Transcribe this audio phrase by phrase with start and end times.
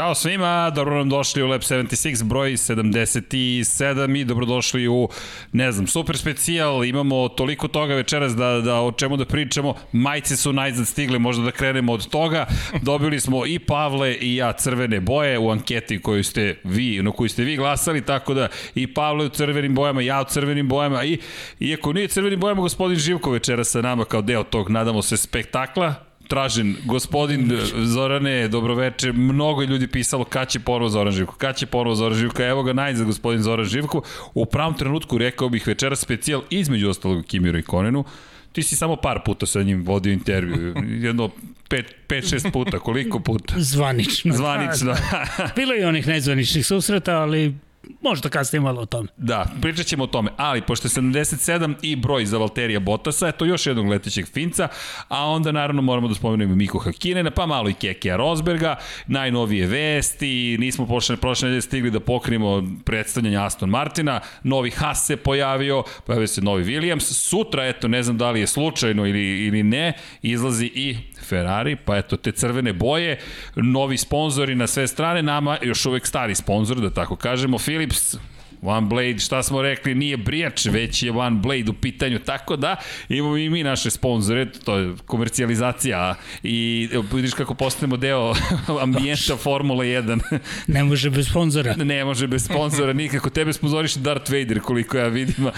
[0.00, 5.08] Ćao svima, dobro nam došli u Lab 76, broj 77 i dobrodošli u,
[5.52, 10.36] ne znam, super specijal, imamo toliko toga večeras da, da o čemu da pričamo, majice
[10.36, 12.46] su najzad stigle, možda da krenemo od toga,
[12.82, 17.28] dobili smo i Pavle i ja crvene boje u anketi koju ste vi, na koju
[17.28, 21.18] ste vi glasali, tako da i Pavle u crvenim bojama, ja u crvenim bojama i
[21.58, 26.09] iako nije crvenim bojama, gospodin Živko večeras sa nama kao deo tog, nadamo se, spektakla,
[26.30, 26.76] tražen.
[26.84, 27.50] Gospodin
[27.84, 32.42] Zorane, dobroveče, mnogo ljudi pisalo kad će ponovo Zoran Živko, kad će ponovo Zoran Živko,
[32.42, 34.02] evo ga najzad gospodin Zoran Živko.
[34.34, 38.04] U pravom trenutku rekao bih večera specijal između ostalog Kimiru i Konenu.
[38.52, 41.30] Ti si samo par puta sa njim vodio intervju, jedno
[41.68, 43.54] 5-6 puta, koliko puta?
[43.58, 44.34] Zvanično.
[44.34, 44.92] Zvanično.
[44.92, 45.50] Da.
[45.56, 47.54] Bilo je onih nezvaničnih susreta, ali
[48.00, 49.08] Možda kasnije malo o tome.
[49.16, 53.44] Da, pričat ćemo o tome, ali pošto je 77 i broj za Valterija Botasa, eto
[53.44, 54.68] još jednog letećeg Finca,
[55.08, 60.56] a onda naravno moramo da spomenemo Miku Hakinena, pa malo i Kekija Rosberga, najnovije vesti,
[60.58, 66.26] nismo prošle, prošle nedelje stigli da pokrijemo predstavljanje Aston Martina, novi Haas se pojavio, pojavio
[66.26, 70.70] se novi Williams, sutra, eto, ne znam da li je slučajno ili, ili ne, izlazi
[70.74, 73.18] i Ferrari, pa eto te crvene boje,
[73.56, 78.16] novi sponzori na sve strane, nama još uvek stari sponzor, da tako kažemo, Philips,
[78.62, 82.76] One Blade, šta smo rekli, nije brijač, već je One Blade u pitanju, tako da
[83.08, 88.34] imamo i mi naše sponzore, to je komercijalizacija i vidiš kako postanemo deo
[88.82, 90.20] ambijenta Formula 1.
[90.66, 91.74] ne može bez sponzora.
[91.76, 93.30] Ne može bez sponzora, nikako.
[93.30, 95.46] Tebe sponzoriš Darth Vader, koliko ja vidim.
[95.46, 95.52] e,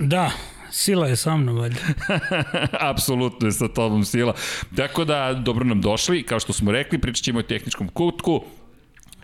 [0.00, 0.30] da,
[0.74, 1.80] Sila je sa mnom, valjda.
[2.90, 4.34] Apsolutno je sa tobom sila.
[4.76, 8.42] Tako da, dobro nam došli, kao što smo rekli, pričat ćemo o tehničkom kutku,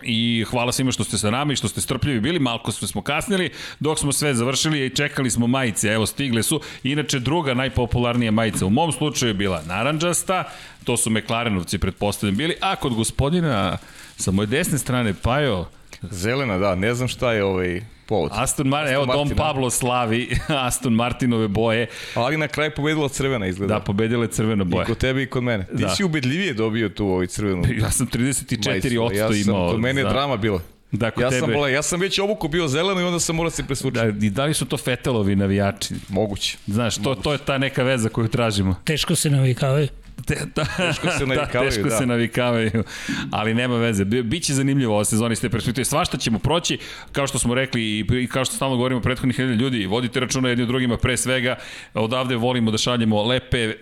[0.03, 3.50] I hvala svima što ste sa nama i što ste strpljivi bili, malko smo kasnili,
[3.81, 6.60] dok smo sve završili i čekali smo majice, evo stigle su.
[6.83, 10.44] Inače, druga najpopularnija majica u mom slučaju je bila naranđasta,
[10.84, 13.78] to su McLarenovci pretpostavljeni bili, a kod gospodina
[14.16, 15.66] sa moje desne strane Pajo...
[16.03, 18.31] Zelena, da, ne znam šta je ovaj povod.
[18.34, 21.87] Aston Martin, evo Martin, Dom Pablo slavi Aston Martinove boje.
[22.15, 23.75] Ali na kraju pobedila crvena izgleda.
[23.75, 24.82] Da, pobedila je crvena boja.
[24.82, 25.66] I kod tebe i kod mene.
[25.66, 25.88] Ti da.
[25.88, 27.62] si ubedljivije dobio tu ovaj crvenu.
[27.81, 29.71] Ja sam 34% ja sam, imao.
[29.71, 30.60] Kod mene je drama bila.
[30.93, 31.41] Da, ja, tebe...
[31.41, 34.12] sam bola, ja sam već obuku bio zeleno i onda sam morao da se presvučiti.
[34.12, 35.94] Da, I da li su to Fetelovi navijači?
[36.09, 36.59] Moguće.
[36.66, 37.22] Znaš, to, Moguće.
[37.22, 38.75] to je ta neka veza koju tražimo.
[38.84, 39.88] Teško se navikavaju.
[40.26, 41.97] Te, da, teško se da, navikavaju, da, teško da.
[41.97, 42.84] se navikavaju,
[43.31, 44.04] ali nema veze.
[44.04, 45.84] Biće zanimljivo ova sezona iz te perspektive.
[45.84, 46.78] Svašta ćemo proći,
[47.12, 50.69] kao što smo rekli i kao što stalno govorimo prethodnih ljudi, vodite računa jedni od
[50.69, 51.56] drugima pre svega.
[51.94, 53.75] Odavde volimo da šaljemo lepe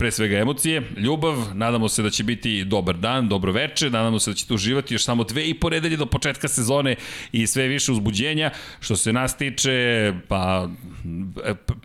[0.00, 4.30] pre svega emocije, ljubav, nadamo se da će biti dobar dan, dobro veče, nadamo se
[4.30, 6.96] da ćete uživati još samo dve i po nedelje do početka sezone
[7.32, 8.50] i sve više uzbuđenja.
[8.80, 10.68] Što se nas tiče, pa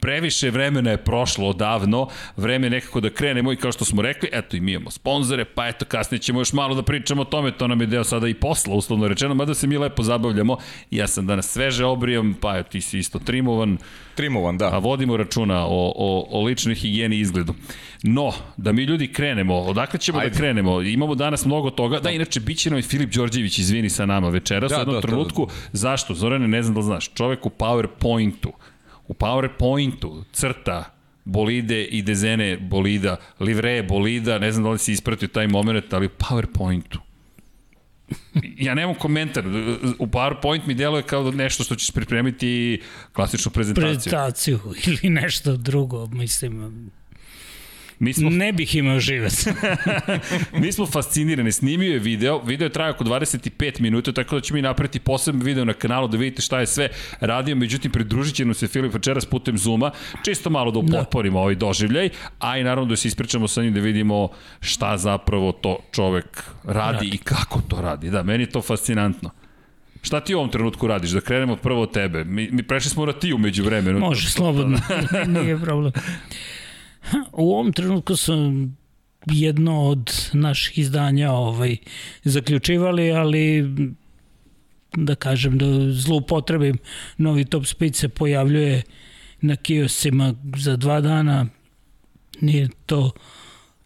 [0.01, 4.57] previše vremena je prošlo odavno, vreme nekako da krenemo i kao što smo rekli, eto
[4.57, 7.67] i mi imamo sponzore, pa eto kasnije ćemo još malo da pričamo o tome, to
[7.67, 10.57] nam je deo sada i posla, uslovno rečeno, mada se mi lepo zabavljamo.
[10.91, 13.77] Ja sam danas sveže obrijam, pa eto ti si isto trimovan.
[14.15, 14.75] Trimovan, da.
[14.75, 17.53] A vodimo računa o, o, o ličnoj higijeni izgledu.
[18.07, 20.33] No, da mi ljudi krenemo, odakle ćemo da Ajde.
[20.33, 20.81] da krenemo?
[20.81, 21.99] Imamo danas mnogo toga.
[21.99, 24.95] Da, inače, bit će nam i Filip Đorđević, izvini sa nama večeras da, u jednom
[24.95, 25.45] da, trenutku.
[25.45, 25.69] Da, da.
[25.71, 26.13] Zašto?
[26.13, 27.13] Zorane, ne znam da znaš.
[27.13, 28.49] Čovek u PowerPointu,
[29.07, 30.83] u PowerPointu crta
[31.23, 36.05] bolide i dezene bolida, livreje bolida, ne znam da li si ispratio taj moment, ali
[36.05, 36.97] u PowerPointu.
[38.57, 39.47] ja nemam komentar.
[39.99, 42.81] U PowerPoint mi deluje kao nešto što ćeš pripremiti
[43.13, 43.91] klasičnu prezentaciju.
[43.91, 46.91] Prezentaciju ili nešto drugo, mislim.
[47.99, 48.29] Mi smo...
[48.29, 49.45] Ne bih imao živac.
[50.61, 51.51] mi smo fascinirani.
[51.51, 52.41] Snimio je video.
[52.43, 56.07] Video je trajao oko 25 minuta, tako da ćemo mi napraviti poseban video na kanalu
[56.07, 56.89] da vidite šta je sve
[57.19, 57.55] radio.
[57.55, 59.91] Međutim, pridružit će nam se Filip večeras putem Zuma,
[60.25, 61.41] čisto malo da upotporimo da.
[61.41, 62.09] ovaj doživljaj,
[62.39, 64.29] a i naravno da se ispričamo sa njim da vidimo
[64.61, 67.09] šta zapravo to čovek radi, radi.
[67.13, 68.09] i kako to radi.
[68.09, 69.29] Da, meni je to fascinantno.
[70.01, 71.09] Šta ti u ovom trenutku radiš?
[71.09, 72.23] Da krenemo prvo od tebe.
[72.23, 73.99] Mi, mi prešli smo na ti umeđu vremenu.
[73.99, 74.79] Može, slobodno.
[75.41, 75.91] Nije problem.
[77.31, 78.75] U ovom trenutku sam
[79.25, 81.77] jedno od naših izdanja ovaj,
[82.23, 83.69] zaključivali, ali
[84.95, 86.77] da kažem da zloupotrebim
[87.17, 88.83] novi Top Speed se pojavljuje
[89.41, 91.45] na kiosima za dva dana.
[92.41, 93.11] Nije to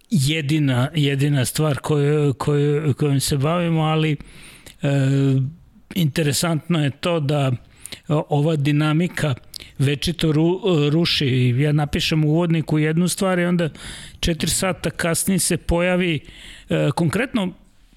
[0.09, 4.17] jedina, jedina stvar koju, koju, kojom se bavimo, ali e,
[5.95, 7.51] interesantno je to da
[8.07, 9.35] ova dinamika
[9.79, 10.61] večito ru,
[10.91, 11.55] ruši.
[11.57, 13.69] Ja napišem u uvodniku jednu stvar i onda
[14.19, 16.19] 4 sata kasnije se pojavi
[16.69, 17.53] e, konkretno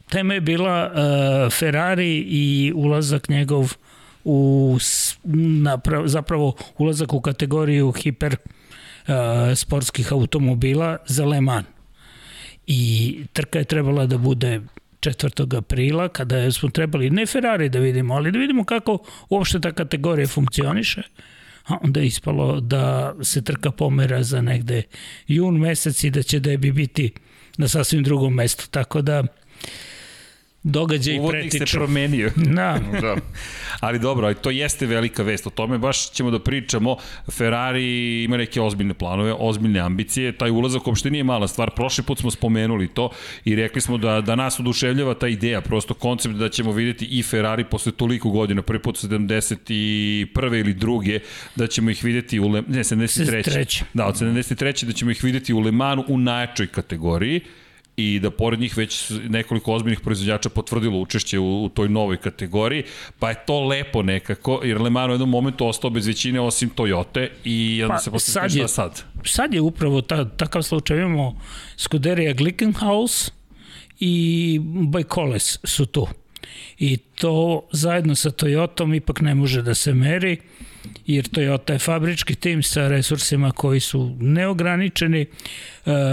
[0.08, 3.74] tema je bila e, Ferrari i ulazak njegov
[4.24, 4.78] u
[5.62, 9.14] naprav, zapravo ulazak u kategoriju hiper uh,
[9.54, 11.66] sportskih automobila za Le Mans.
[12.66, 14.60] I trka je trebala da bude
[15.00, 15.56] 4.
[15.58, 18.98] aprila, kada smo trebali ne Ferrari da vidimo, ali da vidimo kako
[19.28, 21.02] uopšte ta kategorija funkcioniše.
[21.64, 24.82] A onda je ispalo da se trka pomera za negde
[25.28, 27.12] jun mesec i da će debi biti
[27.56, 28.68] na sasvim drugom mestu.
[28.70, 29.24] Tako da
[30.62, 31.66] događaj Uvodnik pretiču.
[31.66, 32.30] se promenio.
[32.52, 32.78] Da.
[33.00, 33.16] da.
[33.80, 35.46] Ali dobro, to jeste velika vest.
[35.46, 36.96] O tome baš ćemo da pričamo.
[37.30, 40.32] Ferrari ima neke ozbiljne planove, ozbiljne ambicije.
[40.32, 41.70] Taj ulazak uopšte nije mala stvar.
[41.70, 43.10] Prošli put smo spomenuli to
[43.44, 47.22] i rekli smo da, da nas oduševljava ta ideja, prosto koncept da ćemo videti i
[47.22, 50.60] Ferrari posle toliko godina, prvi put 71.
[50.60, 51.20] ili druge,
[51.56, 53.42] da ćemo ih videti u Le, ne, 73.
[53.42, 53.82] 73.
[53.94, 54.84] Da, od 73.
[54.84, 57.40] da ćemo ih videti u Le Manu u najjačoj kategoriji
[57.96, 62.84] i da pored njih već nekoliko ozbiljnih proizvođača potvrdilo učešće u, u toj novoj kategoriji,
[63.18, 66.70] pa je to lepo nekako, jer Le Mans u jednom momentu ostao bez većine osim
[66.76, 69.02] Toyota i onda pa, se posle sad je, sad.
[69.24, 71.40] Sad je upravo ta, takav slučaj, imamo
[71.76, 73.32] Scuderia Glickenhaus
[74.00, 76.06] i Bajkoles su tu.
[76.78, 80.36] I to zajedno sa Toyotom ipak ne može da se meri
[81.06, 85.20] jer Toyota je fabrički tim sa resursima koji su neograničeni.
[85.20, 85.26] E,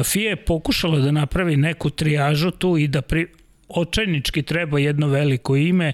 [0.03, 3.27] FIA je pokušala da napravi neku trijažu tu i da pri,
[3.69, 5.93] očajnički treba jedno veliko ime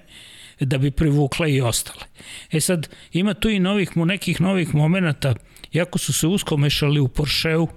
[0.59, 2.05] da bi privukla i ostale.
[2.51, 5.35] E sad, ima tu i novih, nekih novih momenta,
[5.73, 7.67] jako su se usko mešali u Porscheu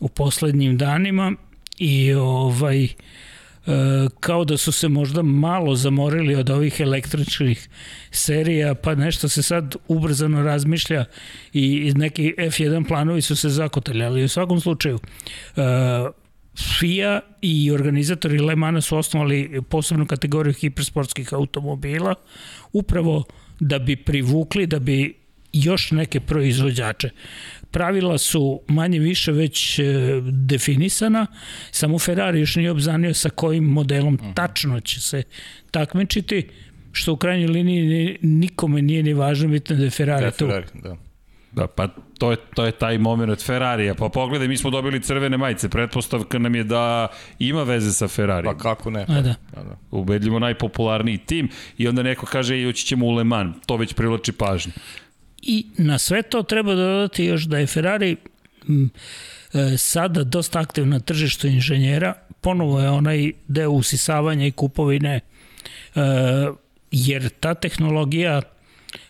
[0.00, 1.32] u poslednjim danima
[1.78, 2.90] i ovaj, uh,
[4.20, 7.68] kao da su se možda malo zamorili od ovih električnih
[8.10, 11.04] serija, pa nešto se sad ubrzano razmišlja
[11.52, 14.98] i neki F1 planovi su se zakotali, ali u svakom slučaju
[15.56, 15.62] e,
[16.78, 22.14] FIA i organizatori Le Mana su osnovali posebnu kategoriju hipersportskih automobila
[22.72, 23.24] upravo
[23.60, 25.14] da bi privukli, da bi
[25.52, 27.10] još neke proizvođače
[27.70, 29.82] pravila su manje više već e,
[30.22, 31.26] definisana,
[31.70, 34.32] samo Ferrari još nije obzanio sa kojim modelom mhm.
[34.34, 35.22] tačno će se
[35.70, 36.48] takmičiti,
[36.92, 40.46] što u krajnjoj liniji nikome nije ni važno, bitno da je Ferrari da, tu.
[40.46, 40.96] Ferrari, da.
[41.52, 41.88] Da, pa
[42.18, 43.94] to je, to je taj moment od Ferrarija.
[43.94, 45.68] Pa pogledaj, mi smo dobili crvene majice.
[45.68, 48.44] Pretpostavka nam je da ima veze sa Ferrari.
[48.44, 49.06] Pa kako ne?
[49.06, 49.34] Pa, A da.
[49.54, 49.76] da, da.
[49.90, 51.48] Ubedljivo najpopularniji tim
[51.78, 53.56] i onda neko kaže i ćemo u Le Mans.
[53.66, 54.72] To već privlači pažnju.
[55.50, 58.16] I na sve to treba dodati još da je Ferrari
[58.68, 58.90] m,
[59.54, 65.20] e, sada dosta aktivna na tržištu inženjera, ponovo je onaj deo usisavanja i kupovine, e,
[66.90, 68.42] jer ta tehnologija,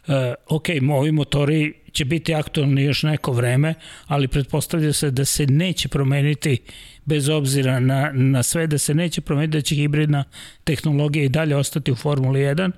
[0.09, 3.75] e, ok, ovi motori će biti aktualni još neko vreme,
[4.07, 6.59] ali pretpostavlja se da se neće promeniti
[7.05, 10.25] bez obzira na, na sve, da se neće promeniti, da će hibridna
[10.65, 12.71] tehnologija i dalje ostati u Formuli 1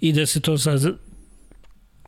[0.00, 1.03] i da se to sad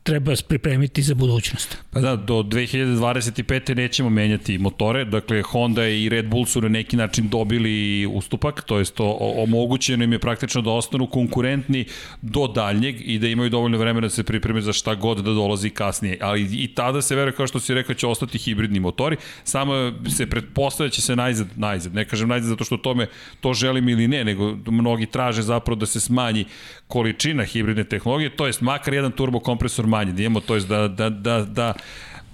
[0.07, 1.77] treba pripremiti za budućnost.
[1.91, 3.75] Pa da, do 2025.
[3.75, 8.79] nećemo menjati motore, dakle Honda i Red Bull su na neki način dobili ustupak, to
[8.79, 8.95] jest
[9.37, 11.85] omogućeno im je praktično da ostanu konkurentni
[12.21, 15.69] do daljnjeg i da imaju dovoljno vremena da se pripreme za šta god da dolazi
[15.69, 16.17] kasnije.
[16.21, 20.29] Ali i tada se veruje, kao što si rekao, će ostati hibridni motori, samo se
[20.29, 23.07] pretpostavlja da će se najzad, najzad, ne kažem najzad zato što tome
[23.41, 26.45] to želim ili ne, nego mnogi traže zapravo da se smanji
[26.87, 30.87] količina hibridne tehnologije, to jest makar jedan turbo kompresor manje, da imamo, to jest da,
[30.87, 31.73] da, da, da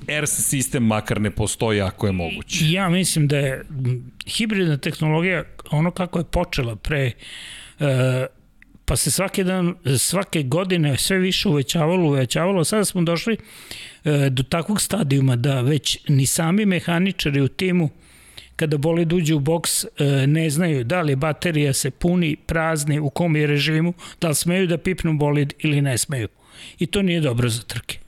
[0.08, 2.72] ERS sistem makar ne postoji ako je moguće.
[2.72, 3.64] Ja mislim da je
[4.28, 7.12] hibridna tehnologija ono kako je počela pre
[7.80, 8.26] e,
[8.86, 13.38] pa se svake dan, svake godine sve više uvećavalo, uvećavalo, sada smo došli
[14.04, 17.90] e, do takvog stadijuma da već ni sami mehaničari u timu
[18.56, 19.88] kada bolid uđe u boks e,
[20.28, 24.68] ne znaju da li baterija se puni, prazni, u kom je režimu, da li smeju
[24.68, 26.28] da pipnu bolid ili ne smeju.
[26.80, 28.00] I to nije dobro za trke.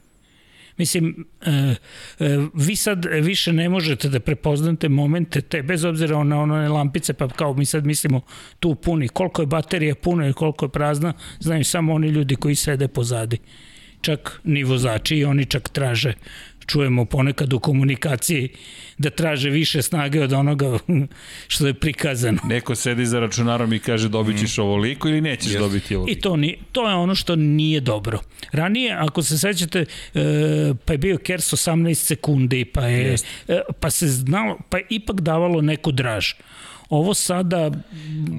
[0.77, 1.75] Mislim, e, e,
[2.53, 7.27] vi sad više ne možete da prepoznate momente te, bez obzira na one lampice, pa
[7.27, 8.21] kao mi sad mislimo
[8.59, 12.55] tu puni, koliko je baterija puna i koliko je prazna, znaju samo oni ljudi koji
[12.55, 13.38] sede pozadi.
[14.01, 16.13] Čak ni vozači i oni čak traže
[16.67, 18.50] čujemo ponekad u komunikaciji
[18.98, 20.77] da traže više snage od onoga
[21.53, 22.38] što je prikazano.
[22.43, 25.60] Neko sedi za računarom i kaže dobit ćeš ovoliko ili nećeš yes.
[25.60, 26.17] dobiti ovoliko.
[26.17, 28.19] I to, ni, to je ono što nije dobro.
[28.51, 30.24] Ranije, ako se sećate, e,
[30.86, 33.25] pa je bio Kers 18 sekundi, pa, je, yes.
[33.48, 36.34] e, pa se znalo, pa je ipak davalo neku draž.
[36.89, 37.72] Ovo sada...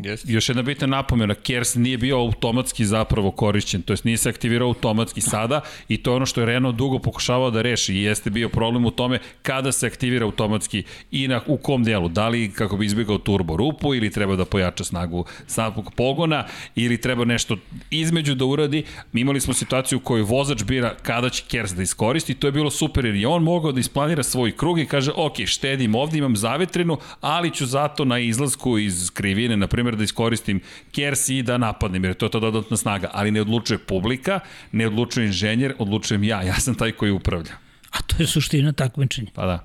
[0.02, 0.22] Yes.
[0.24, 4.68] Još jedna bitna napomena, Kers nije bio automatski zapravo korišćen, to jest nije se aktivirao
[4.68, 8.30] automatski sada i to je ono što je Renault dugo pokušavao da reši i jeste
[8.30, 12.52] bio problem u tome kada se aktivira automatski i na, u kom delu, da li
[12.52, 17.56] kako bi izbjegao turbo rupu ili treba da pojača snagu samog pogona ili treba nešto
[17.90, 18.84] između da uradi.
[19.12, 22.52] Mi imali smo situaciju u kojoj vozač bira kada će Kers da iskoristi, to je
[22.52, 26.18] bilo super jer je on mogao da isplanira svoj krug i kaže ok, štedim ovde,
[26.18, 30.60] imam zavetrinu, ali ću zato na izlasku iz krivine, na primjer da iskoristim
[30.92, 34.40] Kers i da napadnem, jer to je to dodatna snaga, ali ne odlučuje publika,
[34.72, 37.56] ne odlučuje inženjer, odlučujem ja, ja sam taj koji upravlja.
[37.90, 39.30] A to je suština takmičenja.
[39.34, 39.58] Pa da.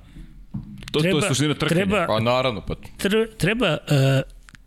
[0.92, 1.86] To, treba, to je suština trkanja.
[1.86, 2.62] Treba, pa naravno.
[2.62, 2.76] Pa.
[3.38, 3.98] Treba uh,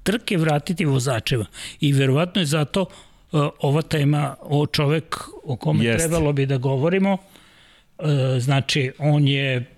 [0.02, 1.46] trke vratiti vozačeva
[1.80, 6.06] i verovatno je zato uh, ova tema o čovek o kome Jest.
[6.06, 8.06] trebalo bi da govorimo, uh,
[8.38, 9.70] znači on je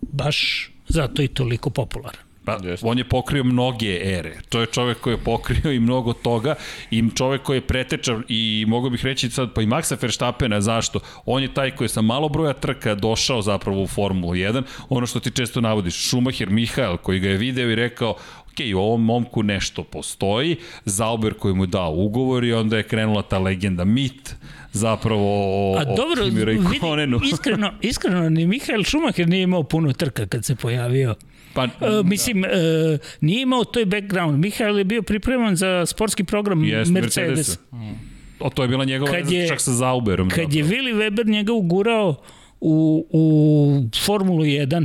[0.00, 2.31] baš zato i toliko popularan.
[2.44, 4.36] Pa, on je pokrio mnoge ere.
[4.48, 6.54] To je čovek koji je pokrio i mnogo toga
[6.90, 11.00] i čovek koji je pretečan i mogu bih reći sad pa i Maxa Verstappena zašto?
[11.26, 14.62] On je taj koji je sa malo broja trka došao zapravo u Formulu 1.
[14.88, 18.10] Ono što ti često navodiš, Schumacher Mihael koji ga je video i rekao
[18.52, 23.22] ok, u ovom momku nešto postoji, Zauber koji mu dao ugovor i onda je krenula
[23.22, 24.34] ta legenda, mit
[24.72, 25.26] zapravo
[25.72, 27.20] o, A dobro, o Kimi Raikkonenu.
[27.32, 31.14] iskreno, iskreno, ni Mihael Schumacher nije imao puno trka kad se pojavio
[31.54, 32.50] Pa, uh, mislim, uh,
[33.20, 34.38] nije imao toj background.
[34.38, 37.16] Mihael je bio pripreman za sportski program yes, Mercedes.
[37.16, 37.58] Mercedes.
[38.40, 40.28] O, to je bila njegova kad je, čak sa Zauberom.
[40.28, 40.58] Kad zapravo.
[40.58, 42.22] je Willy Weber njega ugurao
[42.60, 44.84] u, u Formulu 1,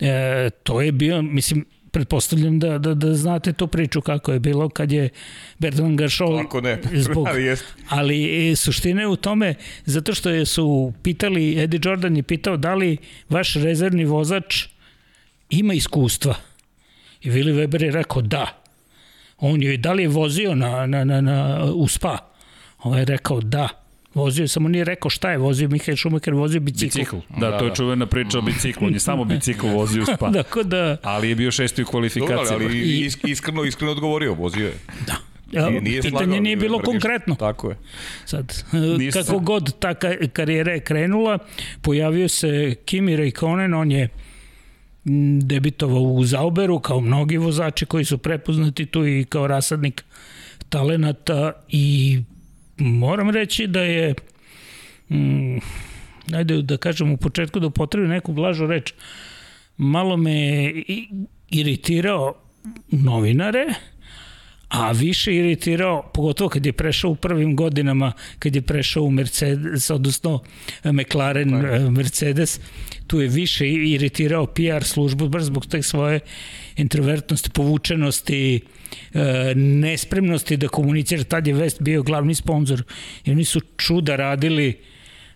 [0.00, 4.68] e, to je bio, mislim, pretpostavljam da, da, da znate tu priču kako je bilo
[4.68, 5.08] kad je
[5.58, 7.64] Bertrand Gašol Ako ne, zbog, ali, jest.
[7.88, 9.54] ali suština je u tome
[9.84, 12.96] zato što je su pitali, Eddie Jordan je pitao da li
[13.28, 14.66] vaš rezervni vozač
[15.50, 16.34] ima iskustva.
[17.22, 18.62] I Willi Weber je rekao da.
[19.38, 22.18] On je da li je vozio na, na, na, na, u spa?
[22.78, 23.68] On je rekao da.
[24.14, 26.98] Vozio, samo nije rekao šta je vozio, Mihael Schumacher vozio bicikl.
[26.98, 27.74] Bicikl, da, da to je da.
[27.74, 30.28] čuvena priča o biciklu, on je samo bicikl vozio u spa.
[30.40, 30.96] Dakle da...
[31.02, 32.36] Ali je bio šesti u kvalifikaciji.
[32.36, 34.74] Dobro, ali iskreno, iskreno odgovorio, vozio je.
[35.06, 35.14] Da.
[35.52, 37.34] Ja, nije, nije pitanje nije bilo konkretno.
[37.34, 37.76] Tako je.
[38.24, 38.64] Sad,
[38.98, 39.44] nije kako sam...
[39.44, 39.94] god ta
[40.32, 41.38] karijera je krenula,
[41.82, 44.08] pojavio se Kimi Raikkonen, on je
[45.42, 50.04] debitovao u Zauberu kao mnogi vozači koji su prepoznati tu i kao rasadnik
[50.68, 52.18] talenata i
[52.78, 54.14] moram reći da je
[55.10, 55.58] mm,
[56.34, 58.92] ajde da kažem u početku da upotrebi neku blažu reč
[59.76, 60.72] malo me
[61.50, 62.34] iritirao
[62.90, 63.66] novinare
[64.70, 69.90] a više iritirao, pogotovo kad je prešao u prvim godinama, kad je prešao u Mercedes,
[69.90, 70.42] odnosno
[70.84, 71.50] McLaren
[71.92, 72.60] Mercedes,
[73.10, 76.20] tu je više iritirao PR službu, baš zbog te svoje
[76.76, 78.60] introvertnosti, povučenosti,
[79.14, 81.24] e, nespremnosti da komunicira.
[81.24, 82.82] Tad je West bio glavni sponsor
[83.24, 84.78] i oni su čuda radili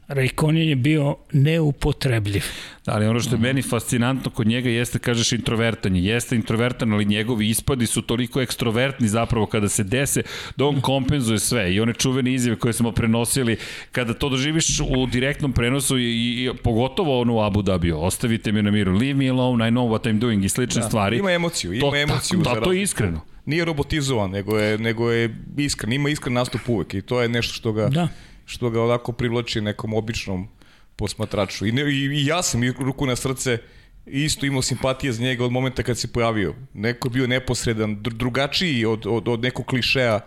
[0.08, 2.42] Raikkonen je bio neupotrebljiv.
[2.86, 6.04] Da, ali ono što je meni fascinantno kod njega jeste, kažeš, introvertan je.
[6.04, 10.22] Jeste introvertan, ali njegovi ispadi su toliko ekstrovertni zapravo kada se dese,
[10.56, 11.74] da on kompenzuje sve.
[11.74, 13.56] I one čuvene izjave koje smo prenosili,
[13.92, 18.62] kada to doživiš u direktnom prenosu i, i pogotovo ono u Abu Dhabi, ostavite me
[18.62, 21.18] na miru, leave me alone, I know what I'm doing i slične da, stvari.
[21.18, 22.40] Ima emociju, ima to, emociju.
[22.40, 23.20] Da, to je iskreno.
[23.46, 27.54] Nije robotizovan, nego je, nego je iskren, ima iskren nastup uvek i to je nešto
[27.54, 27.88] što ga...
[27.88, 28.08] Da
[28.46, 30.48] što ga onako privlači nekom običnom
[30.96, 31.66] posmatraču.
[31.66, 33.58] I, ne, i, i ja sam i ruku na srce
[34.06, 36.54] isto imao simpatije za njega od momenta kad se pojavio.
[36.74, 40.20] Neko je bio neposredan, drugačiji od, od, od nekog klišeja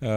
[0.00, 0.08] uh,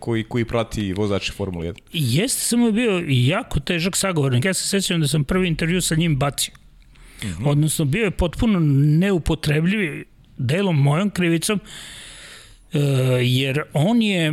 [0.00, 1.78] koji, koji prati vozači Formule 1.
[1.92, 4.44] Jeste, samo je bio jako težak sagovornik.
[4.44, 6.54] Ja se sećam da sam prvi intervju sa njim bacio.
[7.22, 7.48] Mm -hmm.
[7.48, 8.58] Odnosno, bio je potpuno
[8.98, 10.04] neupotrebljiv
[10.38, 12.80] delom mojom krivicom, uh,
[13.22, 14.32] jer on je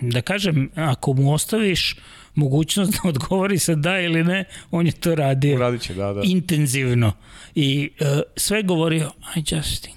[0.00, 1.96] da kažem, ako mu ostaviš
[2.34, 6.20] mogućnost da odgovori sa da ili ne, on je to radio Radit će, da, da.
[6.24, 7.12] intenzivno.
[7.54, 9.96] I uh, sve govorio, I just think,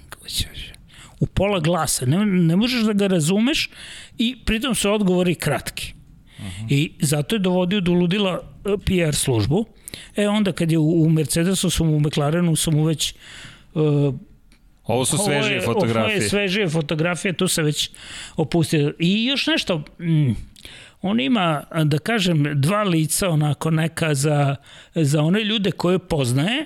[1.20, 2.06] u pola glasa.
[2.06, 3.70] Ne, ne možeš da ga razumeš
[4.18, 5.94] i pritom su odgovori kratki.
[6.38, 6.66] Uh -huh.
[6.70, 9.66] I zato je dovodio do ludila e, PR službu.
[10.16, 13.14] E onda kad je u, u Mercedesu sam u McLarenu sam mu već
[13.74, 14.16] uh,
[14.90, 16.16] Ovo su svežije ovo je, fotografije.
[16.16, 17.90] Ovo je svežije fotografije, tu se već
[18.36, 18.94] opustio.
[19.00, 20.32] I još nešto, mm,
[21.02, 24.56] on ima, da kažem, dva lica onako neka za,
[24.96, 26.66] za one ljude koje poznaje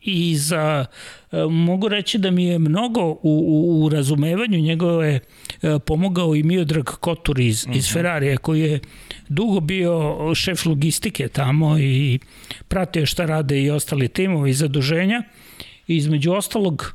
[0.00, 0.86] i za,
[1.32, 5.20] e, mogu reći da mi je mnogo u, u, u razumevanju njegove
[5.62, 7.76] e, pomogao i Miodrag Kotur iz, uh -huh.
[7.76, 7.92] iz mhm.
[7.92, 8.80] Ferrarija koji je
[9.28, 12.18] dugo bio šef logistike tamo i
[12.68, 15.22] pratio šta rade i ostali timovi i zaduženja.
[15.86, 16.94] Između ostalog,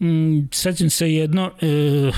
[0.00, 2.10] mm, sećam se jedno, e,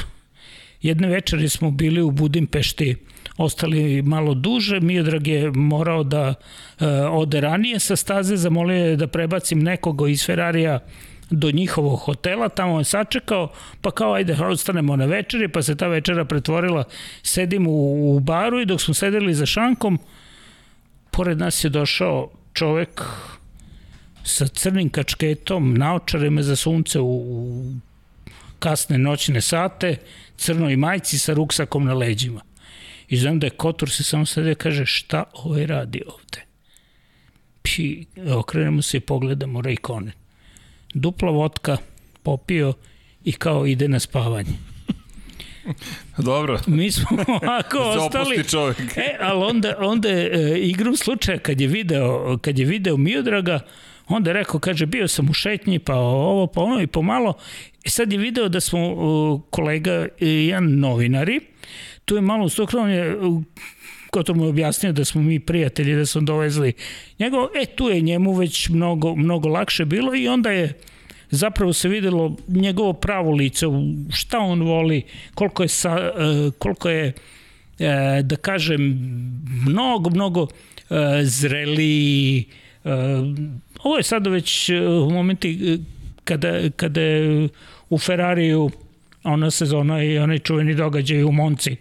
[0.82, 2.97] jedne večeri smo bili u Budimpešti,
[3.37, 6.35] ostali malo duže, Miodrag je morao da
[6.80, 10.78] e, ode ranije sa staze, zamolio je da prebacim nekoga iz Ferrarija
[11.30, 15.87] do njihovog hotela, tamo je sačekao, pa kao ajde, ostanemo na večeri, pa se ta
[15.87, 16.85] večera pretvorila,
[17.23, 19.99] sedim u, u baru i dok smo sedeli za šankom,
[21.11, 23.02] pored nas je došao čovek
[24.28, 27.73] sa crnim kačketom, naočarima za sunce u, u
[28.58, 29.97] kasne noćne sate,
[30.37, 32.40] crnoj majci sa ruksakom na leđima.
[33.08, 36.44] I znam da je Kotor se samo sada kaže šta ovaj radi ovde.
[37.62, 38.04] Pi,
[38.35, 40.11] okrenemo se i pogledamo Rayconen.
[40.94, 41.76] Dupla vodka,
[42.23, 42.73] popio
[43.25, 44.52] i kao ide na spavanje.
[46.18, 46.61] Dobro.
[46.66, 47.06] Mi smo
[47.42, 48.44] ovako ostali.
[48.44, 48.97] čovjek.
[48.97, 53.61] E, ali onda, onda e, igrom slučaja kad je video, kad je video Miodraga,
[54.09, 57.35] onda je rekao, kaže, bio sam u šetnji, pa ovo, pa ono i pomalo.
[57.85, 61.41] I sad je video da smo uh, kolega i jedan novinari,
[62.05, 63.17] tu je malo ustukno, on je
[64.11, 66.73] Kotor mu je objasnio da smo mi prijatelji, da smo dovezli
[67.19, 70.73] njegov, e tu je njemu već mnogo, mnogo lakše bilo i onda je
[71.31, 73.67] zapravo se videlo njegovo pravo lice,
[74.11, 75.03] šta on voli,
[75.35, 76.11] koliko je, sa, e,
[76.59, 77.12] koliko je
[77.79, 78.83] e, da kažem,
[79.67, 80.47] mnogo, mnogo
[80.91, 82.45] e, zreli.
[83.82, 84.70] Ovo je sada već
[85.06, 85.78] u momenti
[86.25, 87.49] kada, kada je
[87.90, 88.70] u Ferrariju
[89.24, 91.76] ona sezona i onaj čuveni događaj u Monci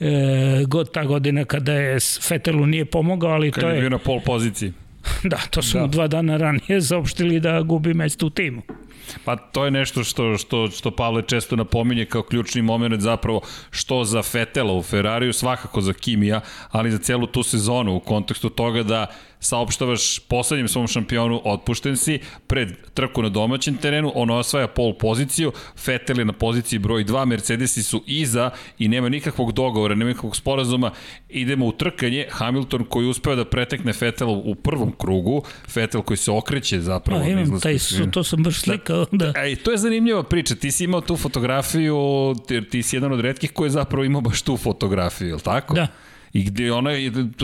[0.00, 3.72] e, god ta godina kada je Fetelu nije pomogao, ali Kad to je...
[3.72, 4.72] Kad je bio na pol poziciji.
[5.24, 5.86] Da, to su da.
[5.86, 8.62] dva dana ranije zaopštili da gubi mesto u timu.
[9.24, 13.40] Pa to je nešto što, što, što Pavle često napominje kao ključni moment zapravo
[13.70, 16.40] što za Fetela u Ferrariju, svakako za Kimija,
[16.70, 19.06] ali za celu tu sezonu u kontekstu toga da
[19.40, 25.52] saopštavaš poslednjem svom šampionu otpušten si, pred trku na domaćem terenu, on osvaja pol poziciju,
[25.86, 30.36] Vettel je na poziciji broj 2, Mercedesi su iza i nema nikakvog dogovora, nema nikakvog
[30.36, 30.90] sporazuma,
[31.28, 35.42] idemo u trkanje, Hamilton koji uspeva da pretekne Vettel u prvom krugu,
[35.74, 37.20] Vettel koji se okreće zapravo.
[37.20, 38.60] Da, imam taj, su, to sam baš da.
[38.60, 39.06] slikao.
[39.12, 39.32] Da.
[39.32, 39.42] da.
[39.42, 41.96] Ej, to je zanimljiva priča, ti si imao tu fotografiju,
[42.70, 45.74] ti si jedan od redkih koji je zapravo imao baš tu fotografiju, je li tako?
[45.74, 45.86] Da.
[46.32, 46.90] I gde ona,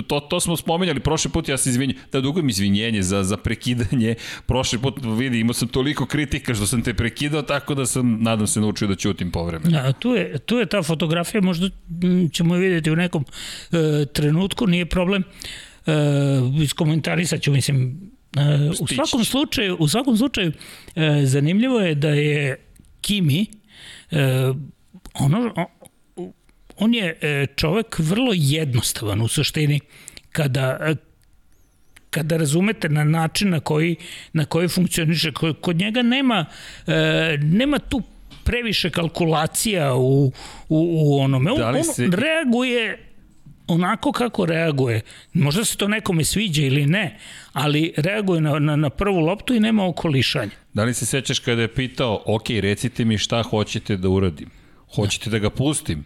[0.07, 4.15] to, to smo spomenjali prošli put, ja se izvinjam, da dugujem izvinjenje za, za prekidanje.
[4.47, 8.47] Prošli put, vidi, imao sam toliko kritika što sam te prekidao, tako da sam, nadam
[8.47, 9.71] se, naučio da ćutim povremeno.
[9.71, 11.69] Da, tu je, tu je ta fotografija, možda
[12.33, 13.25] ćemo je vidjeti u nekom
[13.73, 15.23] e, trenutku, nije problem.
[15.87, 15.93] E,
[16.63, 18.01] iskomentarisat ću, mislim,
[18.37, 20.53] e, u svakom slučaju, u svakom slučaju
[20.95, 22.57] e, zanimljivo je da je
[23.01, 23.47] Kimi
[24.11, 24.53] e,
[25.15, 25.53] ono,
[26.79, 29.81] on je e, čovek vrlo jednostavan u suštini
[30.33, 30.95] kada e,
[32.15, 33.97] kada razumete na način na koji,
[34.33, 36.47] na koji funkcioniše, kod njega nema,
[36.87, 38.03] e, nema tu
[38.45, 40.33] previše kalkulacija u, u,
[40.69, 41.51] u onome.
[41.53, 42.05] On, da si...
[42.05, 42.99] on reaguje
[43.67, 45.01] onako kako reaguje.
[45.33, 47.19] Možda se to nekome sviđa ili ne,
[47.53, 50.51] ali reaguje na, na, na prvu loptu i nema okolišanja.
[50.75, 54.51] Da li se sećaš kada je pitao, ok, recite mi šta hoćete da uradim?
[54.95, 56.05] Hoćete da, da ga pustim?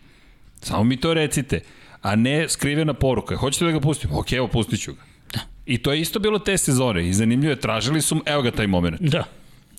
[0.61, 1.61] Samo mi to recite,
[2.03, 3.37] a ne skrivena poruka.
[3.37, 4.11] Hoćete da ga pustim?
[4.13, 5.01] Ok, evo pustit ću ga.
[5.33, 5.41] Da.
[5.67, 8.67] I to je isto bilo te sezone i zanimljivo je, tražili su, evo ga taj
[8.67, 9.01] moment.
[9.01, 9.25] Da.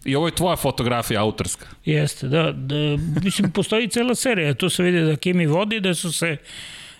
[0.05, 1.65] I ovo je tvoja fotografija autorska.
[1.85, 2.51] Jeste, da.
[2.51, 2.75] da
[3.23, 4.53] mislim, postoji cela serija.
[4.53, 6.37] Tu se vidi da Kimi vodi, da su se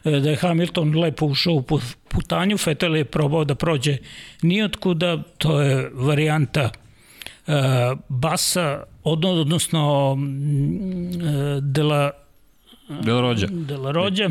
[0.04, 1.64] da je Hamilton lepo ušao u
[2.08, 3.98] putanju, Vettel je probao da prođe
[4.42, 6.70] nijotkuda, to je varijanta
[7.48, 7.54] uh,
[8.10, 10.20] Basa, odnosno uh,
[11.64, 12.12] Dela
[12.90, 13.48] Dela Rođa.
[13.92, 14.30] Rođa.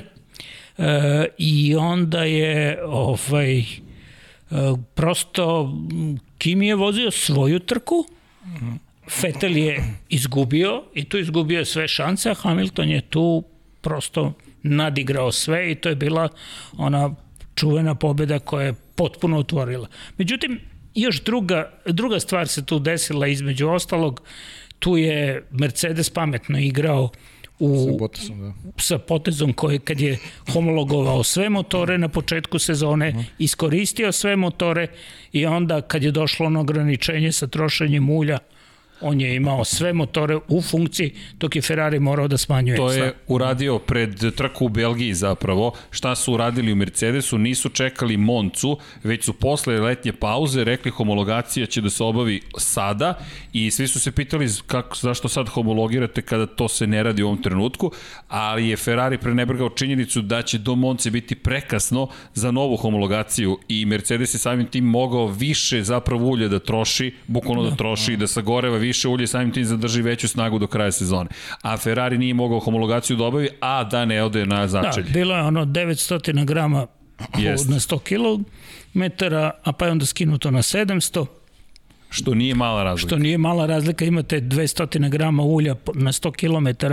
[0.78, 3.64] E, I onda je ovaj, e,
[4.94, 5.74] prosto
[6.38, 8.04] Kimi je vozio svoju trku,
[9.22, 13.44] Vettel je izgubio i tu izgubio sve šanse, a Hamilton je tu
[13.80, 16.28] prosto nadigrao sve i to je bila
[16.76, 17.14] ona
[17.54, 19.88] čuvena pobjeda koja je potpuno otvorila.
[20.18, 20.60] Međutim,
[20.94, 24.22] još druga, druga stvar se tu desila između ostalog,
[24.78, 27.10] tu je Mercedes pametno igrao uh,
[27.58, 28.52] u, sa, potezom, da.
[28.82, 30.18] sa potezom koji kad je
[30.52, 34.86] homologovao sve motore na početku sezone, iskoristio sve motore
[35.32, 38.38] i onda kad je došlo ono ograničenje sa trošenjem ulja,
[39.00, 42.76] on je imao sve motore u funkciji, dok je Ferrari morao da smanjuje.
[42.76, 45.72] To je uradio pred trku u Belgiji zapravo.
[45.90, 47.38] Šta su uradili u Mercedesu?
[47.38, 53.18] Nisu čekali Moncu, već su posle letnje pauze rekli homologacija će da se obavi sada
[53.52, 57.26] i svi su se pitali kako, zašto sad homologirate kada to se ne radi u
[57.26, 57.92] ovom trenutku,
[58.28, 63.84] ali je Ferrari prenebrgao činjenicu da će do Monce biti prekasno za novu homologaciju i
[63.86, 68.16] Mercedes je samim tim mogao više zapravo ulje da troši, bukvalno da, da troši i
[68.16, 71.30] da sagoreva više ulje, samim tim zadrži veću snagu do kraja sezone.
[71.62, 75.06] A Ferrari nije mogao homologaciju da obavi, a da ne ode na začelje.
[75.06, 76.86] Da, bilo je ono 900 grama
[77.38, 77.68] Jest.
[77.68, 79.02] na 100 km,
[79.64, 81.26] a pa je onda skinuto na 700
[82.10, 83.08] Što nije mala razlika.
[83.08, 86.86] Što nije mala razlika, imate 200 grama ulja na 100 km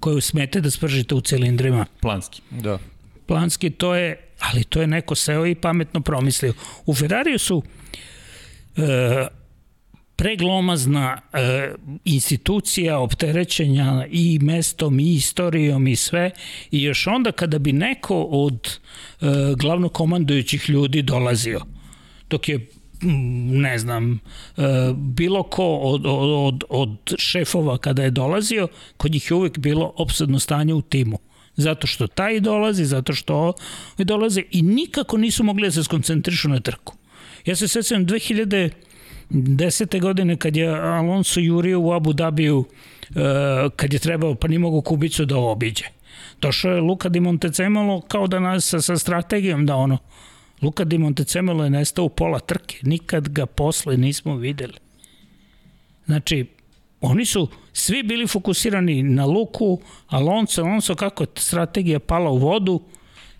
[0.00, 1.86] koju smete da spržite u cilindrima.
[2.00, 2.42] Planski.
[2.50, 2.78] Da.
[3.26, 6.52] Planski to je, ali to je neko seo i pametno promislio.
[6.86, 7.62] U Ferrariju su
[8.76, 9.26] e,
[10.18, 11.72] preglomazna e,
[12.04, 16.30] institucija opterećenja i mestom i istorijom i sve
[16.70, 18.78] i još onda kada bi neko od
[19.20, 19.26] e,
[19.58, 21.60] glavno komandujućih ljudi dolazio
[22.30, 22.66] dok je
[23.52, 24.12] ne znam,
[24.56, 24.62] e,
[24.96, 30.38] bilo ko od, od, od šefova kada je dolazio, kod njih je uvek bilo opsadno
[30.38, 31.18] stanje u timu.
[31.56, 33.52] Zato što taj dolazi, zato što
[33.98, 36.94] dolaze i nikako nisu mogli da se skoncentrišu na trku.
[37.44, 38.06] Ja se sećam
[39.30, 40.00] 2010.
[40.00, 43.12] godine kad je Alonso jurio u Abu Dhabiju e,
[43.76, 45.84] kad je trebao, pa ni mogu kubicu da obiđe.
[46.40, 49.98] Došao je Luka Di Montecemolo kao da nas sa, sa strategijom da ono,
[50.62, 52.78] Luka Di Montecemolo je nestao u pola trke.
[52.82, 54.74] Nikad ga posle nismo videli.
[56.06, 56.46] Znači,
[57.00, 62.82] oni su svi bili fokusirani na Luku, Alonso, Alonso kako je strategija pala u vodu,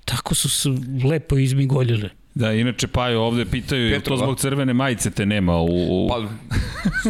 [0.04, 0.68] tako su se
[1.04, 2.10] lepo izmigoljili.
[2.38, 5.66] Da, inače Pajo ovde pitaju, Petro, to zbog crvene majice te nema u...
[5.66, 6.08] u...
[6.08, 6.22] Pa,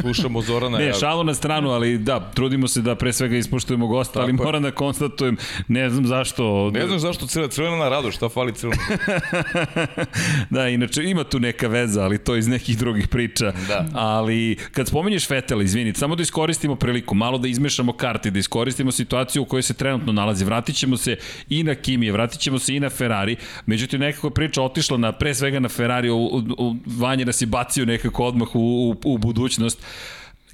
[0.01, 0.79] slušamo Zorana.
[0.79, 0.95] ne, ja...
[0.95, 4.37] šalu na stranu, ali da, trudimo se da pre svega ispoštujemo gosta, Tako ali je.
[4.45, 5.37] moram da konstatujem,
[5.69, 6.71] ne znam zašto...
[6.71, 8.83] Ne znam zašto crvena, crvena na radu, šta fali crvena?
[10.51, 13.53] da, inače ima tu neka veza, ali to iz nekih drugih priča.
[13.69, 13.87] Da.
[13.95, 18.93] Ali kad spomenješ Vettel, izvini, samo da iskoristimo priliku, malo da izmešamo karte, da iskoristimo
[18.93, 20.45] situaciju u kojoj se trenutno nalazi.
[20.45, 21.17] Vratit ćemo se
[21.49, 23.37] i na Kimije, vratit ćemo se i na Ferrari,
[23.67, 26.17] međutim nekako priča otišla na pre svega na Ferrari, u,
[26.59, 29.83] u, Vanje nas je bacio nekako odmah u, u, u budućnost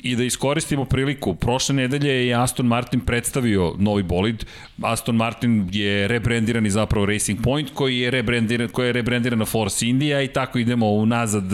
[0.05, 1.35] i da iskoristimo priliku.
[1.35, 4.45] Prošle nedelje je Aston Martin predstavio novi bolid.
[4.83, 9.45] Aston Martin je rebrandiran i zapravo Racing Point koji je rebrandiran, koji je rebrandiran na
[9.45, 11.45] Force India i tako idemo unazad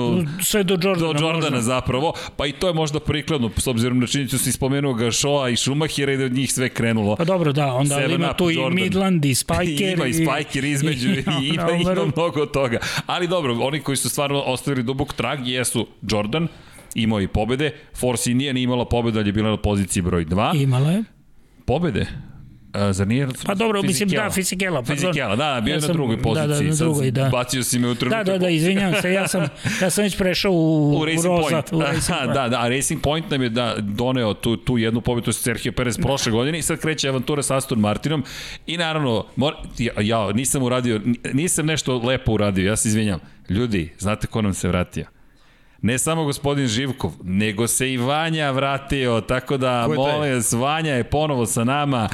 [0.50, 1.60] sve do Jordana, do Jordana možda.
[1.60, 2.12] zapravo.
[2.36, 6.12] Pa i to je možda prikladno s obzirom na činjenicu si spomenuo Gašoa i Schumachera
[6.12, 7.16] i da od njih sve krenulo.
[7.16, 8.78] Pa dobro, da, onda Seven ima tu Jordan.
[8.78, 9.92] i Midland i Spiker.
[9.94, 12.78] ima i Spiker između i, i ima, ima mnogo toga.
[13.06, 16.48] Ali dobro, oni koji su stvarno ostavili dubok trag jesu Jordan,
[17.02, 17.72] imao i pobede.
[17.94, 20.62] Force India nije imala pobeda, ali je bila na poziciji broj 2.
[20.62, 21.04] Imala je.
[21.64, 22.06] Pobede?
[22.72, 24.82] A, zar nije Pa dobro, mislim da, Fizikela.
[24.82, 26.48] Pa Fizikela, da, da, bio ja sam, na drugoj poziciji.
[26.48, 27.28] Da, da, na drugoj, da.
[27.28, 28.26] Bacio si me u trenutak.
[28.26, 29.46] Da, da, da, izvinjam se, ja sam,
[29.82, 31.40] ja sam već prešao u, u, Racing u.
[31.40, 31.72] Point.
[31.72, 32.34] U Racing Point.
[32.34, 35.72] da, da, a Racing Point nam je da, doneo tu, tu jednu pobedu sa Sergio
[35.72, 36.02] Perez da.
[36.02, 38.24] prošle godine i sad kreće avantura sa Aston Martinom
[38.66, 41.00] i naravno, mor, ja, ja nisam uradio,
[41.32, 43.20] nisam nešto lepo uradio, ja se izvinjam.
[43.48, 45.17] Ljudi, znate ko nam se vratio?
[45.82, 51.04] Ne samo gospodin Živkov, nego se i Vanja vratio, tako da molim vas, Vanja je
[51.04, 52.08] ponovo sa nama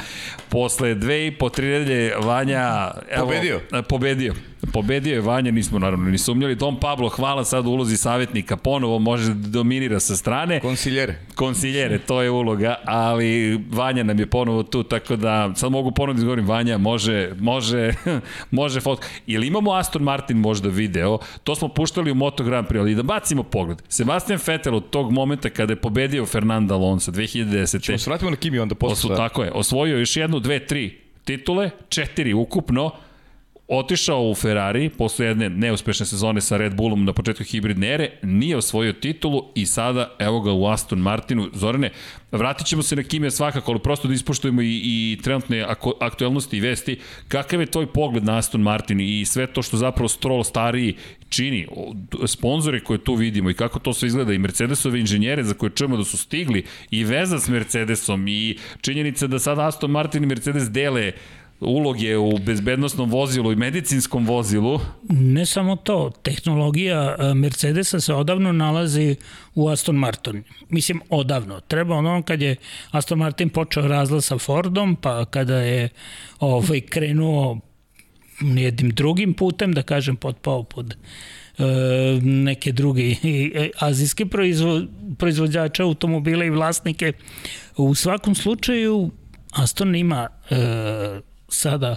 [0.49, 3.61] posle dve i po tri nedelje Vanja evo, pobedio.
[3.89, 4.33] Pobedio.
[4.73, 6.55] Pobedio je Vanja, nismo naravno ni sumnjali.
[6.55, 10.59] Dom Pablo, hvala sad ulozi savjetnika, ponovo može da dominira sa strane.
[10.59, 11.19] Konsiljere.
[11.35, 16.13] Konsiljere, to je uloga, ali Vanja nam je ponovo tu, tako da sad mogu ponovo
[16.13, 17.93] da izgovorim, Vanja može, može,
[18.51, 19.07] može fotka.
[19.27, 23.03] Ili imamo Aston Martin možda video, to smo puštali u Moto Grand Prix, ali da
[23.03, 23.81] bacimo pogled.
[23.89, 27.81] Sebastian Vettel od tog momenta kada je pobedio Fernanda Alonso 2010.
[27.81, 28.93] Ćemo se vratimo na Kimi onda posle.
[28.93, 32.91] Osvo, tako je, osvojio još jednu, dve, tri titule, četiri ukupno,
[33.67, 38.57] otišao u Ferrari posle jedne neuspešne sezone sa Red Bullom na početku hibridne ere, nije
[38.57, 41.49] osvojio titulu i sada evo ga u Aston Martinu.
[41.53, 41.89] Zorane,
[42.31, 45.65] vratit ćemo se na Kimija svakako, ali prosto da ispoštujemo i, i trenutne
[45.99, 46.99] aktuelnosti i vesti.
[47.27, 50.95] Kakav je tvoj pogled na Aston Martin i sve to što zapravo Stroll stariji
[51.29, 51.67] čini,
[52.25, 55.97] sponzore koje tu vidimo i kako to sve izgleda i Mercedesove inženjere za koje čujemo
[55.97, 60.69] da su stigli i veza s Mercedesom i činjenica da sad Aston Martin i Mercedes
[60.71, 61.11] dele
[61.65, 64.79] uloge u bezbednostnom vozilu i medicinskom vozilu.
[65.09, 69.15] Ne samo to, tehnologija e, Mercedesa se odavno nalazi
[69.55, 70.43] u Aston Martin.
[70.69, 71.59] Mislim, odavno.
[71.59, 72.55] Treba ono kad je
[72.91, 75.89] Aston Martin počeo razlaz sa Fordom, pa kada je
[76.39, 77.59] ovaj, krenuo
[78.41, 80.95] jednim drugim putem, da kažem, potpao pod
[81.57, 81.63] e,
[82.21, 84.81] neke druge e, azijske proizvo,
[85.17, 87.13] proizvođače automobila i vlasnike.
[87.77, 89.11] U svakom slučaju
[89.51, 90.55] Aston ima e,
[91.49, 91.95] sada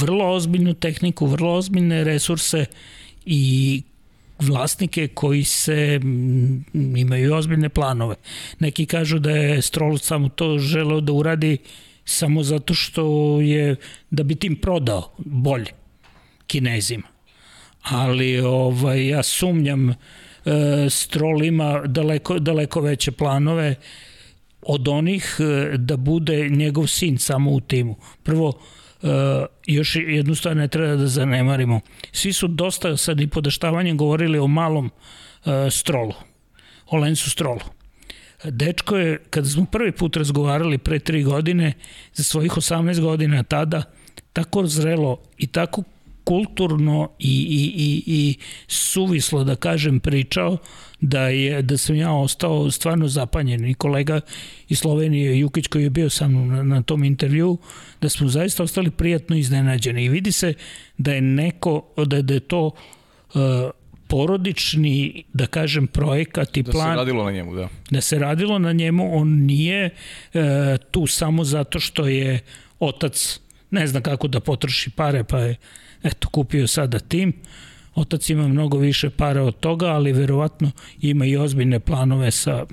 [0.00, 2.66] vrlo ozbiljnu tehniku, vrlo ozbiljne resurse
[3.26, 3.82] i
[4.38, 6.00] vlasnike koji se
[6.96, 8.14] imaju ozbiljne planove.
[8.58, 11.58] Neki kažu da je Stroll samo to želeo da uradi
[12.04, 13.04] samo zato što
[13.40, 13.76] je
[14.10, 15.72] da bi tim prodao bolje
[16.46, 17.06] kinezima.
[17.82, 19.94] Ali ovaj ja sumnjam e,
[20.90, 23.74] Stroll ima daleko, daleko veće planove
[24.68, 27.96] od onih e, da bude njegov sin samo u timu.
[28.22, 28.52] Prvo,
[29.02, 29.08] Uh,
[29.66, 31.80] još jednu stvar ne treba da zanemarimo.
[32.12, 36.12] Svi su dosta sad i podaštavanjem govorili o malom uh, strolu,
[36.86, 37.60] o Lensu strolu.
[38.44, 41.72] Dečko je, kada smo prvi put razgovarali pre tri godine,
[42.14, 43.82] za svojih 18 godina tada,
[44.32, 45.82] tako zrelo i tako
[46.28, 48.36] kulturno i, i, i, i
[48.66, 50.58] suvislo, da kažem, pričao
[51.00, 54.20] da, je, da sam ja ostao stvarno zapanjen i kolega
[54.68, 57.56] iz Slovenije, Jukić koji je bio sa mnom na, na tom intervju,
[58.00, 60.54] da smo zaista ostali prijatno iznenađeni i vidi se
[60.98, 63.40] da je neko, da, da je to uh,
[64.08, 66.86] porodični, da kažem, projekat i da plan.
[66.86, 67.68] Da se radilo na njemu, da.
[67.90, 69.90] Da se radilo na njemu, on nije
[70.34, 70.40] uh,
[70.90, 72.40] tu samo zato što je
[72.80, 75.56] otac ne zna kako da potroši pare, pa je
[76.02, 77.32] eto, kupio sada tim.
[77.94, 82.66] Otac ima mnogo više para od toga, ali verovatno ima i ozbiljne planove sa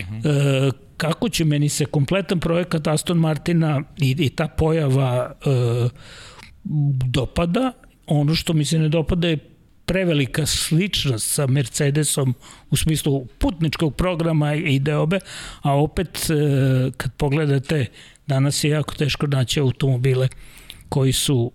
[0.00, 0.68] Uh -huh.
[0.68, 5.88] e, kako će meni se kompletan projekat Aston Martina i, i ta pojava e,
[7.04, 7.72] dopada,
[8.06, 9.38] ono što mi se ne dopada je
[9.86, 12.34] prevelika sličnost sa Mercedesom
[12.70, 15.18] u smislu putničkog programa i deobe,
[15.62, 17.86] a opet e, kad pogledate
[18.26, 20.28] danas je jako teško naći automobile
[20.88, 21.52] koji su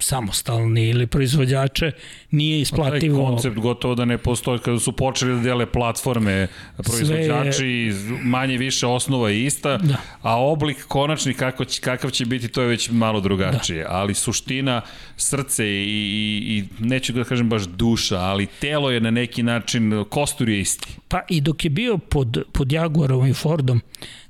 [0.00, 1.92] samostalni ili proizvođače
[2.30, 3.18] nije isplativo.
[3.18, 8.18] Taj koncept gotovo da ne postoji kada su počeli da dele platforme proizvođači, Sve...
[8.22, 9.96] manje više osnova je ista, da.
[10.22, 13.90] a oblik konačni kako će, kakav će biti to je već malo drugačije, da.
[13.90, 14.80] ali suština,
[15.16, 20.04] srce i, i, i neću da kažem baš duša, ali telo je na neki način,
[20.08, 20.96] kostur je isti.
[21.08, 23.80] Pa i dok je bio pod, pod Jaguarom i Fordom,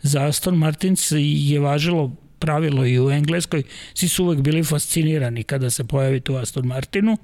[0.02, 3.62] za Aston Martins je važilo pravilo i u Engleskoj,
[3.94, 7.16] svi su uvek bili fascinirani kada se pojavite u Aston Martinu,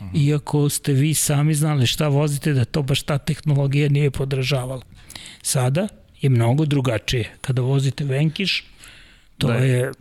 [0.00, 0.10] Aha.
[0.14, 4.82] iako ste vi sami znali šta vozite, da to baš ta tehnologija nije podražavala.
[5.42, 5.88] Sada
[6.20, 7.36] je mnogo drugačije.
[7.40, 8.64] Kada vozite Venkiš,
[9.38, 9.68] to da je.
[9.68, 9.92] je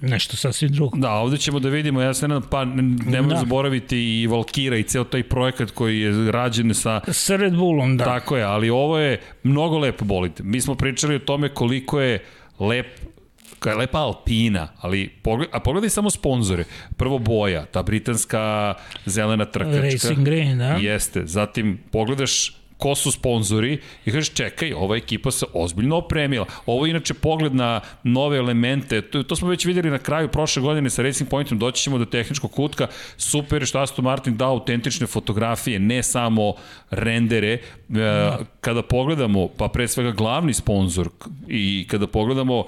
[0.00, 0.98] nešto sasvim drugo.
[0.98, 3.40] Da, ovde ćemo da vidimo, ja se nadam, pa nemoj da.
[3.40, 7.00] zaboraviti i Valkira i ceo taj projekat koji je rađen sa...
[7.08, 8.04] Sa Red Bullom, da.
[8.04, 10.42] Tako je, ali ovo je mnogo lepo bolite.
[10.42, 12.24] Mi smo pričali o tome koliko je
[12.58, 12.86] lep
[13.68, 16.64] je lepa Alpina, ali pogled, a pogledaj samo sponzore.
[16.96, 18.74] Prvo boja, ta britanska
[19.06, 19.80] zelena trkačka.
[19.80, 20.64] Racing Green, da.
[20.64, 21.26] Jeste.
[21.26, 26.46] Zatim pogledaš ko su sponzori i kažeš čekaj, ova ekipa se ozbiljno opremila.
[26.66, 30.62] Ovo je inače pogled na nove elemente, to, to smo već videli na kraju prošle
[30.62, 35.06] godine sa Racing Pointom, doći ćemo do tehničkog kutka, super što Aston Martin dao autentične
[35.06, 36.54] fotografije, ne samo
[36.90, 38.38] rendere, da.
[38.60, 41.08] kada pogledamo, pa pre svega glavni sponsor
[41.48, 42.64] i kada pogledamo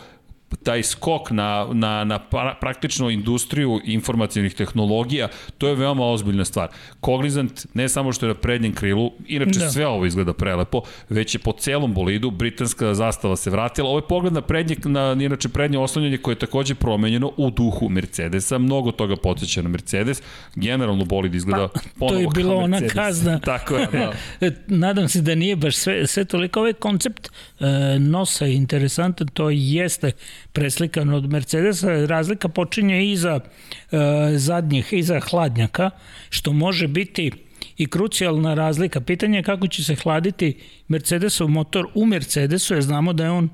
[0.63, 6.69] taj skok na, na, na pra, praktično industriju informacijalnih tehnologija, to je veoma ozbiljna stvar.
[7.05, 9.71] Cognizant ne samo što je na prednjem krilu, inače da.
[9.71, 13.89] sve ovo izgleda prelepo, već je po celom bolidu, britanska zastava se vratila.
[13.89, 17.89] Ovo je pogled na prednje, na, inače prednje oslanjanje koje je takođe promenjeno u duhu
[17.89, 20.23] Mercedesa, mnogo toga podsjeća na Mercedes,
[20.55, 23.41] generalno bolid izgleda pa, ponovo To je bila ona kazna.
[23.53, 24.13] Tako je, da.
[24.87, 26.61] Nadam se da nije baš sve, sve toliko.
[26.61, 27.29] Ovaj koncept
[27.61, 27.65] e,
[27.99, 30.13] nosa je interesantan, to jeste
[30.53, 32.07] preslikano od Mercedesa.
[32.07, 33.99] Razlika počinje iza e,
[34.37, 35.91] zadnjih, iza hladnjaka,
[36.31, 37.31] što može biti
[37.79, 39.01] i krucijalna razlika.
[39.01, 40.57] Pitanje je kako će se hladiti
[40.89, 43.49] Mercedesov motor u Mercedesu, jer znamo da je on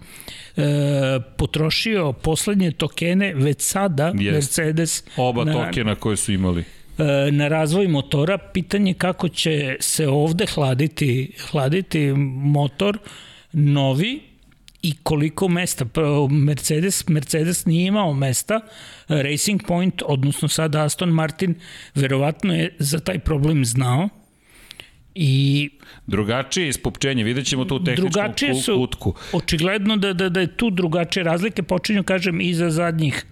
[0.56, 0.62] e,
[1.36, 4.32] potrošio poslednje tokene već sada Jest.
[4.32, 5.04] Mercedes.
[5.16, 6.64] Oba na, tokena koje su imali
[6.98, 8.38] e, na razvoj motora.
[8.38, 12.98] Pitanje kako će se ovde hladiti, hladiti motor
[13.52, 14.27] novi
[14.82, 15.84] i koliko mesta.
[16.30, 18.60] Mercedes, Mercedes nije imao mesta,
[19.08, 21.54] Racing Point, odnosno sad Aston Martin,
[21.94, 24.08] verovatno je za taj problem znao
[25.14, 25.70] I
[26.06, 29.14] drugačije ispopčenje, vidjet ćemo to u tehničkom su, kutku.
[29.32, 33.24] Očigledno da, da, da je tu drugačije razlike, počinju, kažem, iza zadnjih,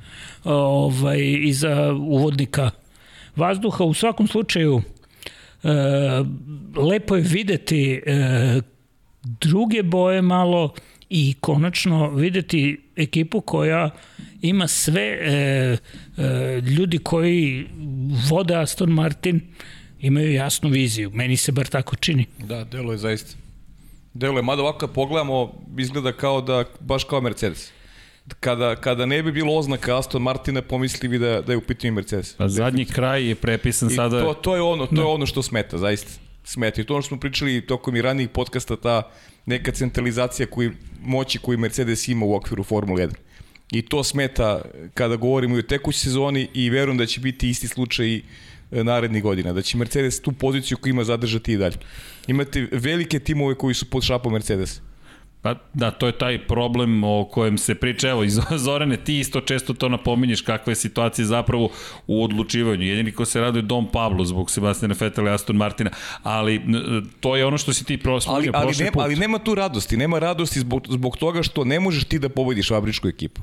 [0.44, 2.70] ovaj, iza uvodnika
[3.36, 3.84] vazduha.
[3.84, 4.82] U svakom slučaju,
[5.62, 5.68] e,
[6.76, 8.60] lepo je videti e,
[9.22, 10.74] druge boje malo,
[11.10, 13.90] i konačno videti ekipu koja
[14.42, 15.28] ima sve e,
[16.16, 17.66] e, ljudi koji
[18.30, 19.40] vode Aston Martin
[20.00, 21.10] imaju jasnu viziju.
[21.14, 22.26] Meni se bar tako čini.
[22.38, 23.36] Da, delo je zaista.
[24.14, 27.72] Delo je, mada ovako kad pogledamo, izgleda kao da, baš kao Mercedes.
[28.40, 31.92] Kada, kada ne bi bilo oznaka Aston Martina, pomisli bi da, da je u pitanju
[31.92, 32.34] Mercedes.
[32.36, 34.20] Pa zadnji kraj je prepisan I sada...
[34.20, 35.00] To, to, je ono, to da.
[35.00, 36.10] je ono što smeta, zaista.
[36.48, 36.80] Smeta.
[36.80, 39.10] I to ono što smo pričali tokom i ranijih podcasta, ta
[39.46, 40.70] neka centralizacija koji,
[41.02, 43.14] moći koju Mercedes ima u okviru Formule 1.
[43.72, 44.62] I to smeta
[44.94, 48.22] kada govorimo i o tekućoj sezoni i verujem da će biti isti slučaj e,
[48.70, 51.76] narednih godina, da će Mercedes tu poziciju koju ima zadržati i dalje.
[52.26, 54.80] Imate velike timove koji su pod šapom Mercedes.
[55.46, 58.08] Pa da, to je taj problem o kojem se priča.
[58.08, 61.68] Evo, iz Zorane, ti isto često to napominješ kakva je situacija zapravo
[62.06, 62.82] u odlučivanju.
[62.82, 65.90] Jedini ko se raduje Dom Pablo zbog Sebastiana Fetela i Aston Martina,
[66.22, 66.60] ali
[67.20, 69.02] to je ono što si ti prospominjao ali, ali, ne, put.
[69.02, 69.96] ali nema tu radosti.
[69.96, 73.42] Nema radosti zbog, zbog toga što ne možeš ti da pobediš fabričku ekipu.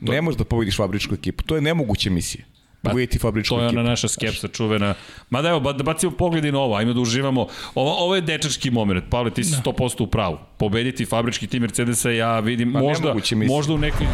[0.00, 1.44] Ne možeš da pobediš fabričku ekipu.
[1.44, 2.44] To je nemoguća misija.
[2.82, 4.94] Pa, uvijeti fabričku To je ona naša skepsa čuvena.
[5.30, 7.46] Ma da evo, da bacimo pogled i na ovo, ajmo da uživamo.
[7.74, 9.04] Ovo, ovo je dečački moment.
[9.10, 9.72] Pavle, ti si da.
[9.72, 10.38] 100% u pravu.
[10.56, 13.14] Pobediti fabrički tim Mercedesa, ja vidim, pa, možda,
[13.48, 14.06] možda u nekoj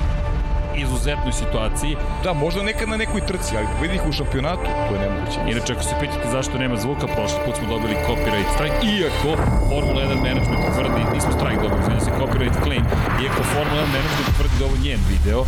[0.77, 1.96] izuzetnoj situaciji.
[2.25, 5.38] Da, možda nekad na nekoj trci, ali pobedi ih u šampionatu, to je nemoguće.
[5.53, 9.31] Inače, ako se pitate zašto nema zvuka, prošli put smo dobili copyright strike, iako
[9.70, 12.85] Formula 1 management tvrdi, nismo strike dobili, izvinja se, copyright claim,
[13.25, 15.40] iako Formula 1 management tvrdi da ovo njen video,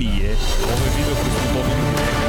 [0.00, 0.30] nije.
[0.72, 2.21] Ovo je video koji smo dobili direktno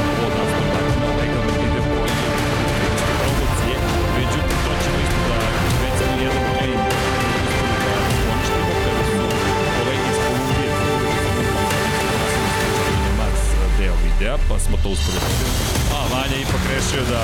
[14.34, 17.24] videa, pa smo to uspeli da A, Vanja ipak rešio da,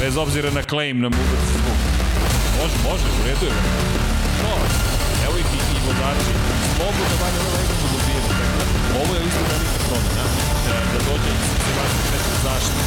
[0.00, 1.80] bez obzira na claim, nam ubaci zvuk.
[2.58, 3.52] Može, može, u redu je.
[4.42, 4.54] No,
[5.26, 6.32] evo ih i, i vozači.
[6.78, 8.28] Mogu da Vanja ovo legalno dobijemo.
[9.00, 10.24] Ovo je isto velika promjena.
[10.66, 11.32] Da, da dođe
[11.64, 12.78] Sebastian Vettel zašto.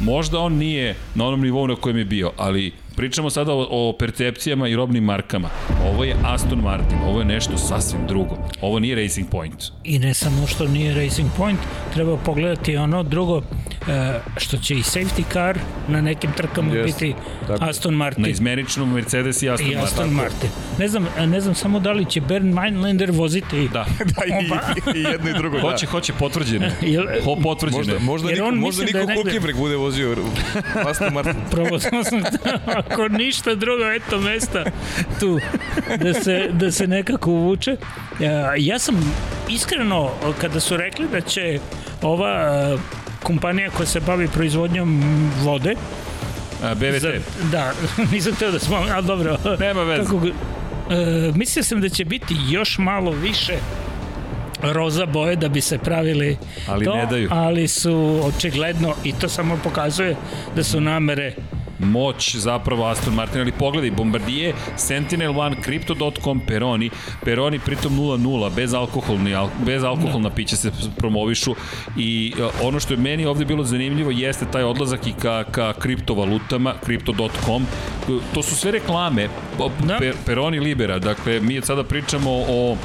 [0.00, 3.96] Možda on nije na onom nivou na kojem je bio, ali Pričamo sada o, o
[3.98, 5.48] percepcijama i robnim markama.
[5.92, 8.36] Ovo je Aston Martin, ovo je nešto sasvim drugo.
[8.60, 9.64] Ovo nije Racing Point.
[9.84, 11.58] I ne samo što nije Racing Point,
[11.94, 13.42] treba pogledati ono drugo,
[13.88, 17.14] e, što će i safety car na nekim trkama yes, biti
[17.46, 17.64] tako.
[17.64, 18.22] Aston Martin.
[18.22, 20.16] Na izmeničnom Mercedes i Aston, I Aston Martin.
[20.16, 20.50] Martin.
[20.78, 23.86] Ne znam, ne znam samo da li će Bern Meinlander voziti da.
[24.16, 25.56] da i, i jedno i drugo.
[25.56, 25.62] Da.
[25.62, 26.72] Hoće, hoće potvrđene.
[26.92, 27.78] Jel, Ho potvrđene.
[27.78, 29.22] Možda, možda Jer niko, možda niko da negde...
[29.22, 30.16] Hulkenberg bude vozio
[30.90, 31.34] Aston Martin.
[31.50, 32.22] Probao sam
[32.90, 34.64] ako ništa drugo, eto mesta
[35.20, 35.38] tu
[35.98, 37.76] da se, da se nekako uvuče.
[38.58, 39.14] Ja sam
[39.48, 41.58] iskreno, kada su rekli da će
[42.02, 42.78] ova
[43.22, 45.02] kompanija koja se bavi proizvodnjom
[45.42, 45.74] vode,
[46.62, 47.00] A, BVT.
[47.00, 47.12] Za,
[47.50, 47.72] da,
[48.12, 49.38] nisam teo da smo, ali dobro.
[49.60, 50.04] Nema veze.
[50.04, 50.32] Kako, e,
[51.34, 53.54] mislio sam da će biti još malo više
[54.62, 56.36] roza boje da bi se pravili
[56.68, 57.28] ali to, ne daju.
[57.32, 60.16] ali su očigledno i to samo pokazuje
[60.56, 61.34] da su namere
[61.82, 66.90] moć zapravo Aston Martin, ali pogledaj, Bombardier, Sentinel One, Crypto.com, Peroni,
[67.24, 69.34] Peroni pritom 0-0, bez, alkoholni,
[69.66, 70.34] bez alkoholna da.
[70.34, 71.54] pića se promovišu
[71.96, 75.72] i e, ono što je meni ovde bilo zanimljivo jeste taj odlazak i ka, ka
[75.72, 77.66] kriptovalutama, Crypto.com,
[78.34, 79.28] to su sve reklame,
[79.84, 79.98] da.
[80.26, 82.76] Peroni Libera, dakle mi sada pričamo o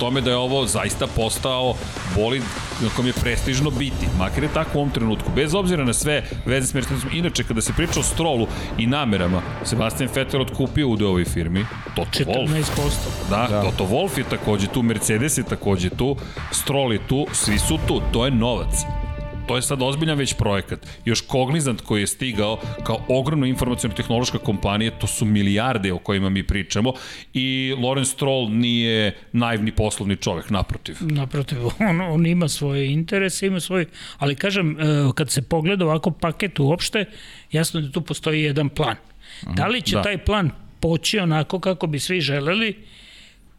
[0.00, 1.74] tome da je ovo zaista postao
[2.16, 2.42] bolid
[2.82, 6.22] na kom je prestižno biti, makar je tako u ovom trenutku, bez obzira na sve
[6.46, 7.10] veze s Mercedesom.
[7.12, 8.46] Inače, kada se priča o Strolu
[8.78, 12.46] i namerama, Sebastian Vettel otkupio u ovoj firmi, Toto 14%.
[12.76, 13.30] Wolff.
[13.30, 16.16] Da, da, Toto Wolff je takođe tu, Mercedes je takođe tu,
[16.52, 19.05] Stroll je tu, svi su tu, to je novac.
[19.46, 20.86] To je sad ozbiljan već projekat.
[21.04, 26.42] Još Cognizant koji je stigao kao ogromna informacijno-tehnološka kompanija, to su milijarde o kojima mi
[26.42, 26.92] pričamo
[27.34, 30.96] i Lorenz Stroll nije naivni poslovni čovek, naprotiv.
[31.00, 31.58] Naprotiv,
[31.90, 33.86] on, on ima svoje interese, ima svoj,
[34.18, 37.04] ali kažem, e, kad se pogleda ovako paket uopšte,
[37.52, 38.96] jasno da tu postoji jedan plan.
[39.42, 40.02] Da li će da.
[40.02, 42.76] taj plan poći onako kako bi svi želeli,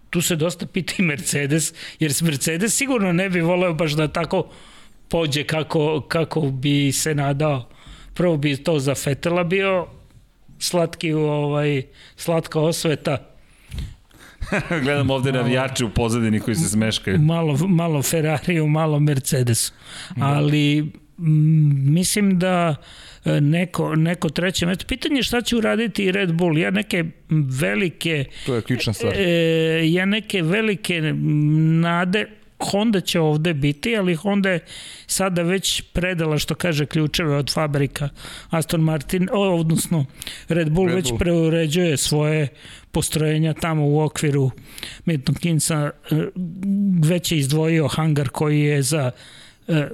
[0.09, 4.49] tu se dosta pita i Mercedes, jer Mercedes sigurno ne bi voleo baš da tako
[5.09, 7.69] pođe kako, kako bi se nadao.
[8.13, 9.87] Prvo bi to za Fetela bio
[10.59, 11.83] slatki ovaj,
[12.15, 13.17] slatka osveta.
[14.83, 17.19] Gledam ovde malo, navijače u pozadini koji se smeškaju.
[17.19, 19.73] Malo, malo Ferrariju, malo Mercedesu.
[20.15, 20.25] Da.
[20.25, 22.75] Ali m, mislim da
[23.25, 24.85] e, neko, neko treće mesto.
[24.87, 26.57] Pitanje je šta će uraditi Red Bull.
[26.57, 28.25] Ja neke velike...
[28.45, 29.13] To je ključna stvar.
[29.15, 31.01] E, ja neke velike
[31.81, 32.27] nade
[32.59, 34.65] Honda će ovde biti, ali Honda je
[35.07, 38.09] sada već predala, što kaže, ključeve od fabrika
[38.49, 40.05] Aston Martin, odnosno
[40.47, 41.19] Red Bull Red već Bull.
[41.19, 42.47] preuređuje svoje
[42.91, 44.51] postrojenja tamo u okviru
[45.05, 46.15] Milton Kinsa, e,
[47.03, 49.11] već je izdvojio hangar koji je za
[49.67, 49.87] e,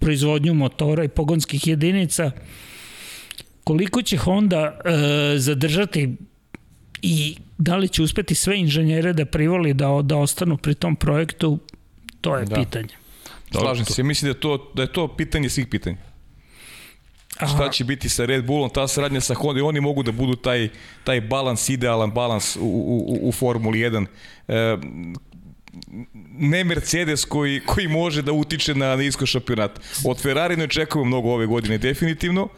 [0.00, 2.30] proizvodnju motora i pogonskih jedinica.
[3.64, 6.16] Koliko će Honda e, zadržati
[7.02, 11.58] i da li će uspeti sve inženjere da privoli da, da ostanu pri tom projektu,
[12.26, 12.56] To je da.
[12.56, 12.94] pitanje.
[13.50, 15.96] Slažem se, mislim da je, to, da je to pitanje svih pitanja.
[17.36, 17.54] Aha.
[17.54, 20.68] Šta će biti sa Red Bullom, ta saradnja sa Honda, oni mogu da budu taj,
[21.04, 24.06] taj balans, idealan balans u, u, u Formuli 1.
[24.48, 24.76] E,
[26.38, 29.80] ne Mercedes koji, koji može da utiče na, na isko šampionat.
[30.04, 32.48] Od Ferrari ne očekujemo mnogo ove godine definitivno,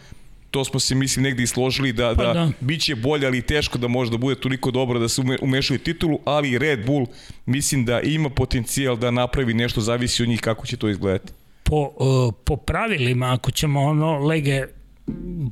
[0.50, 2.50] to smo se mislim negde i složili da, pa, da, da.
[2.60, 6.18] biće bolje, ali teško da može da bude toliko dobro da se ume, umešaju titulu,
[6.24, 7.06] ali Red Bull
[7.46, 11.32] mislim da ima potencijal da napravi nešto, zavisi od njih kako će to izgledati.
[11.62, 14.64] Po, uh, po pravilima, ako ćemo ono lege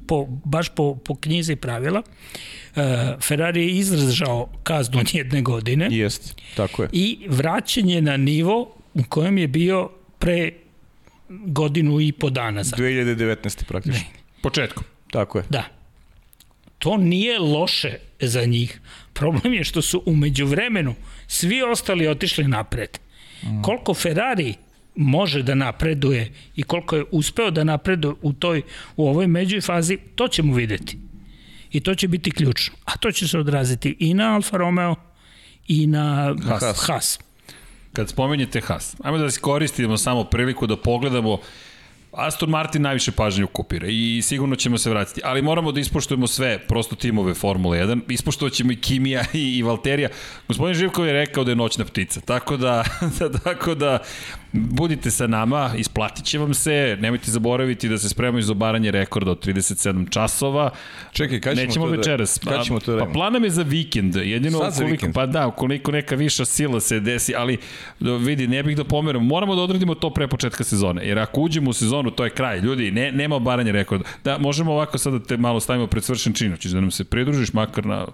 [0.07, 2.83] po, baš po, po knjizi pravila, uh,
[3.23, 5.89] Ferrari je izdržao kaznu od jedne godine.
[5.91, 6.89] Jest, tako je.
[6.93, 10.51] I vraćanje na nivo u kojem je bio pre
[11.29, 12.65] godinu i po dana.
[12.65, 12.77] Za.
[12.77, 13.65] 2019.
[13.65, 14.01] praktično.
[14.01, 14.26] Ne.
[14.47, 14.85] Početkom.
[15.11, 15.45] Tako je.
[15.51, 15.65] Da.
[16.79, 18.81] To nije loše za njih.
[19.13, 20.95] Problem je što su umeđu vremenu
[21.27, 22.99] svi ostali otišli napred.
[23.43, 23.63] Mm.
[23.63, 24.55] Koliko Ferrari
[24.95, 28.63] može da napreduje i koliko je uspeo da napreduje u toj
[28.97, 30.99] u ovoj međoj fazi, to ćemo videti.
[31.73, 32.77] I to će biti ključno.
[32.85, 34.95] A to će se odraziti i na Alfa Romeo
[35.69, 36.87] i na Haas.
[36.87, 37.19] Haas.
[37.93, 41.39] Kad spomenjete Haas, ajmo da koristimo samo priliku da pogledamo
[42.13, 46.59] Aston Martin najviše pažnje ukupira i sigurno ćemo se vratiti, ali moramo da ispoštujemo sve
[46.59, 50.09] prosto timove Formule 1, ispoštovat ćemo i Kimija i, i Valterija.
[50.49, 52.85] Gospodin Živkov je rekao da je noćna ptica, tako da,
[53.19, 53.99] da, tako da
[54.59, 59.31] budite sa nama, isplatit će vam se, nemojte zaboraviti da se spremamo iz obaranje rekorda
[59.31, 60.71] od 37 časova.
[61.13, 62.39] Čekaj, kada ćemo Nećemo to da- večeras.
[62.39, 64.93] da, kada ćemo to da Pa plan nam je za vikend, jedino Sad za ukoliko,
[64.93, 65.15] vikend.
[65.15, 67.59] pa da, ukoliko neka viša sila se desi, ali
[68.01, 71.71] vidi, ne bih da pomeram, moramo da odradimo to pre početka sezone, jer ako uđemo
[71.71, 74.05] u sezonu, to je kraj, ljudi, ne, nema obaranje rekorda.
[74.25, 77.05] Da, možemo ovako sad da te malo stavimo pred svršen čin, hoćeš da nam se
[77.05, 78.07] pridružiš makar na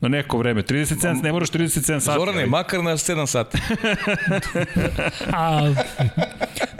[0.00, 0.62] na neko vreme.
[0.62, 2.18] 37, ne moraš 37 sati.
[2.18, 3.58] Zorane, ali- makar na 7 sati.
[5.32, 5.74] A,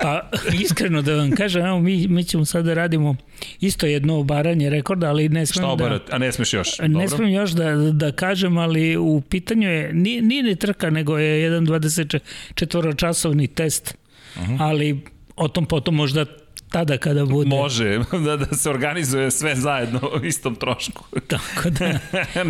[0.02, 3.16] pa iskreno da vam kažem, evo mi, mi ćemo sada da radimo
[3.60, 5.72] isto jedno obaranje rekorda, ali ne Šta smem da...
[5.72, 6.12] obarat?
[6.12, 6.78] A ne smeš još.
[6.78, 7.08] Ne Dobro.
[7.08, 11.42] smem još da, da kažem, ali u pitanju je, nije, nije ni trka, nego je
[11.42, 13.94] jedan 24-časovni test,
[14.36, 14.52] uh Mhm.
[14.52, 14.56] -huh.
[14.60, 15.00] ali
[15.36, 16.24] o tom potom možda
[16.70, 17.48] tada kada bude.
[17.48, 21.04] Može, da, da se organizuje sve zajedno u istom trošku.
[21.26, 21.98] Tako da.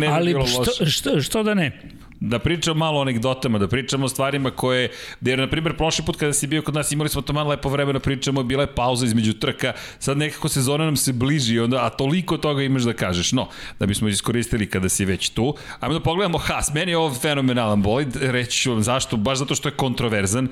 [0.15, 1.81] ali što, što, što da ne?
[2.19, 4.89] Da pričamo malo o anegdotama, da pričamo o stvarima koje,
[5.21, 7.69] jer na primjer prošli put kada si bio kod nas imali smo to malo lepo
[7.69, 11.89] vremena pričamo, bila je pauza između trka, sad nekako sezona nam se bliži, onda, a
[11.89, 13.31] toliko toga imaš da kažeš.
[13.31, 13.47] No,
[13.79, 17.81] da bismo iskoristili kada si već tu, ajmo da pogledamo Haas, meni je ovo fenomenalan
[17.81, 20.47] bolid, reći ću vam zašto, baš zato što je kontroverzan,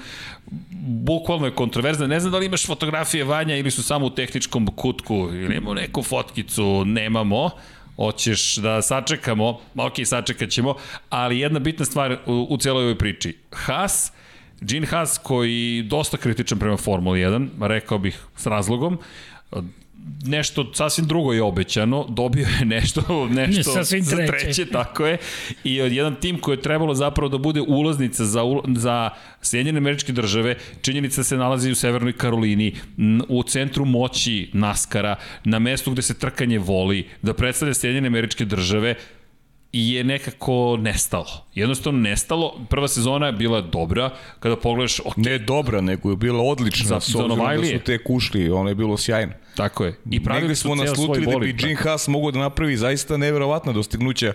[0.82, 4.68] bukvalno je kontroverzan, ne znam da li imaš fotografije Vanja ili su samo u tehničkom
[4.68, 7.50] kutku, ili imamo neku fotkicu, nemamo,
[7.96, 10.76] hoćeš da sačekamo, ok, sačekat ćemo,
[11.10, 13.38] ali jedna bitna stvar u, u celoj ovoj priči.
[13.52, 14.12] Haas,
[14.62, 18.98] Gene Haas koji dosta kritičan prema Formuli 1, rekao bih s razlogom,
[20.26, 23.02] nešto sasvim drugo je obećano, dobio je nešto,
[23.48, 24.32] nešto Sasvim za treće.
[24.32, 25.18] treće, tako je,
[25.64, 28.42] i od jedan tim koji je trebalo zapravo da bude ulaznica za,
[28.76, 29.10] za
[29.42, 32.76] Sjedinjene američke države, činjenica se nalazi u Severnoj Karolini,
[33.28, 38.96] u centru moći Naskara, na mestu gde se trkanje voli, da predstavlja Sjedinjene američke države,
[39.76, 41.46] i je nekako nestalo.
[41.54, 42.54] Jednostavno nestalo.
[42.70, 44.10] Prva sezona je bila dobra.
[44.40, 46.86] Kada pogledaš, ok, Ne dobra, nego je bila odlična.
[46.88, 49.34] Za- s obzirom da su te kušli, ono je bilo sjajno.
[49.56, 50.00] tako je.
[50.12, 51.54] I pravili Negde smo naslutili da bi.
[51.54, 54.34] Gene Haas mogao da napravi zaista neverovatna dostignuća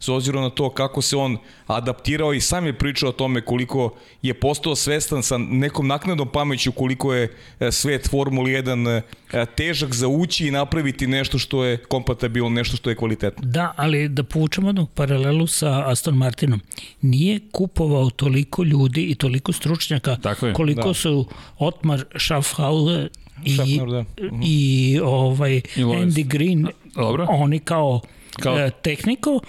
[0.00, 1.36] s obzirom na to kako se on
[1.66, 6.72] adaptirao i sam je pričao o tome koliko je postao svestan sa nekom naknadnom pameću
[6.72, 9.00] koliko je e, svet Formuli 1
[9.32, 13.48] e, težak za ući i napraviti nešto što je kompatibilno, nešto što je kvalitetno.
[13.50, 16.60] Da, ali da povučemo jednu paralelu sa Aston Martinom.
[17.02, 20.94] Nije kupovao toliko ljudi i toliko stručnjaka Tako je, koliko da.
[20.94, 21.26] su
[21.58, 23.08] Otmar Schaffhauer
[23.44, 24.04] i, Schaffner, da.
[24.26, 24.40] Mhm.
[24.44, 25.60] i ovaj I.
[25.76, 27.26] Andy Green, Dobro.
[27.28, 28.00] oni kao,
[28.32, 28.70] Kao- kao...
[28.70, 29.40] tehniko,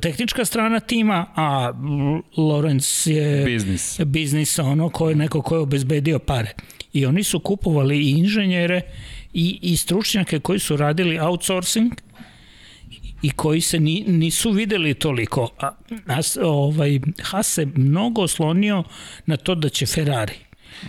[0.00, 1.72] tehnička strana tima, a
[2.36, 4.00] Lorenz je Biznis.
[4.04, 6.54] biznis ono ko je neko ko je obezbedio pare.
[6.92, 8.80] I oni su kupovali i inženjere
[9.32, 11.92] i, i stručnjake koji su radili outsourcing
[13.22, 15.50] i koji se ni, nisu videli toliko.
[15.60, 15.66] A,
[16.06, 18.84] a ovaj, Haas se mnogo oslonio
[19.26, 20.34] na to da će Ferrari.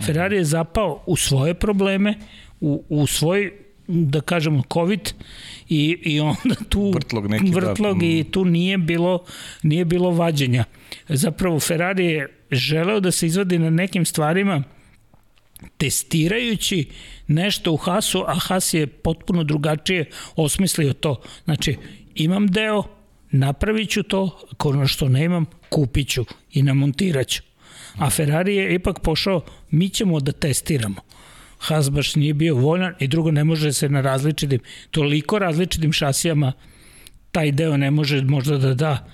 [0.06, 2.14] Ferrari je zapao u svoje probleme,
[2.60, 3.52] u, u svoj
[3.88, 5.12] da kažemo COVID
[5.68, 7.60] i, i onda tu Vrtlog neki, da.
[7.60, 9.24] vrtlog i tu nije bilo
[9.62, 10.64] nije bilo vađenja.
[11.08, 14.62] Zapravo Ferrari je želeo da se izvadi na nekim stvarima
[15.76, 16.88] testirajući
[17.26, 20.04] nešto u Hasu, a Has je potpuno drugačije
[20.36, 21.22] osmislio to.
[21.44, 21.76] Znači,
[22.14, 22.82] imam deo,
[23.30, 27.42] napravit ću to, ako ono što ne imam, kupit ću i namontirat ću.
[27.98, 31.05] A Ferrari je ipak pošao, mi ćemo da testiramo.
[31.66, 34.60] Haas baš nije bio voljan i drugo ne može se na različitim,
[34.90, 36.52] toliko različitim šasijama
[37.32, 39.06] taj deo ne može možda da da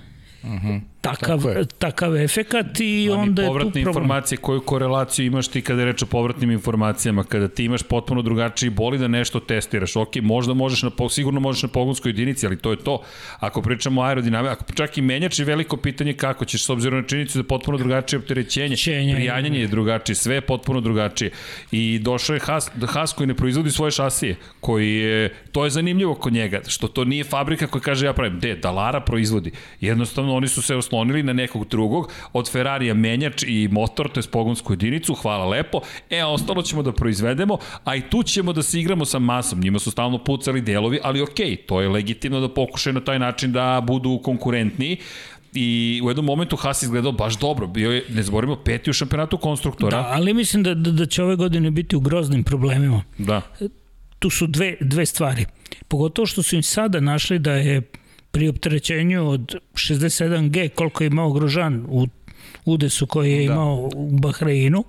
[0.43, 0.67] Uh mhm.
[0.67, 0.81] -huh.
[1.03, 1.41] Takav,
[1.77, 3.87] takav efekat i Oni onda je tu problem.
[3.87, 8.21] informacije, koju korelaciju imaš ti kada je reč o povratnim informacijama, kada ti imaš potpuno
[8.21, 12.57] drugačiji boli da nešto testiraš, ok, možda možeš na, sigurno možeš na pogonskoj jedinici, ali
[12.57, 13.01] to je to.
[13.39, 17.01] Ako pričamo o aerodinamici, ako čak i menjač je veliko pitanje kako ćeš, s obzirom
[17.01, 21.31] na činjenicu da je potpuno drugačije opterećenje, Čenje, prijanjanje je drugačije, sve je potpuno drugačije.
[21.71, 26.15] I došao je Haas, Haas koji ne proizvodi svoje šasije, koji je, to je zanimljivo
[26.15, 29.51] kod njega, što to nije fabrika koja kaže ja pravim, de, Dalara proizvodi.
[29.81, 34.23] Jednostavno oni su se oslonili na nekog drugog, od Ferrarija menjač i motor, to je
[34.31, 38.79] pogonsku jedinicu, hvala lepo, e, ostalo ćemo da proizvedemo, a i tu ćemo da se
[38.79, 42.49] igramo sa masom, njima su stalno pucali delovi, ali okej, okay, to je legitimno da
[42.49, 44.97] pokušaju na taj način da budu konkurentniji,
[45.55, 47.67] i u jednom momentu Haas izgledao baš dobro.
[47.67, 49.97] Bio je, ne zborimo, peti u šampionatu konstruktora.
[49.97, 53.03] Da, ali mislim da, da, da će ove godine biti u groznim problemima.
[53.17, 53.41] Da.
[54.19, 55.45] Tu su dve, dve stvari.
[55.87, 57.81] Pogotovo što su im sada našli da je
[58.33, 62.07] pri opterećenju od 67G koliko je imao Grožan u
[62.65, 63.53] udesu koji je da.
[63.53, 64.83] imao u Bahreinu,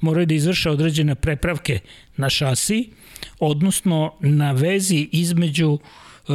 [0.00, 1.78] moraju da izvrše određene prepravke
[2.16, 2.90] na šasi,
[3.38, 6.34] odnosno na vezi između uh,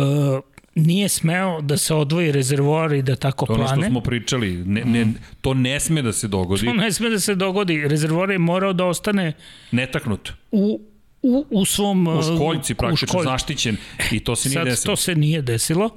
[0.76, 3.66] nije smeo da se odvoji rezervoar i da tako plane.
[3.66, 5.08] To ono što smo pričali, ne, ne,
[5.42, 6.66] to ne sme da se dogodi.
[6.66, 7.88] To ne sme da se dogodi.
[7.88, 9.34] Rezervoar je morao da ostane
[9.72, 10.32] netaknut.
[10.52, 10.82] U,
[11.22, 12.08] u, u svom...
[12.08, 13.26] U školjci praktično školjci.
[13.26, 13.78] zaštićen
[14.12, 14.92] i to se nije sad, desilo.
[14.92, 15.90] To se nije desilo.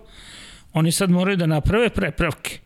[0.73, 2.59] Oni sad moraju da naprave prepravke.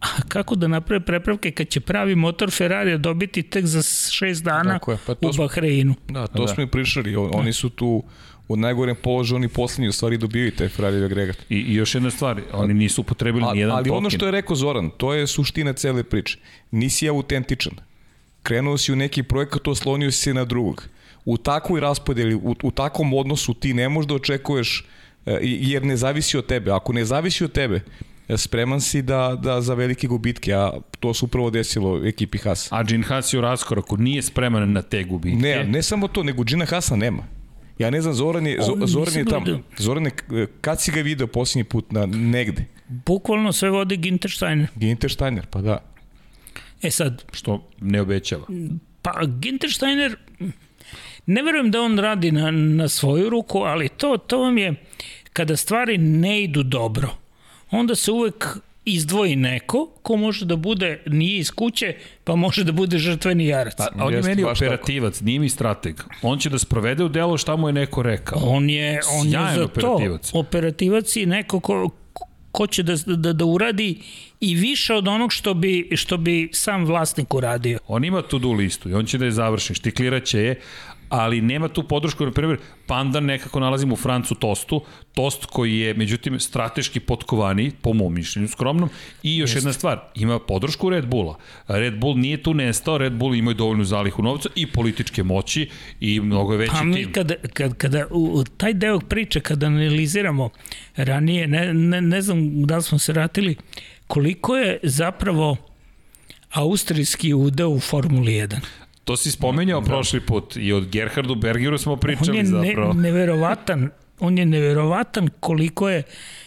[0.00, 4.80] A kako da naprave prepravke kad će pravi motor Ferrari dobiti tek za 6 dana
[4.88, 5.94] je, pa to u Bahreinu?
[6.08, 6.48] Da, to da.
[6.48, 7.16] smo i pričali.
[7.16, 8.04] Oni su tu
[8.48, 11.36] u najgorem položaju oni poslednji u stvari dobijaju taj Ferrari agregat.
[11.48, 13.98] I, I još jedna stvar, oni nisu upotrebili ni jedan Ali token.
[13.98, 16.38] ono što je rekao Zoran, to je suština cele priče.
[16.70, 17.72] Nisi autentičan.
[18.42, 20.88] Krenuo si u neki projekat, oslonio si se na drugog.
[21.24, 24.86] U takvoj raspodeli, u, u takvom odnosu ti ne možeš da očekuješ
[25.42, 26.70] jer ne zavisi od tebe.
[26.72, 27.80] Ako ne zavisi od tebe,
[28.28, 32.72] e, spreman si da, da za velike gubitke, a to se upravo desilo ekipi Haas.
[32.72, 35.38] A Gene Haas je u raskoraku, nije spreman na te gubitke.
[35.38, 37.36] Ne, ne samo to, nego Gina Haasa nema.
[37.78, 39.46] Ja ne znam, Zoran je, On, Zoran je tamo.
[39.46, 39.58] Da...
[39.78, 42.64] Zoran je, kad si ga video posljednji put na negde?
[42.88, 44.68] Bukvalno sve vodi Gintersteiner.
[44.76, 45.78] Gintersteiner, pa da.
[46.82, 47.24] E sad...
[47.32, 48.46] Što ne obećava.
[49.02, 50.16] Pa Gintersteiner,
[51.26, 54.74] ne verujem da on radi na, na svoju ruku, ali to, to vam je,
[55.36, 57.08] kada stvari ne idu dobro,
[57.70, 62.72] onda se uvek izdvoji neko ko može da bude, nije iz kuće, pa može da
[62.72, 63.74] bude žrtveni jarac.
[63.76, 65.24] Pa, on je meni operativac, tako.
[65.24, 66.00] nije mi strateg.
[66.22, 68.40] On će da sprovede u delo šta mu je neko rekao.
[68.42, 70.30] On je, on je za operativac.
[70.30, 71.90] to operativac i neko ko,
[72.52, 74.00] ko će da, da, da uradi
[74.40, 77.78] i više od onog što bi, što bi sam vlasnik uradio.
[77.88, 80.60] On ima tu do listu i on će da je završi, štikliraće je,
[81.08, 84.82] ali nema tu podršku, na primjer, Pandan nekako nalazimo u Francu Tostu,
[85.14, 88.88] Tost koji je, međutim, strateški potkovani, po mom mišljenju skromnom,
[89.22, 89.58] i još Jeste.
[89.58, 91.38] jedna stvar, ima podršku Red Bulla.
[91.68, 95.68] Red Bull nije tu nestao, Red Bull imaju dovoljnu zalihu novca i političke moći
[96.00, 97.12] i mnogo je veći pa mi tim.
[97.12, 100.50] Kada, kada, kada u, taj deo priče, kada analiziramo
[100.96, 103.56] ranije, ne, ne, ne znam da smo se ratili,
[104.06, 105.56] koliko je zapravo
[106.52, 108.56] austrijski udeo u Formuli 1?
[109.06, 109.86] To si spomenjao da.
[109.86, 112.92] prošli put i od Gerhardu Bergeru smo pričali on je zapravo.
[112.92, 113.90] Ne, neverovatan,
[114.20, 116.02] on je neverovatan koliko je,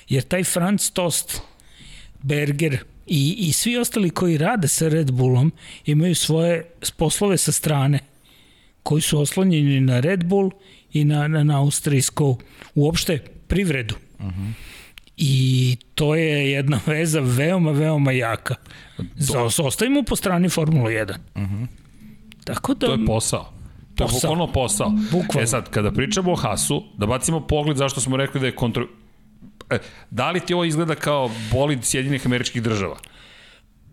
[0.10, 1.42] jer taj Franz Tost,
[2.22, 5.52] Berger i, i svi ostali koji rade sa Red Bullom
[5.86, 6.66] imaju svoje
[6.98, 8.00] poslove sa strane
[8.84, 10.52] koji su oslonjeni na Red Bull
[10.94, 12.38] i na, na, na austrijsku
[12.76, 13.96] uopšte privredu.
[14.20, 14.42] Uh mhm.
[14.42, 14.52] -huh.
[15.18, 18.56] I to je jedna veza veoma, veoma jaka.
[18.98, 19.50] Do...
[19.64, 21.16] Ostavimo po strani Formula 1.
[21.36, 21.68] Uh -huh.
[22.54, 22.88] Tako da...
[22.88, 23.46] To je posao.
[23.96, 24.90] To je bukvalno posao.
[25.12, 25.44] Bukvalno.
[25.44, 28.88] E sad, kada pričamo o Hasu, da bacimo pogled zašto smo rekli da je kontro...
[29.70, 29.80] E,
[30.10, 32.98] da li ti ovo izgleda kao bolid Sjedinih američkih država?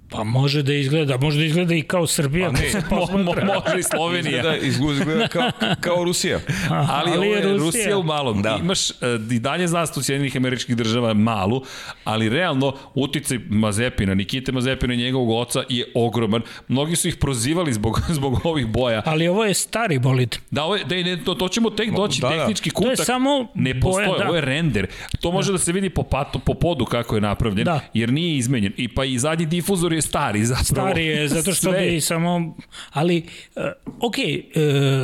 [0.09, 2.51] Pa može da izgleda, može da izgleda i kao Srbija.
[2.51, 4.57] Pa ne, mo, mo, može i Slovenija.
[4.57, 5.51] Izgleda, izgleda kao,
[5.81, 6.41] kao Rusija.
[6.71, 7.57] ali, ali ovo je Rusija.
[7.57, 8.43] Rusija u malom.
[8.43, 8.59] Da.
[8.61, 8.97] Imaš uh,
[9.31, 11.63] i dalje zastavu Sjedinih američkih država malu,
[12.05, 16.43] ali realno uticaj Mazepina, Nikite Mazepina i njegovog oca je ogroman.
[16.69, 19.03] Mnogi su ih prozivali zbog, zbog ovih boja.
[19.07, 20.37] Ali ovo je stari bolid.
[20.51, 22.39] Da, ovo je, da, ne, to, to ćemo tek doći, da, da.
[22.39, 22.97] tehnički kutak.
[22.97, 24.25] To je samo ne postoje, boja, da.
[24.25, 24.87] ovo je render.
[25.21, 27.81] To može da, da se vidi po, patu, po podu kako je napravljen, da.
[27.95, 28.73] jer nije izmenjen.
[28.77, 30.65] I pa i zadnji difuzor je stari zapravo.
[30.65, 31.81] Stari je, zato što Sve.
[31.81, 32.57] bi samo...
[32.91, 33.23] Ali,
[33.57, 33.63] uh,
[34.01, 34.63] ok, uh,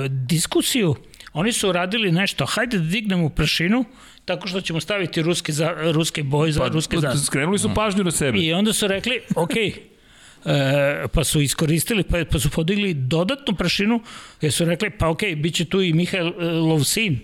[0.09, 0.95] diskusiju,
[1.33, 3.85] oni su radili nešto, hajde da dignemo prašinu,
[4.25, 7.17] tako što ćemo staviti ruske, za, ruske boje za pa, ruske za...
[7.17, 8.39] Skrenuli su pažnju na sebe.
[8.39, 9.57] I onda su rekli, ok,
[10.45, 14.01] E, pa su iskoristili, pa, pa su podigli dodatnu prašinu,
[14.41, 16.33] jer su rekli, pa ok, bit će tu i Mihael
[16.69, 17.19] Lovsin,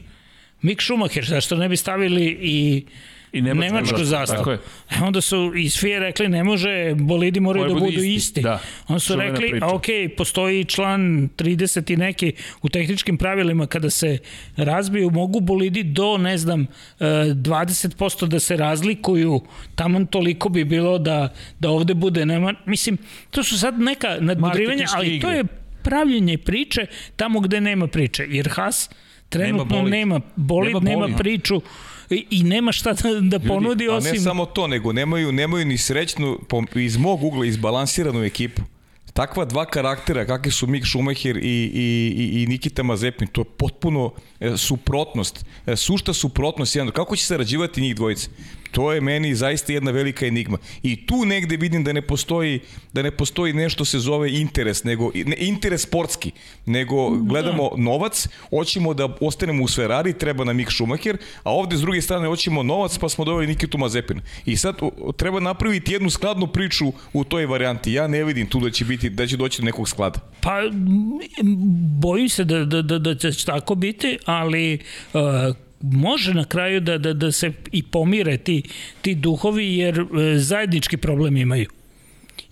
[0.63, 2.85] Mik Schumacher, zašto ne bi stavili i
[3.33, 4.53] I nemačku, nemačku zastavu.
[4.53, 4.59] E
[5.03, 8.15] onda su iz FIA rekli ne može, bolidi moraju da budu isti.
[8.15, 8.41] isti.
[8.41, 8.61] Da.
[8.89, 9.67] Onda su Čuvena rekli, priča.
[9.67, 9.85] a ok,
[10.17, 14.19] postoji član 30 i neki u tehničkim pravilima kada se
[14.57, 16.67] razbiju, mogu bolidi do, ne znam,
[17.01, 19.41] 20% e, da se razlikuju,
[19.75, 22.99] tamo toliko bi bilo da, da ovde bude, nema, mislim,
[23.31, 25.45] to su sad neka nadmudrivanja, ali to je
[25.83, 28.91] pravljenje priče tamo gde nema priče, jer Haas
[29.29, 31.01] trenutno nema, nema bolid, nema, bolid.
[31.01, 31.61] nema priču
[32.11, 34.11] i, i nema šta da, da ponudi Ljudi, osim...
[34.11, 36.39] A ne samo to, nego nemaju, nemaju ni srećnu,
[36.75, 38.63] iz mog ugla, izbalansiranu ekipu.
[39.13, 43.45] Takva dva karaktera, kakvi su Mick Schumacher i, i, i, i Nikita Mazepin, to je
[43.45, 46.93] potpuno e, suprotnost, e, sušta suprotnost jedan.
[46.93, 48.29] Kako će sarađivati njih dvojice?
[48.71, 50.59] To je meni zaista jedna velika enigma.
[50.83, 52.61] I tu negde vidim da ne postoji
[52.93, 56.31] da ne postoji nešto se zove interes, nego ne interes sportski,
[56.67, 57.83] nego gledamo da.
[57.83, 62.27] novac, hoćemo da ostanemo u Ferrari, treba nam Mick Schumacher, a ovde s druge strane
[62.27, 64.21] hoćemo novac, pa smo doveli Nikitu Mazepina.
[64.47, 64.77] I sad
[65.17, 67.93] treba napraviti jednu skladnu priču u toj varijanti.
[67.93, 70.21] Ja ne vidim tu da će biti da će doći do nekog sklada.
[70.41, 70.61] Pa
[72.01, 74.79] bojim se da da da da će tako biti, ali
[75.13, 75.21] uh,
[75.81, 78.63] može na kraju da, da, da se i pomire ti,
[79.03, 80.05] ti duhovi jer e,
[80.39, 81.69] zajednički problem imaju.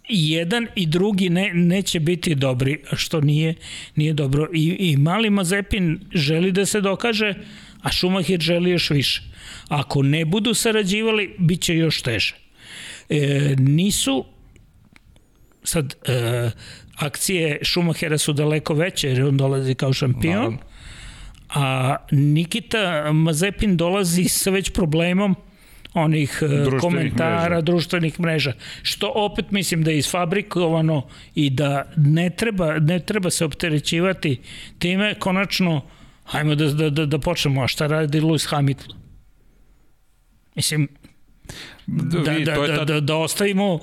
[0.09, 3.55] I jedan i drugi ne, neće biti dobri, što nije,
[3.97, 4.49] nije dobro.
[4.55, 7.35] I, I mali Mazepin želi da se dokaže,
[7.83, 9.23] a Schumacher želi još više.
[9.69, 12.35] Ako ne budu sarađivali, bit će još teže.
[13.09, 14.25] E, nisu
[15.65, 16.51] sad e,
[16.97, 20.35] akcije Schumachera su daleko veće jer on dolazi kao šampion.
[20.35, 20.59] Naravno
[21.49, 25.37] a Nikita Mazepin dolazi sa već problemom
[25.95, 27.61] onih e, društvenih komentara, mreža.
[27.61, 31.03] društvenih mreža, što opet mislim da je isfabrikovano
[31.35, 34.41] i da ne treba, ne treba se opterećivati
[34.79, 35.81] time, konačno,
[36.25, 38.97] hajmo da, da, da, da počnemo, a šta radi Lewis Hamilton?
[40.55, 40.89] Mislim,
[41.87, 43.81] da, da, da, da, da, da ostavimo uh,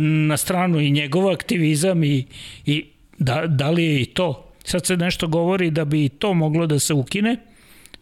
[0.00, 2.26] na stranu i njegov aktivizam i,
[2.66, 2.86] i
[3.18, 6.78] da, da li je i to Sad se nešto govori da bi to moglo da
[6.78, 7.36] se ukine,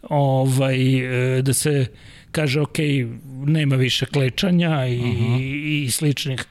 [0.01, 0.77] ovaj,
[1.37, 1.85] e, da se
[2.31, 2.77] kaže ok,
[3.45, 5.85] nema više klečanja i, uh -huh.
[5.85, 6.45] i sličnih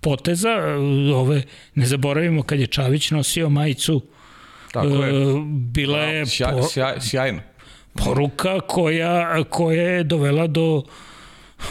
[0.00, 0.50] poteza.
[1.14, 1.42] Ove,
[1.74, 4.02] ne zaboravimo kad je Čavić nosio majicu
[4.72, 5.10] Tako je.
[5.10, 7.40] E, bila je sjaj, sjaj, sjajno.
[7.94, 10.82] poruka koja, koja je dovela do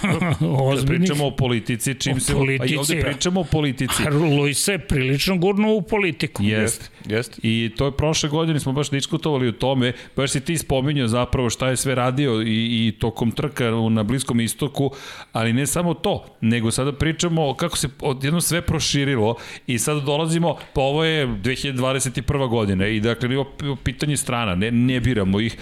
[0.01, 2.33] Da pričamo o politici, čim o se...
[2.33, 4.03] Politici, a i ovde pričamo o politici.
[4.11, 6.43] Luis se prilično gurno u politiku.
[6.43, 7.39] Jest, jest.
[7.43, 11.49] I to je prošle godine, smo baš diskutovali o tome, baš si ti spominjao zapravo
[11.49, 14.91] šta je sve radio i, i tokom trka na Bliskom istoku,
[15.31, 19.35] ali ne samo to, nego sada pričamo kako se odjedno sve proširilo
[19.67, 22.49] i sada dolazimo, pa ovo je 2021.
[22.49, 23.43] godina i dakle nije
[23.83, 25.57] pitanje strana, ne, ne biramo ih,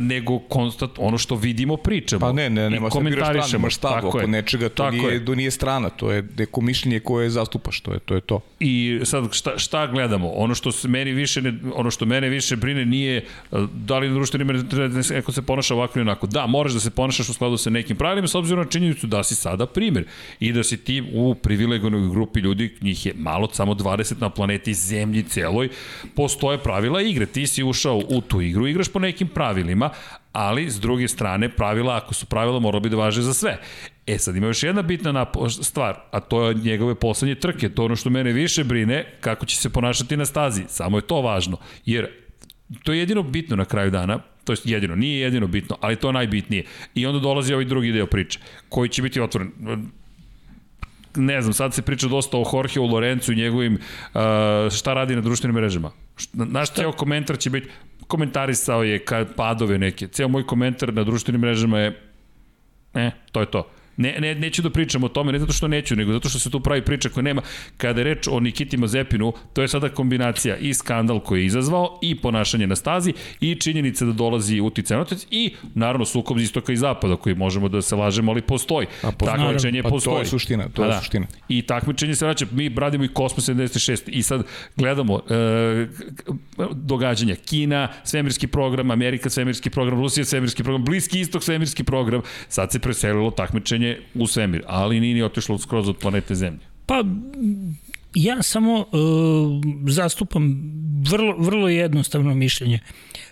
[0.00, 2.20] nego konstat, ono što vidimo pričamo.
[2.20, 3.62] Pa ne, ne, nema se komentarišemo.
[3.62, 4.26] Imaš stav oko je.
[4.26, 7.98] nečega, to Tako nije, to nije strana, to je neko mišljenje koje zastupaš, to je
[7.98, 8.14] to.
[8.14, 8.40] Je to.
[8.60, 10.28] I sad šta, šta gledamo?
[10.28, 13.22] Ono što se meni više ne, ono što mene više brine nije e,
[13.74, 14.66] da li na društvenim
[15.10, 16.26] neko se ponaša ovako ili onako.
[16.26, 19.22] Da, moraš da se ponašaš u skladu sa nekim pravilima s obzirom na činjenicu da
[19.24, 20.04] si sada primer
[20.40, 24.74] i da si ti u privilegovanoj grupi ljudi, njih je malo, samo 20 na planeti
[24.74, 25.68] Zemlji celoj,
[26.14, 27.26] postoje pravila igre.
[27.26, 29.90] Ti si ušao u tu igru, igraš po nekim pravilima,
[30.32, 33.58] ali s druge strane pravila, ako su pravila, moralo bi da važe za sve.
[34.06, 35.26] E sad ima još jedna bitna
[35.62, 39.46] stvar, a to je njegove poslednje trke, to je ono što mene više brine, kako
[39.46, 42.08] će se ponašati na stazi, samo je to važno, jer
[42.84, 46.08] to je jedino bitno na kraju dana, to je jedino, nije jedino bitno, ali to
[46.08, 46.64] je najbitnije.
[46.94, 49.50] I onda dolazi ovaj drugi deo priče, koji će biti otvoren
[51.16, 54.20] ne znam, sad se priča dosta o Jorgeu Lorencu i njegovim uh,
[54.70, 55.90] šta radi na društvenim mrežama.
[56.32, 57.68] Naš ceo komentar će biti,
[58.06, 60.08] komentarisao je kad padove neke.
[60.08, 62.00] Ceo moj komentar na društvenim mrežama je,
[62.94, 63.70] e, to je to.
[63.96, 66.50] Ne, ne, neću da pričam o tome, ne zato što neću, nego zato što se
[66.50, 67.42] tu pravi priča koja nema.
[67.76, 71.98] Kada je reč o Nikiti Mazepinu, to je sada kombinacija i skandal koji je izazvao,
[72.02, 76.72] i ponašanje na stazi, i činjenica da dolazi uticaj na i naravno sukob iz istoka
[76.72, 78.86] i zapada, koji možemo da se lažemo, ali postoji.
[79.02, 80.16] A po, takmičenje pa, postoji.
[80.16, 80.98] To je suština, to je da.
[80.98, 81.26] suština.
[81.48, 85.86] I takmičenje se vraća, mi radimo i Kosmos 76 i sad gledamo e,
[86.72, 87.34] događanja.
[87.34, 92.20] Kina, svemirski program, Amerika, svemirski program, Rusija, svemirski program, Bliski istok, svemirski program.
[92.48, 96.60] Sad se preselilo takmičenje takmičenje u svemir, ali nije ni otišlo skroz od planete Zemlje.
[96.86, 97.04] Pa,
[98.14, 98.90] ja samo uh,
[99.88, 100.72] zastupam
[101.10, 102.78] vrlo, vrlo jednostavno mišljenje.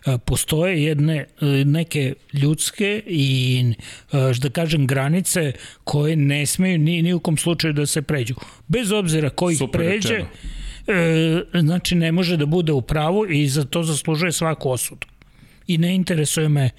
[0.07, 3.65] Uh, postoje jedne uh, neke ljudske i
[4.13, 5.53] uh, da kažem granice
[5.85, 8.35] koje ne smeju ni, ni u kom slučaju da se pređu.
[8.69, 13.49] Bez obzira ko ih Super pređe, uh, znači ne može da bude u pravu i
[13.49, 15.07] za to zaslužuje svaku osudu.
[15.67, 16.71] I ne interesuje me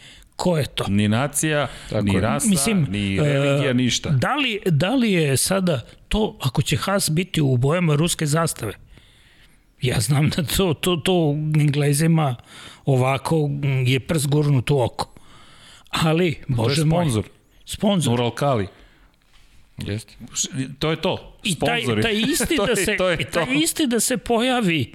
[0.42, 0.86] ko je to?
[0.88, 4.10] Ni nacija, Tako ni rasa, Mislim, ni religija, e, ništa.
[4.10, 8.74] Da li, da li je sada to, ako će Haas biti u bojama ruske zastave,
[9.82, 12.36] ja znam da to, to, to Englezima
[12.86, 13.50] ovako
[13.86, 15.14] je prs gurnut u oko.
[15.90, 17.06] Ali, bože moj.
[17.06, 17.24] sponsor.
[17.66, 18.14] Sponsor.
[18.14, 18.68] Uralkali.
[19.78, 20.14] Jeste.
[20.80, 21.38] To je to.
[21.44, 23.32] I taj, taj isti da se, to je to.
[23.32, 24.94] taj isti da se pojavi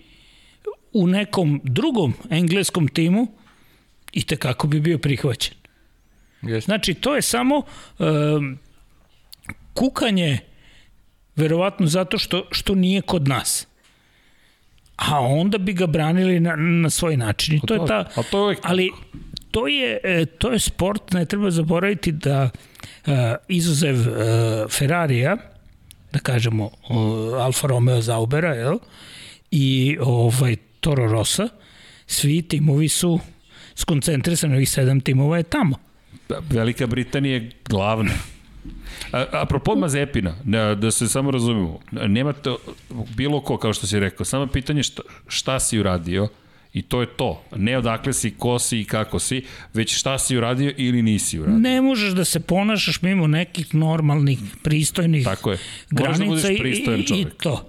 [0.92, 3.26] u nekom drugom engleskom timu
[4.16, 5.54] i kako bi bio prihvaćen.
[6.42, 6.66] Jeste.
[6.66, 7.62] Znači, to je samo
[7.98, 8.58] um,
[9.74, 10.38] kukanje
[11.36, 13.66] verovatno zato što, što nije kod nas.
[14.96, 17.54] A onda bi ga branili na, na svoj način.
[17.54, 18.56] I to, to je ta, a to je...
[18.62, 18.90] Ali
[19.50, 22.50] to je, e, to je sport, ne treba zaboraviti da
[23.06, 23.12] uh,
[23.48, 24.06] izuzev uh,
[24.70, 25.36] Ferrarija,
[26.12, 28.78] da kažemo uh, Alfa Romeo Zaubera, jel?
[29.50, 31.48] i ovaj Toro Rosa,
[32.06, 33.20] svi timovi su
[33.76, 35.76] skoncentrisani, ovih sedam timova je tamo.
[36.50, 38.12] Velika Britanija je glavna.
[39.12, 42.50] A, apropo Mazepina, da, da se samo razumemo, nemate
[43.16, 46.28] bilo ko, kao što si rekao, samo pitanje šta, šta si uradio,
[46.76, 47.42] I to je to.
[47.56, 49.42] Ne odakle si, ko si i kako si,
[49.74, 51.58] već šta si uradio ili nisi uradio.
[51.58, 55.58] Ne možeš da se ponašaš mimo nekih normalnih, pristojnih Tako je.
[55.90, 57.68] granica da pristojan i, i, i to.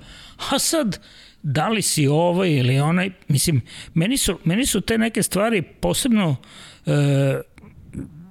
[0.52, 1.00] A sad,
[1.44, 3.62] da li si ovaj ili onaj, mislim,
[3.94, 6.36] meni su, meni su te neke stvari posebno
[6.86, 7.42] e,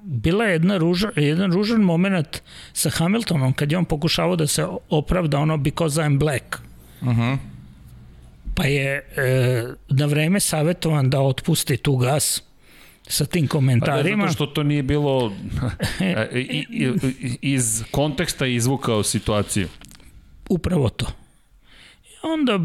[0.02, 2.42] bila je jedna ruža, jedan ružan moment
[2.72, 6.60] sa Hamiltonom kad je on pokušavao da se opravda ono because I'm black.
[7.00, 7.20] Uh mhm.
[7.20, 7.36] -huh
[8.56, 12.42] pa je e, na vreme savjetovan da otpusti tu gas
[13.06, 14.22] sa tim komentarima.
[14.22, 15.32] Pa da, zato što to nije bilo
[16.00, 16.28] e,
[17.42, 19.68] iz konteksta izvukao situaciju.
[20.48, 21.06] Upravo to.
[22.26, 22.58] Onda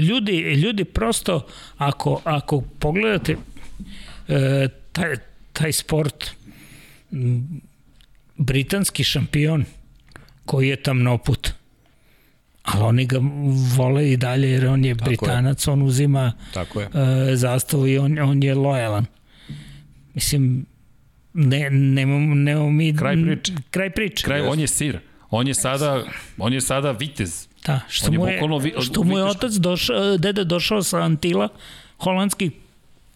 [0.00, 1.46] ljudi, ljudi prosto,
[1.76, 3.36] ako, ako pogledate
[4.28, 5.16] e, taj,
[5.52, 6.30] taj sport,
[8.36, 9.64] britanski šampion
[10.44, 11.50] koji je tamnoput,
[12.62, 13.18] ali oni ga
[13.76, 15.72] vole i dalje jer on je Tako Britanac, je.
[15.72, 16.86] on uzima Tako je.
[16.86, 16.92] Uh,
[17.34, 19.06] zastavu i on, on je lojalan.
[20.14, 20.66] Mislim,
[21.34, 22.96] ne, nemamo, nemamo mi...
[22.96, 23.52] Kraj priče.
[23.70, 24.24] Kraj priče.
[24.24, 24.98] Kraj, on je sir.
[25.30, 26.04] On je sada,
[26.38, 27.47] on je sada vitez.
[27.66, 31.48] Da, što, mu je, vi, što mu je otac došao, dede došao sa Antila,
[31.98, 32.50] holandski,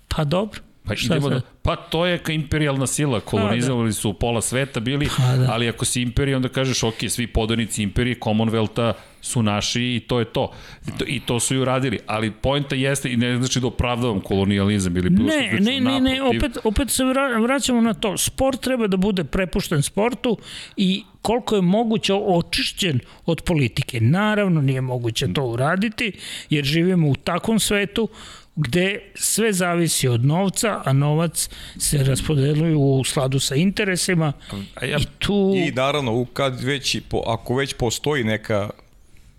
[0.08, 0.60] pa dobro.
[0.84, 3.92] Pa, idemo da, pa to je imperijalna sila, kolonizovali da.
[3.92, 5.52] su pola sveta bili, pa, da.
[5.52, 10.18] ali ako si imperija onda kažeš ok, svi podanici imperije, Commonwealtha su naši i to
[10.18, 10.52] je to.
[10.88, 14.20] I to, i to su i uradili, ali poenta jeste i ne znači da opravdavam
[14.20, 17.04] kolonijalizam ili bilo ne, ne, ne, ne, opet, opet se
[17.42, 18.18] vraćamo na to.
[18.18, 20.38] Sport treba da bude prepušten sportu
[20.76, 24.00] i koliko je moguće očišćen od politike.
[24.00, 26.12] Naravno nije moguće to uraditi,
[26.50, 28.08] jer živimo u takvom svetu
[28.56, 31.48] gde sve zavisi od novca, a novac
[31.78, 34.32] se raspodeluje u skladu sa interesima
[34.74, 35.52] a ja, i tu...
[35.56, 36.96] I naravno, kad već,
[37.26, 38.70] ako već postoji neka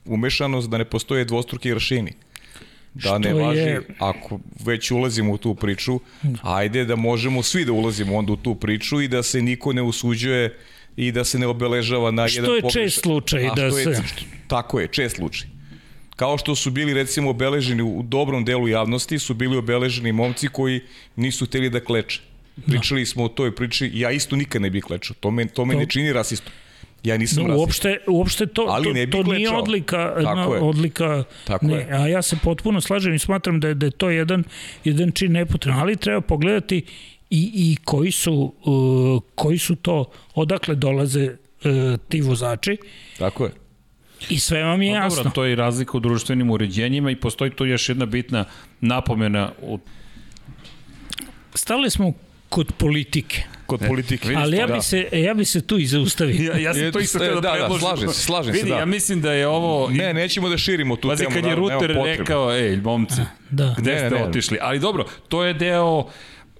[0.05, 2.13] umešanost, da ne postoje dvostruki aršini.
[2.93, 3.81] Da ne važi, je...
[3.99, 5.99] ako već ulazimo u tu priču,
[6.41, 9.81] ajde da možemo svi da ulazimo onda u tu priču i da se niko ne
[9.81, 10.57] usuđuje
[10.95, 12.69] i da se ne obeležava na što jedan pogrešan.
[12.69, 13.49] Što je čest slučaj.
[13.55, 13.89] da se...
[13.89, 14.01] Je,
[14.47, 15.47] tako je, čest slučaj.
[16.15, 20.81] Kao što su bili recimo obeleženi u dobrom delu javnosti, su bili obeleženi momci koji
[21.15, 22.21] nisu hteli da kleče.
[22.67, 23.05] Pričali da.
[23.05, 25.15] smo o toj priči, ja isto nikad ne bih klečao.
[25.19, 25.79] To me, to me to...
[25.79, 26.53] ne čini rasistom.
[27.03, 30.61] Ja nisam no, uopšte, uopšte to, Ali to, ne to nije odlika, Tako je.
[30.61, 31.87] odlika Tako ne, je.
[31.91, 34.43] a ja se potpuno slažem i smatram da je, da je to jedan,
[34.83, 36.81] jedan čin nepotreban, ali treba pogledati
[37.34, 40.05] i, i koji, su, uh, koji su to,
[40.36, 42.77] odakle dolaze uh, ti vozači.
[43.17, 43.51] Tako je.
[44.29, 45.17] I sve vam je no, jasno.
[45.17, 48.45] Dobro, to je i razlika u društvenim uređenjima i postoji tu još jedna bitna
[48.81, 49.51] napomena.
[49.61, 49.79] U...
[51.55, 52.13] Stali smo
[52.49, 53.43] kod politike.
[53.65, 54.34] Kod ne, politike.
[54.38, 54.81] Ali ja bi, da.
[54.81, 56.53] se, ja bi se tu i zaustavio.
[56.53, 57.79] Ja, ja sam to isto htio da, da, da predložim.
[57.79, 58.79] Da, slažem se, slažem Vidi, se, da.
[58.79, 59.89] ja mislim da je ovo...
[59.89, 61.29] Ne, nećemo da širimo tu Pazi, temu.
[61.29, 63.75] Pazi, kad je Ruter rekao, ej, momci, da.
[63.77, 64.57] gde ne, ste ne, otišli?
[64.61, 66.05] Ali dobro, to je deo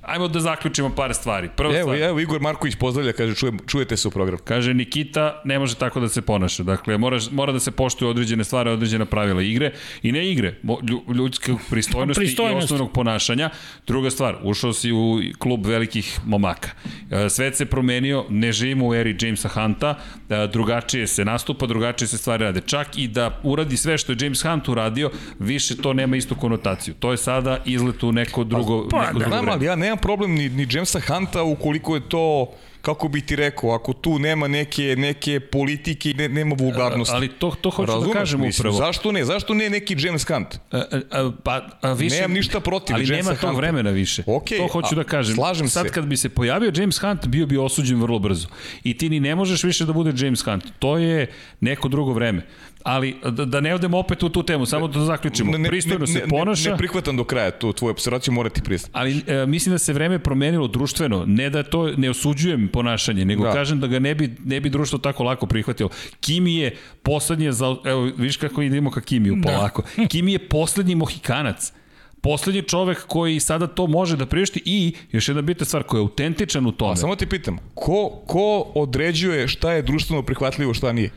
[0.06, 1.50] Ajmo da zaključimo par stvari.
[1.56, 2.10] Prva evo, stvar.
[2.10, 4.38] evo Igor Marković pozdravlja, kaže čujem, čujete se u program.
[4.44, 6.64] Kaže Nikita ne može tako da se ponaša.
[6.64, 10.56] Dakle, mora, mora da se poštuju određene stvari, određena pravila igre i ne igre,
[11.16, 13.50] ljudske pristojnosti, pristojnosti i osnovnog ponašanja.
[13.88, 16.70] Druga stvar, ušao si u klub velikih momaka.
[17.12, 19.96] E, svet se promenio, ne živimo u eri Jamesa Hunta,
[20.30, 22.62] e, drugačije se nastupa, drugačije se stvari rade.
[22.62, 26.94] Čak i da uradi sve što je James Hunt uradio, više to nema istu konotaciju.
[27.00, 29.66] To je sada izlet u neko drugo, pa, neko da, drugo vreme.
[29.66, 33.94] Ja nemam problem ni, ni Jamesa Hunta ukoliko je to kako bi ti rekao, ako
[33.94, 37.16] tu nema neke, neke politike, ne, nema vulgarnosti.
[37.16, 38.78] Ali to, to hoću da Razumeš, da kažem mislim, upravo.
[38.78, 39.26] Zašto ne?
[39.26, 40.60] Zašto ne neki James Hunt?
[40.72, 44.24] A, a, pa, a više, Nemam ništa protiv ali Jamesa nema tog vremena više.
[44.24, 45.36] Okay, to hoću da kažem.
[45.36, 45.94] Slažem Sad se.
[45.94, 48.48] kad bi se pojavio James Hunt, bio bi osuđen vrlo brzo.
[48.84, 50.64] I ti ni ne možeš više da bude James Hunt.
[50.80, 52.46] To je neko drugo vreme.
[52.84, 55.58] Ali da, da ne odemo opet u tu temu, samo da zaključimo.
[55.58, 56.70] Ne, Pristojno se ponaša.
[56.70, 58.92] Ne, ne prihvatam do kraja tu tvoju observaciju, morati pristati.
[58.94, 61.24] Ali e, mislim da se vreme promenilo društveno.
[61.28, 63.54] Ne da to ne osuđujem ponašanje, nego da.
[63.54, 65.90] kažem da ga ne bi, ne bi društvo tako lako prihvatilo.
[66.20, 69.50] Kimi je poslednje, za, evo, viš kako idemo ka Kimiju da.
[69.50, 69.84] polako.
[69.98, 70.08] Da.
[70.12, 71.74] Kimi je poslednji mohikanac
[72.24, 76.02] poslednji čovek koji sada to može da prišti i još jedna bitna stvar koja je
[76.02, 76.92] autentičan u tome.
[76.92, 81.10] A samo ti pitam, ko, ko određuje šta je društveno prihvatljivo, šta nije?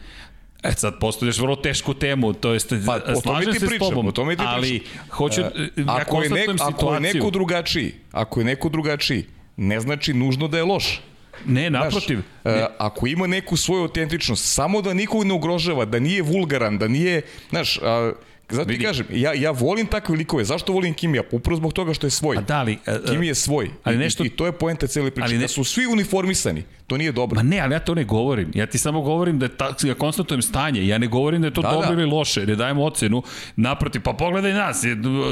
[0.62, 4.12] E sad postavljaš vrlo tešku temu, to jest pa, slažem se pričam, s tobom, o
[4.12, 8.44] tome ti ali hoću, uh, ja ako je, nek, ako je neko drugačiji, ako je
[8.44, 9.24] neko drugačiji,
[9.57, 11.00] ne znači nužno da je loš.
[11.46, 12.20] Ne, naprotiv.
[12.42, 12.66] Znaš, ne.
[12.78, 17.22] ako ima neku svoju autentičnost, samo da nikog ne ugrožava, da nije vulgaran, da nije,
[17.50, 18.12] znaš, a,
[18.51, 20.44] Zato ti kažem, ja, ja volim takve likove.
[20.44, 21.22] Zašto volim Kimija?
[21.32, 22.36] Upravo zbog toga što je svoj.
[22.36, 23.70] A da li, a, Kimi je svoj.
[23.84, 25.24] Ali nešto, I, I to je poenta cele priče.
[25.24, 26.62] Ali ne, da su svi uniformisani.
[26.86, 27.36] To nije dobro.
[27.36, 28.51] Ma ne, ali ja to ne govorim.
[28.55, 30.86] Ja ti samo govorim da je ta, ja konstatujem stanje.
[30.86, 32.03] Ja ne govorim da je to da, dobro da.
[32.03, 32.47] ili loše.
[32.47, 33.22] Ne dajem ocenu.
[33.57, 34.84] Naprotiv, pa pogledaj nas.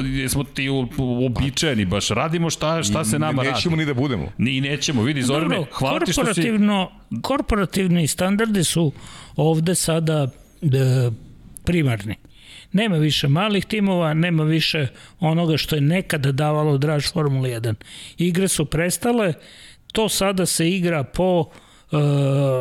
[0.05, 0.69] Jesmo ti
[1.27, 2.09] običajeni baš.
[2.09, 3.55] Radimo šta, šta se nama radi.
[3.55, 4.33] Nećemo ni da budemo.
[4.39, 5.03] Ni nećemo.
[5.03, 6.43] Vidi, Zorane, hvala ti što si...
[7.23, 8.93] Korporativni standardi su
[9.37, 10.29] ovde sada
[10.61, 11.12] da,
[11.65, 12.17] primarni.
[12.75, 14.87] Nema više malih timova, nema više
[15.20, 17.75] onoga što je nekada davalo draž Formula 1.
[18.18, 19.33] Igre su prestale,
[19.93, 21.49] to sada se igra po uh,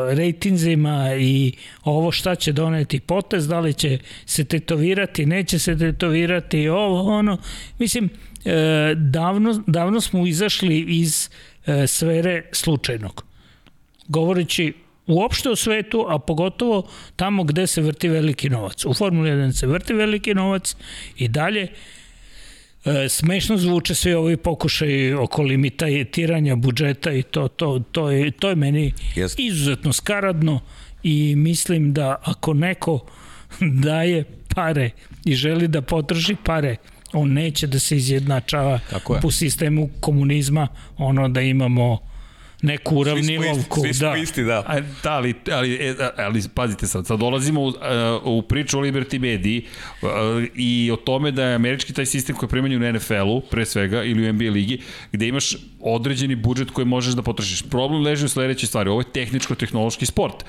[0.10, 1.54] rejtinzima i
[1.84, 7.38] ovo šta će doneti potez, da li će se tetovirati, neće se tetovirati, ovo, ono.
[7.80, 8.52] Mislim, uh,
[8.98, 11.30] davno, davno smo izašli iz
[11.68, 13.26] uh, sfere slučajnog.
[14.08, 14.74] Govoreći
[15.08, 18.86] uopšte u svetu, a pogotovo tamo gde se vrti veliki novac.
[18.86, 20.76] U Formuli 1 se vrti veliki novac
[21.18, 21.68] i dalje
[22.86, 28.50] e, smešno zvuče svi ovi pokušaj oko limitiranja budžeta i to, to, to, je, to
[28.50, 29.36] je meni yes.
[29.38, 30.60] izuzetno skaradno
[31.04, 33.06] i mislim da ako neko
[33.84, 34.24] daje
[34.56, 34.90] pare
[35.26, 36.76] i želi da potrži pare,
[37.14, 38.80] on neće da se izjednačava
[39.22, 42.13] po sistemu komunizma, ono da imamo
[42.64, 43.82] neku uravnilovku.
[43.82, 44.16] Svi smo da.
[44.16, 44.64] isti, da.
[44.68, 47.74] A, da, ali, ali, e, ali pazite sad, sad dolazimo u, e,
[48.24, 52.50] u priču o Liberty Media e, i o tome da je američki taj sistem koji
[52.50, 57.14] primanju na NFL-u, pre svega, ili u NBA ligi, gde imaš određeni budžet koji možeš
[57.14, 57.62] da potrošiš.
[57.62, 60.46] Problem leži u sledećoj stvari, ovo je tehničko-tehnološki sport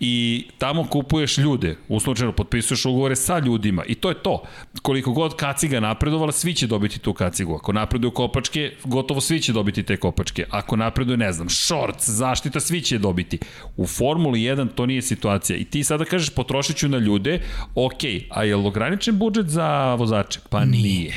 [0.00, 4.42] i tamo kupuješ ljude, uslovčeno potpisuješ ugovore sa ljudima i to je to.
[4.82, 7.54] Koliko god kaciga napredovala, svi će dobiti tu kacigu.
[7.54, 10.46] Ako napreduju kopačke, gotovo svi će dobiti te kopačke.
[10.50, 13.38] Ako napreduje, ne znam, shorts, zaštita, svi će dobiti.
[13.76, 15.56] U Formuli 1 to nije situacija.
[15.56, 17.40] I ti sada kažeš potrošit ću na ljude,
[17.74, 20.40] ok, a je li ograničen budžet za vozače?
[20.50, 21.14] Pa nije.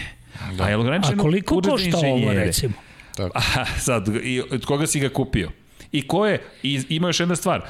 [0.58, 0.64] Da.
[0.64, 2.74] A je li ograničen a koliko košta ovo recimo?
[3.16, 3.32] Tako.
[3.36, 5.52] A, sad, i od koga si ga kupio?
[5.92, 7.62] I ko je, i ima još jedna stvar,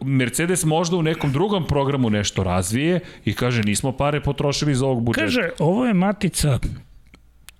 [0.00, 5.02] Mercedes možda u nekom drugom programu nešto razvije i kaže nismo pare potrošili za ovog
[5.02, 5.24] budžeta.
[5.24, 6.58] Kaže, ovo je matica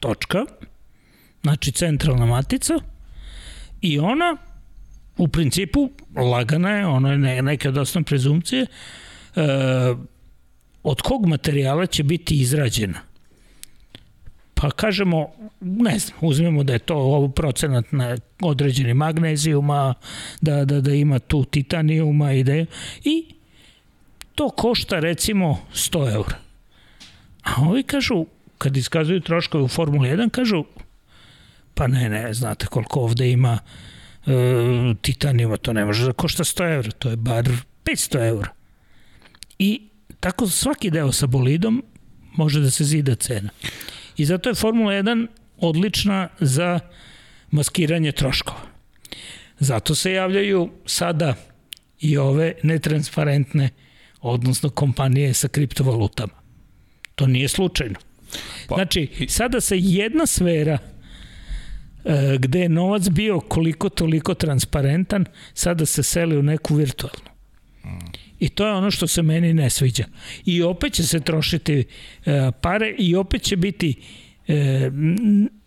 [0.01, 0.45] točka,
[1.43, 2.75] znači centralna matica,
[3.83, 4.37] I ona,
[5.17, 8.67] u principu, lagana je, ona je ne, neke od osnovne prezumcije,
[9.37, 9.43] e,
[10.83, 13.01] od kog materijala će biti izrađena?
[14.55, 19.95] Pa kažemo, ne znam, uzmemo da je to ovo procenat na određeni magnezijuma,
[20.41, 22.67] da, da, da ima tu titanijuma i da je,
[23.05, 23.25] i
[24.35, 26.39] to košta recimo 100 eura.
[27.43, 28.27] A ovi kažu,
[28.59, 30.65] kad iskazuju troškove u Formuli 1, kažu
[31.75, 33.59] Pa ne, ne, znate koliko ovde ima
[34.27, 37.49] e, titanijuma, to ne može da košta 100 evra, to je bar
[37.85, 38.49] 500 evra.
[39.59, 39.89] I
[40.21, 41.85] tako svaki deo sa bolidom
[42.37, 43.51] može da se zida cena.
[44.17, 45.27] I zato je Formula 1
[45.59, 46.81] odlična za
[47.51, 48.61] maskiranje troškova.
[49.59, 51.35] Zato se javljaju sada
[52.01, 53.71] i ove netransparentne,
[54.21, 56.33] odnosno kompanije sa kriptovalutama.
[57.15, 57.99] To nije slučajno.
[58.69, 60.79] Pa, znači, sada se jedna sfera
[62.39, 65.25] gde je novac bio koliko toliko transparentan,
[65.55, 67.33] sada se seli u neku virtualnu.
[68.41, 70.05] I to je ono što se meni ne sviđa.
[70.45, 71.85] I opet će se trošiti
[72.27, 73.95] e, pare i opet će biti
[74.49, 74.91] e,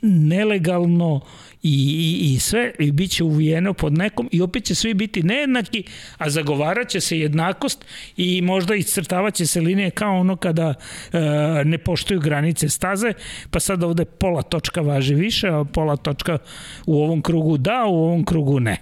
[0.02, 1.22] nelegalno
[1.64, 5.24] i, i, i sve i bit će uvijeno pod nekom i opet će svi biti
[5.24, 5.84] nejednaki,
[6.18, 7.86] a zagovarat će se jednakost
[8.18, 10.74] i možda iscrtavat će se linije kao ono kada
[11.14, 11.20] e,
[11.66, 13.14] ne poštuju granice staze,
[13.52, 16.38] pa sad ovde pola točka važi više, a pola točka
[16.86, 18.78] u ovom krugu da, u ovom krugu ne.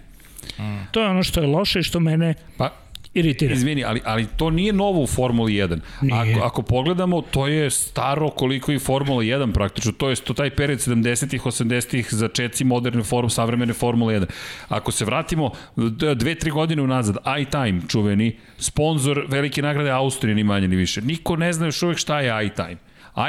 [0.60, 0.88] Mm.
[0.92, 2.83] To je ono što je loše i što mene pa,
[3.14, 3.54] iritira.
[3.54, 5.80] Izvini, ali, ali to nije novo u Formuli 1.
[6.02, 6.34] Nije.
[6.34, 9.92] Ako, ako pogledamo, to je staro koliko i Formula 1 praktično.
[9.92, 14.26] To je to taj period 70-ih, 80-ih za čeci moderne form, savremene Formule 1.
[14.68, 15.52] Ako se vratimo
[16.16, 21.02] dve, tri godine unazad, iTime čuveni, sponsor velike nagrade Austrije, ni manje ni više.
[21.02, 22.78] Niko ne zna još uvek šta je iTime.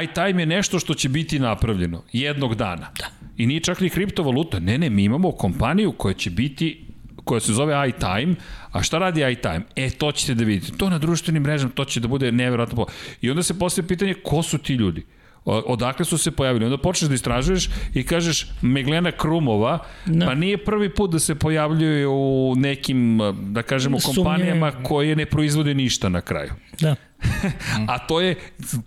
[0.03, 2.91] iTime je nešto što će biti napravljeno jednog dana.
[2.99, 3.05] Da.
[3.37, 4.59] I nije čak ni kriptovaluta.
[4.59, 6.84] Ne, ne, mi imamo kompaniju koja će biti
[7.25, 8.35] koja se zove iTime,
[8.71, 9.61] a šta radi iTime?
[9.75, 10.77] E, to ćete da vidite.
[10.77, 12.85] To na društvenim mrežama, to će da bude nevjerojatno.
[13.21, 15.05] I onda se postoje pitanje ko su ti ljudi?
[15.45, 16.65] odakle su se pojavili.
[16.65, 20.25] Onda počneš da istražuješ i kažeš Meglena Krumova, no.
[20.25, 25.73] pa nije prvi put da se pojavljuje u nekim, da kažemo, kompanijama koje ne proizvode
[25.73, 26.51] ništa na kraju.
[26.81, 26.95] Da.
[27.87, 28.35] A to je,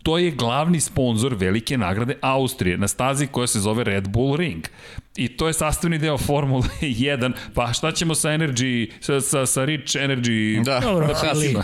[0.02, 4.64] to je glavni sponsor velike nagrade Austrije na stazi koja se zove Red Bull Ring.
[5.16, 7.32] I to je sastavni deo Formule 1.
[7.54, 11.56] Pa šta ćemo sa Energy, sa, sa, sa Rich Energy da, Dobro, da ali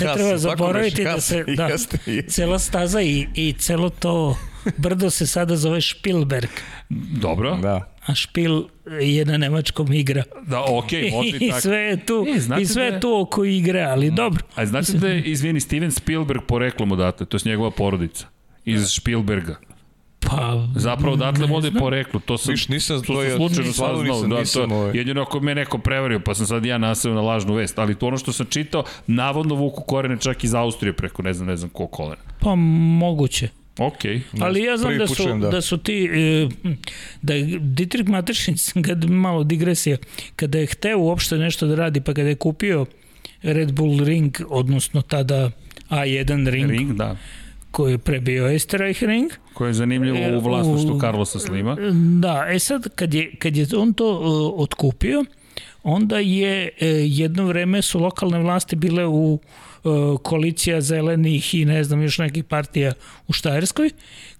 [0.00, 2.30] ne treba zaboraviti da se da, jeste, jeste.
[2.30, 4.36] cela staza i, i celo to
[4.76, 6.50] brdo se sada zove Spielberg.
[7.20, 7.56] Dobro.
[7.56, 8.62] Da a Špil
[9.00, 10.22] je na nemačkom igra.
[10.46, 11.60] Da, okej, okay, može I tako.
[11.60, 13.00] sve je tu, e, i sve je da...
[13.00, 14.14] tu oko igre, ali mm.
[14.14, 14.44] dobro.
[14.54, 18.26] A znate da je, izvini, Steven Spielberg poreklom odatle, to je njegova porodica,
[18.64, 19.56] iz Spielberga.
[20.20, 24.62] Pa, Zapravo odatle vode poreklo, to sam, Viš, nisam, to, to je, slučajno saznao, nisam,
[24.62, 24.96] da, to, ovaj.
[24.96, 28.06] jedino ako me neko prevario, pa sam sad ja naseo na lažnu vest, ali to
[28.06, 31.70] ono što sam čitao, navodno vuku korene čak iz Austrije preko ne znam, ne znam
[31.70, 32.22] ko kolena.
[32.40, 33.48] Pa moguće.
[33.78, 34.04] Ok.
[34.40, 35.48] Ali ja znam da su, da.
[35.48, 36.48] da su ti, e,
[37.22, 38.56] da je Dietrich Matershin,
[38.86, 39.96] kad malo digresija,
[40.36, 42.86] kada je hteo uopšte nešto da radi, pa kada je kupio
[43.42, 45.50] Red Bull Ring, odnosno tada
[45.90, 47.16] A1 Ring, ring da.
[47.70, 49.30] koji je prebio Esterreich Ring.
[49.54, 51.76] Koji je zanimljivo u vlasnoštu Carlosa Slima.
[52.20, 55.24] Da, e sad, kad je, kad je on to uh, otkupio,
[55.82, 59.67] onda je uh, jedno vreme su lokalne vlasti bile u uh, E,
[60.22, 62.92] koalicija zelenih i ne znam još nekih partija
[63.28, 63.90] u Štajerskoj,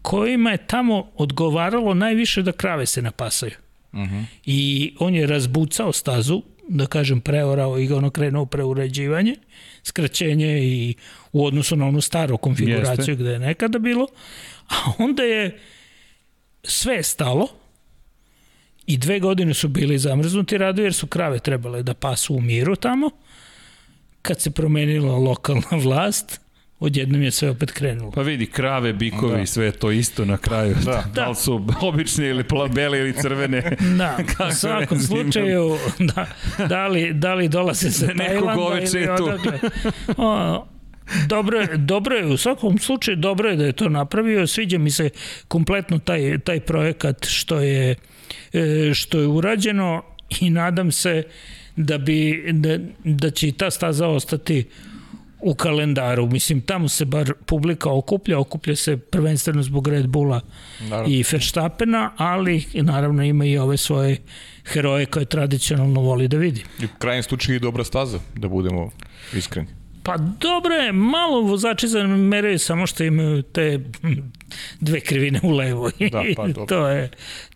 [0.03, 3.53] kojima je tamo odgovaralo najviše da krave se napasaju.
[3.93, 4.15] Uh mhm.
[4.15, 4.25] -huh.
[4.47, 9.35] I on je razbucao stazu, da kažem preorao i ono krenuo preuređivanje,
[9.83, 10.95] skraćenje i
[11.33, 13.15] u odnosu na onu staru konfiguraciju Jeste.
[13.15, 14.07] gde je nekada bilo,
[14.69, 15.59] a onda je
[16.63, 17.49] sve stalo
[18.87, 22.77] i dve godine su bili zamrznuti radovi jer su krave trebale da pasu u miru
[22.77, 23.11] tamo,
[24.29, 26.41] kad se promenila lokalna vlast,
[26.81, 28.11] odjednom je sve opet krenulo.
[28.11, 29.47] Pa vidi, krave, bikovi, da.
[29.47, 30.75] sve to isto na kraju.
[30.85, 30.93] Da.
[30.93, 31.05] da.
[31.15, 33.77] da li su obične ili bele ili crvene.
[33.99, 34.19] Da,
[34.51, 36.27] u svakom slučaju, da,
[36.69, 39.59] da, li, da li dolaze sa Tajlanda ili odakle.
[40.17, 40.67] O,
[41.27, 44.91] dobro, je, dobro je, u svakom slučaju dobro je da je to napravio, sviđa mi
[44.91, 45.11] se
[45.49, 47.95] kompletno taj, taj projekat što je,
[48.53, 50.03] e, što je urađeno
[50.41, 51.23] i nadam se
[51.79, 54.65] da, bi, da, da će i ta staza ostati
[55.41, 56.27] u kalendaru.
[56.27, 60.41] Mislim, tamo se bar publika okuplja, okuplja se prvenstveno zbog Red Bulla
[60.81, 61.15] naravno.
[61.15, 64.19] i Verstappena, ali naravno ima i ove svoje
[64.65, 66.65] heroje koje tradicionalno voli da vidi.
[66.83, 68.91] I u krajnjem slučaju i dobra staza, da budemo
[69.35, 69.78] iskreni.
[70.09, 73.81] Pa dobro je, malo vozači zameraju samo što imaju te
[74.81, 75.91] dve krivine u levo.
[76.13, 76.67] Da, pa dobro.
[76.67, 77.11] to je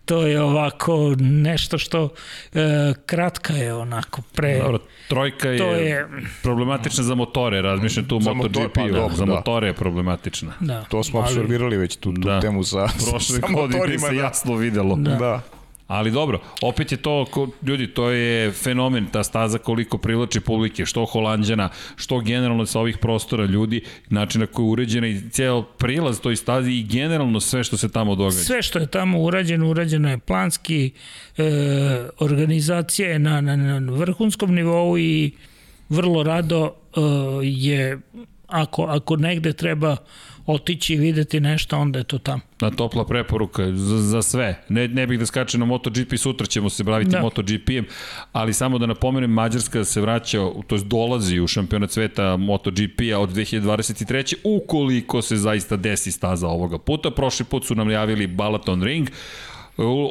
[0.04, 2.08] to je ovako nešto što
[2.54, 4.78] e, kratka je onako pre Dobro,
[5.08, 6.08] trojka je, to je
[6.42, 9.34] problematična za motore, razmišljam tu za MotoGP, pa, dobro, za da.
[9.34, 10.52] motore je problematična.
[10.60, 10.84] Da.
[10.84, 12.40] To smo ali, absorbirali već tu, tu da.
[12.40, 14.22] temu sa, Prošle sa godine se da.
[14.22, 14.96] jasno videlo.
[14.96, 15.14] Da.
[15.14, 15.40] da.
[15.92, 17.26] Ali dobro, opet je to,
[17.62, 22.98] ljudi, to je fenomen, ta staza koliko privlači publike, što holandjana, što generalno sa ovih
[22.98, 27.64] prostora ljudi, način na koji je uređena i ceo prilaz toj stazi i generalno sve
[27.64, 28.44] što se tamo događa.
[28.44, 30.90] Sve što je tamo urađeno, urađeno je planski,
[31.36, 31.42] e,
[32.18, 35.32] organizacija je na, na, na vrhunskom nivou i
[35.88, 37.00] vrlo rado e,
[37.42, 38.00] je,
[38.52, 39.96] ako, ako negde treba
[40.46, 42.40] otići i videti nešto, onda je to tamo.
[42.60, 44.62] Na topla preporuka za, za sve.
[44.68, 47.20] Ne, ne bih da skače na MotoGP, sutra ćemo se baviti da.
[47.20, 47.86] MotoGP-em,
[48.32, 53.30] ali samo da napomenem, Mađarska se vraća, to je dolazi u šampionat sveta MotoGP-a od
[53.30, 54.34] 2023.
[54.44, 57.10] ukoliko se zaista desi staza ovoga puta.
[57.10, 59.08] Prošli put su nam javili Balaton Ring,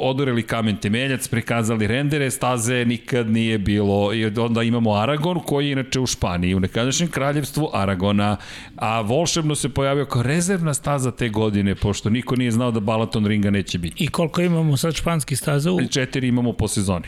[0.01, 5.71] odoreli kamen temeljac, prikazali rendere, staze nikad nije bilo i onda imamo Aragon koji je
[5.71, 8.37] inače u Španiji, u nekadašnjem kraljevstvu Aragona,
[8.75, 13.25] a volšebno se pojavio kao rezervna staza te godine, pošto niko nije znao da Balaton
[13.25, 14.03] ringa neće biti.
[14.03, 15.71] I koliko imamo sad španski staza?
[15.71, 15.79] U...
[15.87, 17.07] Četiri imamo po sezoni.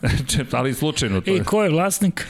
[0.52, 2.26] ali slučajno to I ko je vlasnik?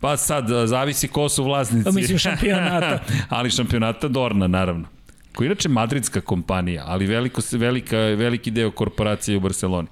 [0.00, 1.84] Pa sad, zavisi ko su vlasnici.
[1.84, 2.98] Pa mislim šampionata.
[3.28, 5.01] ali šampionata Dorna, naravno
[5.34, 9.88] koja je inače madridska kompanija, ali veliko, velika, veliki deo korporacije u Barceloni.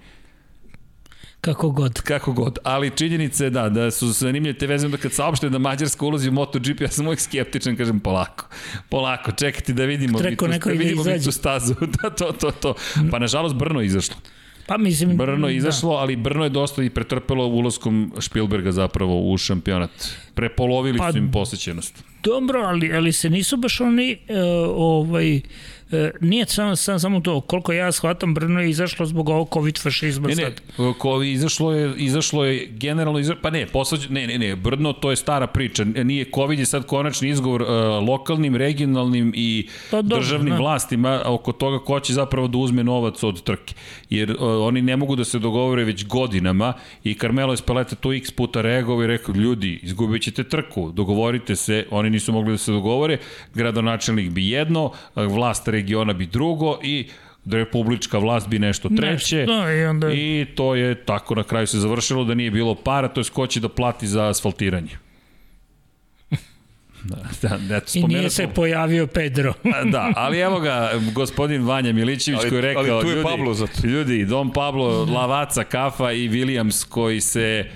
[1.41, 2.01] Kako god.
[2.01, 2.59] Kako god.
[2.65, 6.29] Ali činjenica je da, da su zanimljive te vezme da kad saopšte da Mađarska ulazi
[6.29, 8.47] u MotoGP, ja sam uvijek skeptičan, kažem polako.
[8.89, 10.19] Polako, čekajte da vidimo.
[10.19, 11.75] Treko mi tu, neko da vidimo da mi tu stazu.
[12.03, 12.75] da, to, to, to.
[13.11, 14.17] Pa nažalost Brno je izašlo.
[14.67, 15.17] Pa mislim...
[15.17, 15.57] Brno je da.
[15.57, 15.97] izašlo, da.
[15.97, 19.91] ali Brno je dosta i pretrpelo ulaskom Spielberga zapravo u šampionat.
[20.35, 22.05] Prepolovili pa, su im posjećenost.
[22.23, 24.37] Dobro, ali, ali se nisu baš oni uh,
[24.77, 25.41] ovaj
[25.93, 29.79] E, nije samo, samo, samo to, koliko ja shvatam, Brno je izašlo zbog ovog COVID
[29.79, 30.61] fašizma ne, sad.
[30.79, 35.11] Ne, izašlo je, izašlo je generalno, izašlo, pa ne, posvađa, ne, ne, ne, Brno to
[35.11, 37.69] je stara priča, nije COVID je sad konačni izgovor uh,
[38.09, 40.57] lokalnim, regionalnim i pa, dobro, državnim ne.
[40.57, 40.63] Da.
[40.63, 43.75] vlastima oko toga ko će zapravo da uzme novac od trke.
[44.11, 46.73] Jer uh, oni ne mogu da se dogovore već godinama
[47.05, 51.87] i Carmelo Espeleta to x puta reagovao i rekao, ljudi, izgubit ćete trku, dogovorite se,
[51.91, 53.19] oni nisu mogli da se dogovore,
[53.55, 57.09] gradonačelnik bi jedno, vlast regiona bi drugo i
[57.47, 60.13] republička vlast bi nešto treće nešto, i, onda...
[60.13, 63.47] i to je tako na kraju se završilo da nije bilo para, to je ko
[63.47, 64.99] će da plati za asfaltiranje.
[67.05, 69.55] Da, da, da, I nije se pojavio Pedro.
[69.93, 73.55] da, ali evo ga, gospodin Vanja Milićević koji je rekao, ali tu je ljudi, Pablo
[73.55, 73.87] zato.
[73.87, 77.71] ljudi, Dom Pablo, Lavaca, Kafa i Williams koji se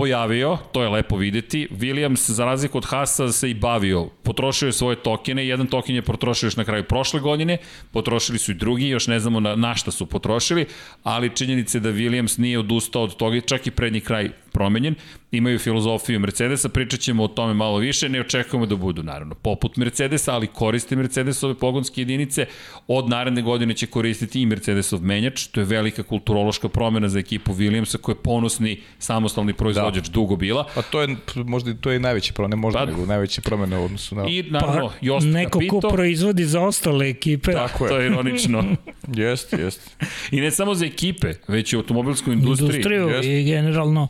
[0.00, 1.68] pojavio, to je lepo videti.
[1.70, 4.08] Williams, za razliku od Hasa, se i bavio.
[4.22, 7.58] Potrošio je svoje tokene, jedan token je potrošio još na kraju prošle godine,
[7.92, 10.66] potrošili su i drugi, još ne znamo na, na šta su potrošili,
[11.02, 14.94] ali činjenice da Williams nije odustao od toga, čak i prednji kraj promenjen,
[15.32, 19.76] imaju filozofiju Mercedesa, pričat ćemo o tome malo više, ne očekujemo da budu naravno poput
[19.76, 22.46] Mercedesa, ali koriste Mercedesove pogonske jedinice,
[22.88, 27.52] od naredne godine će koristiti i Mercedesov menjač, to je velika kulturološka promena za ekipu
[27.52, 30.12] Williamsa koja je ponosni samostalni proizvođač da.
[30.12, 30.66] dugo bila.
[30.74, 33.84] Pa to je možda to je najveći promena, ne možda pa, nego najveća promena u
[33.84, 37.52] odnosu na I naravno pa, Jost neko Capito, ko proizvodi za ostale ekipe.
[37.52, 37.88] Tako je.
[37.88, 38.64] To je ironično.
[39.22, 39.90] jeste, jeste.
[40.30, 42.66] I ne samo za ekipe, već i automobilsku industriju.
[42.66, 43.28] Industriju jest.
[43.28, 44.08] i generalno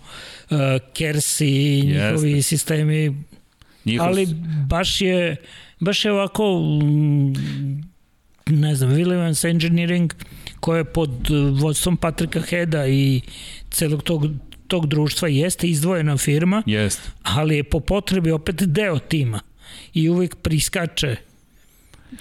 [0.50, 0.58] uh,
[0.92, 2.48] Kersi i njihovi Jeste.
[2.48, 3.16] sistemi.
[3.84, 4.06] Njihov...
[4.06, 4.26] Ali
[4.68, 5.36] baš je,
[5.80, 7.32] baš je ovako, mm,
[8.46, 10.14] ne znam, Williams Engineering
[10.60, 11.28] koje je pod
[11.60, 13.20] vodstvom Patrika Heda i
[13.70, 14.26] celog tog
[14.70, 17.00] tog društva jeste izdvojena firma, Jest.
[17.22, 19.40] ali je po potrebi opet deo tima
[19.94, 21.16] i uvek priskače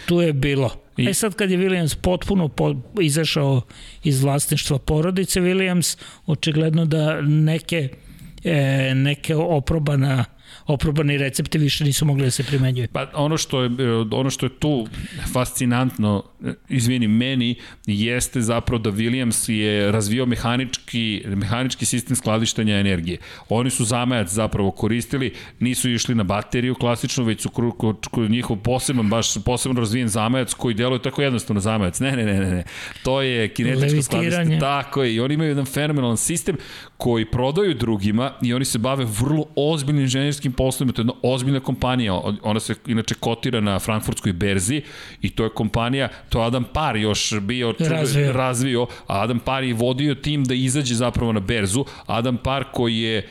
[0.06, 0.76] tu je bilo.
[1.00, 1.10] I...
[1.10, 3.62] E sad kad je Williams potpuno po, izašao
[4.04, 7.90] iz vlasništva porodice Williams, očigledno da neke
[8.44, 10.26] e, neke oprobana
[10.66, 12.88] oprobani recepti više nisu mogli da se primenjuju.
[12.92, 13.70] Pa ono što je,
[14.12, 14.88] ono što je tu
[15.34, 16.24] fascinantno,
[16.70, 23.18] izvini, meni, jeste zapravo da Williams je razvio mehanički, mehanički sistem skladištenja energije.
[23.50, 29.10] Oni su zamajac zapravo koristili, nisu išli na bateriju klasično, već su kod njihov poseban,
[29.10, 32.00] baš posebno razvijen zamajac koji deluje tako jednostavno zamajac.
[32.00, 32.64] Ne, ne, ne, ne, ne.
[33.04, 34.60] To je kinetičko skladištenje.
[34.60, 35.14] Tako je.
[35.14, 36.58] I oni imaju jedan fenomenalan sistem
[37.00, 41.60] koji prodaju drugima i oni se bave vrlo ozbiljnim inženjerskim poslovima, to je jedna ozbiljna
[41.60, 44.82] kompanija, ona se inače kotira na frankfurtskoj berzi
[45.22, 48.88] i to je kompanija, to je Adam Par još bio razvio, razvio.
[49.08, 53.28] A Adam Par je vodio tim da izađe zapravo na berzu, Adam Par koji je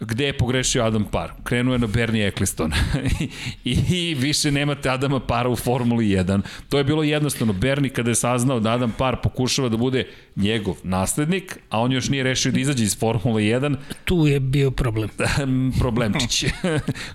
[0.00, 1.30] gde je pogrešio Adam Parr?
[1.44, 2.72] Krenuo je na Bernie Eccleston.
[3.64, 6.40] I, I više nemate Adama Para u Formuli 1.
[6.68, 7.52] To je bilo jednostavno.
[7.52, 10.06] Bernie kada je saznao da Adam Parr pokušava da bude
[10.36, 13.76] njegov naslednik, a on još nije rešio da izađe iz Formule 1.
[14.04, 15.08] Tu je bio problem.
[15.80, 16.44] Problemčić.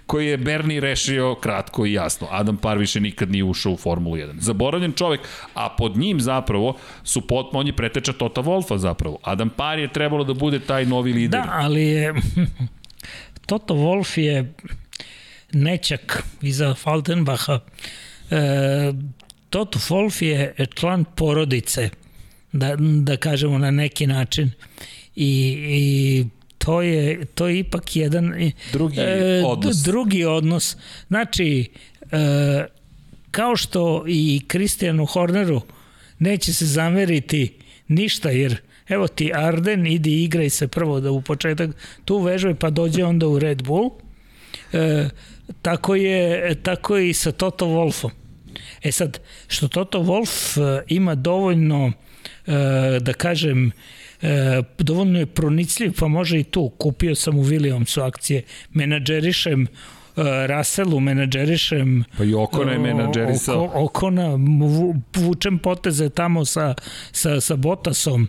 [0.06, 2.28] koji je Bernie rešio kratko i jasno.
[2.32, 4.40] Adam Parr više nikad nije ušao u Formulu 1.
[4.40, 5.22] Zaboravljen čovek,
[5.54, 9.18] a pod njim zapravo su potpuno, on je preteča Tota Wolfa zapravo.
[9.24, 11.42] Adam Parr je trebalo da bude taj novi lider.
[11.42, 12.14] Da, ali je
[13.46, 14.54] Toto Wolf je
[15.54, 17.60] nečak iza Faltenbacha.
[18.32, 18.94] E,
[19.50, 21.90] Toto Wolf je član porodice,
[22.52, 24.52] da, da kažemo na neki način.
[25.16, 26.26] I, i
[26.58, 29.78] to je to je ipak jedan drugi e, odnos.
[29.78, 30.78] Drugi odnos.
[31.08, 31.72] Znači
[32.12, 32.66] e,
[33.32, 35.62] kao što i Kristijanu Horneru
[36.20, 37.58] neće se zameriti
[37.88, 41.70] ništa jer evo ti Arden, idi igraj se prvo da u početak
[42.06, 43.92] tu vežbaj pa dođe onda u Red Bull.
[44.74, 45.10] E,
[45.62, 48.10] tako, je, tako je i sa Toto Wolfom.
[48.84, 51.92] E sad, što Toto Wolf e, ima dovoljno,
[52.48, 52.52] e,
[53.00, 53.72] da kažem,
[54.22, 56.70] e, dovoljno je pronicljiv, pa može i tu.
[56.70, 58.44] Kupio sam u Williamsu akcije,
[58.74, 59.68] menadžerišem
[60.48, 64.30] Russellu menadžerišem pa i Okona je menadžerisao oko, Okona
[65.16, 66.76] vučem poteze tamo sa,
[67.12, 68.28] sa, sa Botasom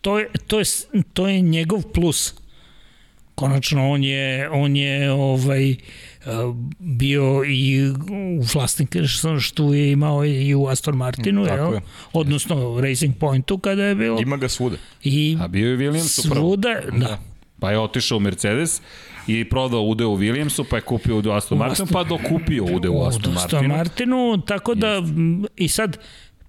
[0.00, 0.64] to je, to je,
[1.12, 2.34] to je njegov plus.
[3.34, 5.76] konačno on je, on je ovaj,
[6.78, 11.74] bio i u vlasništvu je imao i u Aston Martinu, mm, jel?
[11.74, 11.80] Je.
[12.12, 14.20] odnosno Racing Pointu kada je bilo.
[14.20, 14.76] Ima ga svuda.
[15.04, 16.98] I A bio je Williams svuda, da.
[16.98, 17.18] da.
[17.60, 18.82] Pa je otišao u Mercedes
[19.26, 22.92] i prodao udeo u Williamsu, pa je kupio udeo u Aston Martinu, pa dokupio udeo
[22.92, 23.58] u Aston Martinu.
[23.58, 25.02] Aston Martinu, tako da
[25.56, 25.98] i sad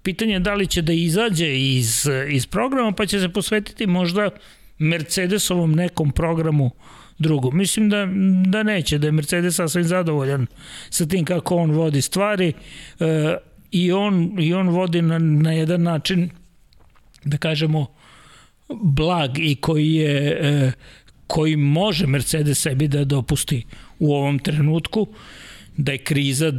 [0.03, 4.29] pitanje je da li će da izađe iz, iz programa, pa će se posvetiti možda
[4.77, 6.71] Mercedesovom nekom programu
[7.17, 7.51] drugo.
[7.51, 8.07] Mislim da,
[8.45, 10.47] da neće, da je Mercedes sasvim zadovoljan
[10.89, 12.53] sa tim kako on vodi stvari
[12.99, 13.35] e,
[13.71, 16.29] i, on, i on vodi na, na jedan način
[17.23, 17.85] da kažemo
[18.69, 20.71] blag i koji je e,
[21.27, 23.65] koji može Mercedes sebi da dopusti
[23.99, 25.07] u ovom trenutku
[25.77, 26.51] da je kriza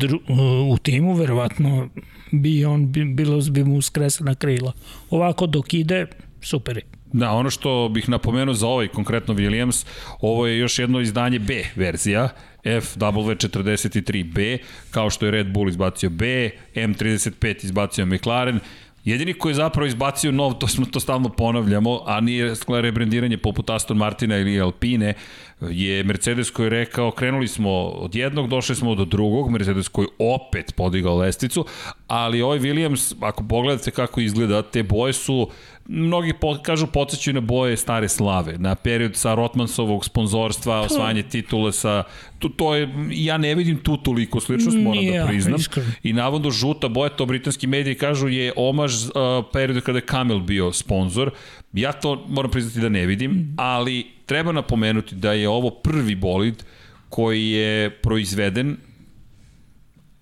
[0.70, 1.88] u timu, verovatno
[2.32, 4.72] bi on bilo bi mu skresana krila.
[5.10, 6.06] Ovako dok ide,
[6.42, 6.82] super je.
[7.12, 9.86] Da, ono što bih napomenuo za ovaj konkretno Williams,
[10.20, 12.28] ovo je još jedno izdanje B verzija,
[12.64, 14.58] FW43B,
[14.90, 18.60] kao što je Red Bull izbacio B, M35 izbacio McLaren,
[19.04, 23.70] Jedini koji je zapravo izbacio nov, to smo to stalno ponavljamo, a nije rebrandiranje poput
[23.70, 25.14] Aston Martina ili Alpine,
[25.60, 30.08] je Mercedes koji je rekao, krenuli smo od jednog, došli smo do drugog, Mercedes koji
[30.18, 31.64] opet podigao lesticu,
[32.06, 35.50] ali ovaj Williams, ako pogledate kako izgleda, te boje su
[35.92, 41.72] mnogi po, kažu podsjećaju na boje stare slave, na period sa Rotmansovog sponzorstva, osvajanje titule
[41.72, 42.02] sa
[42.38, 45.60] to, to je, ja ne vidim tu toliko sličnost, moram Nije, da priznam.
[45.60, 45.90] Iskreno.
[46.02, 49.10] I navodno žuta boja, to britanski mediji kažu je omaž uh,
[49.52, 51.30] periodu kada je Kamil bio sponsor.
[51.72, 56.62] Ja to moram priznati da ne vidim, ali treba napomenuti da je ovo prvi bolid
[57.08, 58.76] koji je proizveden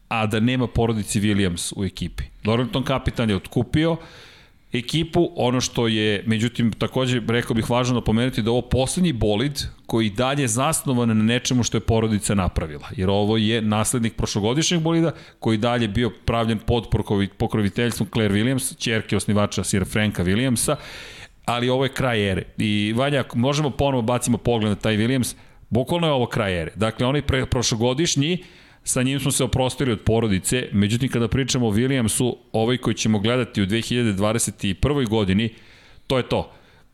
[0.09, 2.25] a da nema porodici Williams u ekipi.
[2.45, 3.97] Dorrington kapitan je otkupio,
[4.73, 5.31] ekipu.
[5.37, 10.49] Ono što je, međutim, takođe, rekao bih važno napomenuti da ovo poslednji bolid koji dalje
[10.49, 12.89] zasnovan na nečemu što je porodica napravila.
[12.97, 16.87] Jer ovo je naslednik prošlogodišnjeg bolida koji dalje bio pravljen pod
[17.39, 20.77] pokroviteljstvom Claire Williams, čerke osnivača Sir Franka Williamsa,
[21.45, 22.43] ali ovo je kraj ere.
[22.59, 25.35] I Vanja, možemo ponovo bacimo pogled na taj Williams,
[25.71, 26.73] bukvalno je ovo kraj ere.
[26.75, 28.45] Dakle, onaj pre, prošlogodišnji,
[28.85, 33.19] sa njim smo se oprostili od porodice, međutim kada pričamo o Williamsu, ovaj koji ćemo
[33.19, 35.09] gledati u 2021.
[35.09, 35.55] godini,
[36.07, 36.53] to je to.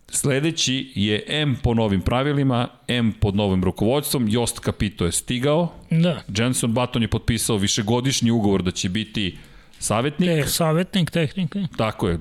[0.08, 6.22] Sledeći je M po novim pravilima, M pod novim rukovodstvom, Jost Capito je stigao, da.
[6.38, 9.36] Jenson Button je potpisao višegodišnji ugovor da će biti
[9.78, 10.28] savjetnik.
[10.28, 11.62] Te, savjetnik tehnike.
[11.76, 12.18] Tako je,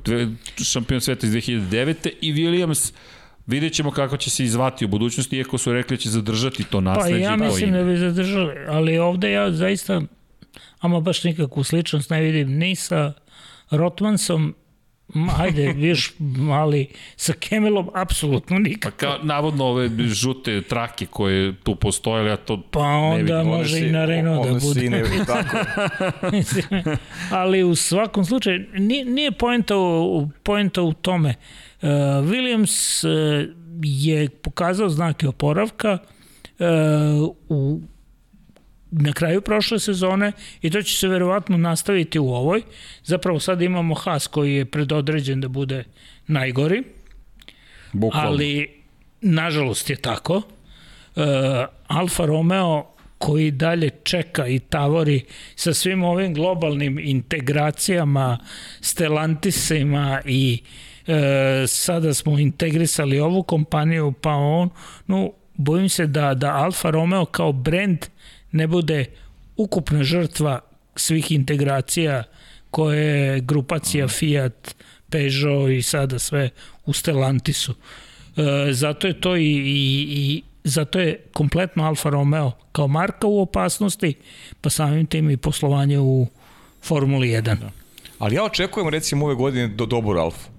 [0.64, 2.10] šampion sveta iz 2009.
[2.22, 2.94] i Williams
[3.48, 6.82] Vidjet ćemo kako će se izvati u budućnosti, iako su rekli da će zadržati to
[6.82, 7.26] nasledđe.
[7.26, 10.02] Pa ja mislim da bi zadržali, ali ovde ja zaista,
[10.80, 13.14] ama baš nikakvu sličnost ne vidim ni sa
[13.72, 14.56] Rotmansom,
[15.38, 16.14] ajde, viš,
[16.52, 18.98] ali sa Kemelom apsolutno nikako.
[18.98, 23.48] Pa kao, navodno ove žute trake koje tu postoje, ja to pa onda ne vidim.
[23.48, 24.90] može si, i na Renault da bude.
[24.90, 25.57] Ne vidim, tako.
[27.40, 31.30] ali u svakom slučaju, nije, nije poenta u, poenta u tome.
[31.30, 31.73] Uh,
[32.23, 33.49] Williams uh,
[33.84, 35.97] je pokazao znake oporavka
[36.60, 37.81] uh, u
[38.91, 40.31] na kraju prošle sezone
[40.61, 42.61] i to će se verovatno nastaviti u ovoj.
[43.03, 45.84] Zapravo sad imamo Haas koji je predodređen da bude
[46.27, 46.84] najgori.
[47.91, 48.30] Bukvalno.
[48.30, 48.69] Ali
[49.22, 50.35] nažalost je tako.
[50.35, 51.23] Uh,
[51.88, 52.85] Alfa Romeo
[53.18, 55.22] koji dalje čeka i tavori
[55.55, 58.38] sa svim ovim globalnim integracijama,
[58.81, 60.61] Stellantisima i
[61.08, 64.70] e, sada smo integrisali ovu kompaniju, pa on,
[65.08, 67.98] no, bojim se da, da Alfa Romeo kao brand
[68.52, 69.06] ne bude
[69.58, 70.60] ukupna žrtva
[70.96, 72.24] svih integracija
[72.72, 74.76] koje je grupacija Fiat,
[75.10, 76.50] Peugeot i sada sve
[76.86, 77.74] u Stellantisu.
[78.38, 83.42] E, zato je to i, i, i zato je kompletno Alfa Romeo kao marka u
[83.42, 84.14] opasnosti,
[84.62, 86.28] pa samim tim i poslovanje u
[86.82, 87.42] Formuli 1.
[87.42, 87.72] Da.
[88.20, 90.53] Ali ja očekujem recimo ove godine do dobar Alfa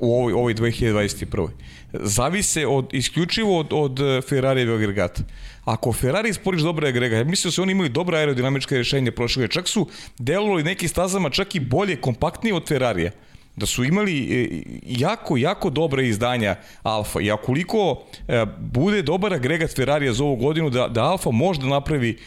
[0.00, 1.48] u ovoj, ovoj 2021.
[1.92, 5.22] Zavise od, isključivo od, od Ferrarijevog agregata.
[5.64, 9.48] Ako Ferrari sporiš dobra agregat, ja mislim da su oni imali dobra aerodinamička rešenja prošle,
[9.48, 9.86] čak su
[10.18, 13.10] delovali neki stazama čak i bolje, kompaktnije od Ferrarija
[13.56, 19.76] da su imali e, jako, jako dobre izdanja Alfa i akoliko e, bude dobar agregat
[19.76, 22.18] Ferrarija za ovu godinu da, da Alfa može da napravi,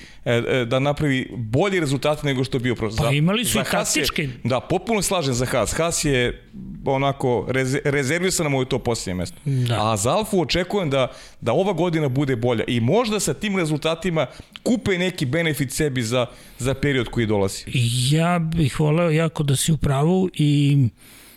[0.67, 2.97] da napravi bolje rezultate nego što je bio prošle.
[2.97, 4.29] Pa imali su i taktičke.
[4.43, 5.73] Da, potpuno slažem za Haas.
[5.73, 6.49] Haas je
[6.85, 9.37] onako rez, rezervisan na moju to posljednje mesto.
[9.45, 9.91] Da.
[9.91, 11.07] A za Alfu očekujem da,
[11.41, 14.27] da ova godina bude bolja i možda sa tim rezultatima
[14.63, 16.25] kupe neki benefit sebi za,
[16.59, 17.63] za period koji dolazi.
[18.11, 20.77] Ja bih voleo jako da si u pravu i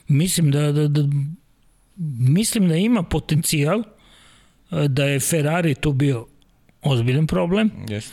[0.08, 1.00] mislim da, da, da
[2.18, 3.82] mislim da ima potencijal
[4.88, 6.26] da je Ferrari tu bio
[6.82, 7.70] ozbiljan problem.
[7.88, 8.06] Yes.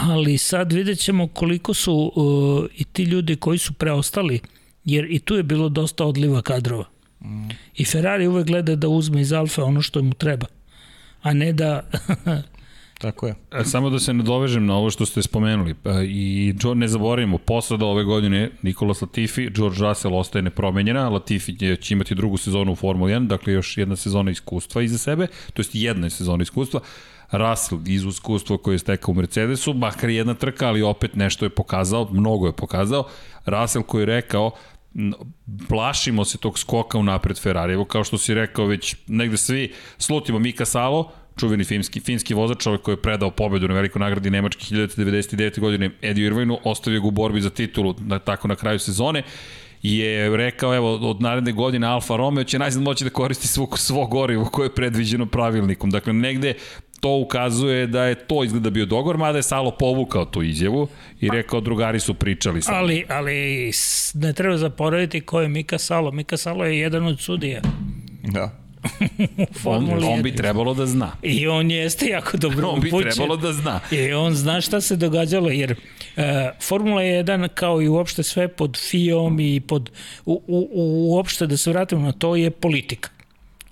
[0.00, 4.40] Ali sad vidjet ćemo koliko su uh, i ti ljudi koji su preostali,
[4.84, 6.84] jer i tu je bilo dosta odliva kadrova.
[7.20, 7.48] Mm.
[7.74, 10.46] I Ferrari uvek gleda da uzme iz Alfa ono što mu treba,
[11.22, 11.82] a ne da
[12.98, 13.34] Tako je.
[13.52, 15.70] E, samo da se nadovežem na ovo što ste spomenuli.
[15.70, 21.94] E, I ne zaboravimo, posada ove godine Nikola Latifi, George Russell ostaje nepromenjena, Latifi će
[21.94, 25.70] imati drugu sezonu u Formuli 1, dakle još jedna sezona iskustva iza sebe, to jest
[25.74, 26.80] jedna sezona iskustva.
[27.30, 31.50] Russell iz iskustva koje je stekao u Mercedesu, makar jedna trka, ali opet nešto je
[31.50, 33.04] pokazao, mnogo je pokazao.
[33.46, 34.50] Russell koji je rekao,
[35.68, 37.72] plašimo se tog skoka u napred Ferrari.
[37.72, 42.66] Evo kao što si rekao već negde svi slutimo Mika Salo, čuveni finski, finski vozač,
[42.66, 45.60] ovaj koji je predao pobedu na velikoj nagradi Nemačke 1999.
[45.60, 49.22] godine Eddie Irvinu, ostavio ga u borbi za titulu na, tako na kraju sezone
[49.82, 54.06] je rekao, evo, od naredne godine Alfa Romeo će najzad moći da koristi svo, svo
[54.06, 55.90] gorivo koje je predviđeno pravilnikom.
[55.90, 56.54] Dakle, negde
[57.00, 60.88] to ukazuje da je to izgleda bio dogovor, mada je Salo povukao tu izjavu
[61.20, 62.74] i rekao drugari su pričali sa.
[62.74, 63.70] Ali, ali
[64.14, 66.10] ne treba zaporaviti ko je Mika Salo.
[66.10, 67.60] Mika Salo je jedan od sudija.
[68.22, 68.50] Da.
[69.64, 71.12] on, on bi trebalo da zna.
[71.22, 73.10] I on jeste jako dobro On bi upućen.
[73.10, 73.80] trebalo da zna.
[73.90, 76.24] I on zna šta se događalo, jer uh,
[76.62, 79.90] Formula 1 kao i uopšte sve pod FIOM i pod,
[80.26, 80.66] u, u,
[81.14, 83.08] uopšte da se vratimo na to je politika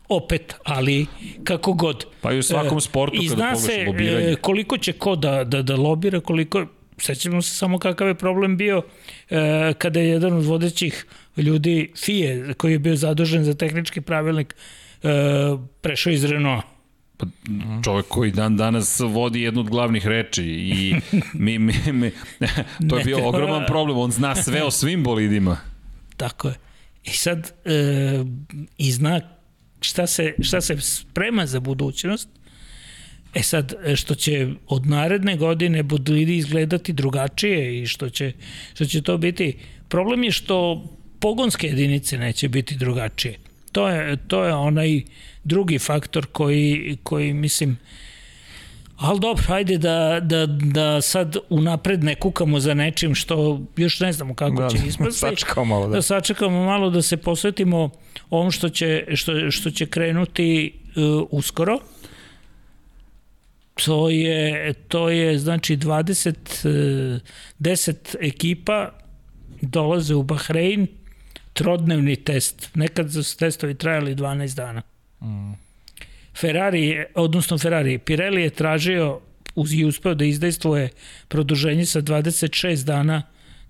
[0.08, 1.06] opet, ali
[1.44, 2.04] kako god.
[2.20, 4.32] Pa i u svakom e, sportu I kada se lobiranje.
[4.32, 6.66] E, koliko će ko da, da, da lobira, koliko,
[6.98, 8.82] sećamo se samo kakav je problem bio
[9.30, 11.06] e, kada je jedan od vodećih
[11.36, 14.54] ljudi FIE, koji je bio zadužen za tehnički pravilnik,
[15.02, 15.08] e,
[15.80, 16.64] prešao iz Renault.
[17.16, 17.26] Pa,
[17.84, 20.94] čovjek koji dan danas vodi jednu od glavnih reči i
[21.44, 22.10] mi, mi, mi,
[22.88, 25.56] to je bio ogroman problem, on zna sve o svim bolidima.
[26.16, 26.54] Tako je.
[27.04, 28.24] I sad, e,
[28.78, 29.20] i zna
[29.86, 32.28] šta se, šta se sprema za budućnost,
[33.34, 38.32] E sad, što će od naredne godine bolidi izgledati drugačije i što će,
[38.74, 39.58] što će to biti,
[39.88, 40.84] problem je što
[41.20, 43.38] pogonske jedinice neće biti drugačije.
[43.72, 45.02] To je, to je onaj
[45.44, 47.78] drugi faktor koji, koji mislim,
[48.96, 54.12] Ali dobro, hajde da, da, da sad unapred ne kukamo za nečim što još ne
[54.12, 55.18] znamo kako da, će ispasti.
[55.18, 55.86] Sačekamo malo.
[55.86, 55.94] Da.
[55.94, 57.90] da sačekamo malo da se posvetimo
[58.30, 61.78] ovom što će, što, što će krenuti uh, uskoro.
[63.84, 67.20] To je, to je znači 20,
[67.60, 68.90] 10 ekipa
[69.60, 70.86] dolaze u Bahrein,
[71.52, 72.70] trodnevni test.
[72.74, 74.82] Nekad su testovi trajali 12 dana.
[75.22, 75.52] Mm.
[76.40, 79.20] Ferrari, odnosno Ferrari, Pirelli je tražio
[79.72, 80.88] i uspeo da izdejstvuje
[81.28, 83.22] produženje sa 26 dana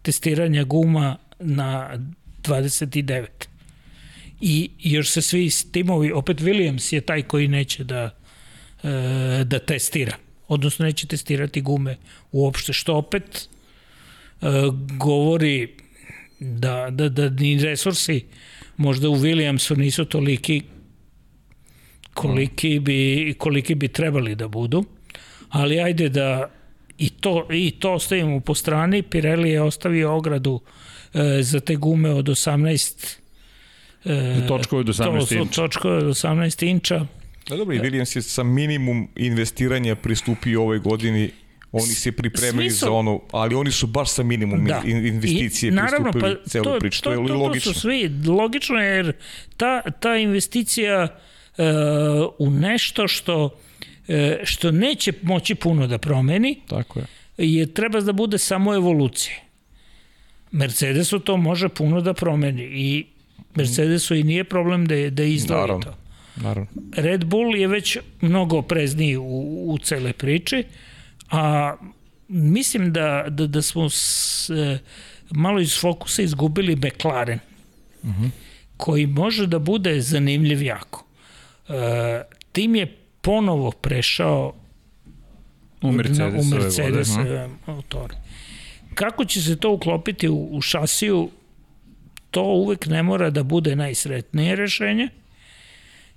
[0.03, 1.99] testiranja guma na
[2.43, 3.27] 29.
[4.41, 8.11] I još se svi timovi, opet Williams je taj koji neće da,
[8.83, 10.17] e, da testira.
[10.49, 11.97] Odnosno neće testirati gume
[12.33, 13.49] uopšte, što opet
[14.43, 14.47] e,
[14.99, 15.75] govori
[16.41, 18.25] da, da, da ni resursi
[18.77, 20.63] možda u Williamsu nisu toliki
[22.15, 24.85] koliki bi, koliki bi trebali da budu,
[25.49, 26.51] ali ajde da
[26.99, 29.03] i to, i to ostavimo po strani.
[29.03, 30.61] Pirelli je ostavio ogradu
[31.15, 33.17] e, za te gume od 18
[34.07, 35.63] e, točkove od 18 to, inča.
[35.63, 37.07] Točkove od 18 inča.
[37.49, 41.31] Da, dobro, i Williams je sa minimum investiranja pristupio ovoj godini
[41.73, 44.83] oni se pripremili su, za ono, ali oni su baš sa minimum da.
[44.85, 47.03] investicije I, naravno, pristupili pa, celu to, priču.
[47.03, 47.73] To, to, to, to, logično.
[47.73, 49.13] To su svi, logično je jer
[49.57, 51.09] ta, ta investicija
[52.39, 53.59] u nešto što
[54.09, 56.61] e, što neće moći puno da promeni.
[56.69, 57.07] Tako je.
[57.37, 59.37] Je treba da bude samo evolucija.
[60.51, 63.07] Mercedesu to može puno da promeni i
[63.57, 65.95] Mercedesu i nije problem da je, da izdvoji naravno, to.
[66.37, 66.71] Naravno.
[66.97, 70.65] Red Bull je već mnogo prezniji u, u cele priči,
[71.31, 71.75] a
[72.29, 74.79] mislim da, da, da smo s, e,
[75.31, 77.39] malo iz fokusa izgubili McLaren,
[78.03, 78.25] uh mhm.
[78.25, 78.31] -huh.
[78.77, 81.05] koji može da bude zanimljiv jako.
[81.69, 82.23] E,
[82.53, 84.55] tim je ponovo prešao
[85.83, 87.09] u Mercedes, u Mercedes
[87.67, 88.15] motor.
[88.95, 91.31] Kako će se to uklopiti u, u šasiju,
[92.37, 95.09] to uvek ne mora da bude najsretnije rešenje,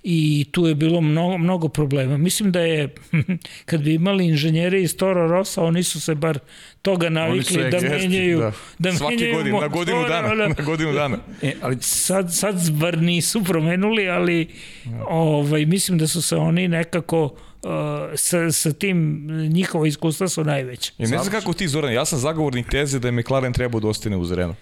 [0.02, 2.16] i tu je bilo mnogo, mnogo problema.
[2.16, 2.94] Mislim da je,
[3.68, 6.38] kad bi imali inženjere iz Toro Rosa, oni su se bar
[6.82, 8.52] toga navikli da menjaju, da.
[8.78, 11.18] da Svaki menjaju godin, motora, na godinu dana, da, na godinu dana.
[11.42, 14.48] E, ali sad, sad bar nisu promenuli, ali
[14.84, 15.04] ja.
[15.08, 17.70] ovaj, mislim da su se oni nekako uh,
[18.16, 20.92] sa, sa tim njihova iskustva su najveće.
[20.98, 23.88] Ja, ne znam kako ti, Zoran, ja sam zagovornik teze da je McLaren trebao da
[23.88, 24.56] ostane uz Renault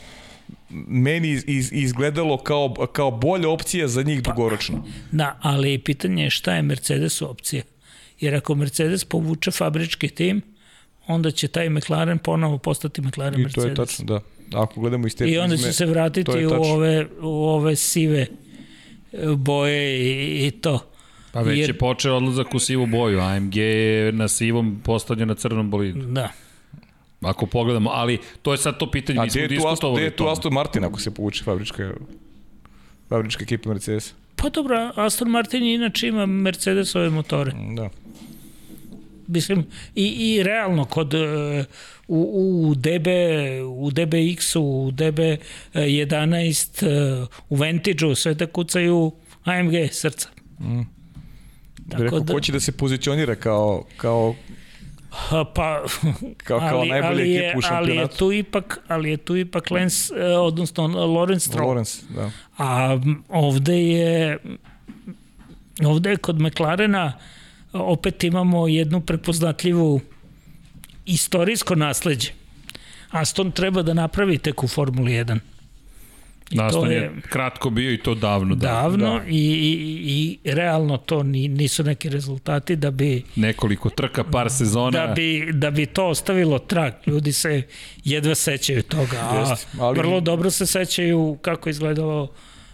[0.88, 4.84] meni iz, izgledalo kao, kao bolja opcija za njih pa, dugoročno.
[5.12, 7.62] Da, ali pitanje je šta je Mercedes opcija.
[8.20, 10.42] Jer ako Mercedes povuče fabrički tim,
[11.06, 13.64] onda će taj McLaren ponovo postati McLaren I Mercedes.
[13.64, 14.20] to je tačno, da.
[14.58, 18.26] Ako gledamo iz te I onda će se vratiti u ove, u ove sive
[19.12, 20.90] e, boje i, i to.
[21.32, 21.70] Pa već Jer...
[21.70, 26.00] je počeo odlazak u sivu boju, AMG je na sivom postavljen na crnom bolidu.
[26.00, 26.32] Da.
[27.20, 29.96] Ako pogledamo, ali to je sad to pitanje, A mi smo diskutovali.
[29.96, 31.90] A gde je tu Aston Martin ako se povuče fabrička,
[33.08, 34.14] fabrička ekipa Mercedes?
[34.36, 37.52] Pa dobro, Aston Martin inače ima Mercedesove motore.
[37.76, 37.88] Da.
[39.26, 41.14] Mislim, i, i realno kod
[42.08, 43.06] u, u DB,
[43.66, 49.12] u DBX-u, u DB11, u Vantage-u, sve da kucaju
[49.44, 50.28] AMG srca.
[50.60, 50.80] Mm.
[51.90, 54.34] Tako Rekao, da, ko će da se pozicionira kao, kao
[55.54, 55.82] pa
[56.44, 59.70] kao, kao ali, najbolji ali je, u Ali je tu ipak, ali je tu ipak
[59.70, 61.68] Lens, e, odnosno Lorenz Stroll.
[61.68, 62.30] Lorenz, da.
[62.58, 64.38] A ovde je
[65.84, 67.12] ovde je kod McLarena
[67.72, 70.00] opet imamo jednu prepoznatljivu
[71.06, 72.30] istorijsko nasledđe.
[73.10, 75.38] Aston treba da napravi tek u Formuli 1.
[76.50, 78.54] I Aston je, je kratko bio i to davno.
[78.54, 78.68] Da.
[78.68, 79.24] Davno da.
[79.28, 83.22] I, i, i realno to ni, nisu neki rezultati da bi...
[83.36, 85.06] Nekoliko trka, par sezona.
[85.06, 87.06] Da bi, da bi to ostavilo trak.
[87.06, 87.62] Ljudi se
[88.04, 89.16] jedva sećaju toga.
[89.30, 89.98] A Jest, ali...
[89.98, 92.28] vrlo dobro se sećaju kako izgledalo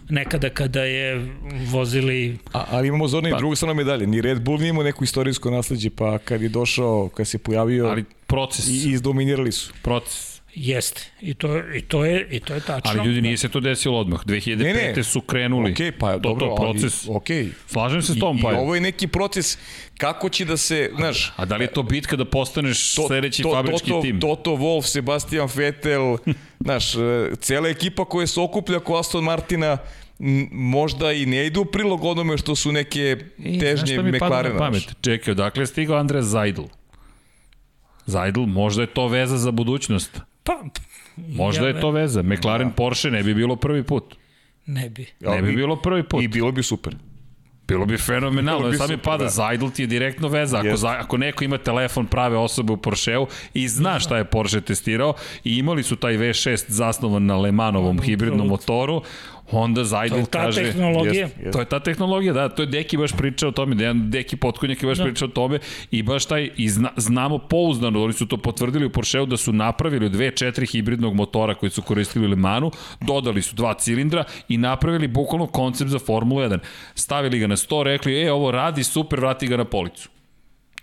[0.09, 1.35] nekada kada je
[1.71, 2.39] vozili...
[2.53, 4.07] A, ali imamo zorno pa, i drugu stranu medalje.
[4.07, 7.87] Ni Red Bull nije imao neku istorijsko nasledđe, pa kad je došao, kad se pojavio...
[7.87, 8.69] Ali proces.
[8.69, 9.73] I, izdominirali su.
[9.83, 10.34] Proces.
[10.55, 11.03] Jeste.
[11.21, 12.91] I to, i to je i to je tačno.
[12.91, 14.25] Ali ljudi nije se to desilo odmah.
[14.25, 14.57] 2005.
[14.57, 15.05] Ne, ne.
[15.05, 15.73] su krenuli.
[15.73, 17.09] Okej, okay, pa to, dobro, to proces.
[17.09, 17.51] Ali, okay.
[17.67, 18.53] Slažem se s tom, pa.
[18.53, 19.59] I, I ovo je neki proces
[19.99, 23.07] kako će da se, znaš, a, a da li je to bitka da postaneš to,
[23.07, 24.21] sledeći to, fabrički Toto, tim?
[24.21, 26.17] Toto Wolff, Sebastian Vettel,
[26.65, 26.99] znaš, e,
[27.41, 29.79] cela ekipa koja se okuplja ko Aston Martina
[30.51, 33.71] možda i ne idu u prilog onome što su neke težnje McLarena.
[33.71, 34.95] I znaš šta mi pada na pamet?
[35.01, 36.63] Čekaj, odakle je stigao Andrej Zajdl?
[38.07, 40.21] Zajdl, možda je to veza za budućnost.
[40.45, 40.63] Pa,
[41.17, 42.23] Možda ja, je to veza.
[42.23, 42.75] McLaren da.
[42.75, 44.15] Porsche ne bi bilo prvi put.
[44.67, 45.07] Ne bi.
[45.21, 46.23] Ne bi bilo prvi put.
[46.23, 46.97] I bilo bi super.
[47.69, 49.31] Bilo bi fenomenalno, bilo bi sad mi pada, da.
[49.31, 53.27] Zajdl ti je direktno veza, ako, za, ako neko ima telefon prave osobe u Porscheu
[53.55, 55.15] i zna šta je Porsche testirao
[55.45, 59.03] i imali su taj V6 zasnovan na Lemanovom hibridnom motoru,
[59.51, 60.61] onda Zajdl to kaže...
[60.61, 61.23] To je ta tehnologija.
[61.23, 61.53] Jest, jest.
[61.53, 64.83] To je ta tehnologija, da, to je Deki baš pričao o tome, Dejan Deki Potkonjak
[64.83, 65.05] je baš da.
[65.05, 65.59] pričao o tome
[65.91, 69.53] i baš taj, i zna, znamo pouzdano, oni su to potvrdili u Porscheu da su
[69.53, 74.25] napravili dve, četiri hibridnog motora koji su koristili u Le Manu, dodali su dva cilindra
[74.49, 76.59] i napravili bukvalno koncept za Formulu 1.
[76.95, 80.09] Stavili ga na sto, rekli, e, ovo radi, super, vrati ga na policu.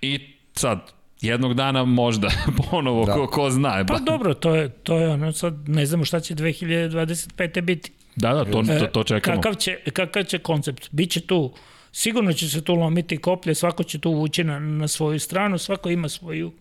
[0.02, 0.20] I
[0.54, 2.30] sad, jednog dana možda
[2.72, 3.14] ponovo da.
[3.14, 3.86] ko, ko zna.
[3.88, 7.62] Pa dobro, to je, to je ono, sad ne znamo šta će 2025.
[7.62, 7.92] biti.
[8.16, 9.42] Da, da, to, to, to čekamo.
[9.42, 10.90] Kakav će, kakav će koncept?
[10.92, 11.54] Biće tu,
[11.92, 15.90] sigurno će se tu lomiti koplje, svako će tu ući na, na svoju stranu, svako
[15.90, 16.52] ima svoju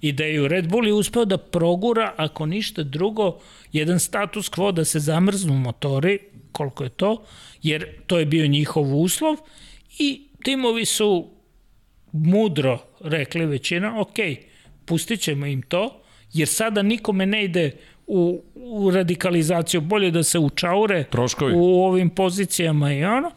[0.00, 0.48] ideju.
[0.48, 3.38] Red Bull je uspeo da progura, ako ništa drugo,
[3.72, 6.18] jedan status quo da se zamrznu motori,
[6.52, 7.24] koliko je to,
[7.62, 9.36] jer to je bio njihov uslov
[9.98, 11.30] i timovi su
[12.12, 14.16] mudro rekli većina, ok,
[14.84, 17.76] pustit ćemo im to, jer sada nikome ne ide
[18.10, 21.52] u, u radikalizaciju, bolje da se učaure Troškovi.
[21.56, 23.30] u ovim pozicijama i ono,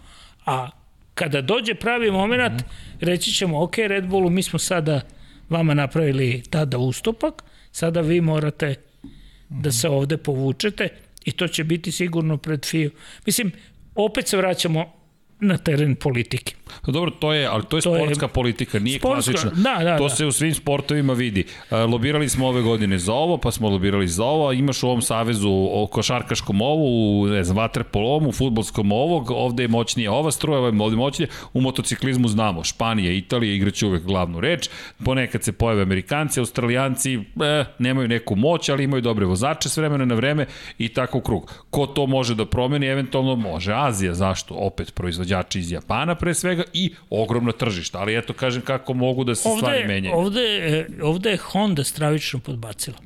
[0.46, 0.70] a
[1.14, 3.06] kada dođe pravi moment, mm -hmm.
[3.06, 5.02] reći ćemo, ok, Red Bullu, mi smo sada
[5.50, 9.62] vama napravili tada ustupak, sada vi morate mm -hmm.
[9.62, 10.90] da se ovde povučete
[11.26, 12.92] i to će biti sigurno pred FIU.
[13.26, 13.52] Mislim,
[13.96, 15.03] opet se vraćamo
[15.44, 16.56] na teren politike.
[16.88, 19.52] Dobro, to je, ali to je to sportska je, politika, nije sportska, klasična.
[19.64, 20.10] Da, da, to da.
[20.10, 21.46] se u svim sportovima vidi.
[21.72, 25.02] E, lobirali smo ove godine za ovo, pa smo lobirali za ovo, imaš u ovom
[25.02, 30.32] savezu o košarkaškom ovu, u, ne znam, vaterpolom, u futbolskom ovog, ovde je moćnije ova
[30.32, 34.70] struja, ovo je ovde moćnije, u motociklizmu znamo, Španija, Italija igraće uvek glavnu reč,
[35.06, 40.06] ponekad se pojave Amerikanci, Australijanci, eh, nemaju neku moć, ali imaju dobre vozače s vremena
[40.06, 40.46] na vreme
[40.78, 41.54] i tako u krug.
[41.70, 44.54] Ko to može da promeni, eventualno može Azija, zašto?
[44.54, 44.92] Opet
[45.34, 49.50] proizvođači iz Japana pre svega i ogromno tržište, ali eto kažem kako mogu da se
[49.50, 50.16] ovde, stvari menjaju.
[50.16, 52.98] Ovde, ovde je Honda stravično podbacila.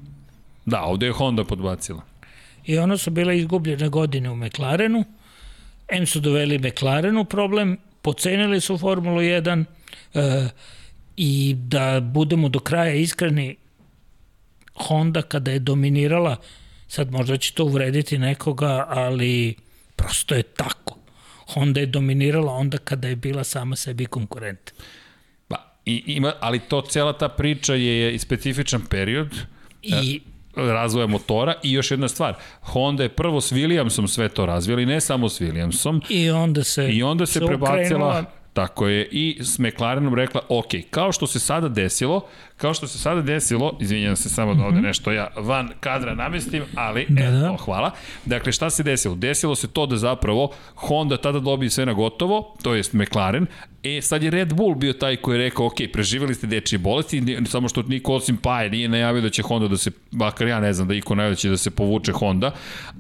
[0.66, 2.02] Da, ovde je Honda podbacila.
[2.66, 5.04] I ono su bile izgubljene godine u McLarenu,
[5.88, 9.64] M su doveli McLarenu problem, pocenili su Formulu 1
[10.14, 10.50] e,
[11.18, 13.56] i da budemo do kraja iskreni,
[14.76, 16.36] Honda kada je dominirala,
[16.88, 19.56] sad možda će to uvrediti nekoga, ali
[19.96, 20.87] prosto je tako.
[21.48, 24.72] Honda je dominirala onda kada je bila sama sebi konkurent.
[25.50, 29.36] Ba, i, ima, ali to cela ta priča je i specifičan period.
[29.82, 30.22] I
[30.58, 34.86] e, razvoja motora i još jedna stvar, Honda je prvo s Williamsom sve to razvijali,
[34.86, 36.02] ne samo s Williamsom.
[36.10, 38.26] I onda se I onda se, se prebacila
[38.58, 42.22] Tako je, i s McLarenom rekla, ok, kao što se sada desilo,
[42.58, 44.88] kao što se sada desilo, izvinjam se samo da ovde mhm.
[44.88, 47.58] nešto ja van kadra namestim, ali da, eto, da.
[47.58, 47.92] hvala.
[48.26, 49.16] Dakle, šta se desilo?
[49.16, 53.48] Desilo se to da zapravo Honda tada dobije sve na gotovo, to jest McLaren,
[53.84, 57.38] E, sad je Red Bull bio taj koji je rekao, ok, preživjeli ste dečije bolesti,
[57.46, 60.74] samo što niko osim Paje nije najavio da će Honda da se, bakar ja ne
[60.74, 62.52] znam da iko najavio da će da se povuče Honda,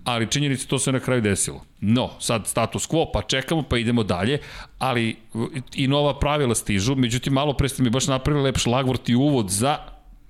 [0.03, 1.61] ali činjenica to se na kraju desilo.
[1.81, 4.39] No, sad status quo, pa čekamo, pa idemo dalje,
[4.79, 5.15] ali
[5.75, 9.46] i nova pravila stižu, međutim, malo pre ste mi baš napravili lep šlagvort i uvod
[9.49, 9.77] za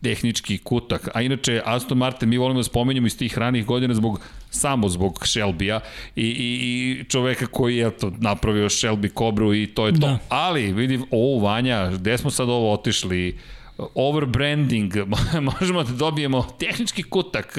[0.02, 1.10] tehnički kutak.
[1.14, 5.20] A inače, Aston Martin mi volimo da spomenjamo iz tih ranih godina zbog, samo zbog
[5.26, 5.80] Shelby-a
[6.16, 10.00] i, i, i čoveka koji je to, napravio Shelby Cobru i to je to.
[10.00, 10.18] Da.
[10.30, 13.38] Ali, vidim, o, Vanja, gde smo sad ovo otišli?
[13.96, 14.94] Overbranding,
[15.60, 17.58] možemo da dobijemo tehnički kutak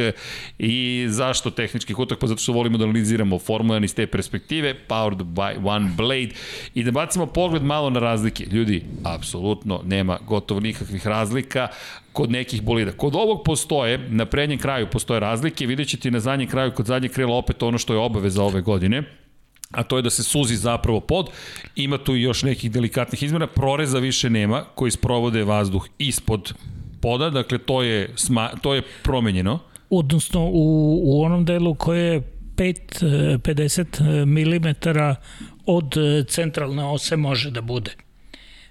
[0.58, 2.18] i zašto tehnički kutak?
[2.18, 6.28] Pa zato što volimo da analiziramo Formula 1 iz te perspektive, powered by one blade
[6.74, 8.44] i da bacimo pogled malo na razlike.
[8.44, 11.68] Ljudi, apsolutno nema gotovo nikakvih razlika
[12.12, 12.92] kod nekih bolida.
[12.92, 17.12] Kod ovog postoje, na prednjem kraju postoje razlike, vidjet ćete na zadnjem kraju kod zadnjeg
[17.12, 19.02] krila opet ono što je obaveza ove godine
[19.70, 21.30] a to je da se suzi zapravo pod.
[21.76, 26.54] Ima tu još nekih delikatnih izmjena, proreza više nema koji sprovode vazduh ispod
[27.00, 29.58] poda, dakle to je, sma, to je promenjeno.
[29.90, 32.22] Odnosno u, u onom delu koje je
[32.56, 34.68] 5, 50 mm
[35.66, 35.94] od
[36.28, 38.07] centralne ose može da bude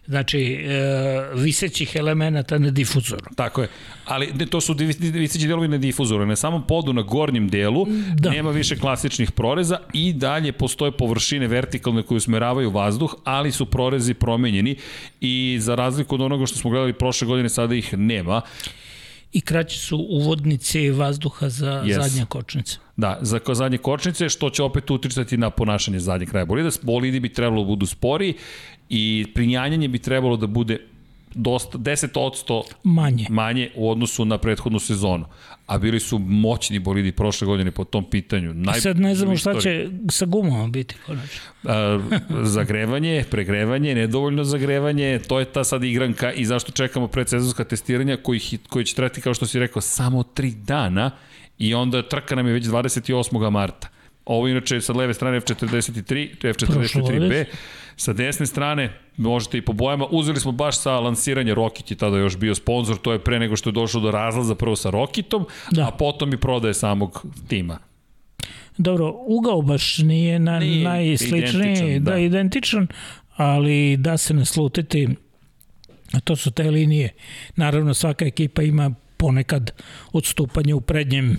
[0.07, 3.25] znači e, visećih elemenata na difuzoru.
[3.35, 3.67] Tako je.
[4.05, 6.25] Ali ne, to su viseći delovi na difuzoru.
[6.25, 7.85] Na samom podu, na gornjem delu,
[8.15, 8.29] da.
[8.29, 14.13] nema više klasičnih proreza i dalje postoje površine vertikalne koje usmeravaju vazduh, ali su prorezi
[14.13, 14.75] promenjeni
[15.21, 18.41] i za razliku od onoga što smo gledali prošle godine, sada ih nema
[19.33, 22.01] i kraći su uvodnice vazduha za yes.
[22.01, 22.77] zadnje kočnice.
[22.97, 26.69] Da, za zadnje kočnice, što će opet uticati na ponašanje zadnjeg kraja bolida.
[26.81, 28.33] Bolidi bi trebalo da budu sporiji
[28.89, 30.79] i prinjanjanje bi trebalo da bude
[31.33, 33.25] dosta 10% manje.
[33.29, 35.25] manje u odnosu na prethodnu sezonu.
[35.65, 38.53] A bili su moćni bolidi prošle godine po tom pitanju.
[38.53, 38.79] Naj...
[38.79, 41.41] Sad ne znamo šta će sa gumama biti konačno.
[42.43, 48.41] zagrevanje, pregrevanje, nedovoljno zagrevanje, to je ta sad igranka i zašto čekamo predsezonska testiranja koji,
[48.69, 51.11] koji će trati, kao što si rekao, samo 3 dana
[51.57, 53.49] i onda trka nam je već 28.
[53.49, 53.87] marta.
[54.25, 57.45] Ovo inače sa leve strane F43, F43B.
[57.97, 62.17] Sa desne strane, možete i po bojama, uzeli smo baš sa lansiranja Rokit je tada
[62.17, 65.45] još bio sponsor, to je pre nego što je došlo do razlaza prvo sa Rokitom,
[65.71, 65.87] da.
[65.87, 67.79] a potom i prodaje samog tima.
[68.77, 72.11] Dobro, ugao baš nije, na, nije najsličniji, identičan, da.
[72.11, 72.87] da, identičan,
[73.35, 75.07] ali da se naslutiti,
[76.23, 77.13] to su te linije.
[77.55, 79.71] Naravno, svaka ekipa ima ponekad
[80.11, 81.37] odstupanje u prednjem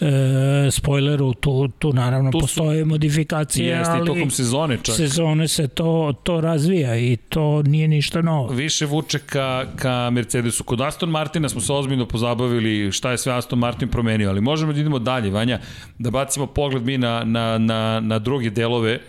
[0.00, 4.96] e, spoileru, tu, tu naravno tu postoje su, modifikacije, jeste, ali tokom sezone čak.
[4.96, 8.48] Sezone se to, to razvija i to nije ništa novo.
[8.48, 10.64] Više vuče ka, ka Mercedesu.
[10.64, 14.72] Kod Aston Martina smo se ozbiljno pozabavili šta je sve Aston Martin promenio, ali možemo
[14.72, 15.60] da idemo dalje, Vanja,
[15.98, 19.00] da bacimo pogled mi na, na, na, na druge delove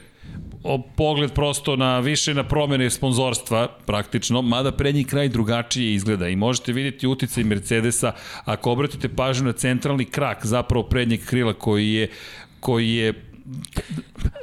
[0.96, 6.28] pogled prosto na više na promene sponzorstva praktično, mada prednji kraj drugačije izgleda.
[6.28, 8.12] I možete vidjeti uticaj Mercedesa
[8.46, 12.10] ako obratite pažnju na centralni krak zapravo prednjeg krila koji je
[12.60, 13.29] koji je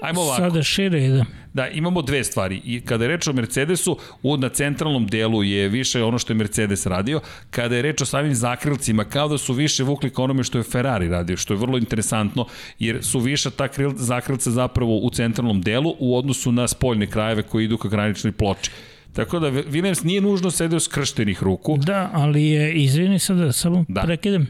[0.02, 0.42] Ajmo ovako.
[0.42, 1.24] Sada šire ide.
[1.54, 2.60] Da, imamo dve stvari.
[2.64, 6.36] I kada je reč o Mercedesu, u, na centralnom delu je više ono što je
[6.36, 7.20] Mercedes radio.
[7.50, 10.64] Kada je reč o samim zakrilcima, kao da su više vukli ka onome što je
[10.64, 12.46] Ferrari radio, što je vrlo interesantno,
[12.78, 17.42] jer su više ta kril, zakrilca zapravo u centralnom delu u odnosu na spoljne krajeve
[17.42, 18.70] koji idu ka graničnoj ploči.
[19.12, 21.76] Tako da Williams nije nužno sedeo skrštenih ruku.
[21.78, 24.02] Da, ali je, izvini sad da samo da.
[24.02, 24.46] prekidem,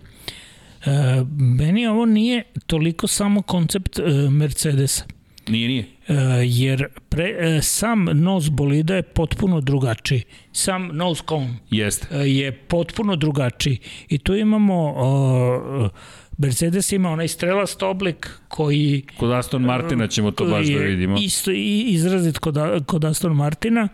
[0.87, 5.05] E, meni ovo nije toliko samo koncept e, Mercedesa.
[5.49, 5.85] Nije, nije.
[6.09, 6.15] E,
[6.45, 10.23] jer pre, e, sam nos bolida je potpuno drugačiji.
[10.53, 12.07] Sam nose cone Jeste.
[12.13, 13.79] E, je potpuno drugačiji.
[14.09, 15.91] I tu imamo uh,
[16.39, 19.03] Mercedes ima onaj strelast oblik koji...
[19.19, 21.17] Kod Aston Martina ćemo to baš da vidimo.
[21.21, 22.57] Isto i izrazit kod,
[22.87, 23.89] kod Aston Martina.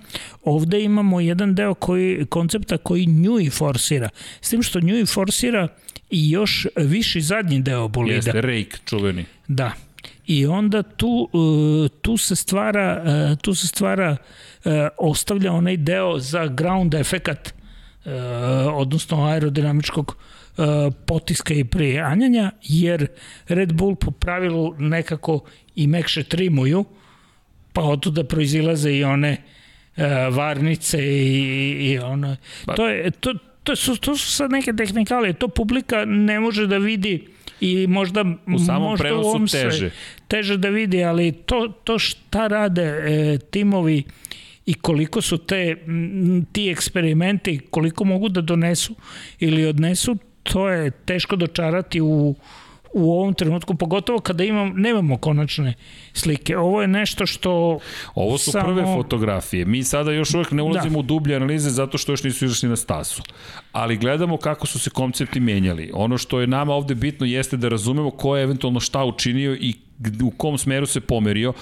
[0.45, 4.09] Ovde imamo jedan deo koji, koncepta koji nju i forsira.
[4.41, 5.69] S tim što nju i forsira
[6.13, 8.15] i još viši zadnji deo bolida.
[8.15, 9.25] Jeste, rake čuveni.
[9.49, 9.73] Da.
[10.27, 13.03] I onda tu, uh, tu se stvara,
[13.33, 14.17] uh, tu se stvara,
[14.65, 17.55] uh, ostavlja onaj deo za ground efekat,
[18.75, 20.17] odnosno aerodinamičkog
[21.07, 23.07] potiska i prijanjanja, jer
[23.49, 25.45] Red Bull po pravilu nekako
[25.75, 26.85] i mekše trimuju,
[27.73, 29.37] pa od da proizilaze i one
[30.31, 32.37] varnice i, i ono.
[32.67, 36.67] Pa, to je, to, to su, to su sad neke tehnikale, to publika ne može
[36.67, 37.27] da vidi
[37.61, 38.25] i možda
[38.55, 39.91] u samom možda prenosu u teže.
[40.29, 44.03] teže da vidi, ali to, to šta rade e, timovi
[44.67, 45.77] i koliko su te,
[46.53, 48.95] ti eksperimenti, koliko mogu da donesu
[49.39, 52.35] ili odnesu, to je teško dočarati u,
[52.95, 55.75] u ovom trenutku, pogotovo kada imam, nemamo konačne
[56.13, 56.57] slike.
[56.57, 57.79] Ovo je nešto što...
[58.15, 58.65] Ovo su samo...
[58.65, 59.65] prve fotografije.
[59.65, 60.99] Mi sada još uvek ne ulazimo da.
[60.99, 63.23] u dublje analize zato što još nisu izašli na stasu.
[63.73, 65.91] Ali gledamo kako su se koncepti menjali.
[65.95, 69.75] Ono što je nama ovde bitno jeste da razumemo ko je eventualno šta učinio i
[70.23, 71.53] u kom smeru se pomerio,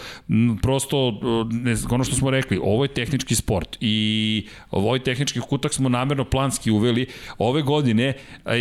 [0.63, 5.89] prosto, ne, ono što smo rekli, ovo je tehnički sport i ovaj tehnički kutak smo
[5.89, 7.07] namerno planski uveli.
[7.39, 8.13] Ove godine,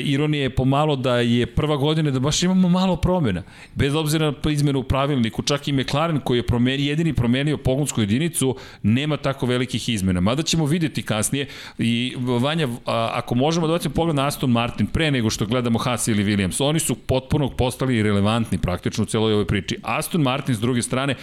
[0.03, 3.43] ironija je pomalo da je prva godina da baš imamo malo promjena.
[3.76, 8.01] Bez obzira na izmenu u pravilniku, čak i McLaren koji je promeni, jedini promenio pogonsku
[8.01, 10.22] jedinicu, nema tako velikih izmena.
[10.22, 11.47] Mada ćemo videti kasnije
[11.77, 16.07] i Vanja, ako možemo da bacimo pogled na Aston Martin pre nego što gledamo Haas
[16.07, 20.56] ili Williams, oni su potpuno postali relevantni praktično u celoj ovoj priči Znači, Aston Martin
[20.56, 21.16] s druge strane,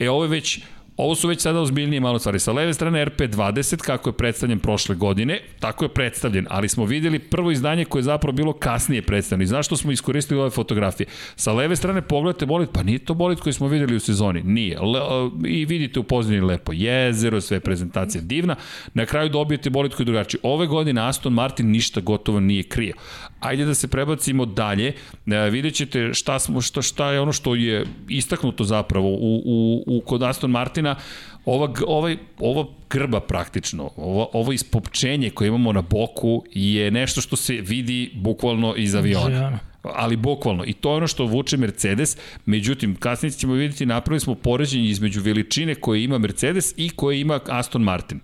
[0.00, 0.60] e ovo je već
[0.96, 2.38] Ovo su već sada ozbiljnije malo stvari.
[2.38, 7.18] Sa leve strane RP20, kako je predstavljen prošle godine, tako je predstavljen, ali smo videli
[7.18, 9.42] prvo izdanje koje je zapravo bilo kasnije predstavljeno.
[9.44, 11.06] I zašto smo iskoristili ove fotografije?
[11.36, 14.42] Sa leve strane pogledate bolit, pa nije to bolit koji smo videli u sezoni.
[14.42, 14.80] Nije.
[14.80, 15.00] Le,
[15.46, 18.56] I vidite u pozadini lepo jezero, sve prezentacije divna.
[18.94, 20.40] Na kraju dobijete bolit koji je drugačiji.
[20.42, 22.94] Ove godine Aston Martin ništa gotovo nije krio.
[23.40, 24.92] Ajde da se prebacimo dalje.
[25.26, 29.84] E, vidjet ćete šta, smo, šta, šta je ono što je istaknuto zapravo u, u,
[29.86, 30.50] u kod Aston
[30.82, 30.96] Martina
[31.44, 37.36] ova, ovaj, ova grba praktično, ovo, ovo ispopčenje koje imamo na boku je nešto što
[37.36, 39.58] se vidi bukvalno iz aviona.
[39.82, 40.64] Ali bukvalno.
[40.66, 42.16] I to je ono što vuče Mercedes.
[42.46, 47.40] Međutim, kasnije ćemo vidjeti, napravili smo poređenje između veličine koje ima Mercedes i koje ima
[47.46, 48.20] Aston Martin.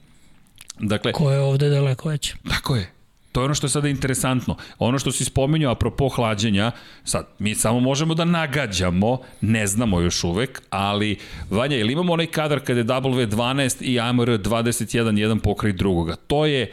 [0.78, 2.34] Dakle, ko je ovde daleko veće.
[2.48, 2.97] Tako je.
[3.38, 4.56] To je ono što je sada interesantno.
[4.78, 6.70] Ono što si spomenuo apropo hlađenja,
[7.04, 11.16] sad, mi samo možemo da nagađamo, ne znamo još uvek, ali,
[11.50, 16.16] Vanja, ili imamo onaj kadar kada je W12 i AMR 21 jedan pokraj drugoga?
[16.16, 16.70] To je e,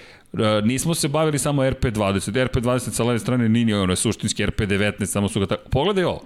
[0.63, 5.29] nismo se bavili samo RP20, RP20 sa leve strane nije ono je suštinski RP19, samo
[5.29, 6.21] su ga tako, pogledaj ovo,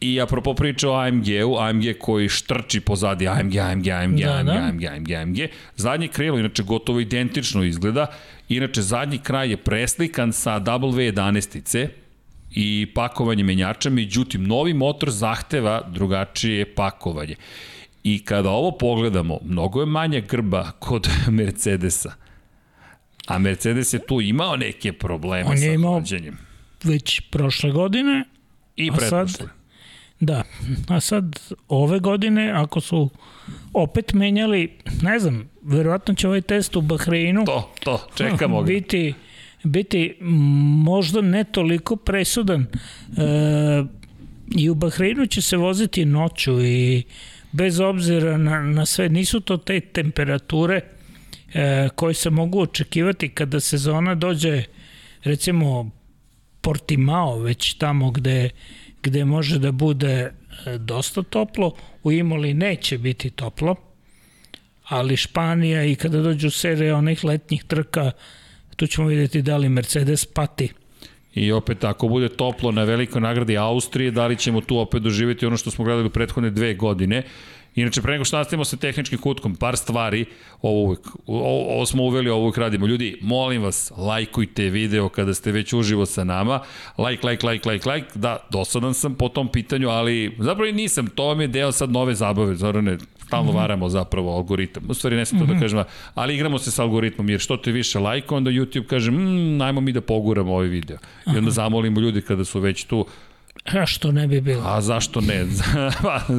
[0.00, 4.52] I apropo priče o AMG-u, AMG koji štrči pozadi AMG, AMG, AMG, da, AMG, da.
[4.52, 5.38] AMG, AMG, AMG,
[5.76, 8.06] zadnje krilo, inače gotovo identično izgleda,
[8.48, 11.88] inače zadnji kraj je preslikan sa W11-ice,
[12.50, 17.36] i pakovanje menjača, međutim, novi motor zahteva drugačije pakovanje.
[18.04, 21.08] I kada ovo pogledamo, mnogo je manja grba kod
[21.38, 22.12] Mercedesa.
[23.26, 26.02] A Mercedes je tu imao neke probleme On je imao
[26.84, 28.24] već prošle godine,
[28.76, 29.46] i pretpošle.
[30.20, 30.42] Da,
[30.88, 33.10] a sad ove godine ako su
[33.72, 34.70] opet menjali,
[35.02, 38.66] ne znam, verovatno će ovaj test u Bahreinu to, to, čekamo ga.
[38.66, 39.14] biti,
[39.64, 40.16] biti
[40.84, 42.62] možda ne toliko presudan.
[42.62, 42.66] E,
[44.56, 47.02] I u Bahreinu će se voziti noću i
[47.52, 50.80] bez obzira na, na sve, nisu to te temperature
[51.54, 54.62] e, koje se mogu očekivati kada sezona dođe
[55.24, 55.90] recimo
[56.60, 58.50] Portimao već tamo gde
[59.02, 60.32] gde može da bude e,
[60.78, 63.76] dosta toplo, u Imoli neće biti toplo,
[64.84, 68.10] ali Španija i kada dođu serije onih letnjih trka,
[68.76, 70.68] tu ćemo vidjeti da li Mercedes pati.
[71.34, 75.46] I opet, ako bude toplo na velikoj nagradi Austrije, da li ćemo tu opet doživjeti
[75.46, 77.22] ono što smo gledali u prethodne dve godine,
[77.74, 80.24] Inače, pre nego što nastavimo sa tehničkim kutkom, par stvari,
[80.62, 82.86] ovo, uvijek, ovo, ovo smo uveli, ovo uvijek radimo.
[82.86, 86.60] Ljudi, molim vas, lajkujte video kada ste već uživo sa nama.
[86.98, 88.06] Like, like, like, like, like.
[88.14, 91.06] Da, dosadan sam po tom pitanju, ali zapravo i nisam.
[91.06, 92.98] To vam je deo sad nove zabave, Zorane,
[93.30, 93.60] stalno mm -hmm.
[93.60, 94.82] varamo zapravo algoritam.
[94.88, 95.50] U stvari ne sam to mm -hmm.
[95.50, 95.62] da mhm.
[95.62, 95.84] kažem,
[96.14, 99.80] ali igramo se sa algoritmom, jer što te više lajka, onda YouTube kaže, mmm, najmo
[99.80, 100.98] mi da poguramo ovaj video.
[101.34, 103.06] I onda zamolimo ljudi kada su već tu,
[103.64, 104.62] A što ne bi bilo?
[104.66, 105.34] A zašto ne?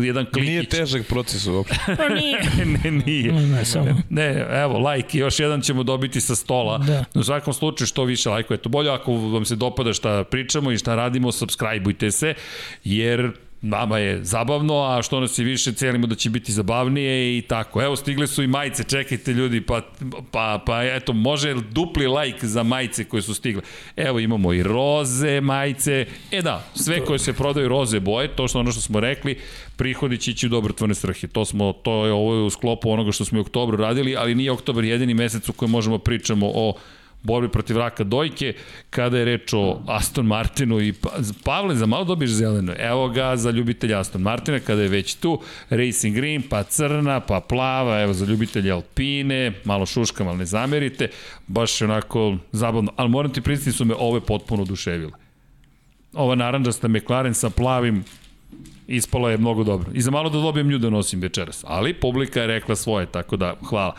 [0.07, 0.49] Jedan klikić.
[0.49, 1.77] Nije težak proces uopšte.
[1.97, 2.39] Pa nije.
[2.83, 3.31] ne, nije.
[3.31, 4.01] Ne, ne, samo.
[4.09, 6.77] Ne, evo, like, još jedan ćemo dobiti sa stola.
[6.77, 7.05] Da.
[7.15, 10.95] U svakom slučaju, što više lajkujete, bolje ako vam se dopada šta pričamo i šta
[10.95, 12.33] radimo, subscribeujte se,
[12.83, 13.31] jer
[13.61, 17.81] Nama je zabavno, a što nas je više celimo da će biti zabavnije i tako.
[17.81, 19.81] Evo, stigle su i majice, čekajte ljudi, pa,
[20.31, 23.61] pa, pa eto, može dupli like za majice koje su stigle.
[23.95, 26.05] Evo, imamo i roze majice.
[26.31, 29.39] E da, sve koje se prodaju roze boje, to što ono što smo rekli,
[29.75, 31.27] prihodi će ići u dobrotvorne svrhe.
[31.27, 34.35] To smo, to je ovo je u sklopu onoga što smo u oktobru radili, ali
[34.35, 36.73] nije oktobar jedini mesec u kojem možemo pričamo o
[37.23, 38.53] borbi protiv raka dojke,
[38.89, 41.09] kada je reč o Aston Martinu i pa,
[41.43, 42.73] Pavle, za malo dobiješ zeleno.
[42.77, 47.39] Evo ga za ljubitelja Aston Martina, kada je već tu, Racing Green, pa crna, pa
[47.39, 51.09] plava, evo za ljubitelja Alpine, malo šuškam, ali ne zamerite,
[51.47, 55.11] baš je onako zabavno, ali moram ti priznati su me ove potpuno oduševile.
[56.13, 58.03] Ova naranđasta McLaren sa plavim,
[58.91, 59.91] Ispalo je mnogo dobro.
[59.93, 61.63] I za malo da dobijem nju da nosim večeras.
[61.67, 63.95] Ali publika je rekla svoje, tako da hvala.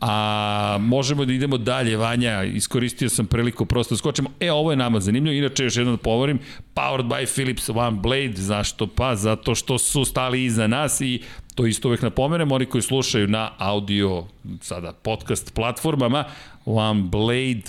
[0.00, 4.30] A možemo da idemo dalje, Vanja, iskoristio sam priliku prosto skočimo.
[4.40, 6.38] E, ovo je nama zanimljivo, inače još jednom da povorim,
[6.74, 8.86] Powered by Philips One Blade, zašto?
[8.86, 11.22] Pa zato što su stali iza nas i
[11.54, 14.24] to isto uvek napomenem, oni koji slušaju na audio,
[14.60, 16.24] sada podcast platformama,
[16.64, 17.62] One Blade,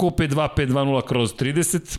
[0.00, 1.98] Coupe 2520 kroz 30,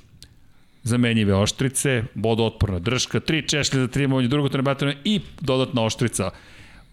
[0.84, 6.32] zamenjive oštrice, vodootporna drška, tri češlje za trimovanje, drugotrne baterije i dodatna oštrica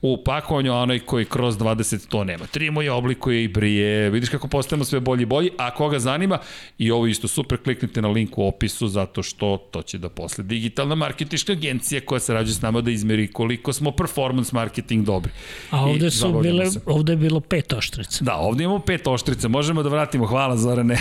[0.03, 2.47] u pakovanju, a onaj koji kroz 20 to nema.
[2.47, 6.39] Trimo je, oblikuje i brije, vidiš kako postajemo sve bolji i bolji, a koga zanima,
[6.79, 10.45] i ovo isto super, kliknite na link u opisu, zato što to će da posle
[10.45, 15.33] digitalna marketička agencija koja se rađe s nama da izmeri koliko smo performance marketing dobri.
[15.71, 16.81] A ovde I su bile, se.
[16.87, 18.25] ovde je bilo pet oštrica.
[18.25, 20.99] Da, ovde imamo pet oštrica, možemo da vratimo, hvala Zorane.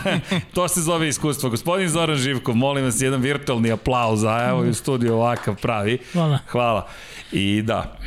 [0.54, 1.50] to se zove iskustvo.
[1.50, 5.98] Gospodin Zoran Živkov, molim vas jedan virtualni aplauz, a evo i u studiju ovakav pravi.
[6.12, 6.38] Hvala.
[6.46, 6.88] Hvala.
[7.32, 7.98] I da,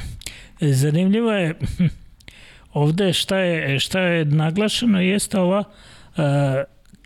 [0.62, 1.54] Zanimljivo je
[2.74, 6.24] ovde šta je, šta je naglašeno jeste ova uh,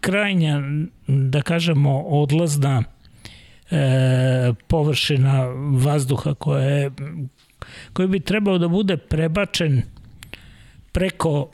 [0.02, 0.62] krajnja,
[1.08, 2.84] da kažemo, odlazna
[3.72, 6.92] e, površina vazduha koja je,
[7.94, 9.82] koji bi trebao da bude prebačen
[10.92, 11.52] preko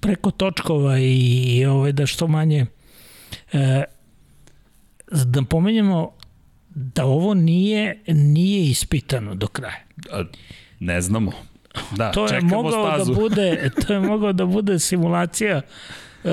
[0.00, 1.14] preko točkova i,
[1.58, 2.66] i ove da što manje
[3.52, 3.84] e,
[5.10, 6.12] da pomenjemo
[6.68, 9.84] da ovo nije nije ispitano do kraja.
[10.82, 11.32] Ne znamo.
[11.96, 13.12] Da, to je mogao da stazu.
[13.12, 15.60] da bude, to je mogao da bude simulacija
[16.24, 16.30] Uh,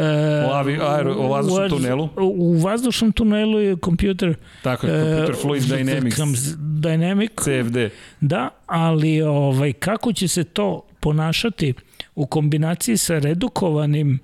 [0.50, 2.10] u, avi, aero, u vazdušnom u, tunelu?
[2.18, 6.36] U vazdušnom tunelu je kompjuter Tako je, Computer uh, Fluid Dynamics.
[6.58, 7.30] Dynamic.
[7.42, 7.78] CFD.
[8.22, 11.74] Da, ali ovaj, kako će se to ponašati
[12.16, 14.20] u kombinaciji sa redukovanim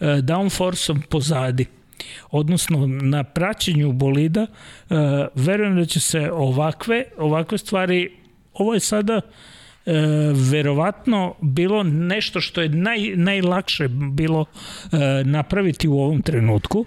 [0.00, 1.66] uh, downforceom pozadi?
[2.30, 4.96] odnosno na praćenju bolida, uh,
[5.34, 8.10] verujem da će se ovakve, ovakve stvari
[8.54, 9.20] ovo je sada
[9.86, 9.92] e,
[10.50, 14.44] verovatno bilo nešto što je naj, najlakše bilo
[14.92, 16.86] e, napraviti u ovom trenutku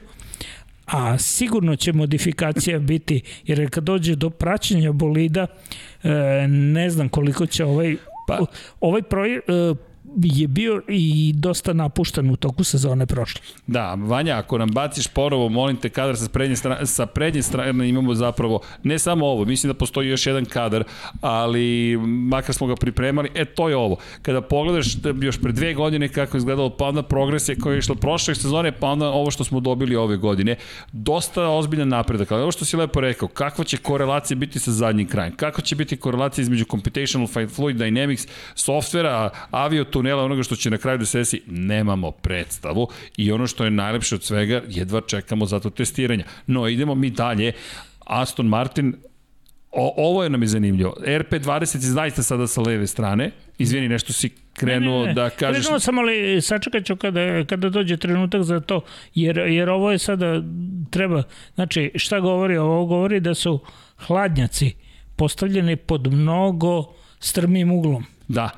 [0.86, 5.48] a sigurno će modifikacija biti, jer kad dođe do praćenja bolida,
[6.04, 6.10] e,
[6.48, 7.96] ne znam koliko će ovaj,
[8.28, 8.40] pa.
[8.82, 9.42] ovaj proj, e,
[10.22, 13.42] je bio i dosta napušten u toku sezone prošle.
[13.68, 17.90] Da, Vanja, ako nam baciš porovo, molim te kadar sa prednje strane, sa prednje strane
[17.90, 20.84] imamo zapravo ne samo ovo, mislim da postoji još jedan kadar,
[21.22, 21.98] ali
[22.30, 23.98] makar smo ga pripremali, e to je ovo.
[24.22, 27.80] Kada pogledaš da još pre dve godine kako je izgledalo, pa onda progresija koja je
[27.80, 30.56] išla prošle sezone, pa onda ovo što smo dobili ove godine,
[30.92, 35.08] dosta ozbiljan napredak, ali ovo što si lepo rekao, kakva će korelacija biti sa zadnjim
[35.08, 40.70] krajem, kako će biti korelacija između computational fluid dynamics, softvera, avio tunela onoga što će
[40.70, 45.02] na kraju da se desi, nemamo predstavu i ono što je najlepše od svega, jedva
[45.02, 46.26] čekamo za to testiranja.
[46.48, 47.54] No, idemo mi dalje.
[48.06, 48.96] Aston Martin
[49.76, 50.94] O, ovo je nam je zanimljivo.
[51.06, 53.32] RP20 je zaista sada sa leve strane.
[53.58, 55.14] Izvini, nešto si krenuo ne, ne, ne.
[55.14, 55.66] da kažeš...
[55.66, 58.82] Krenuo sam, ali sačekat ću kada, kada dođe trenutak za to,
[59.16, 60.44] jer, jer ovo je sada
[60.90, 61.24] treba...
[61.56, 62.58] Znači, šta govori?
[62.58, 63.60] Ovo govori da su
[63.98, 64.76] hladnjaci
[65.16, 68.06] postavljeni pod mnogo strmim uglom.
[68.28, 68.50] Da,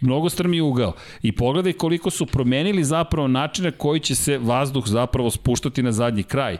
[0.00, 0.92] mnogo strmi ugao.
[1.22, 6.22] I pogledaj koliko su promenili zapravo načine koji će se vazduh zapravo spuštati na zadnji
[6.22, 6.56] kraj.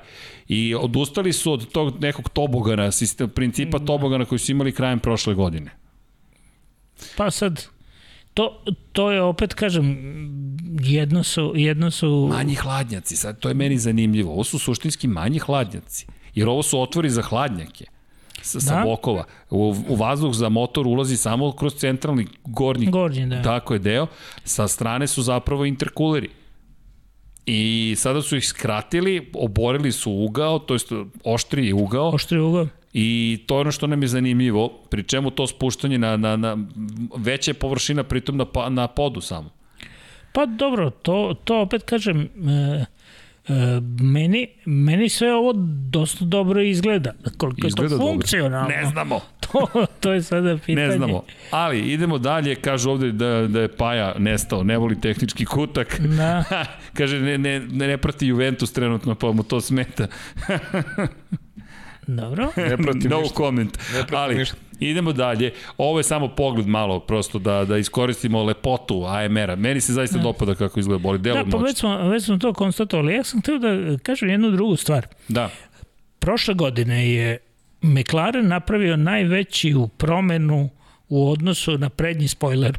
[0.49, 3.85] I odustali su od tog nekog tobogana, sistem, principa da.
[3.85, 5.71] tobogana koji su imali krajem prošle godine.
[7.17, 7.67] Pa sad,
[8.35, 9.97] to, to je opet, kažem,
[10.81, 12.29] jedno su, jedno su...
[12.31, 14.33] Manji hladnjaci, sad to je meni zanimljivo.
[14.33, 16.07] Ovo su suštinski manji hladnjaci.
[16.35, 17.85] Jer ovo su otvori za hladnjake
[18.43, 18.85] sa, sa da.
[18.85, 19.25] bokova.
[19.51, 23.43] U, u vazduh za motor ulazi samo kroz centralni gornji, gornji da.
[23.43, 24.07] tako je deo.
[24.45, 26.29] Sa strane su zapravo interkuleri.
[27.47, 30.93] I sada su ih skratili, oborili su ugao, to jest
[31.25, 32.09] oštri ugao.
[32.09, 32.67] Oštri ugao.
[32.93, 36.57] I to je ono što nam je zanimljivo, pri čemu to spuštanje na, na, na
[37.17, 39.51] veće površina pritom na, na podu samo.
[40.33, 42.85] Pa dobro, to, to opet kažem, e,
[43.49, 45.53] E, meni, meni sve ovo
[45.91, 47.13] dosta dobro izgleda.
[47.37, 48.69] Koliko izgleda je to funkcionalno.
[48.69, 49.21] Ne znamo.
[49.53, 50.89] To, to je sada pitanje.
[50.89, 51.23] Ne znamo.
[51.51, 56.01] Ali idemo dalje, kažu ovde da, da je Paja nestao, ne voli tehnički kutak.
[56.01, 56.45] Da.
[56.97, 60.07] Kaže, ne, ne, ne prati Juventus trenutno, pa mu to smeta.
[62.09, 62.53] Dobro.
[62.57, 63.35] Ne prati no ništa.
[63.35, 63.79] comment.
[63.95, 64.57] Ne prati Ali, ništa.
[64.81, 65.53] Idemo dalje.
[65.79, 69.57] Ovo je samo pogled malo, prosto da, da iskoristimo lepotu AMR-a.
[69.57, 70.23] Meni se zaista da.
[70.23, 71.19] dopada kako izgleda boli.
[71.19, 73.15] Delo da, pa već smo, već smo to konstatovali.
[73.15, 75.07] Ja sam htio da kažem jednu drugu stvar.
[75.29, 75.51] Da.
[76.19, 77.39] Prošle godine je
[77.83, 80.71] McLaren napravio najveću promenu
[81.09, 82.79] u odnosu na prednji spoiler.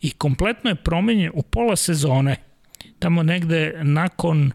[0.00, 2.36] I kompletno je promenjen u pola sezone.
[2.98, 4.52] Tamo negde nakon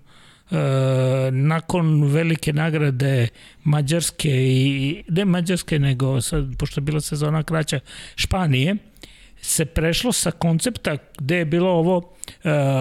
[1.31, 3.27] nakon velike nagrade
[3.63, 7.79] Mađarske i ne Mađarske nego sad, pošto je bila sezona kraća
[8.15, 8.75] Španije
[9.43, 12.03] se prešlo sa koncepta gde je bilo ovo uh,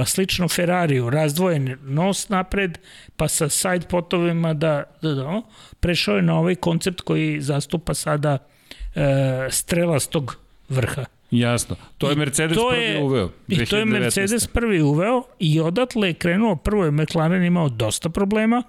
[0.07, 2.79] slično Ferrariju, razdvojen nos napred,
[3.17, 5.43] pa sa side potovima da, da, da
[5.81, 9.03] prešao je na ovaj koncept koji zastupa sada uh,
[9.51, 10.37] strelastog
[10.69, 11.05] vrha.
[11.33, 11.77] Jasno.
[11.99, 13.31] To je Mercedes to prvi je, uveo.
[13.49, 13.63] 2019.
[13.63, 18.09] I to je Mercedes prvi uveo i odatle je krenuo, prvo je McLaren imao dosta
[18.09, 18.63] problema,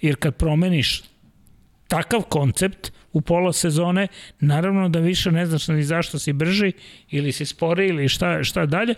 [0.00, 1.02] jer kad promeniš
[1.88, 4.06] takav koncept, u pola sezone,
[4.40, 6.72] naravno da više ne znaš ni zašto si brži
[7.10, 8.94] ili si spori ili šta, šta dalje.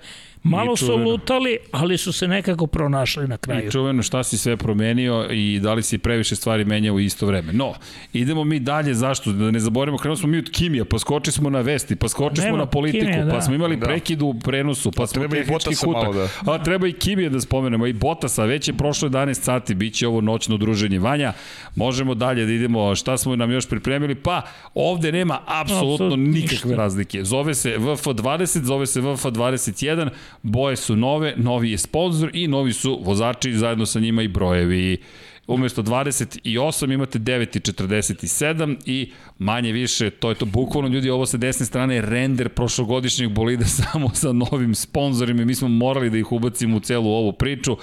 [0.50, 3.68] Malo su lutali, ali su se nekako pronašli na kraju.
[3.68, 7.26] I čuveno šta si sve promenio i da li si previše stvari menjao u isto
[7.26, 7.52] vreme.
[7.52, 7.74] No,
[8.12, 9.32] idemo mi dalje, zašto?
[9.32, 12.40] Da ne zaboravimo, krenuo smo mi od Kimija, pa skoči smo na vesti, pa skoči
[12.40, 13.32] smo na politiku, Kimija, da.
[13.32, 13.86] pa smo imali da.
[13.86, 15.86] prekid u prenosu, pa, pa smo treba i kutak.
[15.86, 16.52] Malo, da.
[16.52, 20.08] A treba i Kimija da spomenemo, i Botasa, već je prošlo 11 sati, bit će
[20.08, 20.98] ovo noćno druženje.
[20.98, 21.32] Vanja,
[21.74, 24.42] možemo dalje da idemo, šta smo nam još pripremili, pa
[24.74, 26.74] ovde nema apsolutno nikakve ništa.
[26.76, 27.24] razlike.
[27.24, 30.08] Zove se VF20, zove se VF21,
[30.42, 34.98] boje su nove, novi je sponsor i novi su vozači, zajedno sa njima i brojevi.
[35.46, 41.26] Umesto 28 imate 9 i 47 i manje više, to je to bukvalno ljudi, ovo
[41.26, 46.10] sa desne strane je render prošlogodišnjeg bolida samo sa novim sponsorima i mi smo morali
[46.10, 47.76] da ih ubacimo u celu ovu priču.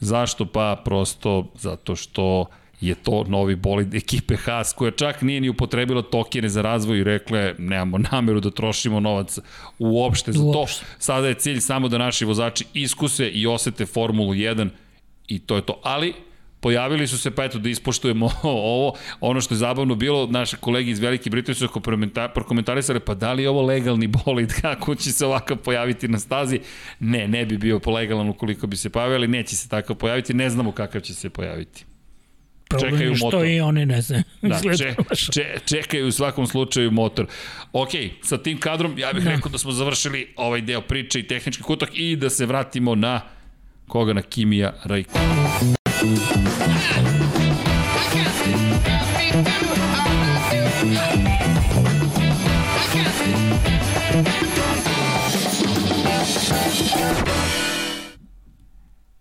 [0.00, 0.46] Zašto?
[0.46, 2.46] Pa prosto zato što
[2.80, 7.04] je to novi bolid ekipe Haas, koja čak nije ni upotrebila tokene za razvoj i
[7.04, 9.38] rekla nemamo nameru da trošimo novac
[9.78, 10.66] uopšte za to.
[10.98, 14.68] Sada je cilj samo da naši vozači iskuse i osete Formulu 1
[15.28, 15.80] i to je to.
[15.82, 16.14] Ali
[16.60, 20.90] pojavili su se, pa eto da ispoštujemo ovo, ono što je zabavno bilo, naše kolege
[20.90, 21.80] iz Velike Britanije su
[22.34, 26.60] prokomentarisali, pa da li je ovo legalni bolid, kako će se ovakav pojaviti na stazi?
[27.00, 30.72] Ne, ne bi bio legalan ukoliko bi se pojavili, neće se takav pojaviti, ne znamo
[30.72, 31.84] kakav će se pojaviti.
[32.68, 33.46] Problem čekaju što motor.
[33.46, 34.22] i oni ne znaju.
[34.42, 34.94] Da, če,
[35.32, 37.26] če, čekaju u svakom slučaju motor.
[37.72, 37.90] Ok,
[38.22, 39.30] sa tim kadrom ja bih da.
[39.30, 43.20] rekao da smo završili ovaj deo priče i tehnički kutak i da se vratimo na
[43.88, 45.68] koga na Kimija Rajkona.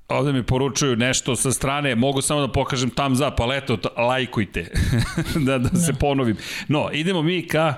[0.10, 4.72] Ovde mi poručuju nešto sa strane, mogu samo da pokažem tam za, pa leto, lajkujte,
[5.48, 6.38] da, da se ponovim.
[6.68, 7.74] No, idemo mi ka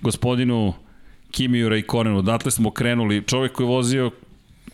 [0.00, 0.74] gospodinu
[1.30, 2.18] Kimiju Rajkonenu.
[2.18, 4.10] Odatle smo krenuli, čovjek koji je vozio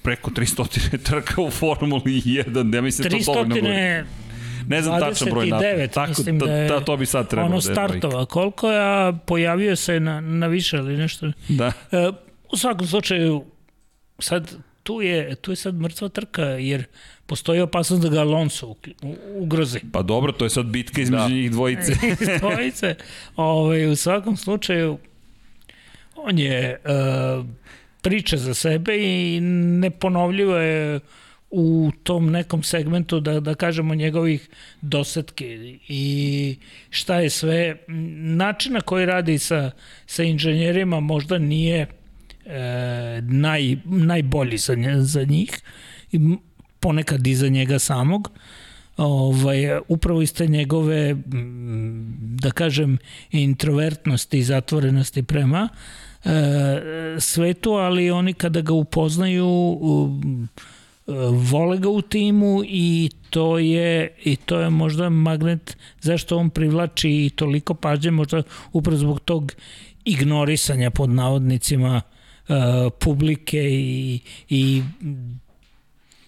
[0.03, 4.05] preko 300 trka u Formuli 1, ja mislim 300 to dovoljno govori.
[4.69, 7.47] Ne znam tačan broj na Tako, mislim da je, ta, to bi sad trebalo.
[7.47, 11.33] Ono da startova, koliko je, pojavio se na, na više ili nešto.
[11.49, 11.73] Da.
[11.93, 12.11] E,
[12.53, 13.45] u svakom slučaju,
[14.19, 14.57] sad
[14.87, 16.85] tu je, tu je sad mrtva trka, jer
[17.27, 18.75] postoji opasnost da ga Alonso
[19.35, 19.81] ugrozi.
[19.93, 21.29] Pa dobro, to je sad bitka između da.
[21.29, 21.93] njih dvojice.
[22.41, 22.95] dvojice.
[23.37, 24.99] Ove, ovaj, u svakom slučaju,
[26.17, 27.47] on je uh,
[28.03, 29.41] priča za sebe i
[29.81, 31.01] neponovljivo je
[31.51, 34.49] u tom nekom segmentu da, da kažemo njegovih
[34.81, 36.57] dosetke i
[36.91, 37.77] šta je sve
[38.39, 39.71] način na koji radi sa,
[40.07, 41.87] sa inženjerima možda nije
[42.47, 45.61] e, naj, najbolji za, nje, za njih
[46.13, 46.37] i
[46.81, 48.31] ponekad i za njega samog.
[48.97, 51.17] Ovaj, upravo iz te njegove
[52.21, 52.99] da kažem
[53.31, 55.69] introvertnosti i zatvorenosti prema
[56.25, 56.31] e,
[57.19, 59.49] svetu, ali oni kada ga upoznaju
[61.07, 66.51] e, vole ga u timu i to je i to je možda magnet zašto on
[66.51, 68.43] privlači toliko pažnje možda
[68.73, 69.53] upravo zbog tog
[70.05, 72.03] ignorisanja pod navodnicima
[72.99, 74.83] publike i, i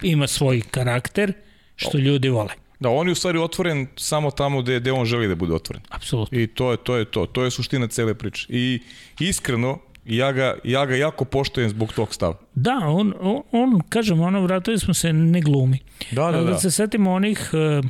[0.02, 1.32] ima svoj karakter
[1.76, 2.52] što ljudi vole.
[2.80, 5.82] Da, on je u stvari otvoren samo tamo gde, gde on želi da bude otvoren.
[5.88, 6.38] Apsolutno.
[6.38, 6.96] I to je to.
[6.96, 7.26] Je to.
[7.26, 8.46] to je suština cele priče.
[8.48, 8.80] I
[9.20, 12.38] iskreno, ja ga, ja ga jako poštojem zbog tog stava.
[12.54, 15.78] Da, on, on, on kažem, ono, vratili smo se, ne glumi.
[16.10, 16.44] Da, da, da.
[16.44, 17.84] Da se setimo onih uh,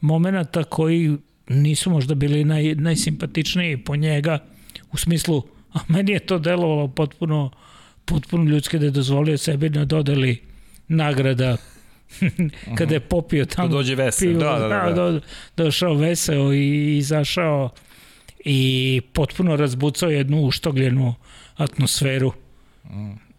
[0.00, 1.16] momenta koji
[1.48, 4.38] nisu možda bili naj, najsimpatičniji po njega,
[4.92, 5.42] u smislu
[5.72, 7.50] A meni je to delovalo potpuno,
[8.04, 10.42] potpuno ljudski da je dozvolio sebi na dodeli
[10.88, 11.56] nagrada
[12.78, 14.28] kada je popio tamo da dođe veseo.
[14.28, 15.10] Pivo, da, da, da, da.
[15.10, 15.20] da.
[15.56, 17.70] došao veseo i izašao
[18.44, 21.14] i potpuno razbucao jednu uštogljenu
[21.56, 22.32] atmosferu.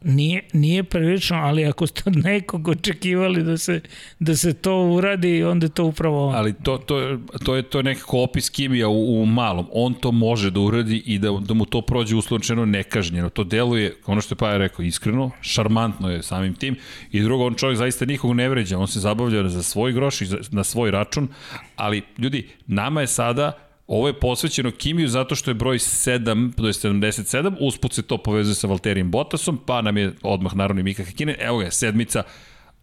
[0.04, 3.82] Nije, nije prilično, ali ako ste od nekog očekivali da se,
[4.20, 6.36] da se to uradi, onda je to upravo on.
[6.36, 9.68] Ali to, to, to je to nekako opis Kimija u, u malom.
[9.72, 13.30] On to može da uradi i da, da mu to prođe uslovčeno nekažnjeno.
[13.30, 16.76] To deluje, ono što je Paja rekao, iskreno, šarmantno je samim tim.
[17.12, 18.78] I drugo, on čovjek zaista nikog ne vređa.
[18.78, 21.28] On se zabavlja za svoj groš i za, na svoj račun.
[21.76, 26.68] Ali, ljudi, nama je sada Ovo je posvećeno Kimiju zato što je broj 7, to
[26.68, 30.84] je 77, usput se to povezuje sa Valterijem Bottasom, pa nam je odmah naravno i
[30.84, 32.24] Mika Hakinen, evo ga, sedmica,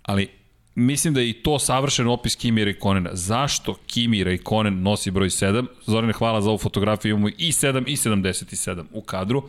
[0.03, 0.29] ali
[0.75, 3.11] mislim da je i to savršen opis Kimi Rekonena.
[3.13, 5.67] Zašto Kimi Rekonen nosi broj 7?
[5.87, 9.49] Zorane, hvala za ovu fotografiju, imamo i 7 i 77 u kadru.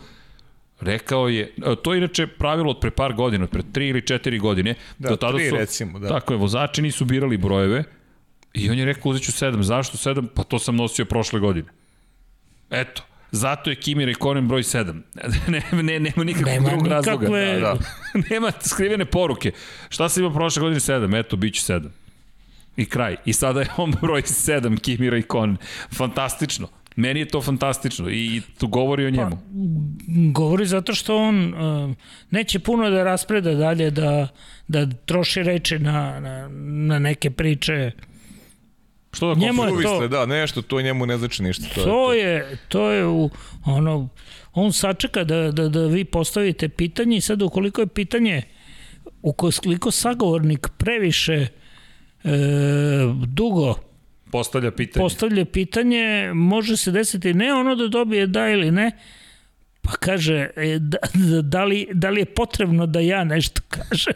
[0.79, 4.01] Rekao je, e, to je inače pravilo od pre par godina, od pre 3 ili
[4.01, 4.75] 4 godine.
[4.99, 6.07] Da, do tada 3 su, recimo, da.
[6.07, 7.83] Tako je, vozači nisu birali brojeve,
[8.53, 9.61] I on je rekao uzet ću 7.
[9.61, 10.27] Zašto 7?
[10.35, 11.67] Pa to sam nosio prošle godine.
[12.69, 13.03] Eto.
[13.31, 15.01] Zato je Kimi Rekonen broj 7.
[15.47, 17.27] ne, ne, nema nikakvog nema drugog razloga.
[17.27, 17.77] Da, da.
[18.29, 19.51] nema skrivene poruke.
[19.89, 21.19] Šta se ima prošle godine 7?
[21.19, 21.87] Eto, bit ću 7.
[22.77, 23.15] I kraj.
[23.25, 25.57] I sada je on broj 7, Kimi Rekonen.
[25.93, 26.67] Fantastično.
[26.95, 29.29] Meni je to fantastično i tu govori o njemu.
[29.29, 29.41] Pa,
[30.33, 31.95] govori zato što on uh,
[32.31, 34.27] neće puno da raspreda dalje, da,
[34.67, 36.49] da troši reči na, na,
[36.87, 37.91] na neke priče
[39.11, 41.65] Što da njemu je to, da, nešto, to njemu ne znači ništa.
[41.75, 43.29] To, to je, je, to je u,
[43.65, 44.09] ono,
[44.53, 48.41] on sačeka da, da, da vi postavite pitanje i sad ukoliko je pitanje,
[49.21, 51.47] ukoliko sagovornik previše
[52.23, 52.29] e,
[53.25, 53.75] dugo
[54.31, 55.03] postavlja pitanje.
[55.03, 58.91] postavlja pitanje, može se desiti ne ono da dobije da ili ne,
[59.81, 64.13] pa kaže e, da, da, da, li, da li je potrebno da ja nešto kažem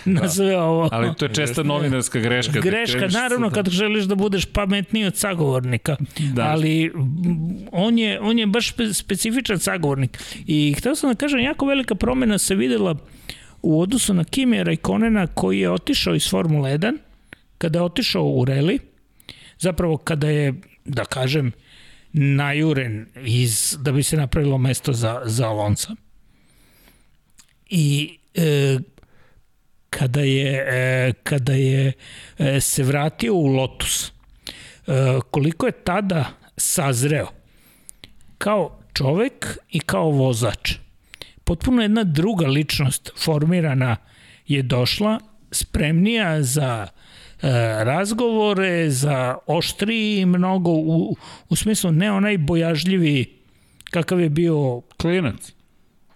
[0.14, 0.28] na da.
[0.28, 0.88] sve ovo.
[0.92, 2.60] Ali to je česta novinarska greška.
[2.60, 5.96] Greška, da naravno, kad želiš da budeš pametniji od sagovornika.
[6.34, 6.42] Da.
[6.42, 6.92] Ali
[7.72, 10.18] on je, on je baš specifičan sagovornik.
[10.46, 12.96] I hteo sam da kažem, jako velika promena se videla
[13.62, 16.96] u odnosu na Kimi Rajkonena koji je otišao iz Formule 1,
[17.58, 18.78] kada je otišao u reli,
[19.58, 20.54] zapravo kada je,
[20.84, 21.52] da kažem,
[22.12, 25.94] najuren iz, da bi se napravilo mesto za, za Alonso.
[27.70, 28.78] I e,
[29.90, 31.92] kada je, e, kada je
[32.38, 34.12] e, se vratio u Lotus, e,
[35.30, 36.24] koliko je tada
[36.56, 37.28] sazreo
[38.38, 40.72] kao čovek i kao vozač.
[41.44, 43.96] Potpuno jedna druga ličnost formirana
[44.46, 45.18] je došla,
[45.50, 46.88] spremnija za
[47.82, 51.16] razgovore, za oštriji mnogo, u,
[51.48, 53.40] u smislu ne onaj bojažljivi
[53.90, 55.52] kakav je bio klinac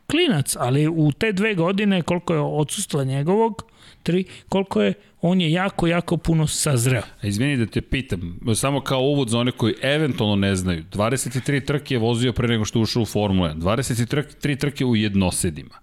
[0.06, 3.62] klinac, ali u te dve godine koliko je odsustva njegovog,
[4.02, 7.02] tri, koliko je, on je jako, jako puno sazreo.
[7.22, 11.64] A izvini da te pitam, samo kao uvod za one koji eventualno ne znaju, 23
[11.64, 15.74] trke je vozio pre nego što ušao u Formulu 1, 23 trke u jednosedima.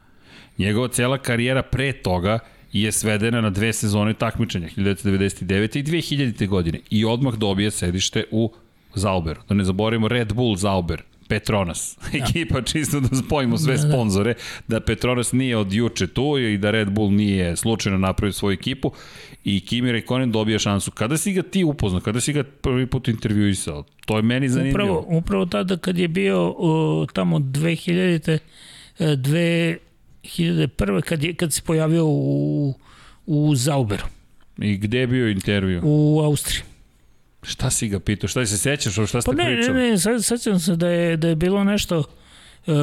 [0.57, 2.39] Njegova cela karijera pre toga
[2.73, 5.79] je svedena na dve sezone takmičenja, 1999.
[5.79, 6.47] i 2000.
[6.47, 8.51] godine i odmah dobije sedište u
[8.95, 9.41] Zauberu.
[9.49, 11.97] Da ne zaboravimo Red Bull Zauber, Petronas.
[12.11, 12.17] Da.
[12.17, 13.89] Ekipa, čisto da spojimo sve da, da.
[13.89, 14.33] sponzore,
[14.67, 18.91] da Petronas nije od juče tu i da Red Bull nije slučajno napravio svoju ekipu
[19.43, 20.91] i Kimi Rekonen dobija šansu.
[20.91, 22.01] Kada si ga ti upoznao?
[22.01, 23.83] Kada si ga prvi put intervjuisao?
[24.05, 24.99] To je meni zanimljivo.
[24.99, 28.37] Upravo, upravo tada kad je bio uh, tamo 2000.
[28.99, 31.01] 2001.
[31.01, 32.73] kad, je, kad se pojavio u,
[33.25, 34.03] u Zauberu.
[34.57, 35.81] I gde je bio intervju?
[35.83, 36.70] U Austriji.
[37.43, 38.27] Šta si ga pitao?
[38.27, 38.93] Šta se sećaš?
[38.93, 39.79] Šta ste pa ne, pričali?
[39.79, 42.03] Ne, ne, sad, sećam se da je, da je bilo nešto...
[42.67, 42.75] Uh,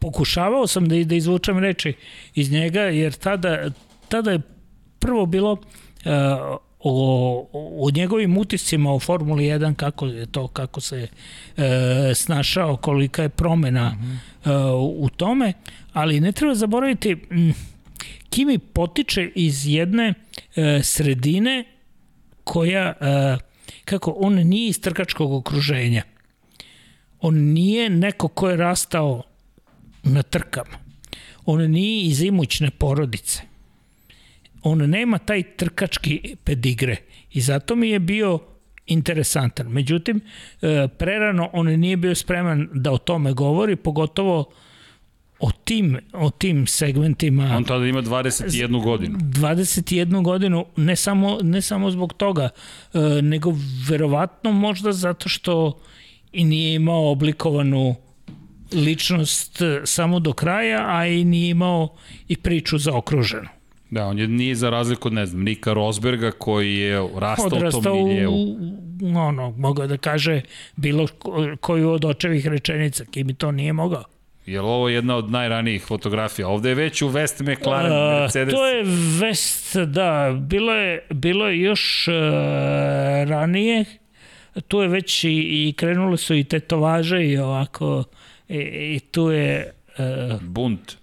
[0.00, 1.94] pokušavao sam da, da izvučem reči
[2.34, 3.70] iz njega, jer tada,
[4.08, 4.40] tada je
[4.98, 5.60] prvo bilo uh,
[6.78, 11.08] o, o njegovim utiscima u Formuli 1, kako je to, kako se
[11.56, 11.64] uh,
[12.14, 14.74] snašao, kolika je promena mm -hmm.
[14.74, 15.52] uh, u tome,
[15.92, 17.54] ali ne treba zaboraviti, m,
[18.30, 21.64] Kimi potiče iz jedne uh, sredine
[22.50, 23.36] koja, e,
[23.84, 26.02] kako, on nije iz trkačkog okruženja.
[27.20, 29.22] On nije neko ko je rastao
[30.02, 30.78] na trkama.
[31.46, 33.42] On nije iz imućne porodice.
[34.62, 36.96] On nema taj trkački pedigre.
[37.32, 38.38] I zato mi je bio
[38.86, 39.66] interesantan.
[39.68, 40.20] Međutim,
[40.62, 44.52] e, prerano on nije bio spreman da o tome govori, pogotovo
[45.40, 47.54] o tim, o tim segmentima.
[47.56, 49.18] On tada ima 21 godinu.
[49.18, 52.48] 21 godinu, ne samo, ne samo zbog toga,
[52.94, 53.54] e, nego
[53.88, 55.80] verovatno možda zato što
[56.32, 57.94] i nije imao oblikovanu
[58.72, 61.88] ličnost samo do kraja, a i nije imao
[62.28, 63.48] i priču za okruženu.
[63.90, 67.82] Da, on je nije za razliku od, ne znam, Nika Rosberga koji je rastao u
[67.82, 68.34] tom miljevu.
[68.34, 70.40] U, ono, mogao da kaže
[70.76, 71.06] bilo
[71.60, 74.04] koju od očevih rečenica, kim to nije mogao.
[74.50, 76.48] Je li ovo jedna od najranijih fotografija?
[76.48, 78.54] Ovde je već u West McLaren, uh, Mercedes.
[78.54, 80.38] To je West, da.
[80.40, 82.14] Bilo je, bilo je još uh,
[83.28, 83.84] ranije.
[84.68, 88.04] Tu je već i, i krenule su i tetovaže i ovako.
[88.48, 88.58] I,
[88.96, 89.72] i tu je...
[89.98, 90.96] Uh, Bunt.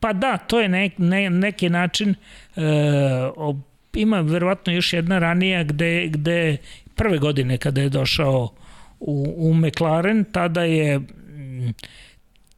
[0.00, 2.14] Pa da, to je ne, ne, neki način.
[2.56, 3.56] Uh,
[3.94, 6.56] ima verovatno još jedna ranija gde, gde
[6.94, 8.48] prve godine kada je došao
[9.00, 11.00] u, u McLaren, tada je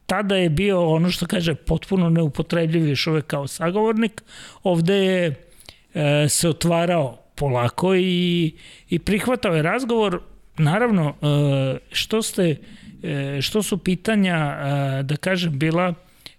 [0.05, 4.23] tada je bio ono što kaže potpuno neupotrebljiv još uvek kao sagovornik.
[4.63, 5.45] Ovde je
[5.93, 8.53] e, se otvarao polako i,
[8.89, 10.19] i prihvatao je razgovor.
[10.57, 12.55] Naravno, e, što ste
[13.03, 15.93] e, što su pitanja, e, da kažem, bila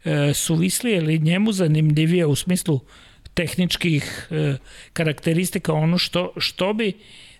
[0.05, 2.81] e, suvislije ili njemu zanimljivije u smislu
[3.35, 4.57] tehničkih e,
[4.93, 6.93] karakteristika, ono što, što bi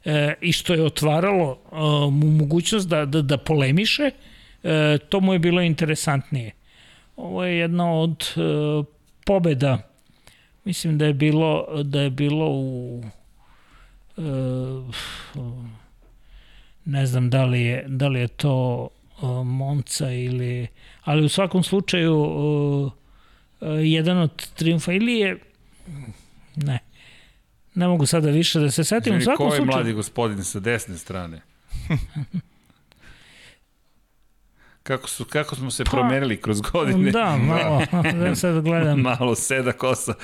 [0.05, 1.77] e, i što je otvaralo e,
[2.11, 4.34] mu mogućnost da, da, da polemiše, e,
[5.09, 6.53] to mu je bilo interesantnije.
[7.17, 8.41] Ovo je jedna od e,
[9.27, 9.79] pobeda,
[10.65, 13.03] mislim da je bilo, da je bilo u
[14.17, 14.23] e,
[16.85, 18.89] ne znam da li je, da li je to
[19.23, 20.67] e, Monca ili,
[21.05, 22.17] ali u svakom slučaju
[23.61, 25.39] e, e jedan od triumfa ili je
[26.57, 26.79] ne,
[27.75, 29.13] Ne mogu sada više da se setim.
[29.13, 29.67] Živi, ko je slučaju...
[29.67, 31.41] mladi gospodin sa desne strane?
[34.85, 37.11] kako, su, kako smo se pa, promenili kroz godine.
[37.11, 37.83] Da, malo,
[38.21, 39.01] da sad gledam.
[39.01, 40.15] malo seda kosa.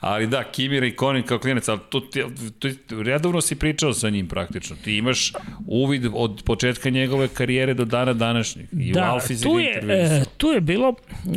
[0.00, 2.20] Ali da, Kimira i Konin kao klinac, ali tu, tu,
[2.58, 4.76] tu, redovno si pričao sa njim praktično.
[4.84, 5.32] Ti imaš
[5.66, 8.66] uvid od početka njegove karijere do dana današnjeg.
[8.72, 10.94] I da, u tu je, e, tu je bilo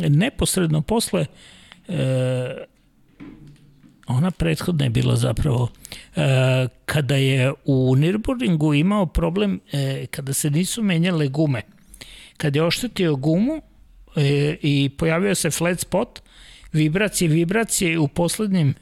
[0.08, 1.26] neposredno posle
[1.88, 2.64] e,
[4.06, 5.68] ona prethodna je bila zapravo
[6.16, 11.62] e, kada je u Nürburgringu imao problem e, kada se nisu menjale gume.
[12.36, 13.62] Kad je oštetio gumu
[14.16, 16.20] e, i pojavio se flat spot,
[16.72, 18.74] vibracije, vibracije u poslednjem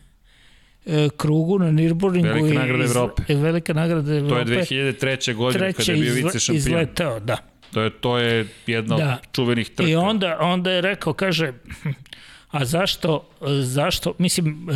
[0.86, 2.32] e, krugu na Nürburgringu.
[2.32, 3.22] Velika nagrada Evrope.
[3.28, 4.44] Iz, velika nagrada Evrope.
[4.44, 5.34] To je 2003.
[5.34, 6.56] godine kada je bio vice šampion.
[6.56, 7.36] izletao, da.
[7.72, 9.20] To je, to je jedna da.
[9.22, 9.90] od čuvenih trka.
[9.90, 11.52] I onda, onda je rekao, kaže,
[12.50, 13.28] a zašto,
[13.62, 14.68] zašto, mislim,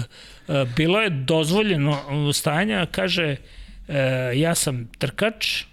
[0.76, 1.98] bilo je dozvoljeno
[2.32, 3.36] stanja, kaže,
[4.34, 5.64] ja sam trkač,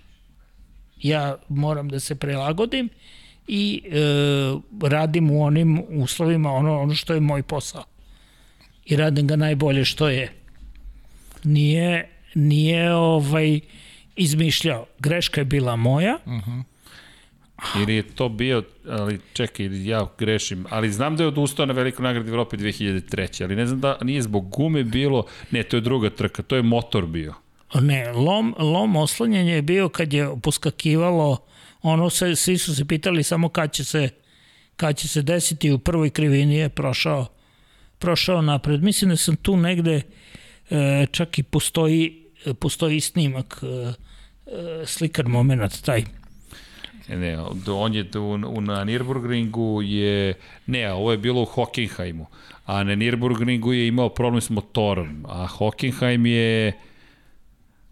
[1.02, 2.90] ja moram da se prelagodim
[3.48, 7.84] i e, radim u onim uslovima ono, ono što je moj posao.
[8.86, 10.32] I radim ga najbolje što je.
[11.44, 13.60] Nije, nije ovaj
[14.16, 14.86] izmišljao.
[15.00, 16.52] Greška je bila moja, uh mhm.
[16.52, 16.64] -huh
[17.82, 22.04] Ili je to bio, ali čekaj, ja grešim, ali znam da je odustao na velikoj
[22.04, 23.44] nagradi Evrope 2003.
[23.44, 26.62] Ali ne znam da nije zbog gume bilo, ne, to je druga trka, to je
[26.62, 27.34] motor bio.
[27.82, 31.38] Ne, lom, lom oslanjanja je bio kad je poskakivalo,
[31.82, 34.10] ono se, svi su se pitali samo kad će se,
[34.76, 37.28] kad će se desiti u prvoj krivini je prošao,
[38.00, 38.84] prošao napred.
[38.84, 40.02] Mislim da sam tu negde,
[40.70, 42.24] e, čak i postoji,
[42.60, 43.94] postoji snimak, e,
[44.52, 46.04] e, slikar moment taj
[47.08, 47.38] Ne,
[47.68, 50.34] on je u, na Nürburgringu je,
[50.66, 52.26] ne, ovo je bilo u Hockenheimu,
[52.66, 56.74] a na Nürburgringu je imao problem s motorom, a Hockenheim je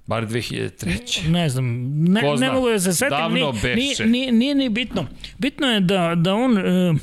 [0.06, 1.30] bar 2003.
[1.30, 1.66] Ne znam,
[2.04, 5.08] ne, ne mogu da se setim, Davno nije, nije, nije, nije ni bitno.
[5.38, 6.58] Bitno je da, da on...
[6.58, 6.98] Uh,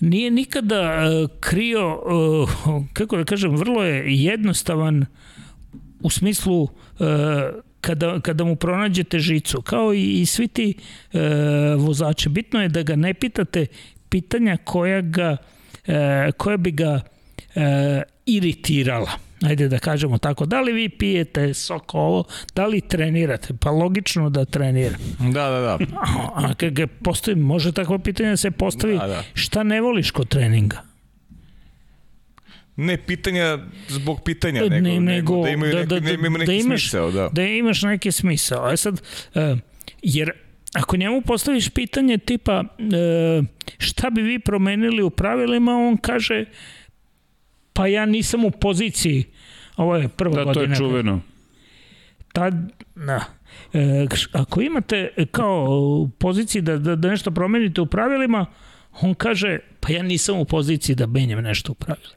[0.00, 2.50] nije nikada uh, krio, uh,
[2.92, 5.06] kako da kažem, vrlo je jednostavan
[6.00, 6.68] u smislu uh,
[7.84, 10.74] kada, kada mu pronađete žicu, kao i, i svi ti
[11.12, 11.20] e,
[11.76, 12.28] vozači.
[12.28, 13.66] Bitno je da ga ne pitate
[14.08, 15.36] pitanja koja, ga,
[15.86, 17.00] e, koja bi ga
[17.54, 19.10] e, iritirala.
[19.42, 22.24] Ajde da kažemo tako, da li vi pijete sok ovo,
[22.54, 23.54] da li trenirate?
[23.60, 24.96] Pa logično da trenira.
[25.18, 25.78] Da, da, da.
[26.34, 29.22] A, kad ga postavi, može takvo pitanje da se postavi, da, da.
[29.34, 30.82] šta ne voliš kod treninga?
[32.76, 33.58] Ne pitanja
[33.88, 37.10] zbog pitanja, nego, ne, nego da imaju, da, da, neki, da, neki da imaš, smisao.
[37.10, 37.28] Da.
[37.32, 38.64] da imaš neki smisao.
[38.64, 39.02] A sad,
[39.34, 39.58] uh,
[40.02, 40.30] jer
[40.74, 43.44] ako njemu postaviš pitanje tipa uh,
[43.78, 46.44] šta bi vi promenili u pravilima, on kaže
[47.74, 49.24] pa ja nisam u poziciji.
[49.76, 50.66] Ovo je prva da, godina.
[50.66, 51.20] Da, to je čuveno.
[52.32, 52.54] Tad,
[52.94, 53.24] da.
[53.72, 58.46] E, ako imate kao u poziciji da, da, da nešto promenite u pravilima,
[59.00, 62.14] on kaže, pa ja nisam u poziciji da menjam nešto u pravilima.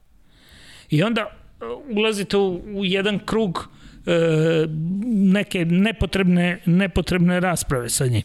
[0.89, 3.69] I onda uh, ulazite u, u jedan krug
[4.05, 4.67] e,
[5.13, 8.23] neke nepotrebne, nepotrebne rasprave sa njim.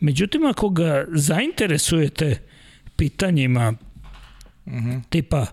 [0.00, 2.38] Međutim, ako ga zainteresujete
[2.96, 3.74] pitanjima
[4.66, 4.90] uh mhm.
[4.90, 5.00] -huh.
[5.08, 5.46] tipa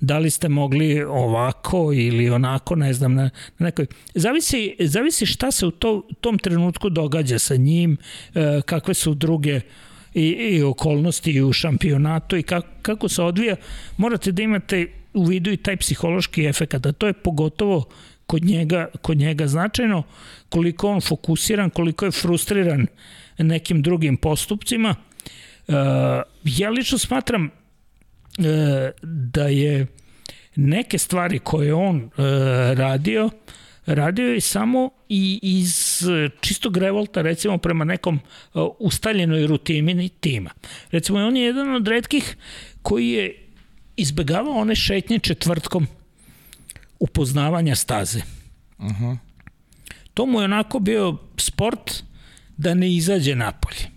[0.00, 3.22] da li ste mogli ovako ili onako, ne znam, na,
[3.58, 3.86] na nekoj...
[4.14, 7.96] Zavisi, zavisi šta se u to, tom trenutku događa sa njim,
[8.34, 9.60] e, kakve su druge
[10.14, 13.56] i, i okolnosti i u šampionatu i kako, kako se odvija,
[13.96, 17.84] morate da imate u vidu i taj psihološki efekt, a to je pogotovo
[18.26, 20.02] kod njega, kod njega značajno,
[20.48, 22.86] koliko on fokusiran, koliko je frustriran
[23.38, 24.94] nekim drugim postupcima.
[25.68, 25.74] Uh,
[26.44, 27.50] ja lično smatram
[29.02, 29.86] da je
[30.56, 32.10] neke stvari koje on uh,
[32.78, 33.30] radio,
[33.86, 36.02] radio je samo i iz
[36.40, 38.20] čistog revolta, recimo prema nekom
[38.54, 40.50] uh, ustaljenoj rutini tima.
[40.90, 42.36] Recimo, on je jedan od redkih
[42.82, 43.46] koji je
[43.96, 45.86] izbegavao one šetnje četvrtkom
[46.98, 48.20] upoznavanja staze.
[48.78, 49.16] Uh -huh.
[50.14, 52.02] To mu je onako bio sport
[52.56, 53.90] da ne izađe napolje.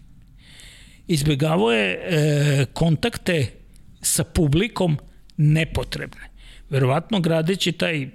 [1.07, 3.58] Izbegavao je e, kontakte
[4.01, 4.97] sa publikom
[5.37, 6.29] nepotrebne.
[6.69, 8.09] Verovatno gradeći taj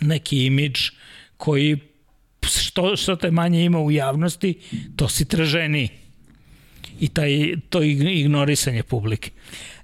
[0.00, 0.80] neki imidž
[1.36, 1.78] koji
[2.46, 4.54] što, što te manje ima u javnosti,
[4.96, 5.88] to si traženi.
[7.00, 9.30] I taj, to ignorisanje publike.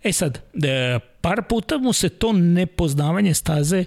[0.03, 3.85] E sad, e, par puta mu se to nepoznavanje staze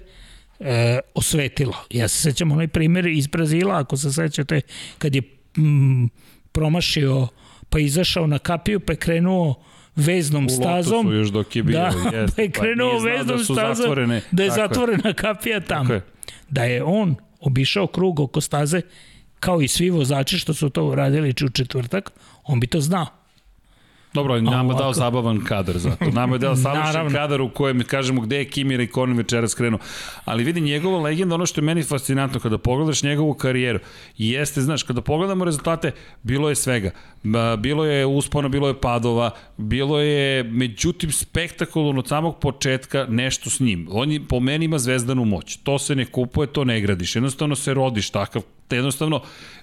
[0.60, 1.74] e, osvetilo.
[1.90, 4.60] Ja se sećam onaj primjer iz Brazila, ako se sećate,
[4.98, 5.22] kad je
[5.58, 6.06] mm,
[6.52, 7.28] promašio,
[7.68, 9.62] pa izašao na kapiju, pa je krenuo
[9.96, 11.06] veznom u stazom.
[11.06, 11.78] U još dok je bio.
[11.78, 14.22] Da, jest, pa je krenuo pa veznom da stazom, zatvorene.
[14.30, 15.94] da je zatvorena kapija tamo.
[15.94, 16.00] Je.
[16.48, 18.80] Da je on obišao krug oko staze,
[19.40, 22.12] kao i svi vozači što su to radili u četvrtak,
[22.44, 23.06] on bi to znao.
[24.16, 26.10] Dobro, nama je dao zabavan kadar za to.
[26.10, 29.78] Nama je dao savršen kadar u kojem kažemo gde je Kimir i Konin večeras krenu.
[30.24, 33.78] Ali vidi njegova legenda, ono što je meni fascinantno kada pogledaš njegovu karijeru,
[34.16, 35.92] jeste, znaš, kada pogledamo rezultate,
[36.22, 36.90] bilo je svega.
[37.58, 43.60] Bilo je uspona, bilo je padova, bilo je, međutim, spektakularno od samog početka nešto s
[43.60, 43.88] njim.
[43.90, 45.56] On je, po meni ima zvezdanu moć.
[45.56, 47.16] To se ne kupuje, to ne gradiš.
[47.16, 48.42] Jednostavno se rodiš takav.
[48.70, 49.20] Jednostavno,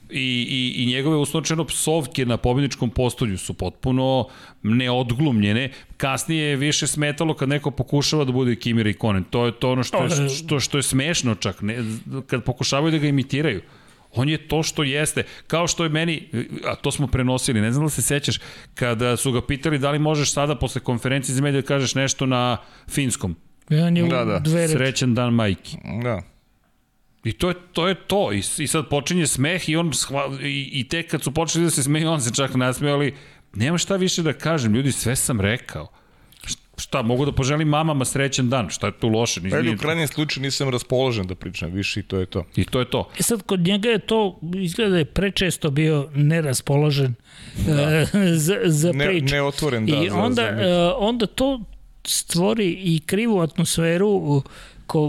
[0.09, 4.27] i, i, i njegove usnočeno psovke na pobjedničkom postolju su potpuno
[4.63, 5.71] neodglumljene.
[5.97, 9.23] Kasnije je više smetalo kad neko pokušava da bude Kimira i Konen.
[9.23, 11.77] To je to ono što je, što, što je smešno čak, ne,
[12.27, 13.61] kad pokušavaju da ga imitiraju.
[14.15, 15.23] On je to što jeste.
[15.47, 16.29] Kao što je meni,
[16.65, 18.39] a to smo prenosili, ne znam da se sećaš,
[18.75, 22.25] kada su ga pitali da li možeš sada posle konferencije za medije da kažeš nešto
[22.25, 22.57] na
[22.89, 23.35] finskom.
[23.71, 24.39] On je da, da.
[24.39, 25.77] dve Srećan dan majki.
[26.03, 26.21] Da.
[27.23, 27.87] I to je to.
[27.87, 28.33] Je to.
[28.33, 31.71] I, I sad počinje smeh i on shva, i, i tek kad su počeli da
[31.71, 33.15] se smeju, on se čak nasmeo, ali
[33.53, 34.73] nema šta više da kažem.
[34.75, 35.91] Ljudi, sve sam rekao.
[36.77, 39.41] Šta, mogu da poželim mamama srećan dan, šta je tu loše?
[39.49, 42.45] Pa u krajnjem slučaju nisam raspoložen da pričam više i to je to.
[42.55, 43.09] I to je to.
[43.19, 47.13] E sad, kod njega je to, izgleda da je prečesto bio neraspoložen
[47.67, 48.05] da.
[48.45, 49.25] za, za priču.
[49.25, 49.95] Ne, neotvoren, da.
[49.95, 51.61] I onda, za, za onda to
[52.05, 54.41] stvori i krivu atmosferu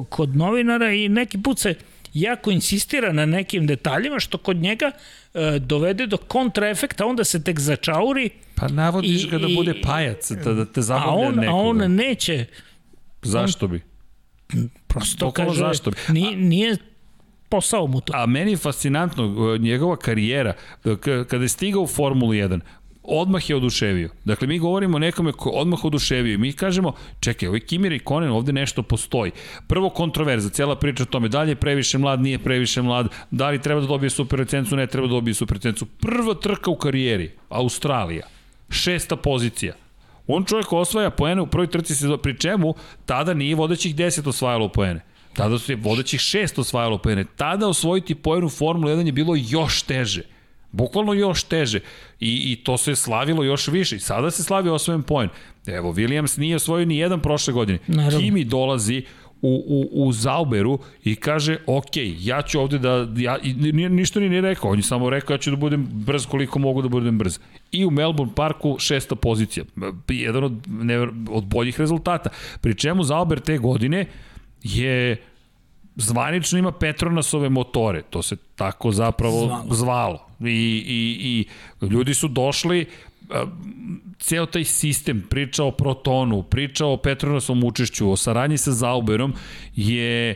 [0.08, 1.74] kod novinara i neki put se
[2.14, 4.90] jako insistira na nekim detaljima, što kod njega
[5.34, 8.30] e, dovede do kontraefekta, onda se tek začauri.
[8.54, 11.50] Pa navodiš i, ga da bude pajac, da, da te zabavlja a on, nekoga.
[11.50, 12.46] A on neće.
[13.22, 13.80] Zašto bi?
[14.86, 15.96] Prosto Pokolo kaže, zašto bi?
[16.08, 16.76] Nije, nije
[17.48, 18.12] posao mu to.
[18.16, 20.52] A meni je fascinantno njegova karijera,
[21.02, 22.60] kada je stigao u Formulu 1,
[23.04, 24.10] odmah je oduševio.
[24.24, 26.38] Dakle, mi govorimo o nekome ko odmah oduševio.
[26.38, 29.32] Mi kažemo, čekaj, ovaj Kimir i Konen, ovde nešto postoji.
[29.66, 33.50] Prvo kontroverza, cijela priča o tome, da li je previše mlad, nije previše mlad, da
[33.50, 35.86] li treba da dobije super licencu, ne treba da dobije super licencu.
[35.86, 38.26] Prva trka u karijeri, Australija,
[38.70, 39.74] šesta pozicija.
[40.26, 42.74] On čovjek osvaja poene u prvoj trci se pri čemu
[43.06, 45.00] tada nije vodećih 10 osvajalo poene.
[45.32, 47.24] Tada su je vodećih 6 osvajalo poene.
[47.36, 50.22] Tada osvojiti poen u Formula 1 je bilo još teže.
[50.74, 51.80] Bukvalno još teže.
[52.20, 53.96] I, I to se slavilo još više.
[53.96, 55.28] I sada se slavi osvojen poen.
[55.66, 57.78] Evo, Williams nije osvojio ni jedan prošle godine.
[57.86, 58.18] Naravno.
[58.18, 59.02] Kimi dolazi
[59.42, 64.28] u, u, u Zauberu i kaže, ok, ja ću ovde da, ja, ni, ništa ni
[64.28, 67.18] nije rekao, on je samo rekao ja ću da budem brz koliko mogu da budem
[67.18, 67.38] brz.
[67.72, 69.64] I u Melbourne Parku šesta pozicija,
[70.08, 70.98] jedan od, ne,
[71.30, 72.30] od boljih rezultata.
[72.60, 74.06] Pri čemu Zauber te godine
[74.62, 75.16] je
[75.96, 79.74] zvanično ima Petronasove motore, to se tako zapravo zvalo.
[79.74, 80.26] zvalo.
[80.40, 81.46] I, i,
[81.82, 82.86] i ljudi su došli,
[84.18, 89.34] ceo taj sistem, priča o Protonu, priča o Petronasovom učešću, o saradnji sa Zauberom
[89.76, 90.34] je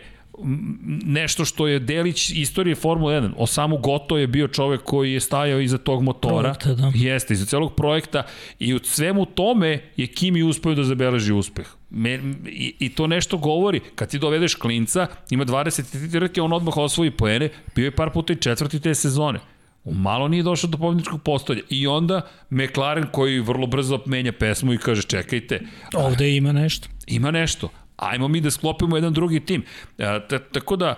[1.04, 3.30] nešto što je delić istorije Formule 1.
[3.36, 6.54] O samu Goto je bio čovek koji je stajao iza tog motora.
[6.54, 6.92] Projekta, da.
[6.94, 8.22] Jeste, iza celog projekta
[8.58, 11.66] i u svemu tome je Kimi uspeo da zabeleži uspeh.
[11.90, 12.14] Me,
[12.46, 13.80] i, I to nešto govori.
[13.94, 18.32] Kad ti dovedeš klinca, ima 20 trke, on odmah osvoji poene, bio je par puta
[18.32, 19.40] i četvrti te sezone.
[19.84, 21.62] Malo nije došao do pobjedničkog postolja.
[21.68, 22.20] I onda
[22.50, 25.60] McLaren koji vrlo brzo menja pesmu i kaže čekajte.
[25.94, 26.88] Ovde ima nešto.
[27.06, 29.64] Ima nešto ajmo mi da sklopimo jedan drugi tim.
[29.98, 30.20] E,
[30.52, 30.94] tako da,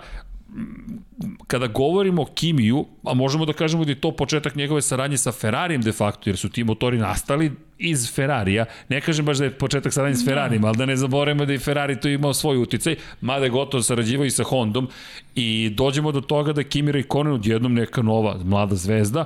[1.47, 5.31] kada govorimo o Kimiju, a možemo da kažemo da je to početak njegove saradnje sa
[5.31, 8.65] Ferrarijem de facto, jer su ti motori nastali iz Ferrarija.
[8.89, 11.59] Ne kažem baš da je početak saradnje s Ferrarijem, ali da ne zaboravimo da je
[11.59, 14.87] Ferrari tu imao svoj uticaj, mada je gotovo sarađivao i sa Hondom
[15.35, 19.25] i dođemo do toga da Kimi Raikkonen odjednom neka nova mlada zvezda,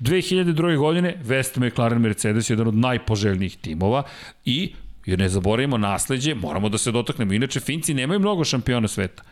[0.00, 0.78] 2002.
[0.78, 4.02] godine West McLaren Mercedes je jedan od najpoželjnijih timova
[4.44, 4.72] i
[5.06, 7.32] jer ne zaboravimo nasledđe, moramo da se dotaknemo.
[7.32, 9.22] Inače, Finci nemaju mnogo šampiona sveta.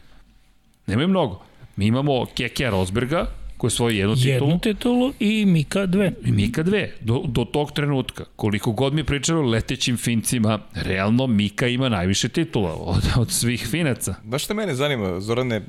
[0.86, 1.42] Nemaju mnogo.
[1.76, 4.32] Mi imamo Kekea Rosberga, koji je svoju jednu titulu.
[4.32, 6.12] Jednu titulu i Mika dve.
[6.24, 6.92] I Mika dve.
[7.00, 12.28] Do, do tog trenutka, koliko god mi pričalo o letećim Fincima, realno Mika ima najviše
[12.28, 14.14] titula od, od svih Finaca.
[14.24, 15.62] Da što mene zanima, Zorane, e,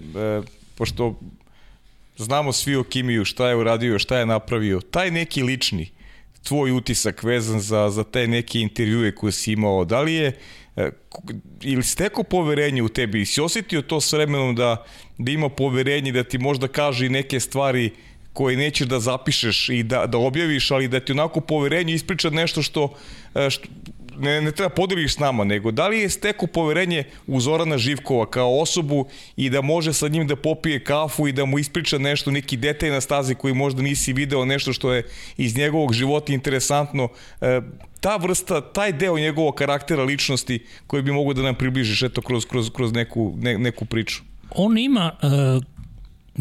[0.78, 1.20] pošto
[2.18, 5.90] znamo svi o Kimiju, šta je uradio, šta je napravio, taj neki lični,
[6.48, 10.38] tvoj utisak vezan za, za te neke intervjue koje si imao, da li je
[10.76, 10.90] e,
[11.62, 13.22] ili steko poverenje u tebi?
[13.22, 14.86] I si osetio to s vremenom da,
[15.18, 17.92] da ima poverenje da ti možda kaže i neke stvari
[18.34, 22.62] koje nećeš da zapišeš i da, da objaviš, ali da ti onako poverenje ispriča nešto
[22.62, 22.94] što,
[23.36, 23.68] e, što
[24.20, 28.30] ne, ne treba podeliš s nama, nego da li je steko poverenje u Zorana Živkova
[28.30, 29.06] kao osobu
[29.36, 32.90] i da može sa njim da popije kafu i da mu ispriča nešto, neki detalj
[32.90, 35.04] na stazi koji možda nisi video, nešto što je
[35.38, 37.10] iz njegovog života interesantno.
[37.42, 37.62] E,
[38.02, 42.46] ta vrsta, taj deo njegovog karaktera, ličnosti koji bi mogu da nam približiš eto kroz,
[42.46, 44.24] kroz, kroz neku, ne, neku priču.
[44.52, 45.28] On ima e,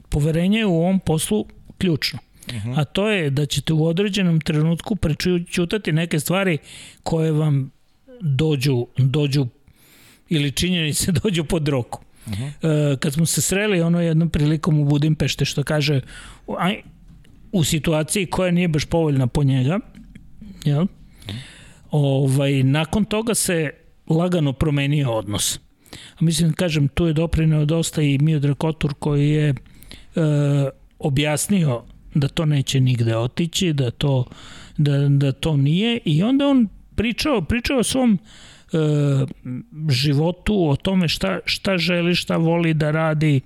[0.09, 1.47] poverenje u ovom poslu
[1.79, 2.19] ključno.
[2.49, 2.81] Uh -huh.
[2.81, 6.59] A to je da ćete u određenom trenutku prečutati neke stvari
[7.03, 7.71] koje vam
[8.21, 9.47] dođu, dođu
[10.29, 12.01] ili činjenice dođu pod roku.
[12.27, 12.93] Uh -huh.
[12.93, 16.01] e, kad smo se sreli ono jednom prilikom u Budimpešte što kaže
[16.59, 16.83] aj,
[17.53, 19.79] u situaciji koja nije baš povoljna po njega,
[20.65, 20.83] jel?
[20.83, 20.89] Uh
[21.27, 21.37] -huh.
[21.91, 23.71] ovaj, nakon toga se
[24.09, 25.61] lagano promenio odnos.
[26.19, 29.55] A mislim, kažem, tu je doprineo dosta i Miodrag Kotur koji je e,
[30.99, 31.83] objasnio
[32.15, 34.25] da to neće nigde otići, da to,
[34.77, 38.19] da, da to nije i onda on pričao, pričao o svom
[38.73, 38.77] e,
[39.89, 43.41] životu, o tome šta, šta želi, šta voli da radi,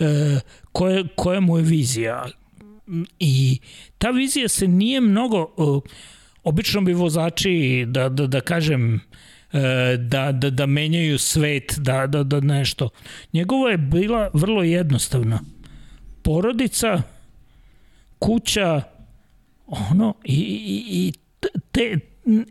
[0.00, 0.40] e,
[0.72, 2.24] koje, koja mu je vizija.
[3.18, 3.58] I
[3.98, 5.90] ta vizija se nije mnogo, e,
[6.42, 9.00] obično bi vozači, da, da, da kažem,
[9.52, 12.88] e, da, da, da menjaju svet, da, da, da nešto.
[13.32, 15.40] Njegova je bila vrlo jednostavna.
[16.22, 17.02] Porodica,
[18.24, 18.82] kuća,
[19.66, 21.12] ono, i, i, i
[21.72, 21.98] te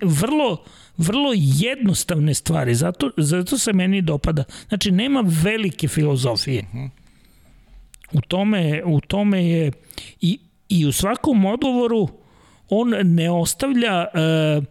[0.01, 0.63] vrlo,
[0.97, 4.43] vrlo jednostavne stvari, zato, zato se meni dopada.
[4.67, 6.65] Znači, nema velike filozofije.
[8.11, 9.71] U tome, u tome je,
[10.21, 10.39] i,
[10.69, 12.07] i u svakom odgovoru
[12.69, 14.63] on ne ostavlja uh,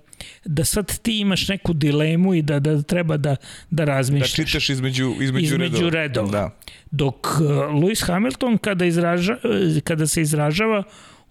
[0.45, 3.37] da sad ti imaš neku dilemu i da, da treba da,
[3.71, 4.37] da razmišljaš.
[4.37, 5.91] Da čitaš između, između, između redova.
[5.91, 6.31] redova.
[6.31, 6.51] Da.
[6.91, 10.83] Dok uh, Lewis Hamilton kada, izraža, uh, kada se izražava,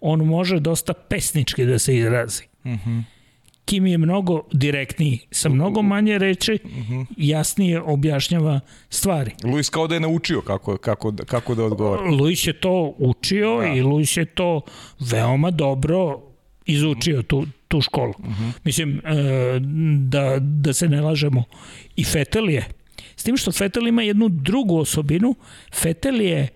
[0.01, 2.43] on može dosta pesnički da se izrazi.
[2.63, 2.89] Uh mhm.
[2.89, 3.03] -huh.
[3.65, 7.01] Kim je mnogo direktniji, sa mnogo manje reči, uh mhm.
[7.17, 8.59] jasnije objašnjava
[8.89, 9.31] stvari.
[9.43, 12.01] Luis kao da je naučio kako, kako, kako da odgovara.
[12.01, 13.67] Luis je to učio da.
[13.67, 14.61] i Luis je to
[14.99, 16.30] veoma dobro
[16.65, 18.13] izučio tu, tu školu.
[18.17, 18.51] Uh -huh.
[18.63, 19.59] Mislim, e,
[19.99, 21.43] da, da se ne lažemo.
[21.95, 22.65] I Fetel je.
[23.15, 25.35] S tim što Fetel ima jednu drugu osobinu,
[25.73, 26.47] Fetel je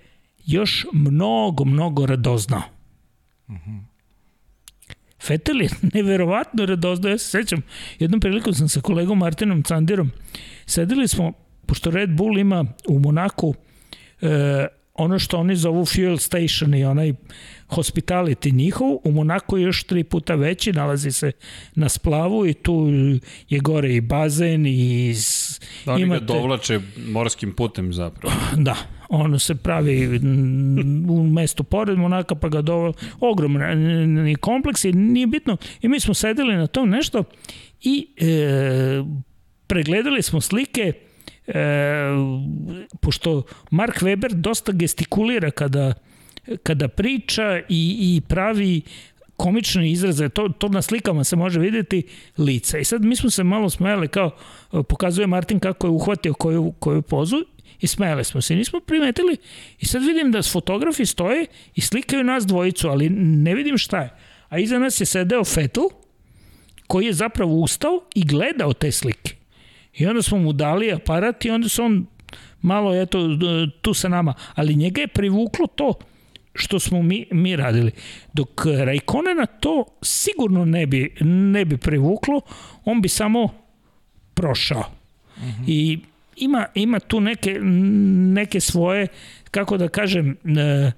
[0.45, 2.63] još mnogo, mnogo radoznao.
[3.47, 3.79] Uh -huh.
[5.23, 7.11] Fetel je neverovatno radoznao.
[7.11, 7.61] Ja se sećam,
[7.99, 10.11] jednom prilikom sam sa kolegom Martinom Candirom,
[10.65, 11.33] sedeli smo,
[11.65, 13.55] pošto Red Bull ima u Monaku
[14.21, 17.13] e, ono što oni zovu fuel station i onaj
[17.69, 21.31] hospitality njihov, u Monaku je još tri puta veći, nalazi se
[21.75, 22.87] na splavu i tu
[23.49, 25.13] je gore i bazen i
[25.85, 26.25] da, oni imate...
[26.25, 28.35] ga dovlače morskim putem zapravo.
[28.55, 28.75] Da,
[29.09, 30.19] ono se pravi
[31.09, 36.13] u mestu pored Monaka pa ga dovol ogroman kompleks i nije bitno i mi smo
[36.13, 37.23] sedeli na tom nešto
[37.81, 39.03] i e,
[39.67, 41.14] pregledali smo slike e,
[42.99, 45.93] pošto Mark Weber dosta gestikulira kada,
[46.63, 48.81] kada priča i, i pravi
[49.37, 52.03] komične izraze, to, to na slikama se može videti
[52.37, 52.77] lica.
[52.77, 54.31] I sad mi smo se malo smejali, kao
[54.89, 57.45] pokazuje Martin kako je uhvatio koju, koju pozu
[57.81, 58.55] i smejali smo se.
[58.55, 59.37] Nismo primetili
[59.79, 61.45] i sad vidim da fotografi stoje
[61.75, 64.09] i slikaju nas dvojicu, ali ne vidim šta je.
[64.49, 65.83] A iza nas je sedeo Fetel,
[66.87, 69.35] koji je zapravo ustao i gledao te slike.
[69.97, 72.05] I onda smo mu dali aparat i onda se on
[72.61, 73.19] malo eto
[73.81, 75.93] tu sa nama, ali njega je privuklo to
[76.55, 77.91] što smo mi, mi radili.
[78.33, 82.41] Dok Rajkonena to sigurno ne bi, ne bi privuklo,
[82.85, 83.49] on bi samo
[84.33, 84.83] prošao.
[85.37, 85.47] Mhm.
[85.47, 85.63] -huh.
[85.67, 85.99] I
[86.35, 87.59] ima, ima tu neke,
[88.33, 89.07] neke svoje
[89.51, 90.91] kako da kažem, e,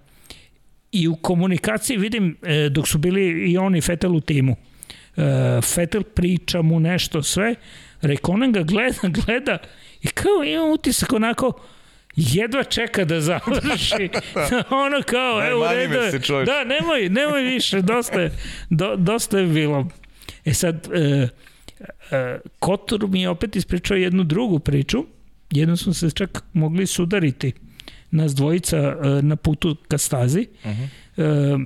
[0.92, 4.56] i u komunikaciji vidim, e, dok su bili i oni Fetel u timu,
[5.18, 7.56] e, Fetel priča mu nešto sve,
[8.02, 9.58] Rekonen ga gleda, gleda
[10.02, 11.54] i kao ima utisak onako,
[12.16, 14.10] jedva čeka da završi.
[14.86, 16.46] ono kao, evo, u redu.
[16.46, 18.32] Da, nemoj, nemoj više, dosta je,
[18.70, 19.88] do, dosta je bilo.
[20.46, 21.28] E sad, e,
[22.12, 25.06] e, Kotor mi je opet ispričao jednu drugu priču.
[25.52, 27.54] Jedno smo se čak mogli sudariti
[28.12, 30.48] nas dvojica e, na putu ka stazi.
[30.64, 31.66] Uh -huh.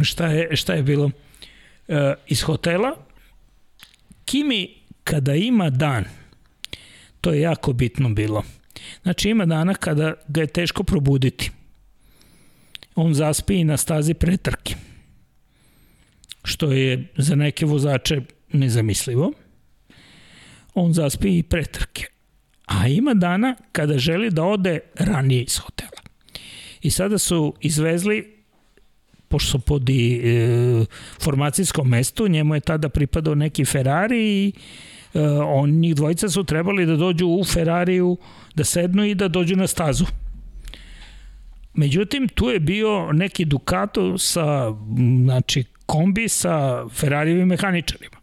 [0.00, 1.10] e, šta, je, šta je bilo?
[1.88, 2.96] E, iz hotela
[4.24, 4.75] Kimi
[5.06, 6.04] kada ima dan,
[7.20, 8.42] to je jako bitno bilo.
[9.02, 11.50] Znači ima dana kada ga je teško probuditi.
[12.94, 14.74] On zaspi na stazi pretrke.
[16.44, 18.20] Što je za neke vozače
[18.52, 19.32] nezamislivo.
[20.74, 22.06] On zaspi i pretrke.
[22.66, 26.02] A ima dana kada želi da ode ranije iz hotela.
[26.82, 28.36] I sada su izvezli
[29.28, 30.84] pošto su pod i, e,
[31.20, 34.52] formacijskom mestu, njemu je tada pripadao neki Ferrari i
[35.46, 38.16] on, njih dvojica su trebali da dođu u Ferrariju,
[38.54, 40.04] da sednu i da dođu na stazu.
[41.74, 44.72] Međutim, tu je bio neki Ducato sa,
[45.24, 48.16] znači, kombi sa Ferrarijevim mehaničarima.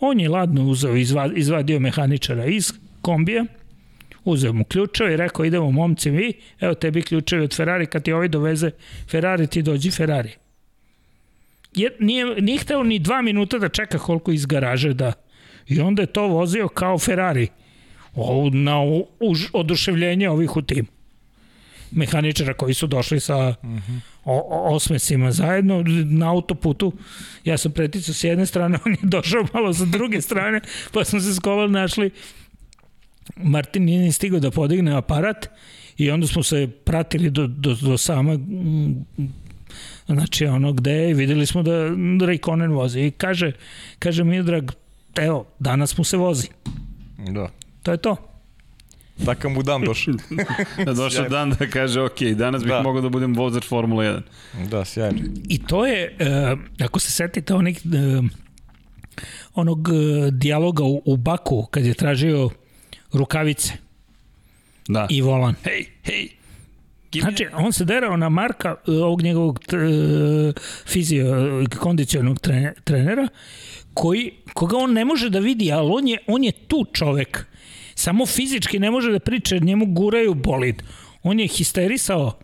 [0.00, 0.96] On je ladno uzeo,
[1.34, 3.44] izvadio mehaničara iz kombija,
[4.24, 8.12] uzeo mu ključeve i rekao idemo momci vi, evo tebi ključevi od Ferrari, kad ti
[8.12, 8.70] ovaj doveze
[9.10, 10.30] Ferrari, ti dođi Ferrari.
[11.74, 15.12] Jer nije, nije hteo ni dva minuta da čeka koliko iz garaže da...
[15.68, 17.48] I onda je to vozio kao Ferrari.
[18.14, 18.76] O, na
[19.20, 20.88] už, oduševljenje ovih u timu.
[21.90, 23.76] Mehaničara koji su došli sa uh mhm.
[23.76, 24.00] -huh.
[24.24, 26.92] o, osmesima zajedno na autoputu.
[27.44, 30.60] Ja sam preticao s jedne strane, on je došao malo sa druge strane,
[30.92, 32.10] pa smo se skola našli
[33.36, 35.48] Martin nije stigao da podigne aparat
[35.96, 38.38] i onda smo se pratili do, do, do sama
[40.06, 41.72] znači ono gde je, videli smo da
[42.26, 43.52] Raikkonen vozi i kaže,
[43.98, 44.72] kaže Miodrag,
[45.22, 46.48] evo, danas mu se vozi.
[47.18, 47.48] Da.
[47.82, 48.16] To je to.
[49.24, 50.14] Takav mu dan došao.
[50.86, 52.82] da došao dan da kaže, ok, danas bih da.
[52.82, 54.20] mogao da budem vozač Formula 1.
[54.70, 55.18] Da, sjajno.
[55.48, 58.24] I to je, uh, ako se setite onih, uh,
[59.54, 62.50] onog uh, dijaloga u, u Baku, kad je tražio
[63.12, 63.72] rukavice
[64.88, 65.06] da.
[65.10, 65.54] i volan.
[65.64, 66.28] Hej, hej,
[67.20, 69.60] Znači, on se derao na Marka, ovog njegovog
[70.86, 71.26] fizio,
[71.78, 72.38] kondicionog
[72.84, 73.28] trenera,
[73.94, 77.46] koji, koga on ne može da vidi, ali on je, on je tu čovek.
[77.94, 80.82] Samo fizički ne može da priča, njemu guraju bolid.
[81.22, 82.38] On je histerisao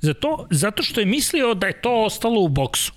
[0.00, 2.92] zato, zato što je mislio da je to ostalo u boksu.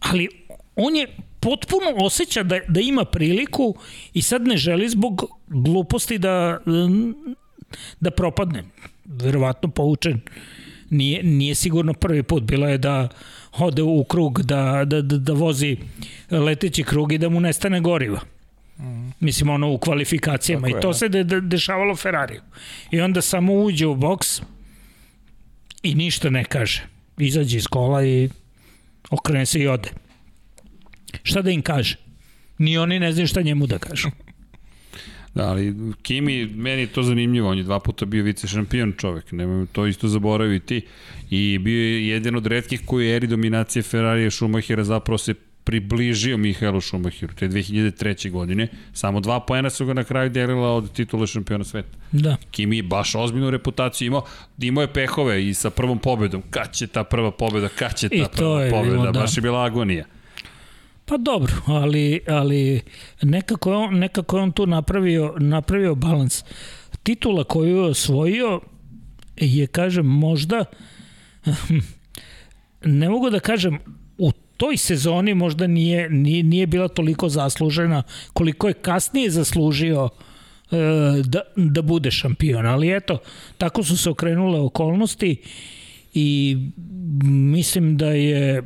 [0.00, 0.28] Ali
[0.76, 3.74] on je potpuno osjeća da, da ima priliku
[4.14, 6.58] i sad ne želi zbog gluposti da,
[8.00, 8.64] da propadne.
[9.04, 10.20] Verovatno poučen.
[10.90, 12.42] Nije, nije sigurno prvi put.
[12.42, 13.08] Bilo je da
[13.52, 15.76] ode u krug, da, da, da, da vozi
[16.30, 18.20] leteći krug i da mu nestane goriva.
[18.78, 19.10] Mm.
[19.20, 20.66] Mislim, ono u kvalifikacijama.
[20.66, 22.40] Tako I to je, se de, de, dešavalo Ferrariju.
[22.90, 24.42] I onda samo uđe u boks
[25.82, 26.82] i ništa ne kaže.
[27.18, 28.28] Izađe iz kola i
[29.10, 29.88] okrene se i ode.
[31.22, 31.96] Šta da im kaže?
[32.58, 34.08] Ni oni ne znaju šta njemu da kažu.
[35.34, 39.32] Da, ali Kimi, meni je to zanimljivo, on je dva puta bio vice šampion čovek,
[39.32, 40.82] nemoj to isto zaboraviti.
[41.30, 45.34] I bio je jedan od redkih koji je eri dominacije Ferrarija Schumachera zapravo se
[45.64, 48.30] približio Mihaelu Schumacheru te 2003.
[48.30, 48.68] godine.
[48.92, 51.98] Samo dva poena su ga na kraju delila od titula šampiona sveta.
[52.12, 52.36] Da.
[52.50, 54.24] Kimi je baš ozbiljnu reputaciju imao.
[54.58, 56.42] Imao je pehove i sa prvom pobedom.
[56.50, 57.68] Kad će ta prva pobeda?
[57.68, 58.92] Kad će ta I prva pobeda?
[58.92, 59.20] Bilo, da.
[59.20, 60.04] Baš je bila agonija.
[61.10, 62.80] Pa dobro, ali, ali
[63.22, 66.44] nekako, je on, nekako je on tu napravio, napravio balans.
[67.02, 68.60] Titula koju je osvojio
[69.36, 70.64] je, kažem, možda,
[72.84, 73.78] ne mogu da kažem,
[74.18, 80.08] u toj sezoni možda nije, nije, nije bila toliko zaslužena koliko je kasnije zaslužio
[80.70, 80.76] e,
[81.24, 82.66] da, da bude šampion.
[82.66, 83.18] Ali eto,
[83.58, 85.36] tako su se okrenule okolnosti
[86.14, 86.56] i
[87.24, 88.62] mislim da je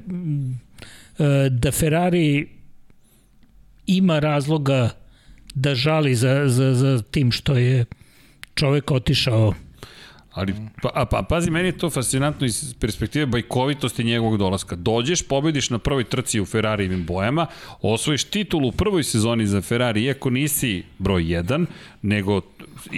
[1.51, 2.49] da Ferrari
[3.87, 4.91] ima razloga
[5.55, 7.85] da žali za, za, za tim što je
[8.55, 9.55] čovek otišao
[10.35, 14.77] Ali, pa, a, pa, pazi, meni je to fascinantno iz perspektive bajkovitosti njegovog dolaska.
[14.77, 17.47] Dođeš, pobediš na prvoj trci u Ferrarijevim bojama,
[17.83, 21.67] osvojiš titul u prvoj sezoni za Ferrari, iako nisi broj 1,
[22.03, 22.41] nego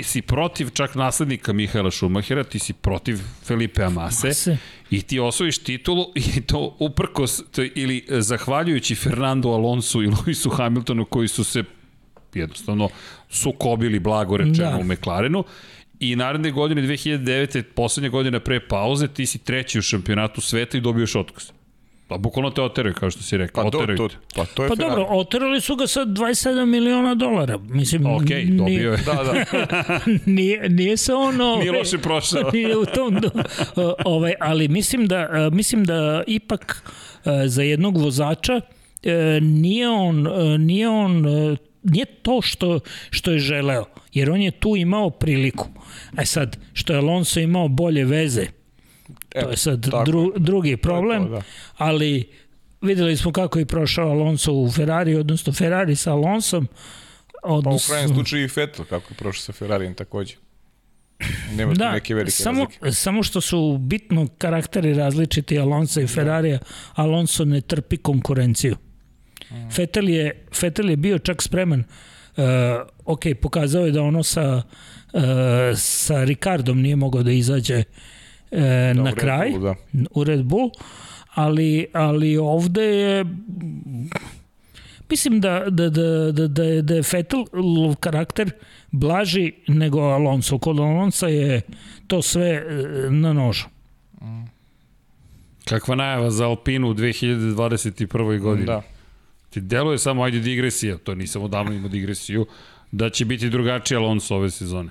[0.02, 4.56] si protiv čak naslednika Mihaela Schumachera, ti si protiv Felipe Amase Mase.
[4.90, 11.04] i ti osvojiš titulu i to uprkos to, ili zahvaljujući Fernando Alonso i Lewisu Hamiltonu
[11.04, 11.64] koji su se
[12.34, 12.88] jednostavno
[13.28, 14.78] sukobili blago rečeno da.
[14.78, 15.44] u McLarenu
[16.00, 17.62] I naredne godine, 2009.
[17.62, 21.50] poslednja godina pre pauze, ti si treći u šampionatu sveta i dobiješ otkaz.
[22.08, 23.64] Pa bukvalno te oteraju, kao što si rekao.
[23.64, 27.58] Pa, to, to, pa to je pa dobro, oterali su ga sa 27 miliona dolara.
[27.58, 28.96] Mislim, ok, dobio je.
[28.96, 30.00] da, da.
[30.36, 31.56] nije, nije se ono...
[31.60, 32.50] Nije loše prošao.
[32.52, 33.20] nije u tom...
[33.20, 33.30] Do,
[34.04, 36.92] ovaj, ali mislim da, mislim da ipak
[37.46, 38.60] za jednog vozača
[39.40, 40.26] nije on,
[40.58, 41.24] nije on
[41.90, 42.80] nije to što,
[43.10, 45.68] što je želeo, jer on je tu imao priliku.
[46.16, 48.46] A e sad, što je Alonso imao bolje veze,
[49.34, 51.42] E, to je sad tako, dru, drugi problem, to, da.
[51.76, 52.28] ali
[52.80, 56.68] videli smo kako je prošao Alonso u Ferrari, odnosno Ferrari sa Alonsom.
[57.42, 57.78] Odnosno...
[57.88, 60.34] Pa u krajnjem slučaju i Vettel kako je prošao sa Ferrarijem takođe.
[61.52, 62.92] Nema da, neke velike samo, razlike.
[62.92, 66.58] Samo što su bitno karakteri različiti Alonso i Ferrarija,
[66.94, 68.76] Alonso ne trpi konkurenciju.
[69.50, 69.68] Mm.
[69.76, 71.84] Vettel je, Vettel je bio čak spreman
[72.36, 72.42] Uh,
[73.04, 74.62] ok, pokazao je da ono sa,
[75.12, 75.22] uh,
[75.74, 77.74] sa Ricardom nije mogao da izađe
[78.50, 79.74] e, da, na kraj Bull, da.
[80.10, 80.70] u Red Bull,
[81.34, 83.24] ali, ali ovde je
[85.10, 87.44] mislim da, da, da, da, da, je, da je Vettel
[88.00, 88.50] karakter
[88.90, 90.58] blaži nego Alonso.
[90.58, 91.60] Kod Alonso je
[92.06, 92.64] to sve e,
[93.10, 93.66] na nožu.
[95.64, 98.40] Kakva najava za Alpinu u 2021.
[98.40, 98.66] godini.
[98.66, 98.82] Da.
[99.56, 102.46] Ti deluje samo, ajde digresija, to nisam odavno imao digresiju,
[102.92, 104.90] da će biti drugačiji Alonso ove sezone.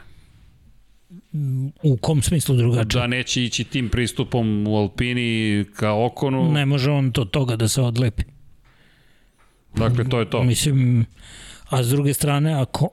[1.84, 3.02] U kom smislu drugačije?
[3.02, 6.52] Da neće ići tim pristupom u Alpini ka Okonu.
[6.52, 8.24] Ne može on to toga da se odlepi.
[9.76, 10.44] Dakle, to je to.
[10.44, 11.06] Mislim,
[11.70, 12.90] a s druge strane, ako,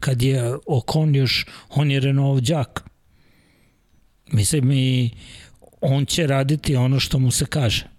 [0.00, 2.84] kad je Okon još, on je Renault đak.
[4.32, 5.10] Mislim, i
[5.80, 7.97] on će raditi ono što mu se kaže.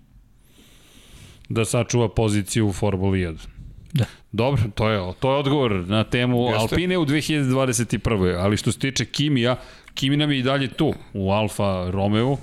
[1.49, 3.37] Da sačuva poziciju u Formuli 1.
[3.93, 4.05] Da.
[4.31, 6.57] Dobro, to je, to je odgovor na temu Jeste.
[6.59, 8.37] Alpine u 2021.
[8.39, 9.55] Ali što se tiče Kimija,
[9.93, 12.37] Kimi nam je i dalje tu u Alfa Romeo.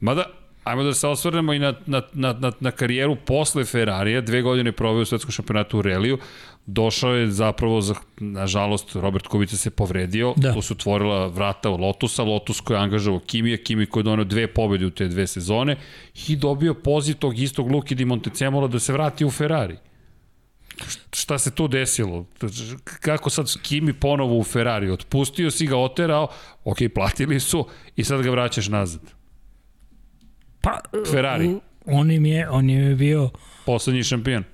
[0.00, 0.24] Mada,
[0.64, 4.72] ajmo da se osvrnemo i na, na, na, na, na karijeru posle Ferrarija, dve godine
[4.72, 6.18] proveo u svetskom šampionatu u Reliju,
[6.66, 10.54] došao je zapravo, za, nažalost, Robert Kubica se povredio, da.
[10.54, 14.24] tu su otvorila vrata u Lotusa, Lotus koji je angažavao Kimija, Kimi koji je donio
[14.24, 15.76] dve pobede u te dve sezone
[16.28, 19.76] i dobio poziv tog istog Luki di Montecemola da se vrati u Ferrari
[21.12, 22.26] šta se tu desilo?
[22.84, 24.90] Kako sad Kimi ponovo u Ferrari?
[24.90, 26.28] Otpustio si ga, oterao,
[26.64, 27.66] ok, platili su
[27.96, 29.00] i sad ga vraćaš nazad.
[30.60, 30.80] Pa,
[31.10, 31.56] Ferrari.
[31.86, 33.30] On im je, on im je bio...
[33.66, 34.44] Poslednji šampion.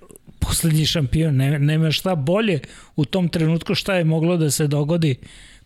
[0.41, 1.37] Poslednji šampion.
[1.37, 2.61] Ne, nema šta bolje
[2.97, 5.17] u tom trenutku šta je moglo da se dogodi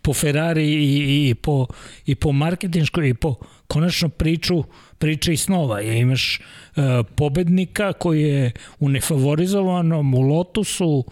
[0.03, 1.67] po Ferrari i, i, po,
[2.07, 3.35] i po marketinškoj i po
[3.67, 4.65] konačno priču
[4.99, 5.81] priče i snova.
[5.81, 6.83] Je, imaš uh,
[7.17, 11.05] pobednika koji je u nefavorizovanom, u Lotusu,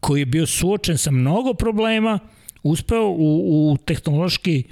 [0.00, 2.18] koji je bio suočen sa mnogo problema,
[2.62, 4.64] uspeo u, u tehnološki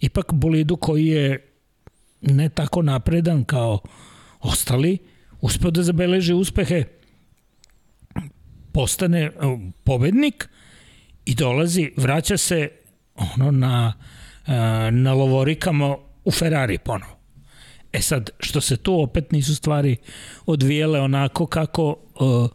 [0.00, 1.52] ipak bolidu koji je
[2.20, 3.78] ne tako napredan kao
[4.40, 4.98] ostali,
[5.40, 6.84] uspeo da zabeleži uspehe,
[8.72, 9.30] postane e,
[9.84, 10.48] pobednik
[11.24, 12.70] i dolazi, vraća se
[13.14, 13.92] ono na,
[14.46, 14.52] e,
[14.90, 17.16] na lovorikama u Ferrari ponovo.
[17.92, 19.96] E sad, što se tu opet nisu stvari
[20.46, 22.50] odvijele onako kako uh,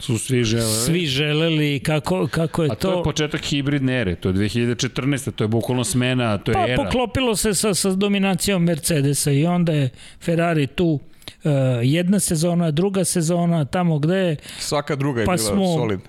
[0.00, 0.86] su svi želeli.
[0.86, 2.72] Svi želeli kako, kako je to...
[2.72, 5.30] A to je početak hibridne ere, to je 2014.
[5.30, 6.76] To je bukvalno smena, to je pa, era.
[6.76, 9.90] Pa poklopilo se sa, sa dominacijom Mercedesa i onda je
[10.20, 11.00] Ferrari tu
[11.44, 11.52] uh,
[11.82, 14.36] jedna sezona, druga sezona, tamo gde.
[14.58, 16.08] Svaka druga je pa bila smo, solidna.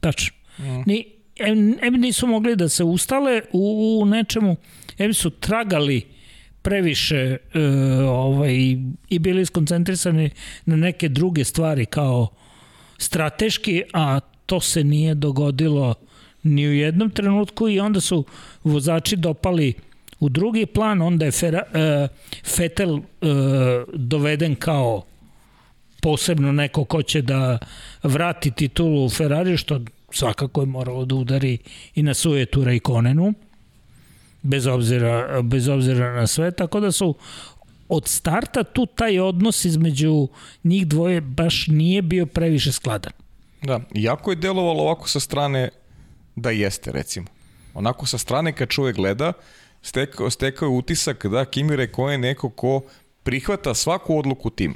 [0.00, 0.36] Tačno.
[0.58, 0.82] Mm.
[0.86, 1.04] Ni,
[1.36, 4.56] em, em nisu mogli da se ustale u, u nečemu
[4.98, 6.02] em su tragali
[6.62, 7.60] previše e,
[8.04, 8.54] ovaj,
[9.08, 10.30] i bili skoncentrisani
[10.66, 12.28] na neke druge stvari kao
[12.98, 15.94] strateški, a to se nije dogodilo
[16.42, 18.24] ni u jednom trenutku i onda su
[18.64, 19.74] vozači dopali
[20.22, 22.08] u drugi plan, onda je Fera, e,
[22.44, 23.00] Fetel e,
[23.94, 25.02] doveden kao
[26.02, 27.58] posebno neko ko će da
[28.02, 29.80] vrati titulu u Ferrari, što
[30.10, 31.58] svakako je moralo da udari
[31.94, 33.34] i na Sujetura i Konenu
[34.42, 37.14] bez obzira, bez obzira na sve, tako da su
[37.88, 40.28] od starta tu taj odnos između
[40.64, 43.12] njih dvoje baš nije bio previše skladan.
[43.62, 45.68] Da, jako je delovalo ovako sa strane
[46.36, 47.26] da jeste, recimo.
[47.74, 49.32] Onako sa strane kad čovjek gleda,
[49.82, 52.82] stekao, stekao je utisak da Kimi Reko je neko ko
[53.22, 54.74] prihvata svaku odluku tima.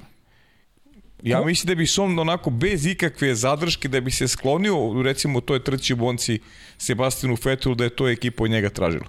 [1.23, 5.65] Ja mislim da bi som onako bez ikakve zadrške da bi se sklonio recimo toj
[5.65, 6.39] trči bonci
[6.79, 9.07] Sebastinu Fetulu da je to ekipa od njega tražila.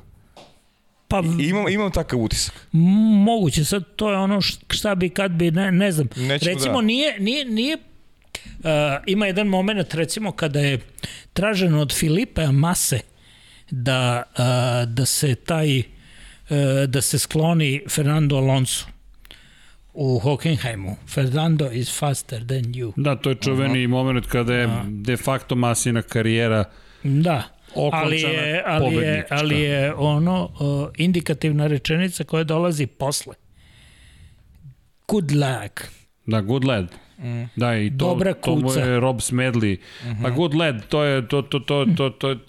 [1.08, 2.68] Pa, imam, imam takav utisak.
[3.26, 6.08] Moguće, sad to je ono šta bi kad bi, ne, ne znam.
[6.16, 6.82] Nećemo recimo, da.
[6.82, 7.78] nije, nije, nije
[8.60, 8.64] Uh,
[9.06, 10.80] ima jedan moment, recimo, kada je
[11.34, 13.00] traženo od Filipe Mase
[13.72, 14.24] da,
[14.88, 15.84] da se taj
[16.88, 18.86] da se skloni Fernando Alonso
[19.94, 20.96] u Hockenheimu.
[21.08, 22.94] Fernando is faster than you.
[22.96, 23.94] Da, to je čuveni uh -huh.
[23.94, 26.64] moment kada je de facto masina karijera
[27.04, 27.44] da.
[27.76, 33.34] ali je, ali je, ali je ono uh, indikativna rečenica koja dolazi posle.
[35.08, 35.82] Good luck.
[36.26, 36.96] Da, good lad.
[37.18, 37.44] Mm.
[37.56, 38.74] Da, i to, Dobra kuca.
[38.74, 39.78] to je Rob Smedley.
[40.04, 40.24] Mm -hmm.
[40.24, 42.40] Pa good lad, to je, to, to, to, to, to, to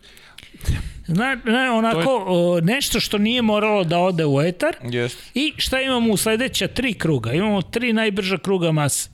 [1.08, 2.24] Zna, ne, onako, je...
[2.26, 4.76] o, nešto što nije moralo da ode u etar.
[4.82, 5.16] Yes.
[5.34, 7.32] I šta imamo u sledeća tri kruga?
[7.32, 9.10] Imamo tri najbrža kruga mase.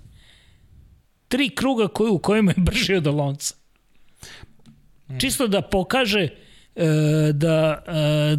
[1.28, 3.54] Tri kruga koji, u kojima je brži od Alonca.
[5.08, 5.18] Mm.
[5.18, 6.28] Čisto da pokaže
[6.76, 6.86] e,
[7.32, 7.82] da...
[7.86, 8.36] E,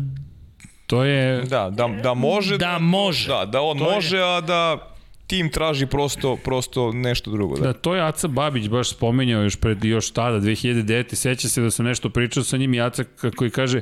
[0.87, 1.41] to je...
[1.41, 2.57] Da, da, da može.
[2.57, 3.27] Da, da može.
[3.27, 4.37] Da, da on to može, je...
[4.37, 4.94] a da
[5.27, 7.55] tim traži prosto, prosto nešto drugo.
[7.55, 7.61] Da.
[7.61, 11.15] da, to je Aca Babić baš spomenjao još pred još tada, 2009.
[11.15, 13.03] Seća se da sam nešto pričao sa njim i Aca
[13.35, 13.81] koji kaže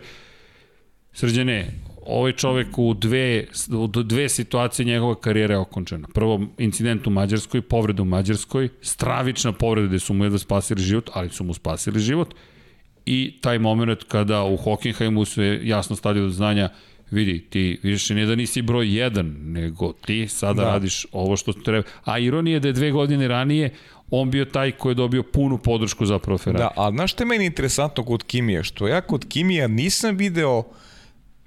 [1.13, 1.71] Srđane,
[2.05, 6.07] ovaj čovek u dve, u dve situacije njegova karijera je okončena.
[6.13, 11.09] Prvo, incident u Mađarskoj, povreda u Mađarskoj, stravična povreda gde su mu jedva spasili život,
[11.13, 12.33] ali su mu spasili život.
[13.05, 16.69] I taj moment kada u Hockenheimu se jasno stavio do znanja
[17.13, 20.67] vidi, ti više ne da nisi broj jedan, nego ti sada da.
[20.69, 21.87] radiš ovo što treba.
[22.03, 23.73] A ironija je da je dve godine ranije
[24.09, 26.57] on bio taj koji je dobio punu podršku za Ferrari.
[26.57, 28.63] Da, ali znaš što je meni interesantno kod Kimija?
[28.63, 30.63] Što ja kod Kimija nisam video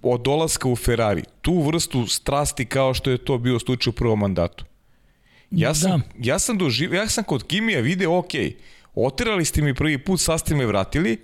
[0.03, 4.19] od dolaska u Ferrari tu vrstu strasti kao što je to bio slučaj u prvom
[4.19, 4.65] mandatu.
[5.51, 6.07] Ja sam, da.
[6.19, 8.31] ja sam doživio, ja sam kod Kimija video, ok,
[8.95, 11.19] otirali ste mi prvi put, sad ste me vratili,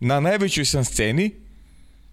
[0.00, 1.30] na najvećoj sam sceni,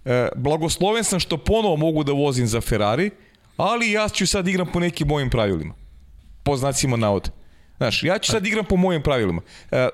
[0.07, 3.09] E, blagosloven sam što ponovo mogu da vozim za Ferrari,
[3.57, 5.73] ali ja ću sad igram po nekim mojim pravilima.
[6.43, 7.29] Po znacima navode.
[7.77, 9.41] Znaš, ja ću sad igram po mojim pravilima.
[9.71, 9.87] E,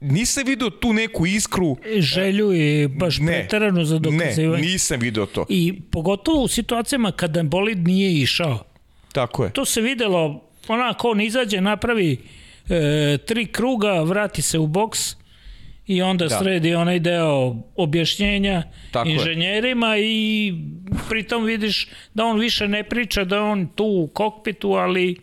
[0.00, 1.76] nisam video tu neku iskru...
[1.98, 4.62] Želju i baš ne, pretarano za dokazivanje.
[4.62, 5.46] Ne, nisam video to.
[5.48, 8.64] I pogotovo u situacijama kada bolid nije išao.
[9.12, 9.52] Tako je.
[9.52, 12.18] To se videlo, onako on izađe, napravi
[12.68, 15.16] e, tri kruga, vrati se u boks,
[15.90, 16.38] i onda da.
[16.38, 20.06] sredi onaj deo objašnjenja Tako inženjerima je.
[20.06, 20.54] i
[21.08, 25.16] pritom vidiš da on više ne priča da on tu u kokpitu, ali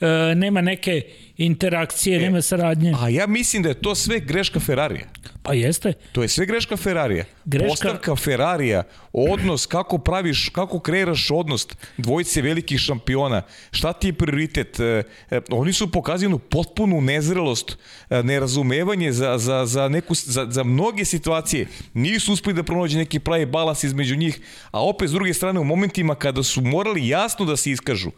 [0.00, 1.02] e, nema neke
[1.36, 2.94] interakcije, e, nema saradnje.
[3.00, 5.06] A ja mislim da je to sve greška Ferrarija.
[5.42, 5.92] Pa jeste.
[6.12, 7.24] To je sve greška Ferrarija.
[7.44, 7.68] Greška...
[7.68, 8.82] Postavka Ferrarija,
[9.12, 14.80] odnos, kako praviš, kako kreiraš odnos dvojice velikih šampiona, šta ti je prioritet?
[14.80, 17.78] E, e, oni su pokazali potpunu nezrelost,
[18.10, 21.66] e, nerazumevanje za, za, za, neku, za, za mnoge situacije.
[21.94, 24.40] Nisu uspeli da pronađe neki pravi balas između njih,
[24.70, 28.10] a opet s druge strane u momentima kada su morali jasno da se iskažu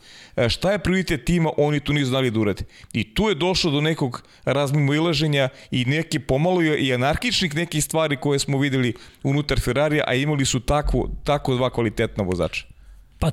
[0.48, 2.64] šta je prioritet tima, oni tu nisu znali da urade.
[2.92, 8.16] I tu je došlo do nekog razmimo ilaženja i neke pomalo i anarhičnih nekih stvari
[8.16, 12.66] koje smo videli unutar Ferrarija, a imali su tako, tako dva kvalitetna vozača.
[13.18, 13.30] Pa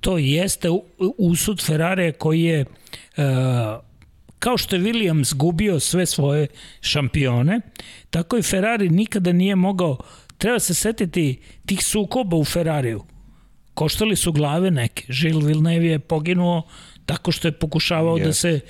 [0.00, 0.68] to jeste
[1.18, 2.64] usud Ferrarija koji je
[3.16, 3.24] uh,
[4.38, 6.46] kao što je Williams gubio sve svoje
[6.80, 7.60] šampione,
[8.10, 9.98] tako i Ferrari nikada nije mogao,
[10.38, 13.04] treba se setiti tih sukoba u Ferrariju.
[13.74, 15.04] Koštali su glave neke.
[15.08, 16.62] Žil Villeneuve je poginuo
[17.06, 18.24] tako što je pokušavao yes.
[18.24, 18.60] da se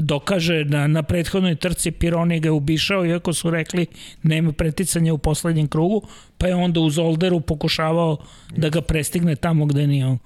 [0.00, 3.86] dokaže na, na prethodnoj trci Pironi ga ubišao, iako su rekli
[4.22, 6.02] nema preticanja u poslednjem krugu,
[6.38, 8.16] pa je onda u Zolderu pokušavao
[8.56, 10.18] da ga prestigne tamo gde nije on.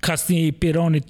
[0.00, 1.02] Kasnije i Pironi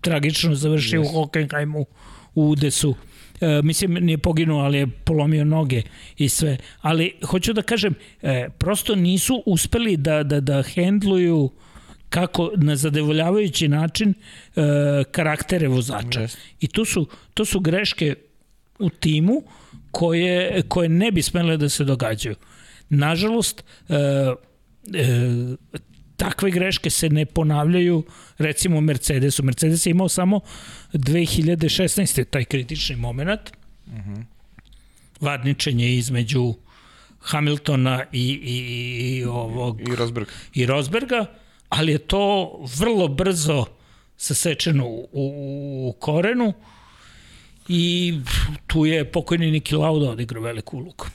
[0.00, 1.08] tragično završio yes.
[1.08, 1.86] u Hockenheimu
[2.34, 2.94] u Udesu.
[3.40, 5.82] E, mislim, nije poginuo, ali je polomio noge
[6.16, 6.56] i sve.
[6.80, 11.50] Ali, hoću da kažem, e, prosto nisu uspeli da, da, da hendluju
[12.12, 14.14] kako na zadovoljavajući način e,
[15.10, 16.20] karaktere vozača.
[16.20, 16.36] Yes.
[16.60, 18.14] I to su, to su greške
[18.78, 19.42] u timu
[19.90, 22.36] koje, koje ne bi smele da se događaju.
[22.88, 25.56] Nažalost, e, e,
[26.16, 28.04] takve greške se ne ponavljaju
[28.38, 29.42] recimo u Mercedesu.
[29.42, 30.40] Mercedes je imao samo
[30.92, 32.24] 2016.
[32.24, 33.40] taj kritični moment.
[33.86, 34.14] Uh mhm.
[34.14, 34.24] -huh.
[35.20, 36.54] Varničenje između
[37.20, 38.56] Hamiltona i, i,
[39.06, 39.80] i ovog...
[39.80, 40.30] I Rosberga.
[40.54, 41.41] I Rosberga
[41.72, 43.64] ali je to vrlo brzo
[44.16, 46.52] sasečeno u, u, u korenu
[47.68, 48.14] i
[48.66, 51.06] tu je pokojni Niki Lauda odigrao veliku ulogu.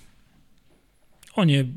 [1.35, 1.73] On je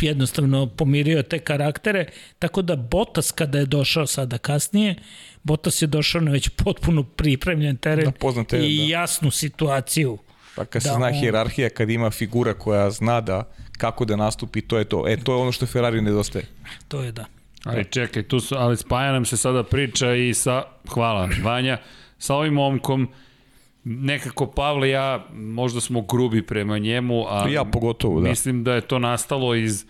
[0.00, 2.06] jednostavno pomirio te karaktere,
[2.38, 4.94] tako da Botas kada je došao sada kasnije,
[5.42, 8.84] Botas je došao na već potpuno pripremljen teren da, teren, i da.
[8.84, 10.18] jasnu situaciju.
[10.56, 11.14] Pa kad se da zna on...
[11.14, 15.08] hierarhija, kad ima figura koja zna da kako da nastupi, to je to.
[15.08, 16.44] E, to je ono što Ferrari nedostaje.
[16.88, 17.24] To je da.
[17.64, 21.78] Ali čekaj, tu su, ali spaja nam se sada priča i sa, hvala Vanja,
[22.18, 23.08] sa ovim momkom,
[23.84, 28.28] nekako Pavle ja, možda smo grubi prema njemu, a ja pogotovo, da.
[28.28, 29.84] mislim da je to nastalo iz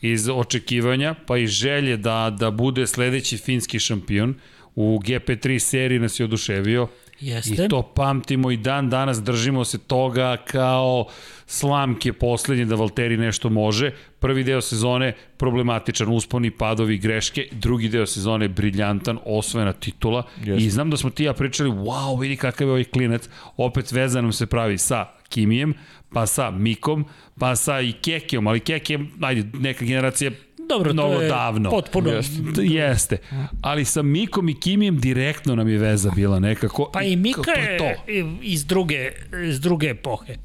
[0.00, 4.34] iz očekivanja, pa i želje da, da bude sledeći finski šampion.
[4.74, 6.88] U GP3 seriji nas je oduševio.
[7.20, 7.64] Jeste.
[7.64, 11.06] I to pamtimo i dan danas držimo se toga kao
[11.46, 13.90] slamke poslednje da Valteri nešto može.
[14.18, 17.48] Prvi deo sezone problematičan, usponi, padovi, greške.
[17.52, 20.22] Drugi deo sezone briljantan, osvojena titula.
[20.44, 20.64] Jeste.
[20.64, 23.28] I znam da smo ti ja pričali, wow, vidi kakav je ovaj klinac.
[23.56, 25.74] Opet veza nam se pravi sa Kimijem,
[26.12, 27.04] pa sa Mikom,
[27.38, 30.30] pa sa i Kekijom, ali Keke, ajde, neka generacija
[30.68, 31.70] Dobro, mnogo to je davno.
[31.70, 32.10] potpuno.
[32.10, 32.42] Jeste.
[32.56, 33.16] Jeste.
[33.60, 36.90] Ali sa Mikom i Kimijem direktno nam je veza bila nekako.
[36.92, 38.12] Pa i Mika je, to.
[38.42, 39.12] iz druge,
[39.48, 40.36] iz druge epohe.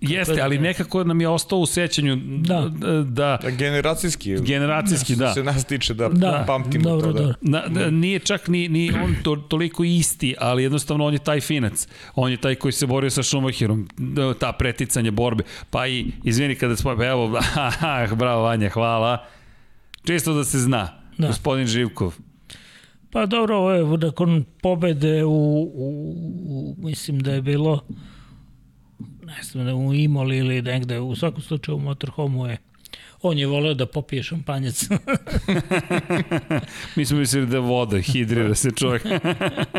[0.00, 5.34] Jeste, ali nekako nam je ostao u sećanju da, da, da generacijski, generacijski da.
[5.34, 7.22] se nas tiče da, da pamtimo dobro, to.
[7.22, 7.34] Da.
[7.40, 11.40] Na, da, nije čak ni, ni on to, toliko isti, ali jednostavno on je taj
[11.40, 11.88] finac.
[12.14, 13.88] On je taj koji se borio sa Schumacherom,
[14.38, 15.44] ta preticanje borbe.
[15.70, 17.40] Pa i, izvini kada smo, evo,
[18.18, 19.26] bravo Vanja, hvala.
[20.06, 21.26] Čisto da se zna, da.
[21.26, 22.14] gospodin Živkov.
[23.10, 26.14] Pa dobro, ovo je nakon pobede u, u,
[26.46, 27.84] u, mislim da je bilo
[29.26, 32.58] ne znam da u Imoli ili negde, u svakom slučaju u motorhomu je
[33.22, 34.84] on je voleo da popije šampanjac.
[36.96, 39.02] Mi smo mislili da voda hidrira se čovjek.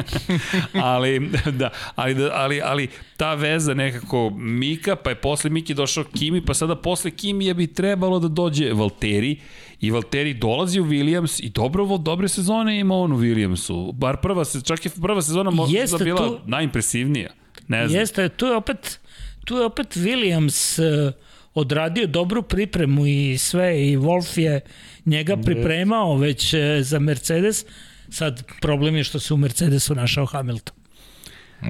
[0.74, 6.04] ali, da, ali, da, ali, ali ta veza nekako Mika, pa je posle Miki došao
[6.04, 9.40] Kimi, pa sada posle Kimi je bi trebalo da dođe Valteri
[9.80, 13.94] i Valteri dolazi u Williams i dobro, dobre sezone ima on u Williamsu.
[13.94, 17.30] Bar prva, čak je prva sezona možda Jeste bila tu, najimpresivnija.
[17.68, 18.00] Ne znam.
[18.00, 19.00] Jeste, tu je opet
[19.46, 21.14] tu je opet Williams uh,
[21.54, 24.62] odradio dobru pripremu i sve i Wolf je
[25.06, 27.66] njega pripremao već uh, za Mercedes.
[28.10, 30.76] Sad problem je što se u Mercedesu našao Hamilton.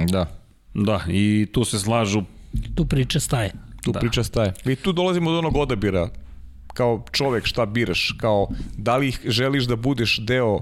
[0.07, 0.25] Da.
[0.73, 2.23] Da, i tu se slažu.
[2.75, 3.51] Tu priča staje.
[3.83, 3.99] Tu da.
[3.99, 4.53] priča staje.
[4.65, 6.09] I tu dolazimo do onog odabira
[6.77, 8.47] kao čovek šta biraš, kao
[8.77, 10.59] da li želiš da budeš deo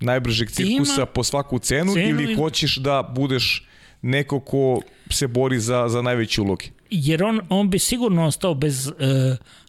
[0.00, 3.66] najbržeg cirkusa po svaku cenu, cenu ili hoćeš da budeš
[4.02, 4.80] neko ko
[5.10, 6.66] se bori za, za najveće uloge.
[6.90, 8.94] Jer on, on bi sigurno ostao bez uh,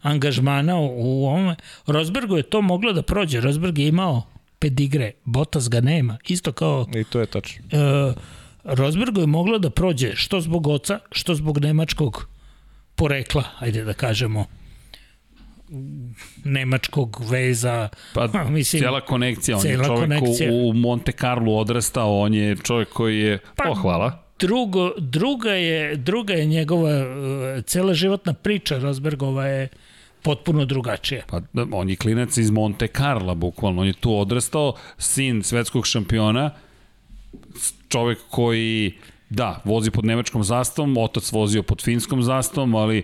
[0.01, 1.55] angažmana u, u ovome.
[1.87, 3.41] Rosbergu je to moglo da prođe.
[3.41, 4.23] Rosberg je imao
[4.59, 6.17] pedigre, Bottas ga nema.
[6.27, 6.85] Isto kao...
[6.95, 7.65] I to je tačno.
[7.65, 8.13] Uh,
[8.63, 12.27] Rosbergu je moglo da prođe što zbog oca, što zbog nemačkog
[12.95, 14.45] porekla, ajde da kažemo
[16.43, 17.89] nemačkog veza.
[18.13, 20.51] Pa, mislim, cijela konekcija, on je čovjek konekcija.
[20.53, 24.23] u Monte Carlo odrastao, on je čovjek koji je, pa, oh, hvala.
[24.39, 29.67] Drugo, druga, je, druga je njegova, uh, cela životna priča Rosbergova je
[30.21, 31.21] potpuno drugačija.
[31.27, 33.81] Pa da, on je klinac iz Monte Carlo, bukvalno.
[33.81, 36.51] On je tu odrastao, sin svetskog šampiona,
[37.89, 38.93] čovek koji
[39.29, 43.03] Da, vozi pod nemačkom zastavom, otac vozio pod finskom zastavom, ali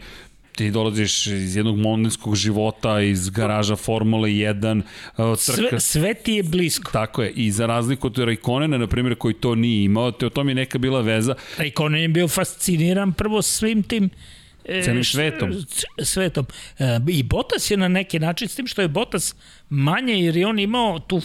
[0.56, 4.82] ti dolaziš iz jednog mondenskog života, iz garaža Formule 1,
[5.16, 5.35] trka.
[5.35, 6.92] Sve, sve ti je blisko.
[6.92, 10.30] Tako je, i za razliku od Raikonena, na primjer, koji to nije imao, te o
[10.30, 11.35] tom je neka bila veza.
[11.58, 14.09] Raikkonen je bio fasciniran prvo svim tim
[14.66, 15.51] e, Celim svetom.
[16.03, 16.45] Svetom.
[16.80, 19.35] E, I Bottas je na neki način, s tim što je Bottas
[19.69, 21.22] manje, jer je on imao tu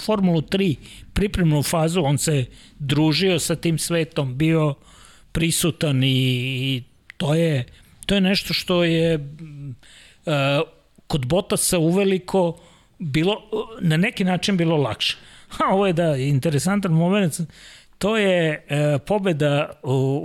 [0.00, 0.76] Formulu 3
[1.12, 2.44] pripremnu fazu, on se
[2.78, 4.74] družio sa tim svetom, bio
[5.32, 6.82] prisutan i, i
[7.16, 7.64] to je
[8.06, 10.32] To je nešto što je uh,
[11.06, 12.58] kod Botasa uveliko
[12.98, 13.36] bilo,
[13.80, 15.16] na neki način bilo lakše.
[15.48, 17.40] Ha, ovo je da, interesantan moment.
[17.98, 20.22] To je uh, pobeda u,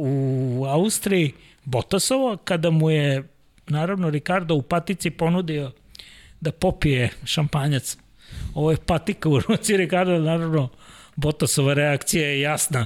[0.59, 3.23] u Austriji Botasova, kada mu je,
[3.67, 5.71] naravno, Ricardo u patici ponudio
[6.41, 7.97] da popije šampanjac.
[8.53, 10.69] Ovo je patika u ruci Ricardo, naravno,
[11.15, 12.85] Botasova reakcija je jasna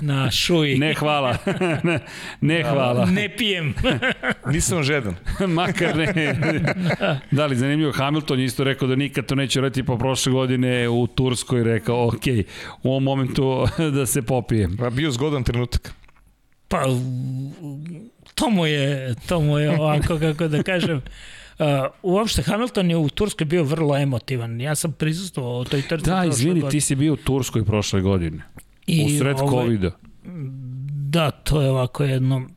[0.00, 0.78] na šuji.
[0.78, 1.36] Ne hvala.
[1.84, 2.00] ne,
[2.40, 3.04] ne hvala.
[3.04, 3.74] Ne pijem.
[4.52, 5.14] Nisam žedan.
[5.56, 6.34] Makar ne.
[7.30, 11.06] da li, zanimljivo, Hamilton isto rekao da nikad to neće raditi po prošle godine u
[11.06, 12.26] Turskoj rekao, ok,
[12.82, 14.68] u ovom momentu da se popije.
[14.78, 15.94] Pa bio zgodan trenutak.
[16.68, 16.82] Pa,
[18.34, 21.02] to mu je, to mu je ovako, kako da kažem,
[21.58, 21.66] Uh,
[22.02, 24.60] uopšte Hamilton je u Turskoj bio vrlo emotivan.
[24.60, 26.10] Ja sam prisustvovao toj trci.
[26.10, 28.42] Da, izvini, ti si bio u Turskoj prošle godine.
[28.88, 29.90] I, u sred ovaj, COVID-a.
[31.10, 32.48] Da, to je ovako jedno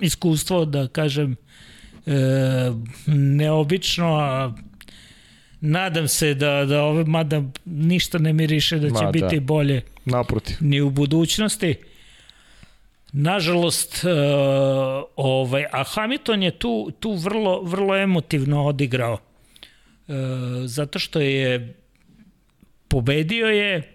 [0.00, 1.36] iskustvo, da kažem,
[2.06, 2.12] e,
[3.06, 4.52] neobično, a
[5.60, 9.40] nadam se da, da ove, mada ništa ne miriše da će Ma, biti da.
[9.40, 10.56] bolje Naprotiv.
[10.60, 11.74] ni u budućnosti.
[13.12, 14.08] Nažalost, e,
[15.16, 19.18] ovaj, a Hamilton je tu, tu vrlo, vrlo emotivno odigrao.
[20.08, 20.12] E,
[20.64, 21.74] zato što je
[22.88, 23.93] pobedio je,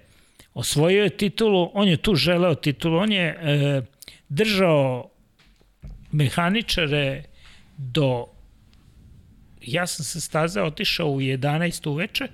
[0.60, 3.82] osvojio je titulu, on je tu želeo titulu, on je e,
[4.30, 5.10] držao
[6.12, 7.24] mehaničare
[7.78, 8.26] do
[9.62, 12.28] ja sam sa staze otišao u 11 uveče,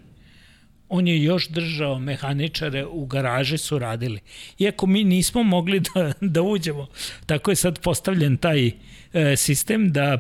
[0.90, 4.20] on je još držao mehaničare u garaži su radili.
[4.60, 6.88] Iako mi nismo mogli da, da uđemo.
[7.26, 8.72] Tako je sad postavljen taj
[9.14, 10.20] e, sistem da e,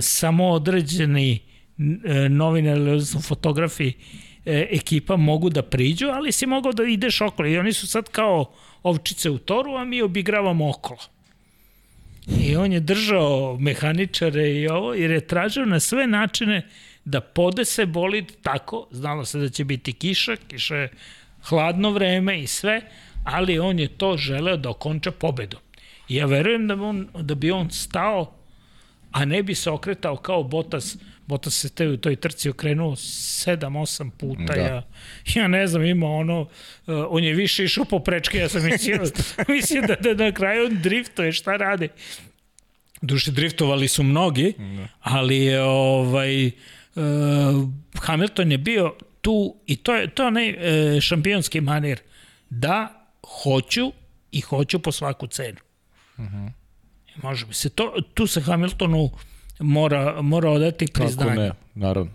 [0.00, 1.38] samo određeni
[2.04, 3.92] e, novinari, odnosno fotografi
[4.48, 7.48] e, ekipa mogu da priđu, ali si mogao da ideš okolo.
[7.48, 8.52] I oni su sad kao
[8.82, 11.00] ovčice u toru, a mi obigravamo okolo.
[12.40, 16.66] I on je držao mehaničare i ovo, jer je tražio na sve načine
[17.04, 20.90] da podese bolid tako, znalo se da će biti kiša, kiša je
[21.42, 22.80] hladno vreme i sve,
[23.24, 25.60] ali on je to želeo da okonča pobedom.
[26.08, 28.37] I ja verujem da bi on, da bi on stao,
[29.10, 30.96] a ne bi se okretao kao Botas,
[31.26, 34.60] Botas se te u toj trci okrenuo 7-8 puta, da.
[34.60, 34.82] ja,
[35.34, 36.48] ja ne znam, ima ono, uh,
[37.08, 39.02] on je više išao po prečke, ja sam mislio,
[39.48, 41.88] mislio da, da na kraju on driftuje, šta radi?
[43.02, 44.88] Duše driftovali su mnogi, da.
[45.00, 46.52] ali je ovaj, uh,
[48.00, 52.00] Hamilton je bio tu i to je to je onaj uh, šampionski manir
[52.50, 53.08] da
[53.42, 53.92] hoću
[54.32, 55.58] i hoću po svaku cenu.
[56.18, 56.36] Uh mhm.
[56.36, 56.50] -huh.
[57.22, 59.10] Može bi se to tu se Hamiltonu
[59.58, 61.30] mora mora odati priznanje.
[61.30, 62.10] Kako ne, naravno.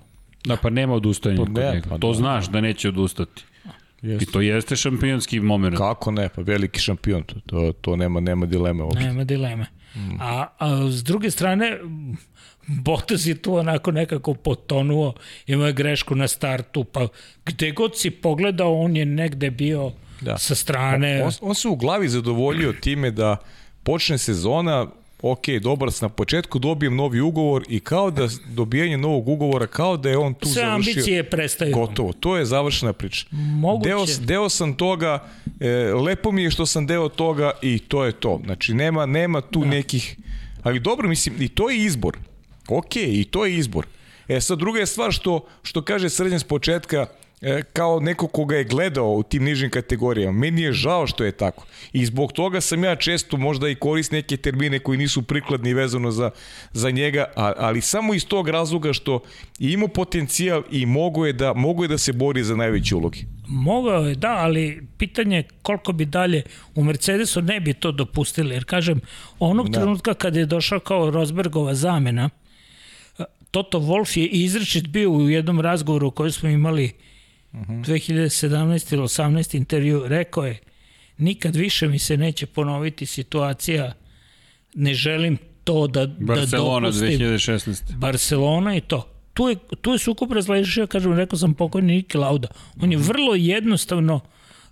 [0.45, 3.43] Da, pa nema odustajanja pa ne, Pa to da, znaš da neće odustati.
[4.01, 4.23] Jeste.
[4.23, 5.77] I to jeste šampionski moment.
[5.77, 9.03] Kako ne, pa veliki šampion, to, to, to nema, nema dileme uopšte.
[9.03, 9.65] Nema dileme.
[9.95, 10.17] Mm.
[10.19, 11.79] A, a s druge strane,
[12.67, 15.13] Bottas je tu onako nekako potonuo,
[15.47, 17.07] imao je grešku na startu, pa
[17.45, 19.91] gde god si pogledao, on je negde bio
[20.21, 20.37] da.
[20.37, 21.23] sa strane.
[21.23, 23.37] On, on se u glavi zadovoljio time da
[23.83, 24.87] počne sezona,
[25.21, 29.97] ok, dobar sam na početku, dobijem novi ugovor i kao da dobijanje novog ugovora, kao
[29.97, 30.83] da je on tu Sve završio.
[30.83, 31.73] Sve ambicije prestaju.
[31.73, 33.25] Gotovo, to je završena priča.
[33.31, 33.89] Moguće.
[33.89, 35.23] Deo, deo sam toga,
[35.59, 38.41] e, lepo mi je što sam deo toga i to je to.
[38.45, 39.65] Znači, nema, nema tu da.
[39.65, 40.17] nekih...
[40.63, 42.17] Ali dobro, mislim, i to je izbor.
[42.67, 43.85] Ok, i to je izbor.
[44.27, 47.05] E sad, druga je stvar što, što kaže Srđan s početka,
[47.73, 50.39] kao neko koga je gledao u tim nižim kategorijama.
[50.39, 51.65] Meni je žao što je tako.
[51.93, 56.11] I zbog toga sam ja često možda i korist neke termine koji nisu prikladni vezano
[56.11, 56.29] za,
[56.71, 59.19] za njega, ali samo iz tog razloga što
[59.59, 63.19] ima potencijal i mogu je da, mogu je da se bori za najveće uloge.
[63.47, 66.43] Mogao je, da, ali pitanje je koliko bi dalje
[66.75, 69.01] u Mercedesu ne bi to dopustili, jer kažem,
[69.39, 69.79] onog da.
[69.79, 72.29] trenutka kad je došao kao Rosbergova zamena,
[73.51, 77.12] Toto Wolf je izrečit bio u jednom razgovoru koji smo imali uh
[77.53, 77.85] -huh.
[77.85, 80.59] 2017 ili 18 intervju, rekao je
[81.17, 83.93] nikad više mi se neće ponoviti situacija
[84.73, 87.19] ne želim to da, da Barcelona da dopustim.
[87.19, 87.95] 2016.
[87.95, 89.09] Barcelona i to.
[89.33, 92.47] Tu je, tu je sukup razlešio, kažem, rekao sam pokojni Niki Lauda.
[92.81, 94.19] On je vrlo jednostavno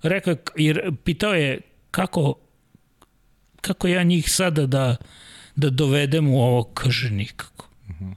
[0.03, 1.61] rekao, jer pitao je
[1.91, 2.35] kako,
[3.61, 4.95] kako ja njih sada da,
[5.55, 7.69] da dovedem u ovo, kaže nikako.
[7.87, 8.15] -huh.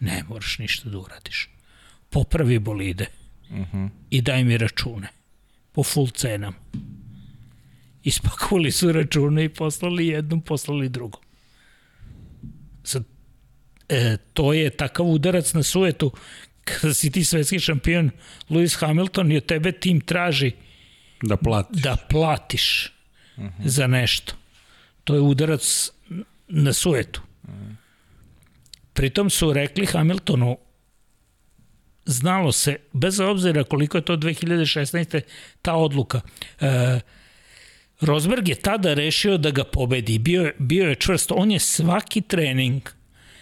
[0.00, 1.50] Ne moraš ništa da uradiš.
[2.10, 3.06] Popravi bolide
[3.50, 3.88] uh -huh.
[4.10, 5.08] i daj mi račune
[5.72, 6.54] po full cenam.
[8.02, 11.20] Ispakovali su račune i poslali jednom, poslali drugom.
[12.84, 13.04] Sad,
[13.88, 16.12] e, to je takav udarac na suetu
[16.64, 18.10] kada si ti svetski šampion
[18.50, 20.52] Lewis Hamilton i od tebe tim traži
[21.22, 22.92] da platiš, da platiš
[23.36, 23.50] uh -huh.
[23.64, 24.34] za nešto.
[25.04, 25.90] To je udarac
[26.48, 27.22] na suetu.
[27.42, 27.74] Uh -huh.
[28.92, 30.58] Pritom su rekli Hamiltonu
[32.06, 35.20] znalo se, bez obzira koliko je to 2016.
[35.62, 36.20] ta odluka,
[36.60, 37.00] e,
[38.00, 42.82] Rosberg je tada rešio da ga pobedi, bio, bio je čvrsto, on je svaki trening,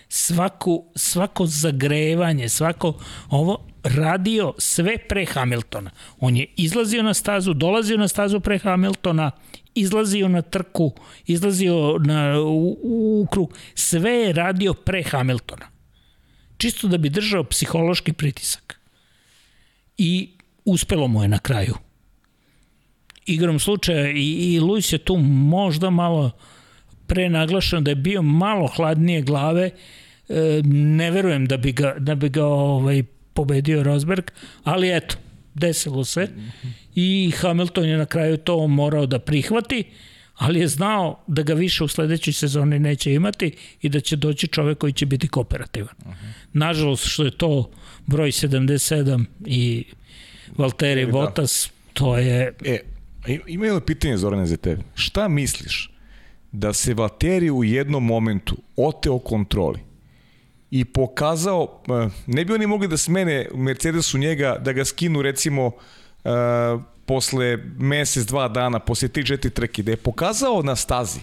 [0.09, 2.95] svaku, svako zagrevanje, svako
[3.31, 5.91] ovo radio sve pre Hamiltona.
[6.21, 9.31] On je izlazio na stazu, dolazio na stazu pre Hamiltona,
[9.75, 10.93] izlazio na trku,
[11.27, 12.79] izlazio na, u,
[13.23, 15.74] u krug, sve je radio pre Hamiltona
[16.65, 18.81] čisto da bi držao psihološki pritisak.
[19.99, 20.31] I
[20.65, 21.75] uspelo mu je na kraju.
[23.27, 26.31] Igrom slučaja i, i Luis je tu možda malo
[27.07, 32.29] prenaglašeno da je bio malo hladnije glave, e, ne verujem da bi ga, da bi
[32.29, 33.03] ga ovaj,
[33.35, 34.31] pobedio Rosberg,
[34.65, 35.17] ali eto,
[35.55, 36.29] desilo se
[36.95, 39.85] i Hamilton je na kraju to morao da prihvati
[40.35, 43.53] ali je znao da ga više u sledećoj sezoni neće imati
[43.83, 45.95] i da će doći čovek koji će biti kooperativan.
[46.05, 46.44] Uh -huh.
[46.55, 47.71] Nažalost, što je to
[48.07, 49.85] broj 77 i
[50.57, 51.13] Valtteri da.
[51.13, 52.55] Bottas, to je...
[52.65, 52.79] E,
[53.47, 54.83] ima jedno pitanje, Zorane, za tebe.
[54.95, 55.91] Šta misliš
[56.53, 59.81] da se Valtteri u jednom momentu oteo kontroli
[60.71, 65.67] i pokazao, e, ne bi oni mogli da smene Mercedesu njega, da ga skinu recimo
[65.67, 71.21] uh, posle mesec, dva dana, posle 3-4 trke, da je pokazao na stazi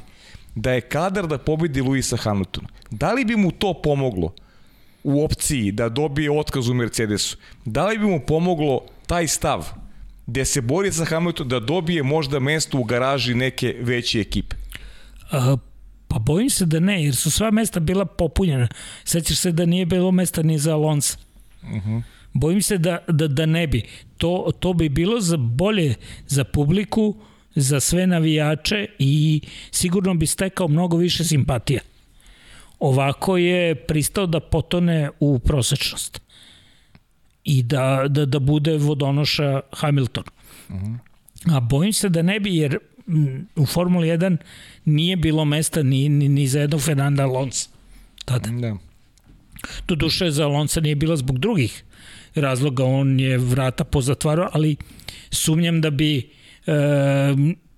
[0.55, 2.67] da je kadar da pobedi Luisa Hamiltona.
[2.89, 4.33] Da li bi mu to pomoglo
[5.03, 9.67] u opciji da dobije otkaz u Mercedesu, da li bi mu pomoglo taj stav
[10.27, 14.55] gde se bori sa Hamilton da dobije možda mesto u garaži neke veće ekipe?
[15.31, 15.57] A,
[16.07, 18.67] pa bojim se da ne, jer su sva mesta bila popunjena.
[19.03, 21.17] Sećaš se da nije bilo mesta ni za Alonso.
[21.63, 22.01] Uh -huh.
[22.33, 23.83] Bojim se da, da, da ne bi.
[24.17, 25.95] To, to bi bilo za bolje
[26.27, 27.15] za publiku,
[27.55, 31.81] za sve navijače i sigurno bi stekao mnogo više simpatija.
[32.81, 36.21] Ovako je pristao da potone u prosečnost
[37.43, 40.23] i da, da, da bude vodonoša Hamilton.
[40.69, 40.97] Uh -huh.
[41.53, 42.77] A bojim se da ne bi, jer
[43.55, 44.37] u Formuli 1
[44.85, 47.69] nije bilo mesta ni, ni, ni za jednog Fernanda Alonso
[48.25, 48.49] tada.
[48.51, 48.75] Da.
[49.85, 51.83] To duše za Alonso nije bila zbog drugih
[52.35, 54.75] razloga, on je vrata pozatvarao, ali
[55.31, 56.73] sumnjam da bi e,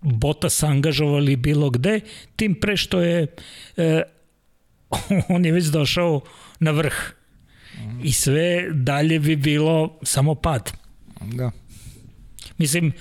[0.01, 1.99] Botas angažovali bilo gde,
[2.35, 3.27] tim pre što je
[3.77, 4.01] e,
[5.35, 6.21] on je već došao
[6.59, 6.93] na vrh
[8.03, 10.71] i sve dalje bi bilo samo pad.
[11.21, 11.51] Da.
[12.57, 12.93] Mislim, e,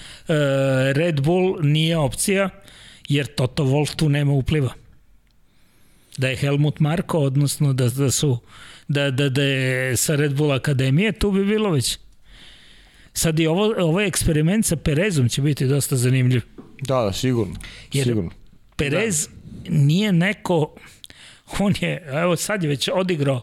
[0.92, 2.48] Red Bull nije opcija,
[3.08, 4.72] jer Toto Wolff tu nema upliva.
[6.16, 8.38] Da je Helmut Marko, odnosno da, da su
[8.88, 11.98] da, da, da je sa Red Bull Akademije, tu bi bilo već.
[13.12, 16.42] Sad i ovo, ovaj eksperiment sa Perezom će biti dosta zanimljiv.
[16.80, 17.54] Da, da, sigurno.
[17.92, 18.30] Jer sigurno.
[18.76, 19.70] Perez da.
[19.70, 20.74] nije neko,
[21.60, 23.42] on je, evo sad je već odigrao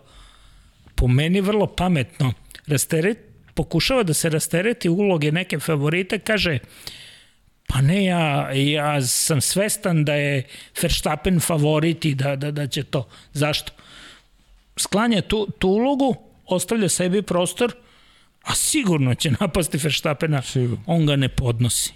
[0.95, 2.33] po meni vrlo pametno,
[2.67, 3.17] rasteret,
[3.53, 6.59] pokušava da se rastereti uloge neke favorite, kaže,
[7.67, 10.43] pa ne, ja, ja sam svestan da je
[10.81, 13.07] Verstappen favorit i da, da, da će to.
[13.33, 13.71] Zašto?
[14.77, 16.15] Sklanja tu, tu ulogu,
[16.45, 17.73] ostavlja sebi prostor,
[18.43, 20.83] a sigurno će napasti Verstappena, sigurno.
[20.85, 21.93] on ga ne podnosi.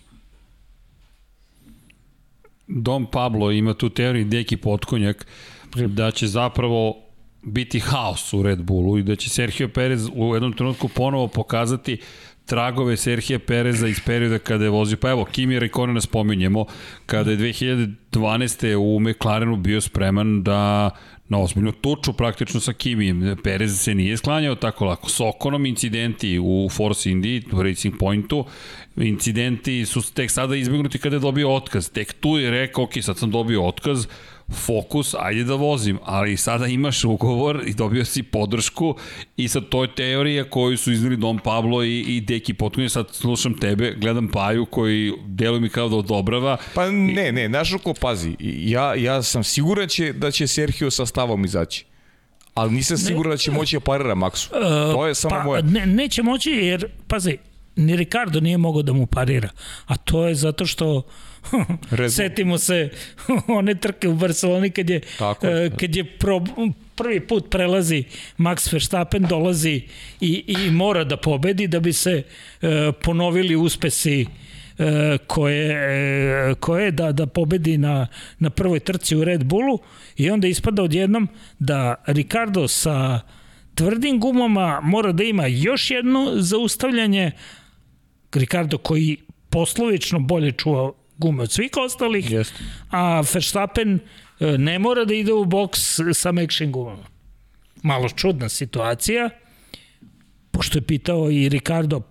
[2.68, 5.28] Dom Pablo ima tu teoriju Deki Potkonjak
[5.76, 6.96] da će zapravo
[7.42, 11.98] biti haos u Red Bullu i da će Sergio Perez u jednom trenutku ponovo pokazati
[12.46, 16.66] tragove Serhija Pereza iz perioda kada je vozio, pa evo, Kimi Raikkonena spominjemo,
[17.06, 18.76] kada je 2012.
[18.76, 20.90] u McLarenu bio spreman da
[21.30, 23.38] na ozbiljnu tuču praktično sa Kimijem.
[23.44, 25.10] Perez se nije sklanjao tako lako.
[25.10, 28.46] S Okonom incidenti u Force Indy, u Racing Pointu,
[28.96, 31.90] incidenti su tek sada izbjegnuti kada je dobio otkaz.
[31.90, 34.08] Tek tu je rekao, ok, sad sam dobio otkaz,
[34.52, 38.96] fokus, ajde da vozim, ali sada imaš ugovor i dobio si podršku
[39.38, 43.08] i sad to je teorija koju su iznili Dom Pablo i, i Deki Potkonje, sad
[43.12, 46.58] slušam tebe, gledam Paju koji deluje mi kao da odobrava.
[46.74, 51.06] Pa ne, ne, znaš ko pazi, ja, ja sam siguran će, da će Sergio sa
[51.06, 51.86] stavom izaći.
[52.54, 54.50] Ali nisam siguran da će moći da parira Maksu.
[54.56, 55.64] Uh, to je samo pa, moje.
[55.64, 57.38] Ne, neće moći jer, pazi,
[57.76, 59.50] ni Ricardo nije mogao da mu parira.
[59.86, 61.04] A to je zato što
[62.10, 62.90] Setimo se
[63.48, 66.42] one trke u Barceloni kad je, Tako, uh, kad je pro,
[66.96, 68.04] prvi put prelazi
[68.38, 69.82] Max Verstappen, dolazi
[70.22, 72.24] i, i mora da pobedi da bi se
[72.62, 72.70] uh,
[73.02, 74.86] ponovili uspesi uh,
[75.28, 78.08] koje, koje da, da pobedi na,
[78.40, 79.80] na prvoj trci u Red Bullu.
[80.18, 81.28] I onda ispada odjednom
[81.60, 83.20] da Ricardo sa
[83.76, 87.32] tvrdim gumama mora da ima još jedno zaustavljanje.
[88.34, 89.18] Ricardo koji
[89.50, 92.54] poslovično bolje čuva gume od svih ostalih, Jest.
[92.90, 94.00] a Verstappen
[94.40, 97.04] e, ne mora da ide u boks sa mekšim gumama.
[97.84, 99.30] Malo čudna situacija,
[100.52, 102.02] pošto je pitao i Ricardo,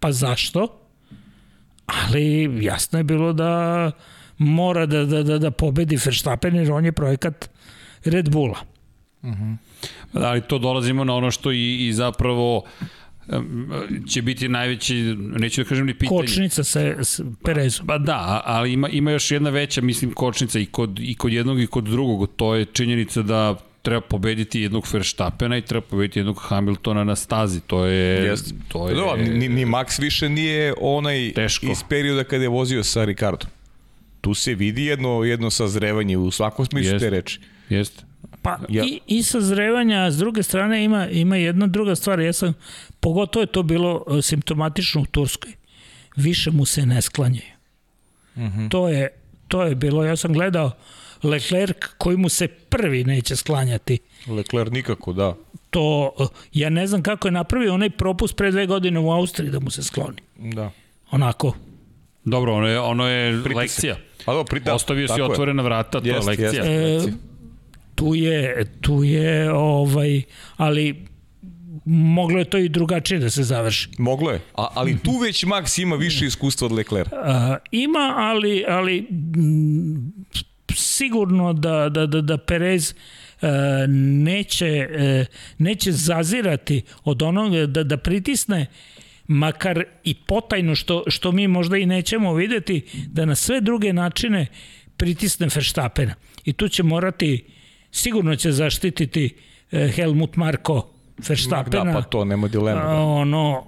[0.00, 0.80] pa zašto?
[1.86, 3.90] Ali jasno je bilo da
[4.38, 7.50] mora da, da, da, da pobedi Verstappen jer on je projekat
[8.04, 8.58] Red Bulla.
[9.22, 9.56] Uh -huh.
[10.12, 12.64] Ali to dolazimo na ono što i, i zapravo uh,
[14.08, 16.20] će biti najveći, neću da kažem ni pitanje.
[16.20, 16.80] Kočnica sa,
[17.44, 17.86] Perezom.
[17.86, 21.60] Pa da, ali ima, ima još jedna veća, mislim, kočnica i kod, i kod jednog
[21.60, 22.30] i kod drugog.
[22.36, 27.60] To je činjenica da treba pobediti jednog Verstappena i treba pobediti jednog Hamiltona na stazi.
[27.60, 28.24] To je...
[28.24, 28.54] Jest.
[28.68, 28.94] To je...
[28.94, 31.66] No, ni, ni Max više nije onaj teško.
[31.66, 33.46] iz perioda kada je vozio sa Ricardo.
[34.20, 37.04] Tu se vidi jedno, jedno sazrevanje u svakom smislu Jest.
[37.04, 37.40] te reči.
[37.68, 38.04] Jeste.
[38.44, 38.84] Pa ja.
[38.84, 42.20] i, i sazrevanja, s druge strane ima, ima jedna druga stvar.
[42.20, 42.54] Ja sam,
[43.00, 45.52] pogotovo je to bilo e, simptomatično u Turskoj.
[46.16, 47.54] Više mu se ne sklanjaju.
[48.36, 48.70] Mm -hmm.
[48.70, 49.08] to, je,
[49.48, 50.70] to je bilo, ja sam gledao
[51.22, 53.98] Leclerc koji mu se prvi neće sklanjati.
[54.26, 55.34] Leclerc nikako, da.
[55.70, 59.50] To, e, ja ne znam kako je napravio onaj propust pre dve godine u Austriji
[59.50, 60.20] da mu se skloni.
[60.36, 60.70] Da.
[61.10, 61.54] Onako.
[62.24, 63.56] Dobro, ono je, ono je Pritisak.
[63.56, 63.96] lekcija.
[64.26, 66.64] A do, prita, Ostavio si otvorena vrata, to jest, je lekcija.
[66.64, 67.12] Jest, e,
[67.94, 70.22] tu je, tu je, ovaj,
[70.56, 71.06] ali
[71.84, 73.88] moglo je to i drugačije da se završi.
[73.98, 77.12] Moglo je, A, ali tu već Max ima više iskustva od Leclerc.
[77.24, 79.06] A, ima, ali, ali
[79.36, 80.12] m,
[80.74, 82.94] sigurno da, da, da, da Perez
[83.88, 84.88] neće,
[85.58, 88.66] neće zazirati od onoga da, da pritisne
[89.26, 94.46] makar i potajno što, što mi možda i nećemo videti, da na sve druge načine
[94.96, 96.14] pritisne Verstappena.
[96.44, 97.44] I tu će morati,
[97.94, 99.34] sigurno će zaštititi
[99.70, 100.90] Helmut Marko
[101.28, 101.84] Verstappena.
[101.84, 102.80] Da, pa to nema dilema.
[102.80, 103.00] Da.
[103.00, 103.64] Ono,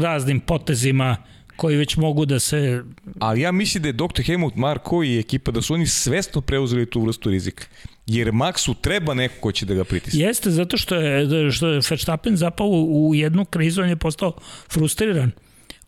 [0.00, 1.16] raznim potezima
[1.56, 2.82] koji već mogu da se...
[3.18, 4.22] Ali ja mislim da je Dr.
[4.26, 7.64] Helmut Marko i ekipa da su oni svesno preuzeli tu vrstu rizika.
[8.06, 10.20] Jer Maxu treba neko ko će da ga pritisne.
[10.20, 14.32] Jeste, zato što je, što je Verstappen zapao u jednu krizu, on je postao
[14.72, 15.30] frustriran.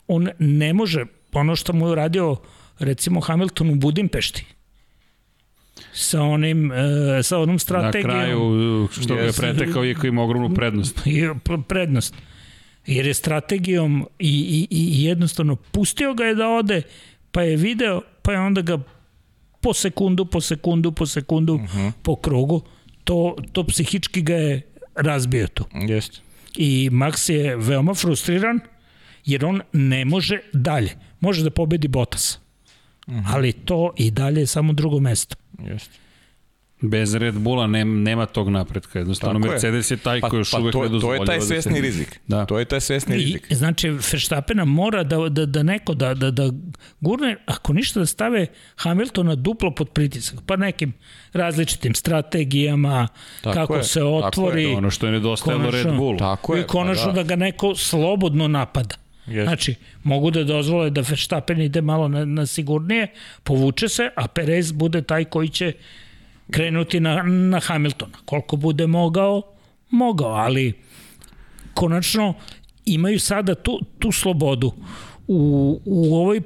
[0.08, 2.36] On ne može, ono što mu je uradio
[2.78, 4.44] recimo Hamilton u Budimpešti,
[5.92, 8.16] sa onim e, sa onom strategijom.
[8.16, 11.00] Na kraju što ga je pretekao je koji ima ogromnu prednost.
[11.68, 12.14] prednost.
[12.86, 16.82] Jer je strategijom i, i, i jednostavno pustio ga je da ode,
[17.32, 18.78] pa je video, pa je onda ga
[19.60, 21.78] po sekundu, po sekundu, po sekundu, uh mhm.
[21.78, 21.92] -huh.
[22.02, 22.62] po krugu,
[23.04, 24.62] to, to psihički ga je
[24.94, 25.64] razbio to.
[25.88, 26.18] Jeste.
[26.56, 28.60] I Max je veoma frustriran,
[29.24, 30.90] jer on ne može dalje.
[31.20, 32.38] Može da pobedi Bottas.
[33.06, 33.22] Uh mhm.
[33.22, 33.34] -huh.
[33.34, 35.36] Ali to i dalje je samo drugo mesto.
[35.66, 35.98] Jeste.
[36.82, 38.98] Bez Red Bulla nema, nema tog napretka.
[38.98, 41.26] Jednostavno Tako Mercedes je, je taj pa, koji još pa, uvek to, ne dozvoljava.
[41.26, 42.20] To je taj svesni da rizik.
[42.26, 42.46] Da.
[42.46, 43.46] To je taj svesni I, rizik.
[43.50, 46.50] Znači, Verstappena mora da, da, da neko, da, da, da
[47.00, 50.92] gurne, ako ništa da stave Hamiltona duplo pod pritisak, pa nekim
[51.32, 53.08] različitim strategijama,
[53.42, 53.84] Tako kako je.
[53.84, 54.62] se otvori.
[54.62, 54.76] Tako je.
[54.76, 56.18] Ono što je nedostajalo Red Bull.
[56.18, 56.62] Tako je.
[56.62, 57.22] I konačno pa da.
[57.22, 59.01] da ga neko slobodno napada.
[59.26, 59.44] Yes.
[59.44, 63.06] Znači, mogu da dozvole da Verstappen ide malo na, na sigurnije,
[63.44, 65.72] povuče se, a Perez bude taj koji će
[66.50, 68.18] krenuti na, na Hamiltona.
[68.24, 69.42] Koliko bude mogao,
[69.90, 70.72] mogao, ali
[71.74, 72.34] konačno
[72.84, 74.72] imaju sada tu, tu slobodu.
[75.28, 76.40] U, u ovoj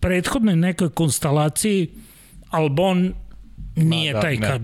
[0.00, 1.88] prethodnoj nekoj konstalaciji
[2.50, 3.14] Albon
[3.76, 4.58] nije Ma, da, taj ne.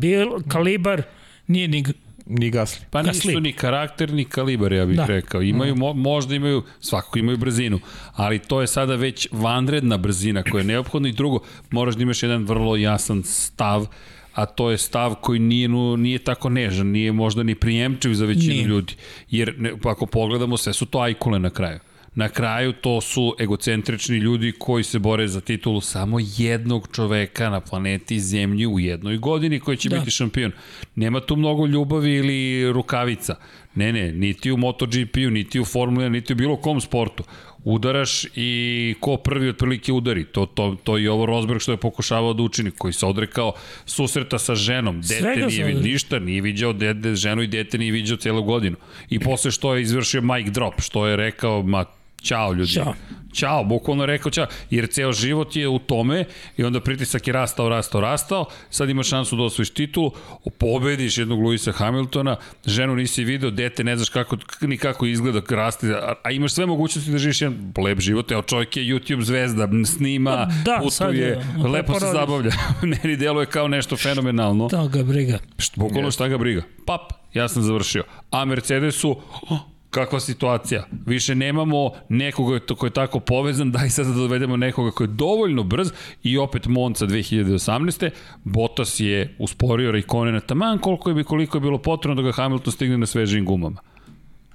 [0.48, 1.02] kalibar,
[1.46, 1.84] nije ni
[2.26, 2.86] Ni Gasli.
[2.90, 3.40] Pa nisu Gasli.
[3.40, 5.06] ni karakter, ni kalibar, ja bih da.
[5.06, 5.42] rekao.
[5.42, 7.80] Imaju, mo, možda imaju, svakako imaju brzinu,
[8.14, 12.22] ali to je sada već vanredna brzina koja je neophodna i drugo, moraš da imaš
[12.22, 13.86] jedan vrlo jasan stav
[14.34, 15.68] a to je stav koji nije,
[15.98, 18.66] nije tako nežan, nije možda ni prijemčiv za većinu nije.
[18.66, 18.94] ljudi.
[19.30, 21.78] Jer ne, ako pogledamo, sve su to ajkule na kraju.
[22.14, 27.60] Na kraju to su egocentrični ljudi koji se bore za titulu samo jednog čoveka na
[27.60, 29.98] planeti Zemlji u jednoj godini koji će da.
[29.98, 30.52] biti šampion.
[30.94, 33.36] Nema tu mnogo ljubavi ili rukavica.
[33.74, 37.24] Ne, ne, niti u MotoGP-u, niti u Formula, niti u bilo kom sportu
[37.64, 40.24] udaraš i ko prvi otprilike udari.
[40.24, 43.52] To, to, to je ovo Rosberg što je pokušavao da učini, koji se odrekao
[43.86, 45.00] susreta sa ženom.
[45.00, 48.76] Dete Svega nije vidio ništa, nije viđao dete, ženu i dete nije viđao celu godinu.
[49.10, 51.84] I posle što je izvršio mic drop, što je rekao, ma
[52.22, 52.72] Ćao ljudi.
[52.72, 52.94] Ćao.
[53.32, 56.24] Ćao, bukvalno rekao ćao, jer ceo život je u tome
[56.56, 60.10] i onda pritisak je rastao, rastao, rastao, sad imaš šansu da osvojiš titulu,
[60.58, 62.36] pobediš jednog Luisa Hamiltona,
[62.66, 66.66] ženu nisi video, dete ne znaš kako, ni kako izgleda, rasti, a, a imaš sve
[66.66, 71.44] mogućnosti da živiš jedan lep život, evo čovjek je YouTube zvezda, snima, da, putuje, je,
[71.68, 72.52] lepo se zabavlja,
[73.02, 74.68] meni deluje kao nešto fenomenalno.
[74.68, 75.38] Šta ga briga.
[75.76, 76.62] Bukvalno šta ga briga.
[76.86, 78.04] Pap, ja sam završio.
[78.30, 79.10] A Mercedesu,
[79.50, 80.84] oh, kakva situacija.
[81.06, 85.62] Više nemamo nekoga ko je tako povezan, daj sad da dovedemo nekoga ko je dovoljno
[85.62, 88.10] brz i opet Monca 2018.
[88.44, 89.92] Bottas je usporio
[90.32, 93.80] na taman koliko je, koliko je bilo potrebno da ga Hamilton stigne na svežim gumama.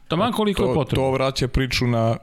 [0.08, 1.06] Taman koliko to, je potrebno.
[1.06, 2.18] To vraća priču na,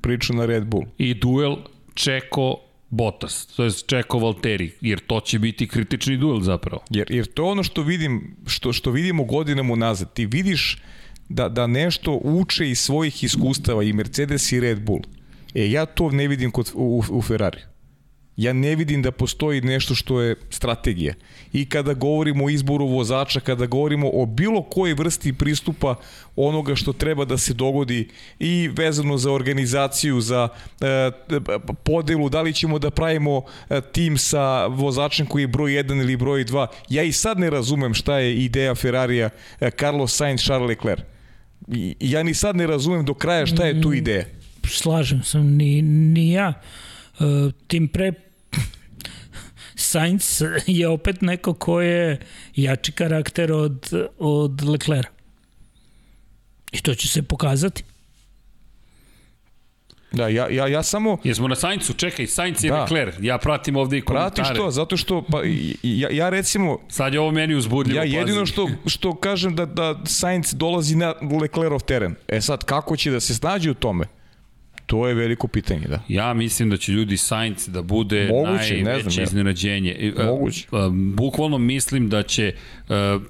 [0.00, 0.84] priču na Red Bull.
[0.98, 1.56] I duel
[1.94, 2.56] Čeko
[2.90, 6.82] Bottas, to je Čeko Valteri, jer to će biti kritični duel zapravo.
[6.90, 10.78] Jer, jer to ono što vidim, što, što vidimo godinama unazad, ti vidiš
[11.28, 15.00] da, da nešto uče iz svojih iskustava i Mercedes i Red Bull.
[15.54, 17.58] E, ja to ne vidim kod, u, u Ferrari.
[18.36, 21.14] Ja ne vidim da postoji nešto što je strategija.
[21.52, 25.94] I kada govorimo o izboru vozača, kada govorimo o bilo kojoj vrsti pristupa
[26.36, 30.48] onoga što treba da se dogodi i vezano za organizaciju, za
[30.80, 31.10] e,
[31.84, 36.16] podelu, da li ćemo da pravimo e, tim sa vozačem koji je broj 1 ili
[36.16, 36.66] broj 2.
[36.88, 39.30] Ja i sad ne razumem šta je ideja Ferrarija
[39.60, 41.13] e, Carlos Sainz, Charles Leclerc.
[42.00, 44.24] Ja ni sad ne razumem do kraja šta je tu mm, ideja.
[44.68, 46.52] Slažem sam, ni, ni ja.
[47.20, 48.12] E, tim pre
[49.74, 52.18] Sainz je opet neko ko je
[52.56, 55.08] jači karakter od, od Leclerc.
[56.72, 57.84] I to će se pokazati.
[60.14, 61.18] Da, ja, ja, ja samo...
[61.24, 62.82] Jesmo na Saincu, čekaj, Sainz i da.
[62.82, 64.34] Leclerc, ja pratim ovde i komentare.
[64.34, 65.40] Pratiš to, zato što, pa,
[65.82, 66.78] ja, ja recimo...
[66.88, 71.14] Sad je ovo meni uzbudljivo, Ja jedino što, što kažem da, da Sainz dolazi na
[71.40, 72.14] Leclercov teren.
[72.28, 74.04] E sad, kako će da se snađe u tome?
[74.86, 76.00] To je veliko pitanje, da.
[76.08, 80.12] Ja mislim da će ljudi Sainz da bude Moguće, najveće znam, iznenađenje.
[80.18, 80.66] E, Moguće.
[81.14, 82.54] Bukvalno mislim da će,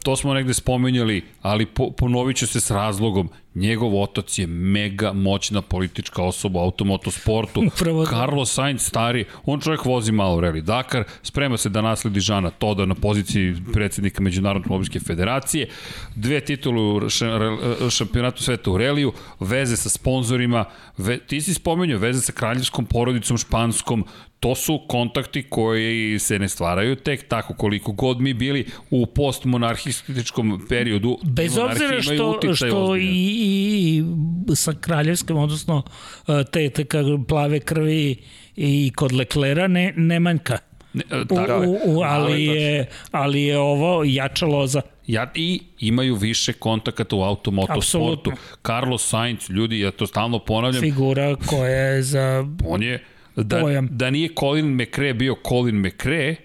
[0.02, 5.62] to smo negde spomenjali, ali ponovit ću se s razlogom, Njegov otac je mega moćna
[5.62, 7.62] politička osoba u automotosportu.
[7.74, 8.10] Upravo da.
[8.10, 12.86] Carlos Sainz stari, on čovjek vozi malo reli Dakar, sprema se da nasledi Žana Toda
[12.86, 15.68] na poziciji predsednika Međunarodne automobilske federacije,
[16.14, 20.64] dve titule u šampionatu sveta u reliju, veze sa sponzorima,
[20.98, 24.04] ve, ti si spomenuo veze sa kraljevskom porodicom španskom,
[24.44, 30.66] to su kontakti koji se ne stvaraju tek tako koliko god mi bili u postmonarhističkom
[30.68, 31.18] periodu.
[31.22, 34.02] Bez obzira što, što i, i
[34.54, 35.82] sa kraljevskim, odnosno
[36.28, 36.84] e, te, te
[37.28, 38.16] plave krvi
[38.56, 40.58] i kod Leklera ne, ne manjka.
[40.92, 46.14] Ne, e, tako, u, u, ali, je, ali je ovo jačalo za Ja, I imaju
[46.14, 48.32] više kontakata u automotosportu.
[48.66, 50.80] Carlos Sainz, ljudi, ja to stalno ponavljam.
[50.80, 52.46] Figura koja je za...
[52.66, 53.04] On je
[53.36, 53.88] da, pojam.
[53.90, 56.36] Da nije Colin McRae bio Colin McRae,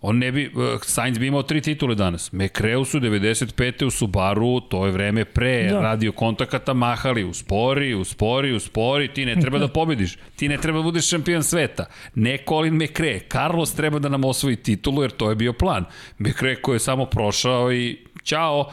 [0.00, 2.32] on ne bi, uh, Sainz bi imao tri titule danas.
[2.32, 3.84] McRae su 95.
[3.84, 5.80] u Subaru, to je vreme pre da.
[5.80, 10.82] radio kontakata, mahali, uspori, uspori, uspori, ti ne treba da pobediš, ti ne treba da
[10.82, 11.86] budeš šampion sveta.
[12.14, 15.84] Ne Colin McRae, Carlos treba da nam osvoji titulu, jer to je bio plan.
[16.18, 18.70] McRae koji je samo prošao i ćao,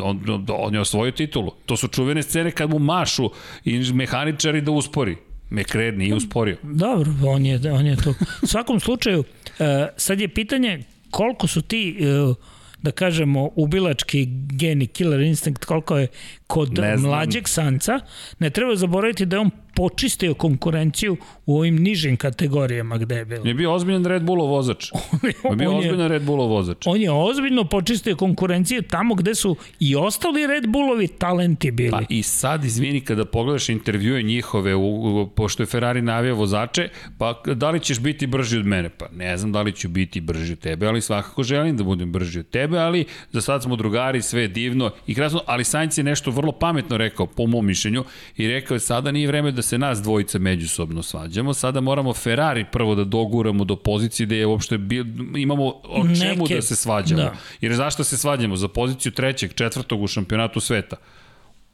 [0.00, 1.52] on, on je osvojio titulu.
[1.66, 3.30] To su čuvene scene kad mu mašu
[3.64, 5.16] i mehaničari da uspori.
[5.54, 6.56] McRae nije usporio.
[6.62, 8.14] Dobro, on je, on je to.
[8.42, 9.66] U svakom slučaju, uh,
[9.96, 12.36] sad je pitanje koliko su ti uh,
[12.84, 16.06] da kažemo, ubilački geni, killer instinct, koliko je
[16.46, 18.00] kod mlađeg sanca,
[18.38, 23.42] ne treba zaboraviti da je on počistio konkurenciju u ovim nižim kategorijama gde je bilo.
[23.46, 24.90] Je bio ozbiljan Red Bullov vozač.
[25.44, 26.86] on je bio ozbiljan Red Bullov vozač.
[26.86, 31.90] On je ozbiljno počistio konkurenciju tamo gde su i ostali Red Bullovi talenti bili.
[31.90, 36.88] Pa i sad, izvini, kada pogledaš intervjue njihove, u, u, pošto je Ferrari navija vozače,
[37.18, 38.88] pa da li ćeš biti brži od mene?
[38.88, 42.12] Pa ne znam da li ću biti brži od tebe, ali svakako želim da budem
[42.12, 45.98] brži od tebe, ali za sad smo drugari, sve je divno i krasno, ali Sainz
[45.98, 48.04] je nešto vrlo pametno rekao, po mom mišljenju,
[48.36, 52.64] i rekao je sada nije vreme da se nas dvojica međusobno svađamo, sada moramo Ferrari
[52.72, 55.04] prvo da doguramo do pozicije da je uopšte bil,
[55.36, 57.22] imamo o čemu Neke, da se svađamo.
[57.22, 57.34] Da.
[57.60, 58.56] Jer zašto se svađamo?
[58.56, 60.96] Za poziciju trećeg, četvrtog u šampionatu sveta.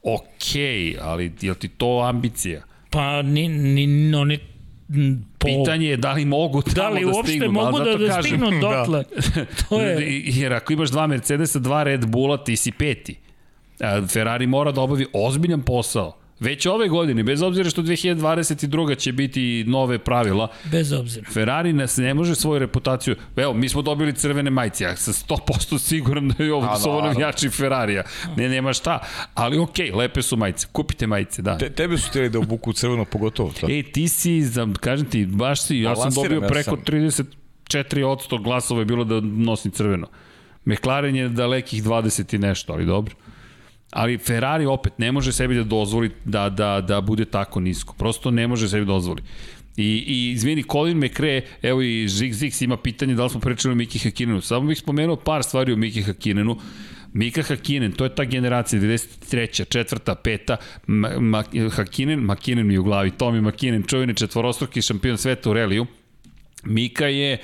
[0.03, 2.61] Okej, ali je li ti to ambicija?
[2.89, 4.39] Pa ni, ni, oni
[5.39, 5.47] po...
[5.47, 7.45] Pitanje je da li mogu tamo da, li da stignu.
[7.45, 9.03] Da mogu da, da stignu dotle.
[9.35, 9.45] Da.
[9.69, 10.21] to je...
[10.25, 13.15] Jer ako imaš dva Mercedesa, dva Red Bulla, ti si peti.
[14.07, 18.97] Ferrari mora da obavi ozbiljan posao Već ove godine, bez obzira što 2022.
[18.97, 20.47] će biti nove pravila.
[20.71, 21.29] Bez obzira.
[21.31, 23.15] Ferrari nas ne može svoju reputaciju.
[23.35, 26.89] Evo, mi smo dobili crvene majice, ja sam 100% siguran da je ovo, da su
[26.89, 28.03] ovo navijači Ferrarija.
[28.37, 28.99] Ne, nema šta.
[29.33, 30.67] Ali okej, okay, lepe su majice.
[30.71, 31.57] Kupite majice, da.
[31.57, 33.53] Te, tebe su htjeli da obuku crveno pogotovo.
[33.53, 33.69] Sad.
[33.69, 34.43] E, ti si,
[34.79, 40.07] kažem ti, baš si, ja sam dobio preko 34% glasova je bilo da nosim crveno.
[40.65, 43.15] McLaren je dalekih 20 i nešto, ali dobro.
[43.91, 47.93] Ali Ferrari opet ne može sebi da dozvoli da, da, da bude tako nisko.
[47.93, 49.21] Prosto ne može sebi da dozvoli.
[49.77, 53.71] I, i izvini, Colin McRae, evo i Zig Zix ima pitanje da li smo pričali
[53.71, 54.41] o Miki Hakinenu.
[54.41, 56.57] Samo bih spomenuo par stvari o Miki Hakinenu.
[57.13, 59.65] Mika Hakinen, to je ta generacija 93.
[59.69, 65.49] četvrta, peta, Ma, Ma, Hakinen, Makinen mi u glavi, Tomi Makinen, čuveni četvorostruki šampion sveta
[65.49, 65.85] u reliju.
[66.63, 67.37] Mika je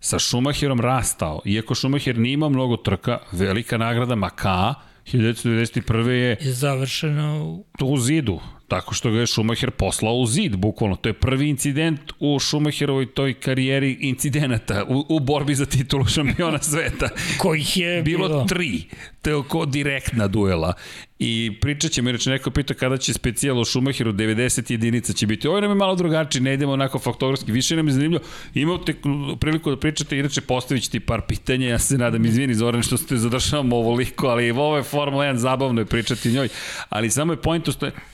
[0.00, 4.74] sa Schumacherom rastao, iako Schumacher nije imao mnogo trka, velika nagrada Makaa,
[5.12, 6.08] 1991.
[6.08, 6.36] je...
[6.40, 7.84] Je završeno u...
[7.84, 10.96] u zidu, tako što ga je Schumacher poslao u zid, bukvalno.
[10.96, 16.62] To je prvi incident u Schumacherovoj toj karijeri incidenata u, u borbi za titulu šampiona
[16.72, 17.08] sveta.
[17.38, 18.28] Kojih je bilo?
[18.28, 18.82] Bilo tri.
[19.22, 20.72] To je oko direktna duela.
[21.18, 25.48] I pričat ćemo, jer neko pita kada će specijal u Schumacheru 90 jedinica će biti.
[25.48, 28.24] Ovo nam je malo drugačije, ne idemo onako faktorski, više nam je zanimljivo.
[28.54, 28.94] Imate
[29.40, 32.96] priliku da pričate, inače postavit ću ti par pitanja, ja se nadam, izvini Zoran što
[32.96, 36.48] ste zadržavamo ovoliko, ali ovo je Formula 1, zabavno je pričati njoj.
[36.88, 37.68] Ali samo je point,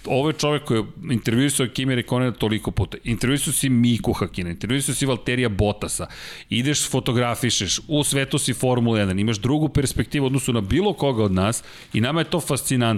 [0.05, 2.99] ovo je čovek koji je intervjuisao Kimi Rekonena toliko puta.
[3.05, 6.07] Intervjuisao si Miku Hakina, intervjuisao si Valterija Botasa,
[6.51, 11.33] ideš, fotografišeš, u svetu si Formula 1, imaš drugu perspektivu odnosu na bilo koga od
[11.33, 12.92] nas i nama je to fascinantno.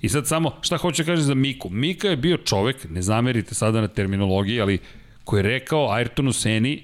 [0.00, 1.68] I sad samo, šta hoće da za Miku?
[1.70, 4.78] Mika je bio čovek, ne zamerite sada na terminologiji, ali
[5.24, 6.82] koji je rekao Ayrtonu Seni,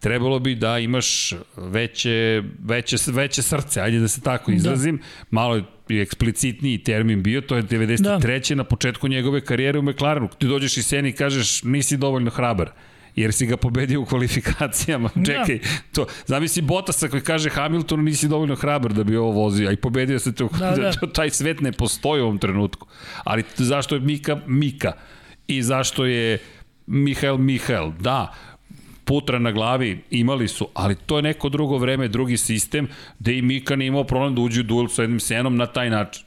[0.00, 4.56] trebalo bi da imaš veće, veće, veće srce, ajde da se tako da.
[4.56, 5.02] izrazim, da.
[5.30, 5.56] malo
[5.88, 8.48] je eksplicitniji termin bio, to je 93.
[8.48, 8.54] Da.
[8.54, 10.28] na početku njegove karijere u McLarenu.
[10.38, 12.70] Ti dođeš i Seni i kažeš nisi dovoljno hrabar
[13.20, 15.10] jer si ga pobedio u kvalifikacijama.
[15.14, 15.24] Da.
[15.24, 15.60] Čekaj,
[15.92, 19.76] to, zamisli Botasa koji kaže Hamiltonu nisi dovoljno hrabar da bi ovo vozio, a i
[19.76, 21.12] pobedio se to, da, da.
[21.12, 22.86] taj svet ne postoji u ovom trenutku.
[23.24, 24.92] Ali zašto je Mika Mika?
[25.48, 26.38] i zašto je
[26.86, 27.92] Mihael Mihael.
[28.00, 28.34] Da,
[29.04, 32.88] putra na glavi imali su, ali to je neko drugo vreme, drugi sistem,
[33.18, 35.90] gde i Mika nije imao problem da uđe u duel sa jednim senom na taj
[35.90, 36.24] način.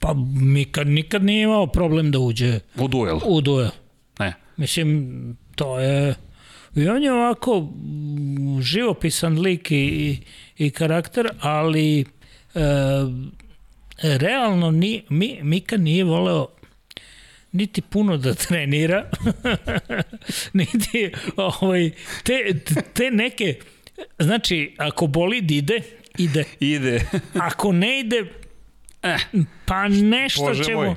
[0.00, 3.18] Pa Mika nikad nije imao problem da uđe u duel.
[3.24, 3.70] U duel.
[4.18, 4.34] Ne.
[4.56, 6.14] Mislim, to je...
[6.74, 7.68] I on je ovako
[8.60, 10.18] živopisan lik i,
[10.58, 12.04] i karakter, ali e,
[14.02, 16.46] realno ni, mi, Mika nije voleo
[17.52, 19.10] niti puno da trenira,
[20.52, 21.90] niti ovaj,
[22.24, 22.58] te,
[22.94, 23.54] te neke,
[24.18, 25.82] znači, ako bolid ide,
[26.18, 26.44] ide.
[26.60, 27.08] Ide.
[27.48, 28.24] ako ne ide,
[29.02, 29.18] Eh,
[29.66, 30.94] pa nešto Bože ćemo, moj.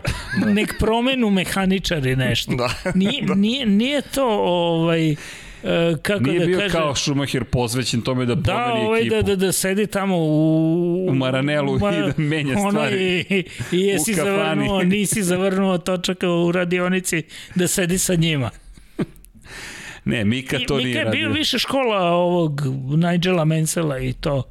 [0.53, 2.51] nek promenu mehaničari nešto.
[2.83, 2.91] Da.
[2.95, 3.35] Nije, da.
[3.35, 5.15] nije, nije to ovaj,
[6.01, 9.15] kako Nije da bio kaže, kao Schumacher posvećen tome da, da promeni ovaj, ekipu.
[9.15, 11.07] Da, da, da sedi tamo u...
[11.09, 13.25] U Maranelu ma, i da menja stvari.
[13.29, 17.23] I, i jesi zavrnuo, nisi zavrnuo točaka u radionici
[17.55, 18.49] da sedi sa njima.
[20.05, 22.61] ne, Mika to I, nije Mika je bio više škola ovog
[22.97, 24.43] Nigela Mansella i to.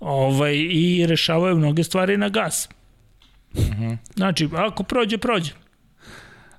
[0.00, 2.68] Ovaj, I rešavaju mnoge stvari na gas.
[3.52, 3.82] Uh mhm.
[3.82, 3.96] -huh.
[4.16, 5.65] Znači, ako prođe, prođe.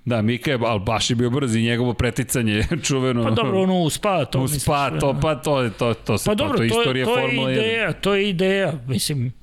[0.07, 3.23] Da, Mika je, ali baš je bio brz i njegovo preticanje čuveno.
[3.23, 5.19] Pa dobro, ono u spa to U spa to, da.
[5.19, 7.55] pa to, je, to, to, se, pa, dobro, to, je istorija to je, Formula 1.
[7.55, 9.33] To je ideja, to je ideja, mislim,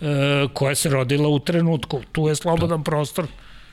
[0.00, 0.06] e,
[0.52, 2.00] koja se rodila u trenutku.
[2.12, 2.84] Tu je slobodan da.
[2.84, 3.26] prostor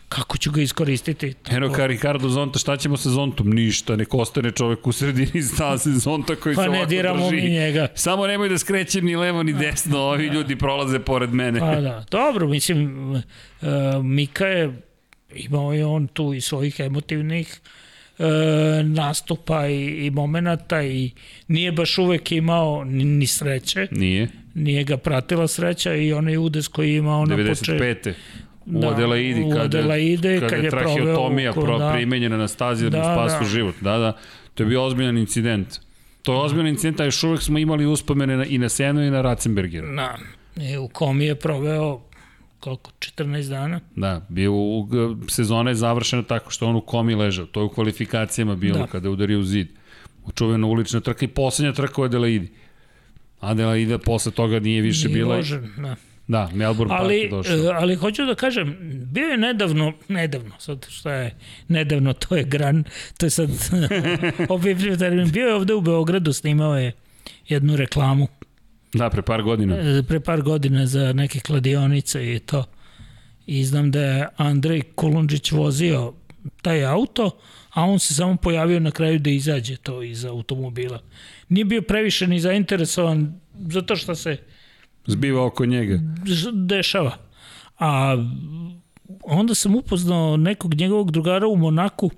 [0.10, 1.34] kako ću ga iskoristiti.
[1.50, 3.50] Eno ka Ricardo Zonta, šta ćemo sa Zontom?
[3.50, 7.04] Ništa, neko ostane čovek u sredini staze Zonta koji pa se ovako drži.
[7.04, 7.88] Pa ne diramo mi njega.
[7.96, 11.60] Samo nemoj da skrećem ni levo ni desno, ovi ljudi prolaze pored mene.
[11.60, 13.22] Pa da, dobro, mislim, uh,
[14.04, 14.89] Mika je
[15.36, 17.60] imao je on tu i svojih emotivnih
[18.20, 18.24] e,
[18.84, 21.12] nastupa i, i momenata i
[21.48, 23.88] nije baš uvek imao ni, ni sreće.
[23.92, 24.28] Nije.
[24.54, 27.66] Nije ga pratila sreća i onaj udes koji je imao na početku.
[27.66, 28.14] 95.
[28.66, 32.98] U da, Adelaidi, kada, Adelaide, kada, kada je traheotomija pro, da, primenjena na stazi da,
[32.98, 33.50] da spasu da.
[33.50, 33.76] život.
[33.82, 34.18] Da, da.
[34.54, 35.80] To je bio ozbiljan incident.
[36.24, 39.10] To je ozbiljan incident, a još uvek smo imali uspomene na, i na Senu i
[39.10, 39.88] na Ratzenbergera.
[39.88, 40.18] Da.
[40.64, 42.02] I u komi je proveo
[42.60, 43.80] koliko, 14 dana?
[43.96, 44.88] Da, bio u,
[45.28, 47.46] sezona je završena tako što on u komi ležao.
[47.46, 48.88] To je u kvalifikacijama bilo da.
[48.88, 49.68] kada je udario u zid.
[50.26, 52.52] Učuvena ulična trka i poslednja trka u Adelaidi.
[53.40, 55.36] Adelaida posle toga nije više nije bila.
[55.36, 55.96] Ložen, da.
[56.28, 57.72] Da, Melbourne ali, Park je došao.
[57.72, 58.78] E, ali hoću da kažem,
[59.12, 61.36] bio je nedavno, nedavno, sad šta je
[61.68, 62.84] nedavno, to je gran,
[63.18, 63.50] to je sad
[64.50, 66.92] objevljiv termin, bio je ovde u Beogradu, snimao je
[67.48, 68.28] jednu reklamu
[68.94, 69.76] Da, pre par godina.
[69.76, 72.66] E, pre par godina za neke kladionice i to.
[73.46, 76.14] I znam da je Andrej Kulundžić vozio
[76.62, 77.32] taj auto,
[77.70, 81.02] a on se samo pojavio na kraju da izađe to iz automobila.
[81.50, 84.38] Nije bio previše ni zainteresovan zato što se
[85.08, 86.00] zbiva oko njega.
[86.54, 87.18] Dešava.
[87.80, 88.16] A
[89.24, 92.12] onda sam upoznao nekog njegovog drugara u Monaku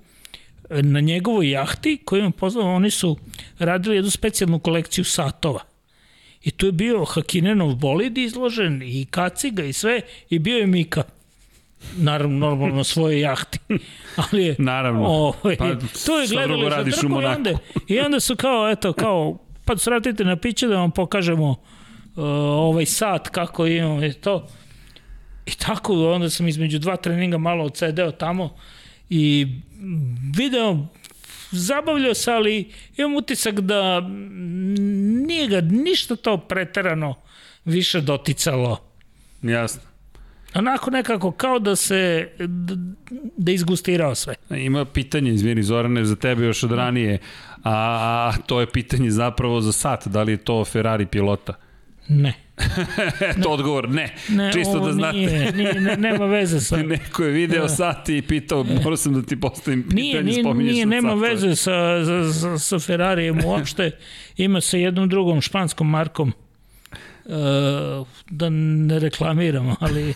[0.70, 3.16] na njegovoj jahti koju imam poznao, oni su
[3.58, 5.60] radili jednu specijalnu kolekciju satova.
[6.44, 11.02] I tu je bio Hakinenov bolid izložen i kaciga i sve i bio je Mika
[11.96, 13.58] naravno normalno na svojoj jahti.
[14.16, 15.06] Ali je, naravno.
[15.06, 15.70] Ovaj, pa,
[16.06, 20.24] to je gledali za trku i onda, i onda su kao, eto, kao, pa sratite
[20.24, 21.56] na piće da vam pokažemo uh,
[22.16, 24.48] ovaj sat kako imamo i to.
[25.46, 28.56] I tako, onda sam između dva treninga malo odsedeo tamo
[29.10, 29.46] i
[30.36, 30.86] video
[31.52, 34.00] zabavljao se, ali imam utisak da
[35.26, 37.14] nije ga ništa to preterano
[37.64, 38.78] više doticalo.
[39.42, 39.82] Jasno.
[40.54, 42.74] Onako nekako kao da se, da,
[43.36, 44.34] da izgustirao sve.
[44.50, 47.18] Ima pitanje, izvini Zorane, za tebe još od ranije,
[47.62, 51.54] a, a to je pitanje zapravo za sat, da li je to Ferrari pilota?
[52.08, 52.34] Ne.
[53.42, 54.14] to odgovor, ne.
[54.28, 55.18] ne Čisto da znate.
[55.18, 56.76] Nije, nije, ne, nema veze sa...
[56.92, 57.68] Neko je video da.
[57.68, 62.04] sat i pitao, morao sam da ti postavim pitanje, nije, nije, nije, nema veze sa,
[62.04, 63.90] sa, sa, sa Ferrarijem uopšte.
[64.36, 66.32] Ima sa jednom drugom španskom markom.
[67.24, 67.32] Uh,
[68.30, 70.14] da ne reklamiramo, ali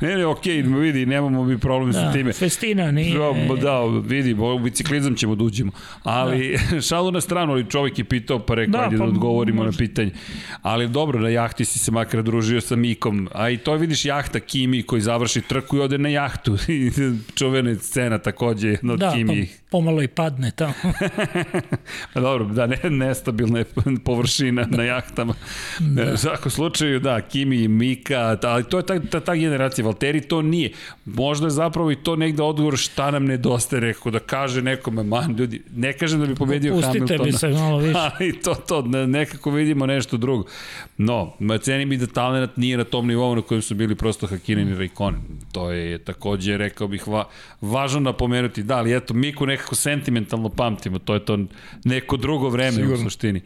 [0.00, 2.32] ne, ne, okej, okay, vidi, nemamo mi problem da, sa time.
[2.32, 3.18] Festina nije...
[3.18, 5.72] Da, da vidi, u biciklizam ćemo da uđemo.
[6.02, 6.80] Ali, da.
[6.88, 9.70] šalu na stranu, ali čovjek je pitao, pa rekao, da, ajde pa, da odgovorimo može.
[9.70, 10.10] na pitanje.
[10.62, 13.28] Ali dobro, na jahti si se makar družio sa Mikom.
[13.34, 16.56] A i to vidiš jahta Kimi koji završi trku i ode na jahtu.
[17.38, 19.46] Čuvena scena takođe jedna od da, Kimi.
[19.46, 20.74] Pa, pomalo i padne tamo.
[22.14, 23.64] pa dobro, da, ne, nestabilna je
[24.04, 25.34] površina na jahtama.
[25.78, 26.12] Da.
[26.12, 29.84] U svakom slučaju, da, Kimi i Mika, ali to je ta, ta, ta generacija generacije.
[29.84, 30.72] Valteri to nije.
[31.04, 35.36] Možda je zapravo i to negde odgovor šta nam nedostaje, rekao, da kaže nekome, man,
[35.38, 37.24] ljudi, ne kažem da bi pobedio Pustite Hamiltona.
[37.24, 37.98] Pustite bi se malo više.
[38.18, 40.44] Ali to, to, nekako vidimo nešto drugo.
[40.98, 44.68] No, ceni mi da talent nije na tom nivou na kojem su bili prosto Hakinen
[44.68, 45.20] i Raikkonen.
[45.52, 47.24] To je takođe, rekao bih, va,
[47.60, 48.62] važno napomenuti.
[48.62, 51.38] Da, ali eto, Miku nekako sentimentalno pamtimo, to je to
[51.84, 52.94] neko drugo vreme Sigurno.
[52.94, 53.40] u suštini.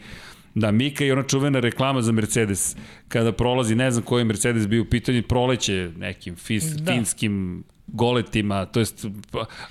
[0.57, 2.77] Da, Mika i ona čuvena reklama za Mercedes,
[3.09, 6.93] kada prolazi, ne znam koji Mercedes bio u pitanju, proleće nekim fis, da.
[6.93, 9.07] finskim goletima, to jest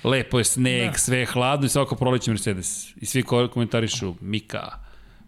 [0.04, 0.98] lepo je sneg, da.
[0.98, 2.96] sve je hladno i svako proleće Mercedes.
[2.96, 4.68] I svi komentarišu Mika,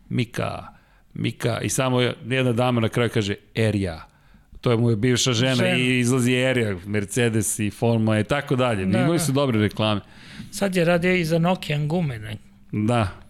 [0.09, 0.67] Mika,
[1.15, 4.07] Mika i samo jedna dama na kraju kaže Erija.
[4.61, 5.77] To je moja bivša žena, žena.
[5.77, 8.85] i izlazi Erija, Mercedes i Forma i tako dalje.
[8.85, 9.25] Da, Imali da.
[9.25, 10.01] su dobre reklame.
[10.51, 12.19] Sad je radio i za Nokia gume.
[12.19, 12.37] Ne?
[12.73, 13.28] Da,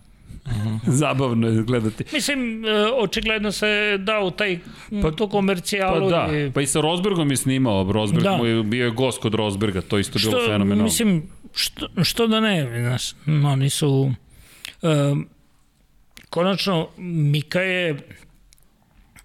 [1.01, 2.05] Zabavno je gledati.
[2.13, 4.59] Mislim, e, očigledno se dao taj,
[5.03, 6.11] pa, tu komercijalu.
[6.11, 6.53] Pa da, i...
[6.53, 7.93] pa i sa Rosbergom je snimao.
[7.93, 8.37] Rosberg da.
[8.37, 10.85] mu je bio je gost kod Rosberga, to isto što, bilo fenomenalno.
[10.85, 11.23] Mislim,
[11.55, 13.15] što, što da ne, znaš,
[13.47, 14.13] oni su...
[14.83, 15.29] Um,
[16.31, 17.99] konačno, Mika je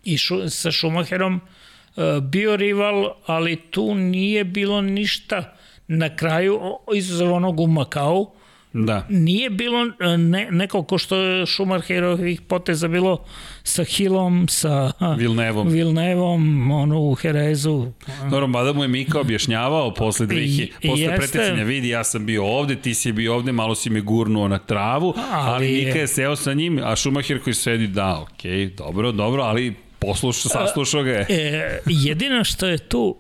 [0.04, 5.58] i šu, sa Schumacherom uh, bio rival, ali tu nije bilo ništa
[5.88, 6.60] na kraju,
[6.96, 8.32] izuzav onog u Makau,
[8.74, 9.06] Da.
[9.10, 13.24] Nije bilo e, ne, neko ko što je Schumacherovih poteza bilo
[13.64, 17.92] sa Hillom, sa Vilnevom, Vilnevom ono u Herezu.
[18.30, 22.46] Dobro, mada mu je Mika objašnjavao posle, dvih, posle jeste, preticanja, vidi, ja sam bio
[22.46, 26.08] ovde, ti si bio ovde, malo si me gurnuo na travu, ali, ali Mika je
[26.08, 31.04] seo sa njim, a Schumacher koji sedi, da, okej, okay, dobro, dobro, ali poslušao, saslušao
[31.04, 31.26] ga je.
[31.30, 33.16] E, jedino što je tu,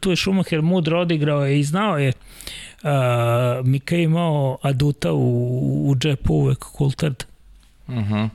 [0.00, 2.12] tu je Schumacher mudro odigrao je i znao je
[2.82, 7.24] Uh, Mika je imao aduta u, u džepu uvek kultard.
[7.86, 8.24] Uh -huh.
[8.24, 8.30] uh,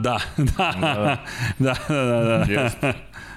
[0.00, 1.24] da, da, da,
[1.58, 2.44] da, da, da.
[2.48, 2.92] Yes.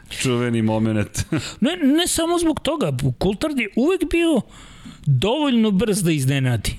[0.10, 1.26] Čuveni moment.
[1.62, 4.42] ne, ne samo zbog toga, Kultard je uvek bio
[5.06, 6.76] dovoljno brz da iznenadi.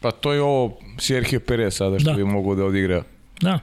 [0.00, 2.16] Pa to je ovo Sergio Perez sada što da.
[2.16, 3.02] bi mogo da odigra
[3.40, 3.58] da.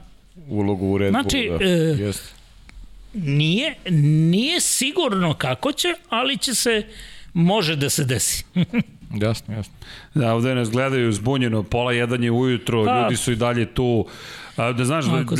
[0.48, 1.58] ulogu u Red znači, Bullu.
[1.58, 1.64] Da.
[1.64, 1.68] E,
[2.04, 2.34] Jest.
[3.14, 6.82] nije, nije sigurno kako će, ali će se
[7.34, 8.44] može da se desi.
[9.26, 9.74] jasno, jasno.
[10.14, 14.06] Da, ovde nas gledaju zbunjeno, pola jedan je ujutro, pa, ljudi su i dalje tu.
[14.56, 15.36] A, da znaš, da, tu.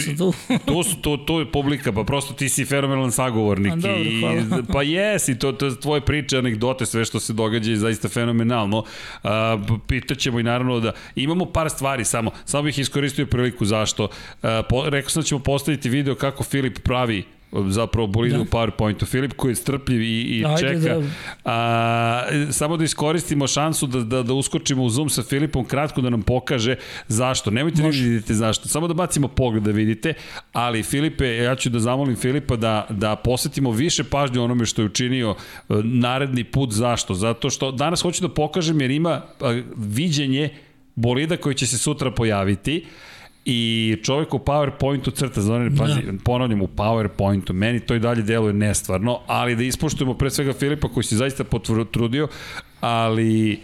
[0.67, 3.73] tu, su, tu, tu je publika, pa prosto ti si fenomenalan sagovornik.
[3.73, 4.63] A, dobro, i, hvala.
[4.73, 8.85] pa jesi, to, to je tvoje priče, anegdote, sve što se događa je zaista fenomenalno.
[9.23, 14.09] A, pitaćemo i naravno da imamo par stvari samo, samo bih iskoristio priliku zašto.
[14.43, 17.25] A, po, rekao sam da ćemo postaviti video kako Filip pravi
[17.69, 18.43] zapravo bolide da.
[18.43, 19.07] u PowerPointu.
[19.07, 20.99] Filip koji je strpljiv i, i Ajde čeka.
[20.99, 21.07] Da.
[21.45, 26.11] A, samo da iskoristimo šansu da, da, da uskočimo u Zoom sa Filipom kratko da
[26.11, 26.77] nam pokaže
[27.09, 27.51] zašto.
[27.51, 28.69] Nemojte da vidite zašto.
[28.69, 30.15] Samo da bacimo pogled da vidite,
[30.53, 34.87] ali Filipe, ja ću da zamolim Filipa da, da posetimo više pažnje onome što je
[34.87, 36.73] učinio e, naredni put.
[36.73, 37.15] Zašto?
[37.15, 39.23] Zato što danas hoću da pokažem jer ima
[39.77, 40.49] viđenje
[40.95, 42.85] bolida koji će se sutra pojaviti.
[43.53, 46.13] I čovjek u PowerPointu crta, znači, pazi, da.
[46.25, 50.89] ponavljam, u PowerPointu, meni to i dalje deluje nestvarno, ali da ispoštujemo pre svega Filipa
[50.89, 52.29] koji se zaista potrudio,
[52.81, 53.61] ali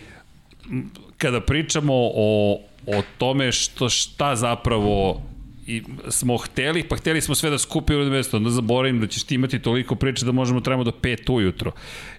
[1.18, 5.22] kada pričamo o, o tome što, šta zapravo
[5.66, 9.22] i smo hteli, pa hteli smo sve da skupimo na mesto, onda zaboravim da ćeš
[9.22, 11.72] ti imati toliko priče da možemo trebamo do 5 ujutro.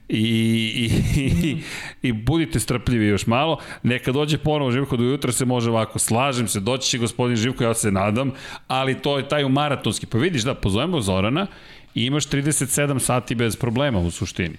[0.10, 1.58] I, i, i,
[2.02, 3.60] i budite strpljivi još malo.
[3.84, 6.00] Neka dođe ponovo Živko do jutra se može ovako.
[6.00, 8.32] Slažem se, doći će gospodin Živko, ja se nadam,
[8.68, 10.06] ali to je taj u maratonski.
[10.06, 11.48] Pa vidiš da, pozovemo Zorana
[11.96, 14.56] i imaš 37 sati bez problema u suštini.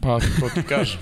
[0.00, 1.00] Pa, to ti kažem.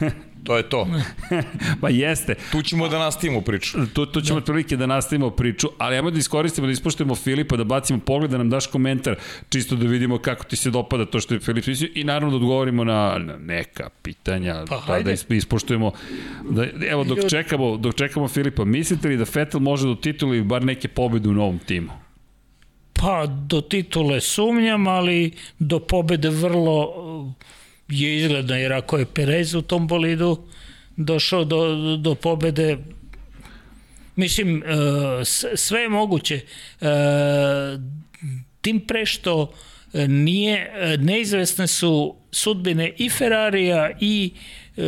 [0.46, 0.86] To je to.
[1.80, 2.34] pa jeste.
[2.52, 3.78] Tu ćemo da nastavimo priču.
[3.94, 4.44] Tu, tu ćemo da.
[4.44, 8.38] prilike da nastavimo priču, ali ajmo da iskoristimo, da ispoštujemo Filipa, da bacimo pogled, da
[8.38, 9.16] nam daš komentar,
[9.48, 12.36] čisto da vidimo kako ti se dopada to što je Filip mislio i naravno da
[12.36, 15.92] odgovorimo na, na neka pitanja, pa, da, da ispoštujemo.
[16.50, 20.64] Da, evo, dok čekamo, dok čekamo Filipa, mislite li da Vettel može do titula bar
[20.64, 21.92] neke pobede u novom timu?
[22.92, 26.92] Pa, do titule sumnjam, ali do pobede vrlo
[27.88, 30.46] je izgledno, jer ako je Perez u tom bolidu
[30.96, 32.78] došao do, do pobede,
[34.16, 35.24] mislim, e,
[35.54, 36.40] sve je moguće.
[36.80, 36.86] E,
[38.60, 39.52] tim pre što
[40.08, 44.32] nije, neizvesne su sudbine i Ferrarija i
[44.76, 44.82] e,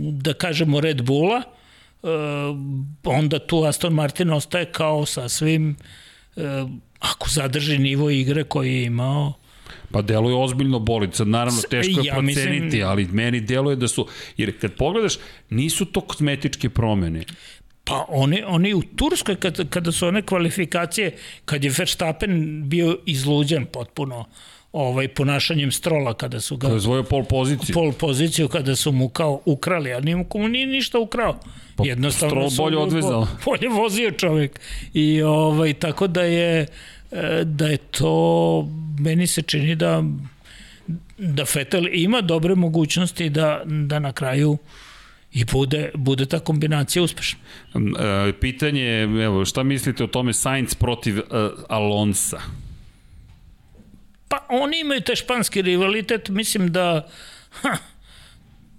[0.00, 1.42] da kažemo Red Bulla,
[3.04, 5.76] onda tu Aston Martin ostaje kao sa svim
[6.98, 9.32] ako zadrži nivo igre koji je imao
[9.90, 12.86] Pa deluje ozbiljno boli, sad naravno teško je ja proceniti, mislim...
[12.86, 15.14] ali meni deluje da su, jer kad pogledaš,
[15.50, 17.24] nisu to kozmetičke promene.
[17.84, 23.66] Pa oni, oni u Turskoj, kad, kada su one kvalifikacije, kad je Verstappen bio izluđen
[23.66, 24.24] potpuno,
[24.72, 26.78] ovaj ponašanjem Strola kada su ga...
[26.78, 27.74] Zvojio pol poziciju.
[27.74, 31.36] Pol poziciju kada su mu kao ukrali, a nije mu nije ništa ukrao.
[31.76, 33.26] Pa, Jednostavno Stroll bolje odvezao.
[33.46, 34.60] Bolje vozio čovek.
[34.94, 36.66] I ovaj, tako da je
[37.12, 38.68] e, da je to
[38.98, 40.02] meni se čini da
[41.18, 44.58] da Fetel ima dobre mogućnosti da, da na kraju
[45.32, 47.38] i bude, bude ta kombinacija uspešna.
[47.74, 51.24] E, pitanje je, evo, šta mislite o tome Sainz protiv uh,
[51.68, 52.40] Alonsa?
[54.28, 57.08] Pa oni imaju te španski rivalitet, mislim da
[57.50, 57.76] ha,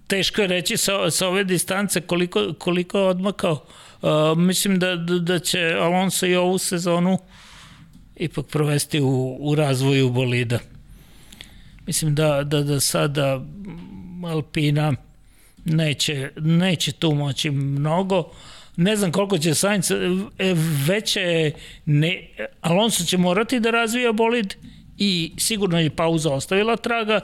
[0.06, 3.64] teško je reći sa, sa ove distance koliko, koliko je odmakao.
[4.02, 7.18] Uh, mislim da, da, da će Alonso i ovu sezonu
[8.20, 10.58] ipak provesti u, u razvoju bolida.
[11.86, 13.40] Mislim da, da, da sada
[14.24, 14.94] Alpina
[15.64, 18.30] neće, neće tu moći mnogo.
[18.76, 19.96] Ne znam koliko će Sainz, e,
[20.86, 21.52] veće
[21.86, 22.28] ne,
[22.60, 24.54] Alonso će morati da razvija bolid
[24.98, 27.20] i sigurno je pauza ostavila traga,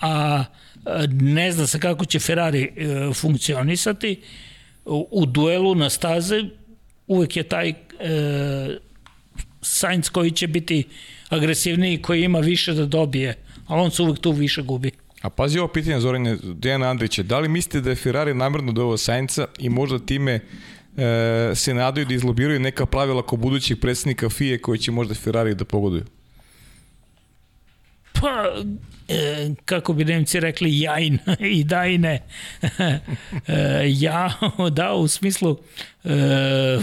[0.00, 0.44] a
[1.10, 4.20] ne zna se kako će Ferrari e, funkcionisati.
[5.10, 6.44] U duelu na staze
[7.06, 7.74] uvek je taj e,
[9.66, 10.84] Sainz koji će biti
[11.28, 13.34] agresivniji, koji ima više da dobije,
[13.66, 14.90] a on se uvek tu više gubi.
[15.22, 18.82] A pazi ovo pitanje Zorine Dejana Andrića, da li mislite da je Ferrari namrno do
[18.82, 20.40] ovo Sainca i možda time
[20.96, 25.54] e, se nadaju da izlobiraju neka pravila ko budućih predsednika FIE koji će možda Ferrari
[25.54, 26.04] da pogoduju?
[28.20, 28.62] Pa,
[29.08, 31.18] e, kako bi Nemci rekli, jajn
[31.58, 32.22] i da i ne.
[33.46, 34.32] e, ja,
[34.78, 35.58] da, u smislu,
[36.04, 36.78] e,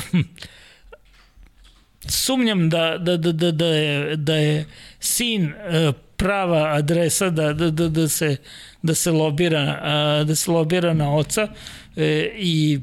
[2.07, 4.65] sumnjam da, da, da, da, da, je, da je
[4.99, 8.37] sin e, prava adresa da, da, da, da, se,
[8.81, 11.47] da, se lobira, da se lobira na oca
[11.95, 12.79] e, i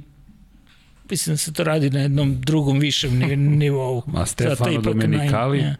[1.10, 3.18] mislim da se to radi na jednom drugom višem
[3.58, 4.02] nivou.
[4.16, 5.58] A Stefano Domenicali?
[5.58, 5.74] Ja.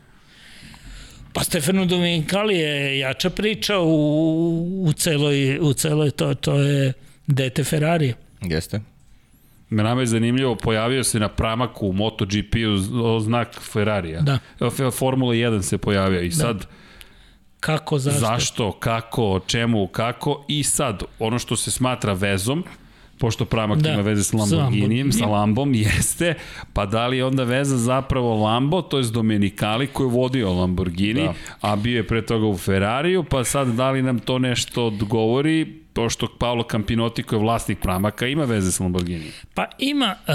[1.33, 6.93] Pa Stefano Domenicali je jača priča u, u celoj, u celoj to, to je
[7.27, 8.15] dete Ferrari.
[8.43, 8.81] Jeste.
[9.71, 12.77] Me nama je zanimljivo, pojavio se na pramaku u MotoGP-u
[13.21, 14.21] znak Ferrarija.
[14.21, 14.39] Da.
[14.91, 16.35] Formula 1 se pojavio i da.
[16.35, 16.67] sad
[17.61, 18.21] Kako, zašto?
[18.21, 22.65] Zašto, kako, čemu, kako i sad ono što se smatra vezom,
[23.19, 26.35] pošto Pramak da, ima veze sa Lamborghinijem, sa Lambom, jeste,
[26.73, 31.23] pa da li je onda veza zapravo Lambo, to je Domenicali koji je vodio Lamborghini,
[31.23, 31.35] da.
[31.61, 35.80] a bio je pre toga u Ferrariju, pa sad da li nam to nešto odgovori,
[35.93, 39.33] pošto Paolo Campinotti koji je vlasnik Pramaka ima veze sa Lamborghinijem?
[39.55, 40.35] Pa ima, uh,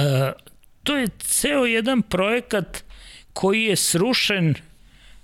[0.83, 2.83] to je ceo jedan projekat
[3.33, 4.55] koji je srušen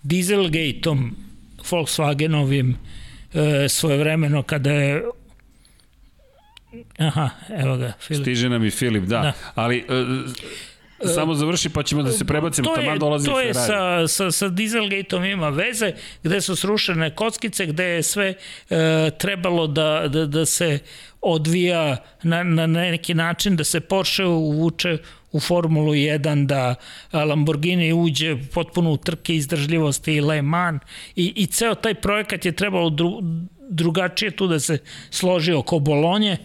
[0.03, 1.15] Dieselgate-om
[1.69, 2.75] Volkswagenovim
[3.33, 5.03] e, svojevremeno kada je
[6.97, 8.23] Aha, evo ga, Filip.
[8.23, 9.21] Stiže nam i Filip, da.
[9.21, 9.33] da.
[9.55, 9.83] Ali e,
[11.15, 15.25] samo završi pa ćemo da se prebacimo, tamo dolazi To je sa, sa, sa Dieselgate-om
[15.25, 18.33] ima veze, gde su srušene kockice, gde je sve
[18.69, 20.79] e, trebalo da, da, da se
[21.21, 24.97] odvija na, na neki način, da se Porsche uvuče
[25.31, 26.75] u Formulu 1, da
[27.13, 30.81] Lamborghini uđe potpuno u trke izdržljivosti i Le Mans
[31.15, 33.19] i, i ceo taj projekat je trebalo dru,
[33.69, 34.77] drugačije tu da se
[35.09, 36.37] složi oko Bolonje,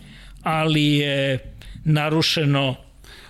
[0.43, 1.39] ali je
[1.85, 2.86] narušeno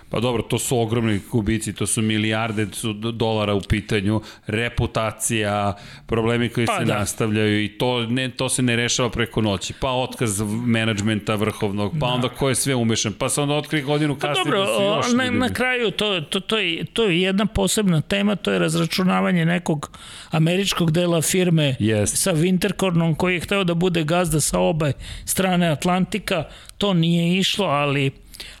[0.09, 6.49] Pa dobro, to su ogromni kubici, to su milijarde su dolara u pitanju, reputacija, problemi
[6.49, 6.99] koji pa, se da.
[6.99, 9.73] nastavljaju i to, ne, to se ne rešava preko noći.
[9.79, 12.13] Pa otkaz menadžmenta vrhovnog, pa da.
[12.13, 14.95] onda ko je sve umešan, pa se onda otkrije godinu pa kasnije pa, dobro, da
[14.95, 18.59] još na, na kraju to, to, to, je, to je jedna posebna tema, to je
[18.59, 19.97] razračunavanje nekog
[20.31, 22.05] američkog dela firme yes.
[22.05, 24.93] sa Winterkornom koji je hteo da bude gazda sa obe
[25.25, 26.43] strane Atlantika,
[26.77, 28.11] to nije išlo, ali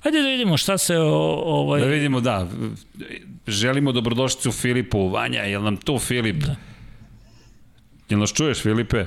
[0.03, 1.81] Hajde da vidimo šta se o, ovaj...
[1.81, 2.47] Da vidimo, da.
[3.47, 5.09] Želimo dobrodošlicu Filipu.
[5.09, 6.35] Vanja, je nam tu Filip?
[6.35, 6.55] Da.
[8.09, 9.05] Jel nas čuješ, Filipe?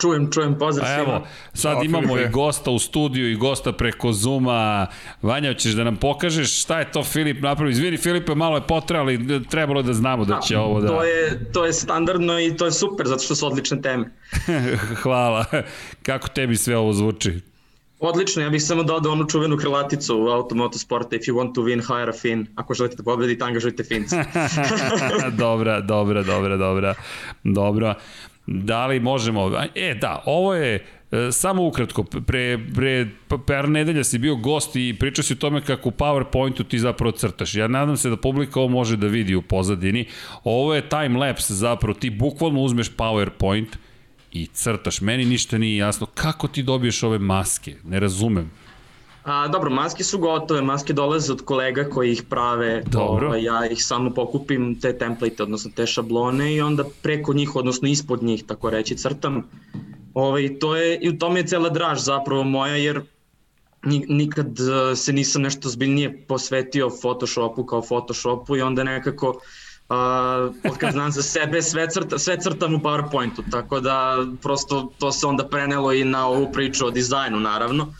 [0.00, 1.02] Čujem, čujem, pozdrav svima.
[1.02, 2.28] Evo, sad o, imamo Filipe.
[2.28, 4.86] i gosta u studiju i gosta preko Zuma.
[5.22, 7.70] Vanja, ćeš da nam pokažeš šta je to Filip napravio?
[7.70, 10.88] Izvini, Filipe, malo je potrebalo, ali trebalo da znamo da će A, ovo da...
[10.88, 14.10] To je, to je standardno i to je super, zato što su odlične teme.
[15.02, 15.44] Hvala.
[16.02, 17.40] Kako tebi sve ovo zvuči?
[18.00, 21.62] Odlično, ja bih samo dodao onu čuvenu krilaticu u Automoto Sporta, if you want to
[21.62, 22.46] win, hire a Fin.
[22.54, 24.24] Ako želite da pobedite, angažujte Finca.
[25.44, 26.94] dobra, dobra, dobra, dobra.
[27.44, 27.94] Dobro.
[28.46, 29.52] Da li možemo...
[29.74, 33.06] E, da, ovo je e, samo ukratko, pre, pre
[33.46, 37.12] par nedelja si bio gost i pričao si o tome kako u PowerPointu ti zapravo
[37.12, 37.54] crtaš.
[37.54, 40.06] Ja nadam se da publika ovo može da vidi u pozadini.
[40.44, 43.76] Ovo je time lapse zapravo, ti bukvalno uzmeš PowerPoint,
[44.32, 45.00] i crtaš.
[45.00, 46.06] Meni ništa nije jasno.
[46.14, 47.76] Kako ti dobiješ ove maske?
[47.84, 48.50] Ne razumem.
[49.24, 52.82] A, dobro, maske su gotove, maske dolaze od kolega koji ih prave.
[52.86, 53.26] Dobro.
[53.26, 57.88] Ovaj, ja ih samo pokupim te template, odnosno te šablone i onda preko njih, odnosno
[57.88, 59.42] ispod njih, tako reći, crtam.
[60.14, 63.00] Ovaj, to je, I u tome je cela draž zapravo moja, jer
[64.08, 69.42] nikad e, se nisam nešto zbiljnije posvetio Photoshopu kao Photoshopu i onda nekako uh,
[70.78, 75.26] kad znam za sebe sve, crta, sve crtam u PowerPointu, tako da prosto to se
[75.26, 77.94] onda prenelo i na ovu priču o dizajnu naravno.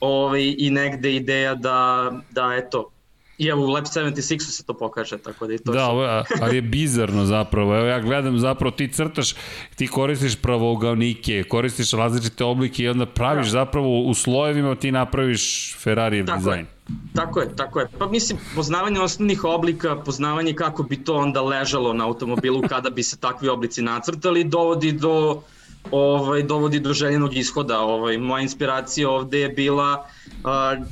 [0.00, 2.90] Ovaj, i negde ideja da, da eto,
[3.38, 6.56] I evo u Lab 76 se to pokaže, tako da i to Da, ovo, ali
[6.56, 7.76] je bizarno zapravo.
[7.76, 9.34] Evo ja gledam zapravo ti crtaš,
[9.76, 13.50] ti koristiš pravougalnike, koristiš različite oblike i onda praviš da.
[13.50, 16.60] zapravo u slojevima ti napraviš Ferrarijev tako dizajn.
[16.60, 16.74] Je.
[17.14, 17.88] Tako je, tako je.
[17.98, 23.02] Pa mislim, poznavanje osnovnih oblika, poznavanje kako bi to onda ležalo na automobilu kada bi
[23.02, 25.42] se takvi oblici nacrtali, dovodi do
[25.90, 27.80] ovaj, dovodi do željenog ishoda.
[27.80, 30.06] Ovaj, moja inspiracija ovde je bila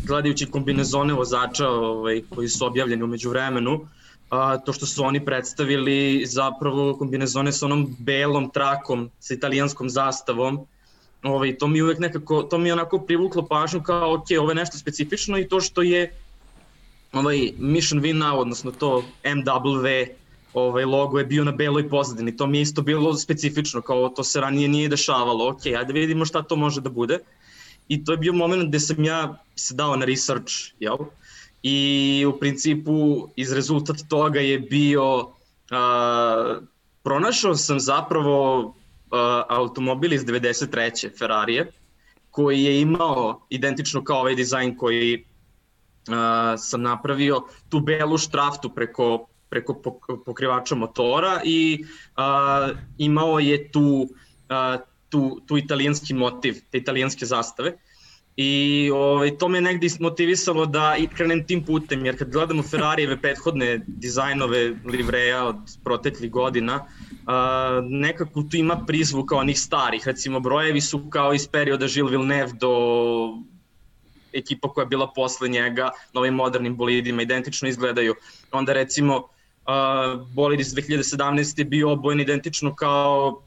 [0.06, 3.86] gledajući kombinezone vozača ovaj, koji su objavljeni umeđu vremenu,
[4.30, 10.66] a, to što su oni predstavili zapravo kombinezone sa onom belom trakom sa italijanskom zastavom,
[11.22, 14.78] ovaj, to mi uvek nekako, to mi onako privuklo pažnju kao, ok, ovo je nešto
[14.78, 16.14] specifično i to što je
[17.12, 20.06] ovaj Mission Win odnosno to MW
[20.54, 22.36] ovaj logo je bio na beloj pozadini.
[22.36, 25.48] To mi je isto bilo specifično, kao to se ranije nije dešavalo.
[25.48, 27.18] Ok, ajde vidimo šta to može da bude.
[27.88, 30.96] I to je bio moment gde sam ja se dao na research, jel?
[31.62, 35.28] I u principu iz rezultat toga je bio
[35.70, 36.58] a,
[37.02, 38.74] pronašao sam zapravo
[39.10, 41.18] a, automobil iz 93.
[41.18, 41.72] Ferrarije
[42.30, 45.24] koji je imao identično kao ovaj dizajn koji
[46.08, 49.76] a, sam napravio tu belu štraftu preko preko
[50.24, 51.84] pokrivača motora i
[52.16, 54.08] a, imao je tu,
[54.48, 57.74] a, tu, tu italijanski motiv, te italijanske zastave.
[58.36, 63.18] I ovaj, to me negdje motivisalo da i krenem tim putem, jer kad gledamo Ferrarijeve
[63.20, 66.86] prethodne dizajnove livreja od proteklih godina,
[67.26, 72.10] a, nekako tu ima prizvuk kao onih starih, recimo brojevi su kao iz perioda Gilles
[72.10, 72.72] Villeneuve do
[74.32, 78.14] ekipa koja je bila posle njega na ovim modernim bolidima, identično izgledaju.
[78.52, 79.28] Onda recimo
[79.66, 83.42] uh, bolid iz 2017 je bio obojen identično kao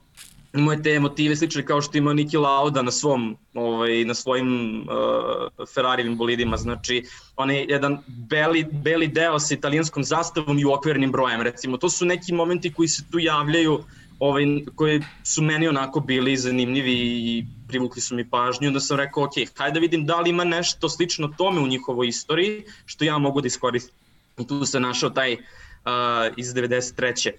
[0.57, 5.65] imao te motive slične kao što ima Niki Lauda na svom ovaj na svojim uh,
[5.73, 6.57] Ferrarijevim bolidima.
[6.57, 7.03] Znači
[7.35, 11.77] onaj jedan beli beli deo sa italijanskom zastavom i okvirnim brojem recimo.
[11.77, 13.83] To su neki momenti koji se tu javljaju
[14.19, 14.45] ovaj
[14.75, 18.71] koji su meni onako bili zanimljivi i privukli su mi pažnju.
[18.71, 22.07] Da sam rekao ok, hajde da vidim da li ima nešto slično tome u njihovoj
[22.07, 23.95] istoriji što ja mogu da iskoristim.
[24.37, 25.39] I tu se našao taj uh,
[25.85, 27.31] uh, iz 93.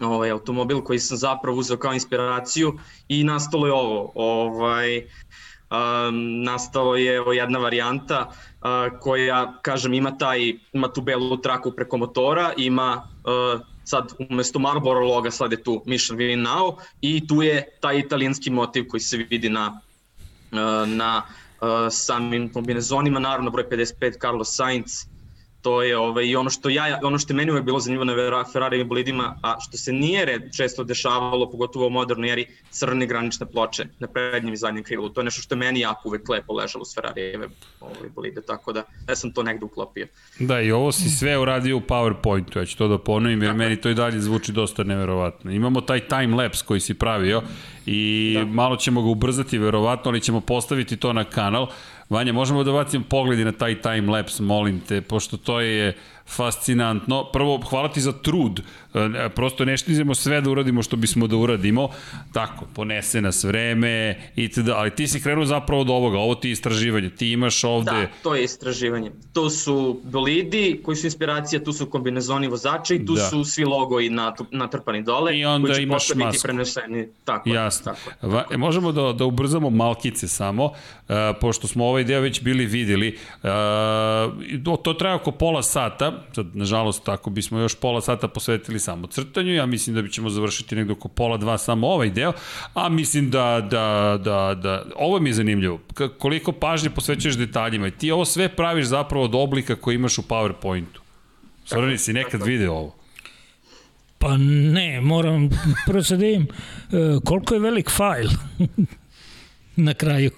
[0.00, 2.78] Ovaj automobil koji sam zapravo uzeo kao inspiraciju
[3.08, 4.12] i nastalo je ovo.
[4.14, 11.36] Ovaj um, nastalo je ovo jedna varijanta uh, koja, kažem, ima, taj, ima tu belu
[11.36, 17.26] traku preko motora, ima uh, sad umesto Marlboro loga slede tu Mission Win Now i
[17.26, 19.80] tu je taj italijanski motiv koji se vidi na,
[20.52, 21.22] uh, na
[21.60, 25.04] uh, samim kombinezonima, naravno broj 55 Carlos Sainz,
[25.62, 28.84] to je ovaj, i ono što ja ono što meni uvek bilo zanimljivo na Ferrari
[28.84, 33.84] bolidima, a što se nije red, često dešavalo, pogotovo u modernoj eri, crne granične ploče
[33.98, 35.08] na prednjem i zadnjem krilu.
[35.08, 37.48] To je nešto što je meni jako uvek lepo ležalo s Ferrarijeve
[37.80, 40.06] ovaj, bolide, tako da ja sam to negde uklopio.
[40.38, 43.58] Da, i ovo si sve uradio u PowerPointu, ja ću to da ponovim, jer Tako.
[43.58, 45.50] meni to i dalje zvuči dosta neverovatno.
[45.50, 47.42] Imamo taj time lapse koji si pravio
[47.86, 48.44] i da.
[48.44, 51.66] malo ćemo ga ubrzati verovatno, ali ćemo postaviti to na kanal.
[52.10, 55.96] Vanja, možemo da bacimo pogledi na taj time lapse, molim te, pošto to je
[56.28, 57.24] fascinantno.
[57.32, 58.60] Prvo, hvala ti za trud.
[58.94, 61.88] E, prosto ne štizemo sve da uradimo što bismo da uradimo.
[62.32, 64.68] Tako, ponese nas vreme itd.
[64.68, 66.18] Ali ti si krenuo zapravo od ovoga.
[66.18, 67.10] Ovo ti je istraživanje.
[67.10, 67.90] Ti imaš ovde...
[67.90, 69.12] Da, to je istraživanje.
[69.32, 73.20] To su bolidi koji su inspiracija, tu su kombinezoni vozača i tu da.
[73.20, 74.10] su svi logoji
[74.50, 75.38] natrpani dole.
[75.38, 76.42] I onda koji imaš masku.
[76.42, 77.08] preneseni.
[77.24, 77.92] Tako, Jasno.
[77.92, 78.28] Tako, tako.
[78.28, 80.72] Va, možemo da, da ubrzamo malkice samo, uh,
[81.40, 83.18] pošto smo ovaj deo već bili videli.
[83.42, 83.48] Uh,
[84.84, 89.54] to traje oko pola sata sad nažalost tako bismo još pola sata posvetili samo crtanju,
[89.54, 92.32] ja mislim da ćemo završiti negde oko pola dva samo ovaj deo,
[92.74, 97.86] a mislim da, da, da, da ovo mi je zanimljivo, K koliko pažnje posvećuješ detaljima
[97.86, 101.00] i ti ovo sve praviš zapravo od oblika koji imaš u PowerPointu.
[101.64, 102.94] Sorani, si nekad video ovo?
[104.18, 105.48] Pa ne, moram
[105.86, 108.28] prvo sad da vidim uh, koliko je velik fajl
[109.86, 110.30] na kraju.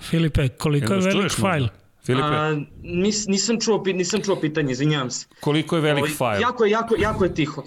[0.00, 1.62] Filipe, koliko je velik fajl?
[1.62, 1.85] Možda?
[2.06, 2.26] Filipe?
[2.26, 5.26] A, nis, nisam, čuo, nisam čuo pitanje, izvinjavam se.
[5.40, 6.42] Koliko je velik o, ovaj, fajl?
[6.42, 7.64] Jako je, jako, jako je tiho.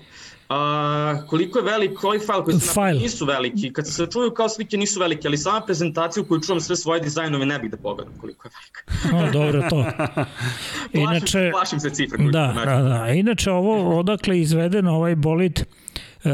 [0.50, 2.93] A, koliko je velik, koji file koji se file.
[2.93, 6.61] nisu veliki, kad se čuju kao slike nisu velike, ali sama prezentacija u kojoj čuvam
[6.61, 8.82] sve svoje dizajnove ne bih da pogledam koliko je velika.
[9.18, 9.85] no, dobro to.
[11.00, 13.08] Inače, plašim, plašim se cifre koju da, da, da.
[13.14, 15.66] Inače ovo odakle izveden ovaj bolid
[16.23, 16.30] E,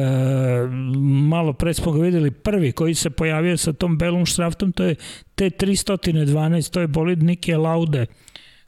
[1.29, 4.95] malo pre smo ga videli prvi koji se pojavio sa tom belom štraftom, to je
[5.37, 8.05] T312, to je bolid Nike Laude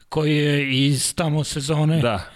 [0.10, 2.30] koji je iz tamo sezone da.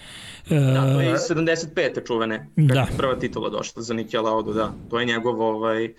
[0.50, 2.08] Uh, da, to je iz 75.
[2.08, 2.48] čuvene.
[2.56, 2.88] Da.
[2.98, 4.74] Prva titula došla za Nike Laudu, da.
[4.90, 5.94] To je njegov ovaj,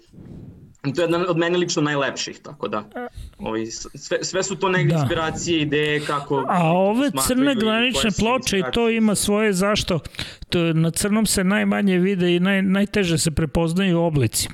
[0.82, 2.84] To je jedan od mene lično najlepših, tako da.
[3.38, 5.00] Ovi, sve, sve su to neke da.
[5.00, 6.44] inspiracije, ideje kako...
[6.48, 9.98] A ove crne granične ploče i to ima svoje zašto.
[10.48, 14.48] To, na crnom se najmanje vide i naj, najteže se prepoznaju oblici.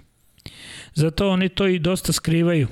[0.95, 2.69] Zato oni to i dosta skrivaju.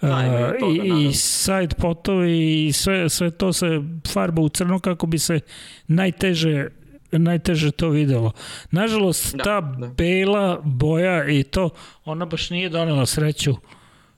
[0.00, 3.66] Da, toga, i, i side potovi i sve, sve to se
[4.12, 5.40] farba u crno kako bi se
[5.86, 6.68] najteže
[7.12, 8.32] najteže to videlo.
[8.70, 9.86] Nažalost, da, ta da.
[9.86, 11.70] bela boja i to,
[12.04, 13.54] ona baš nije donela sreću.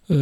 [0.08, 0.14] E...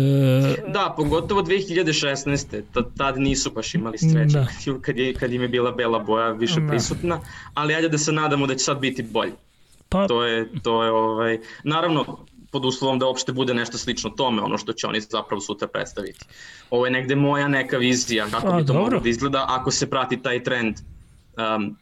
[0.73, 2.63] Da, pogotovo 2016.
[2.97, 4.47] Tad nisu baš imali sreće da.
[4.85, 6.69] kad, je, kad im je bila bela boja više da.
[6.69, 7.21] prisutna,
[7.55, 9.33] ali ajde da se nadamo da će sad biti bolje.
[9.89, 10.07] Pa...
[10.07, 12.19] To je, to je ovaj, naravno,
[12.51, 16.25] pod uslovom da uopšte bude nešto slično tome, ono što će oni zapravo sutra predstaviti.
[16.71, 18.83] Ovo je negde moja neka vizija kako A, bi to dobro.
[18.83, 21.77] moglo da izgleda ako se prati taj trend um,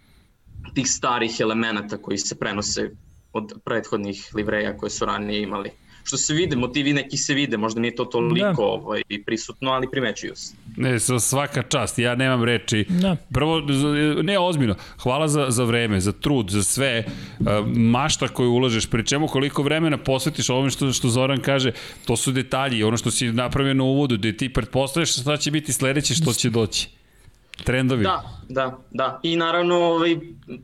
[0.75, 2.91] tih starih elemenata koji se prenose
[3.33, 5.71] od prethodnih livreja koje su ranije imali.
[6.05, 8.63] Što se vide, motivi neki se vide, možda nije to toliko da.
[8.63, 10.55] ovaj, prisutno, ali primećuju se.
[10.77, 12.87] Ne, svaka čast, ja nemam reči.
[12.89, 13.17] Da.
[13.33, 13.61] Prvo,
[14.23, 17.05] ne ozbiljno, hvala za, za vreme, za trud, za sve,
[17.77, 21.73] mašta koju ulažeš, pri čemu koliko vremena posvetiš ovome što, što Zoran kaže,
[22.05, 25.73] to su detalji, ono što si napravio na uvodu, gde ti pretpostavljaš šta će biti
[25.73, 26.89] sledeće što će doći.
[27.65, 28.05] Trendovi.
[28.05, 29.21] Da, da, da.
[29.23, 30.17] I naravno, ovaj,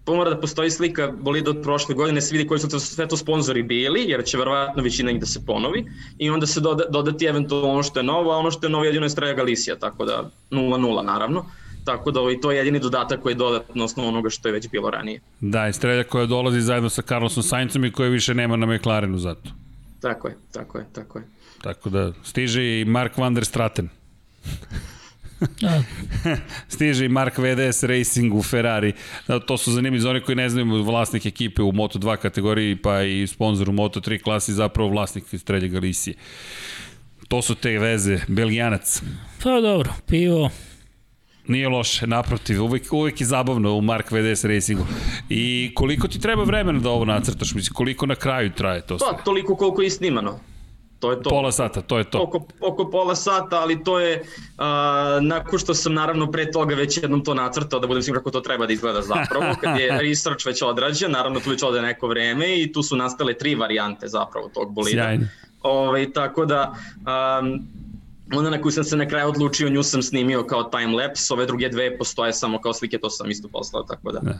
[0.05, 3.16] pomora da postoji slika bolida od prošle godine, se vidi koji su to, sve to
[3.16, 5.84] sponzori bili, jer će verovatno većina njih da se ponovi,
[6.18, 8.84] i onda se doda, dodati eventualno ono što je novo, a ono što je novo
[8.84, 11.44] jedino je Straja Galicija, tako da 0-0 naravno.
[11.84, 14.68] Tako da ovaj, to je jedini dodatak koji je dodatno osnovu onoga što je već
[14.70, 15.20] bilo ranije.
[15.40, 19.18] Da, i Strelja koja dolazi zajedno sa Carlosom Saincom i koja više nema na McLarenu
[19.18, 19.50] zato.
[20.00, 21.24] Tako je, tako je, tako je.
[21.62, 23.89] Tako da stiže i Mark van der Straten.
[25.60, 25.82] Da.
[26.74, 28.92] Stiže i Mark VDS Racing u Ferrari.
[29.28, 33.02] Da, to su zanimljivi za oni koji ne znaju vlasnik ekipe u Moto2 kategoriji, pa
[33.02, 36.16] i sponsor u Moto3 klasi, zapravo vlasnik iz Trelje Galicije.
[37.28, 39.02] To su te veze, Belgijanac.
[39.42, 40.50] Pa dobro, pivo,
[41.48, 44.86] Nije loše, naprotiv, uvek, uvek je zabavno u Mark VDS Racingu.
[45.28, 47.54] I koliko ti treba vremena da ovo nacrtaš?
[47.54, 49.08] Mislim, koliko na kraju traje to sve?
[49.10, 50.40] Pa, toliko koliko je snimano
[51.05, 51.31] to je to.
[51.31, 52.23] Pola sata, to je to.
[52.23, 54.65] Oko, oko pola sata, ali to je, uh,
[55.20, 58.41] nakon što sam naravno pre toga već jednom to nacrtao, da budem siguran kako to
[58.41, 62.62] treba da izgleda zapravo, kad je research već odrađen, naravno tu već ode neko vreme
[62.62, 65.02] i tu su nastale tri varijante zapravo tog bolida.
[65.02, 65.26] Sjajno.
[65.62, 66.74] Ove, ovaj, tako da,
[67.41, 67.66] um,
[68.33, 71.68] Onda na koju sam se na kraju odlučio, nju sam snimio kao timelapse, ove druge
[71.68, 74.20] dve postoje samo kao slike, to sam isto poslao, tako da.
[74.20, 74.39] Ne.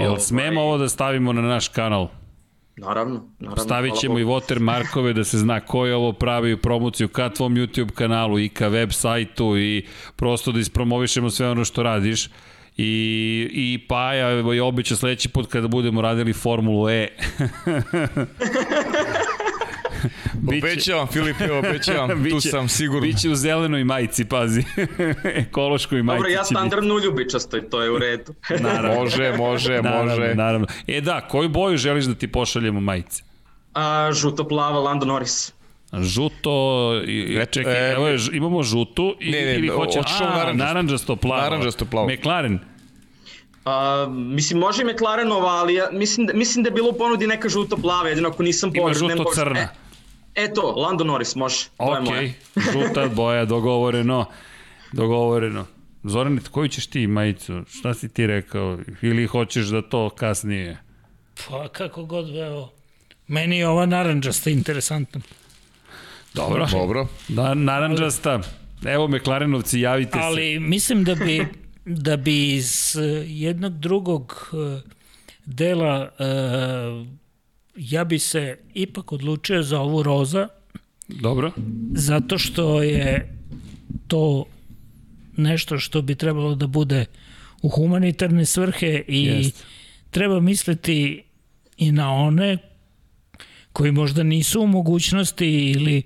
[0.00, 2.08] Jel smemo ovo da stavimo na naš kanal?
[2.76, 3.64] Naravno, naravno.
[3.64, 7.90] Stavit ćemo i watermarkove da se zna ko je ovo pravi promociju ka tvom YouTube
[7.90, 12.30] kanalu i ka web sajtu i prosto da ispromovišemo sve ono što radiš.
[12.76, 17.08] I, i Paja je običao sledeći put kada budemo radili Formulu E.
[20.50, 23.00] Biće, obećavam, Filipe, obećavam, biće, tu sam sigurno.
[23.00, 24.62] Biće u zelenoj majici, pazi.
[25.46, 26.18] Ekološkoj majici.
[26.18, 28.34] Dobro, ja standardno ljubičastoj, to je u redu.
[28.60, 29.00] naravno.
[29.00, 30.34] Može, može, naravno, može.
[30.34, 30.66] Naravno.
[30.86, 33.22] E da, koju boju želiš da ti pošaljemo majice?
[33.74, 35.52] A, žuto-plava Lando Norris.
[35.92, 36.92] Žuto,
[37.50, 41.42] čekaj, e, evo je, imamo žutu i, ne, ne, ili hoće, a, naranđasto plavo.
[41.42, 42.08] Naranđasto plavo.
[42.08, 42.58] McLaren.
[43.64, 47.26] A, mislim, može i McLarenova, ali ja, mislim, da, mislim da je bilo u ponudi
[47.26, 49.04] neka žuto-plava, jedino ako nisam pogrešan.
[49.04, 49.60] Ima žuto-crna.
[49.60, 49.68] E,
[50.36, 51.66] Eto, Lando Norris, može.
[51.78, 51.98] Ok,
[52.72, 54.26] žuta boja, dogovoreno.
[54.92, 55.66] Dogovoreno.
[56.04, 57.62] Zorane, koju ćeš ti majicu?
[57.68, 58.78] Šta si ti rekao?
[59.02, 60.76] Ili hoćeš da to kasnije?
[61.48, 62.68] Pa kako god veo.
[63.26, 65.20] Meni je ova naranđasta interesantna.
[66.34, 66.66] Dobro.
[66.70, 67.06] Dobro.
[67.28, 68.40] Da, naranđasta.
[68.84, 70.40] Evo McLarenovci, javite ali, se.
[70.42, 71.46] Ali mislim da bi,
[71.84, 74.90] da bi iz jednog drugog eh,
[75.44, 77.06] dela uh,
[77.76, 80.48] ja bi se ipak odlučio za ovu roza.
[81.08, 81.52] Dobro.
[81.94, 83.38] Zato što je
[84.06, 84.44] to
[85.36, 87.04] nešto što bi trebalo da bude
[87.62, 89.64] u humanitarne svrhe i Jest.
[90.10, 91.22] treba misliti
[91.76, 92.58] i na one
[93.72, 96.02] koji možda nisu u mogućnosti ili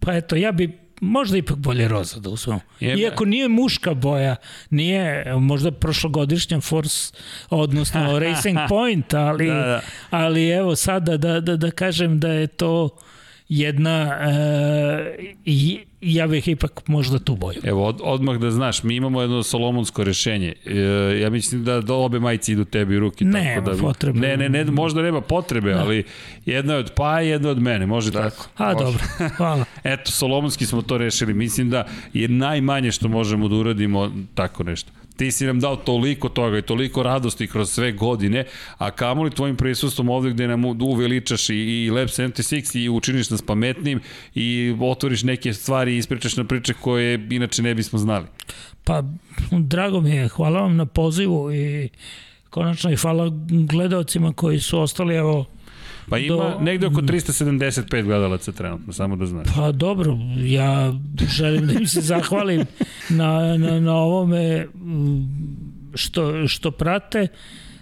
[0.00, 2.60] pa eto ja bi možda ipak bolje roza da uzmemo.
[2.80, 4.36] Iako nije muška boja,
[4.70, 7.12] nije možda prošlogodišnja Force,
[7.50, 9.80] odnosno Racing Point, ali, da, da.
[10.10, 12.88] ali evo sada da, da, da kažem da je to
[13.48, 15.34] jedna e,
[16.00, 17.60] ja bih ipak možda tu boju.
[17.64, 20.54] Evo, od, odmah da znaš, mi imamo jedno solomonsko rešenje.
[20.66, 20.74] E,
[21.20, 23.24] ja mislim da, da obe majice idu tebi u ruki.
[23.24, 24.18] Ne, tako da, potrebe.
[24.18, 25.80] Ne, ne, ne, možda nema potrebe, da.
[25.80, 26.04] ali
[26.46, 28.30] jedna je od pa jedna od mene, može da.
[28.30, 28.48] tako.
[28.56, 28.84] A, može.
[28.84, 29.04] dobro,
[29.36, 29.64] hvala.
[29.84, 31.34] Eto, solomonski smo to rešili.
[31.34, 36.28] Mislim da je najmanje što možemo da uradimo tako nešto ti si nam dao toliko
[36.28, 38.44] toga i toliko radosti kroz sve godine,
[38.78, 43.42] a kamoli tvojim prisustvom ovde gde nam uveličaš i, i Lab 76 i učiniš nas
[43.42, 44.00] pametnim
[44.34, 48.26] i otvoriš neke stvari i ispričaš na priče koje inače ne bismo znali.
[48.84, 49.02] Pa,
[49.50, 51.88] drago mi je, hvala vam na pozivu i
[52.50, 55.46] konačno i hvala gledalcima koji su ostali, evo,
[56.08, 59.48] Pa ima do, negde oko 375 gledalaca trenutno, samo da znaš.
[59.56, 60.94] Pa dobro, ja
[61.28, 62.64] želim da im se zahvalim
[63.08, 65.28] na, na, na ovome mm,
[65.94, 67.28] što, što prate,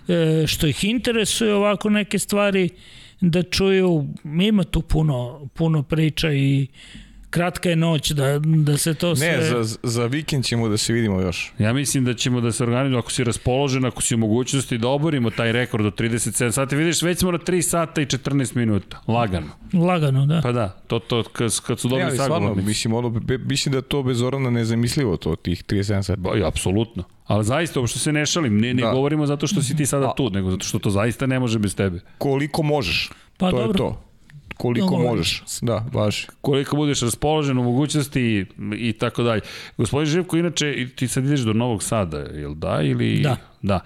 [0.08, 2.68] e, što ih interesuje ovako neke stvari,
[3.20, 6.66] da čuju, ima tu puno, puno priča i
[7.30, 9.26] kratka je noć da, da se to sve...
[9.26, 11.52] Ne, za, za vikend ćemo da se vidimo još.
[11.58, 14.88] Ja mislim da ćemo da se organizujemo, ako si raspoložen, ako si u mogućnosti da
[14.88, 16.76] oborimo taj rekord od 37 sati.
[16.76, 19.02] Vidiš, već smo na 3 sata i 14 minuta.
[19.08, 19.48] Lagano.
[19.72, 20.40] Lagano, da.
[20.42, 22.68] Pa da, to, to kad, kad su dobri sagovornici.
[22.68, 26.20] Mislim, ono, be, mislim da to bez Orana nezamislivo, to tih 37 sati.
[26.20, 27.04] Ba, ja, apsolutno.
[27.26, 28.90] Ali zaista, uopšte se ne šalim, ne, ne da.
[28.90, 31.76] govorimo zato što si ti sada tu, nego zato što to zaista ne može bez
[31.76, 32.00] tebe.
[32.18, 33.72] Koliko možeš, pa, to dobro.
[33.72, 34.05] je to
[34.56, 35.16] koliko Dogovor.
[35.16, 35.42] možeš.
[35.62, 36.26] Da, baš.
[36.40, 39.40] Koliko budeš raspoložen u mogućnosti i, i tako dalje.
[39.76, 42.80] Gospodin Živko, inače, ti sad ideš do Novog Sada, jel da?
[42.82, 43.20] Ili...
[43.20, 43.36] Da.
[43.62, 43.80] Da.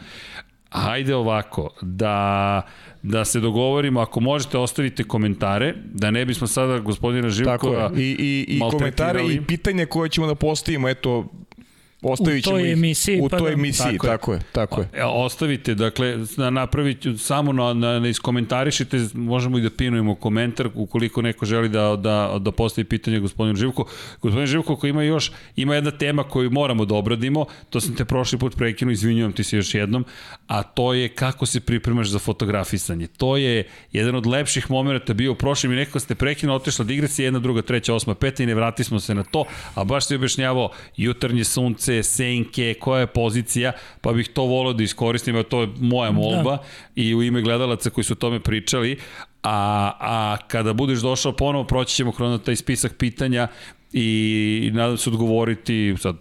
[0.71, 2.63] Hajde ovako, da,
[3.03, 8.05] da se dogovorimo, ako možete ostavite komentare, da ne bismo sada gospodina Živkova Tako je.
[8.05, 11.27] I, i, i komentare i pitanje koje ćemo da postavimo, eto,
[12.03, 13.55] Ostavit ćemo u toj emisiji, u pa toj da.
[13.55, 14.41] emisiji, tako, tako je.
[14.53, 14.89] Tako je.
[14.93, 20.69] E, ostavite, dakle, na, napravite, samo na, na, na iskomentarišite, možemo i da pinujemo komentar
[20.75, 23.87] ukoliko neko želi da, da, da postavi pitanje gospodinu Živku.
[24.23, 28.05] Gospodin Živko, ko ima još, ima jedna tema koju moramo da obradimo, to sam te
[28.05, 30.05] prošli put prekinuo, izvinjujem ti se još jednom,
[30.47, 33.07] a to je kako se pripremaš za fotografisanje.
[33.07, 36.93] To je jedan od lepših momenta bio u prošlim i neko ste prekinuo, otišla da
[36.93, 40.09] igraci, jedna, druga, treća, osma, peta i ne vrati smo se na to, a baš
[40.09, 45.37] ti objašnjavao jutarnje sunce, utakmice, senke, koja je pozicija, pa bih to volao da iskoristim,
[45.37, 46.65] a to je moja molba da.
[46.95, 48.99] i u ime gledalaca koji su o tome pričali,
[49.43, 53.49] a, a kada budeš došao ponovo, proći ćemo kroz taj spisak pitanja
[53.93, 56.17] i nadam se odgovoriti sad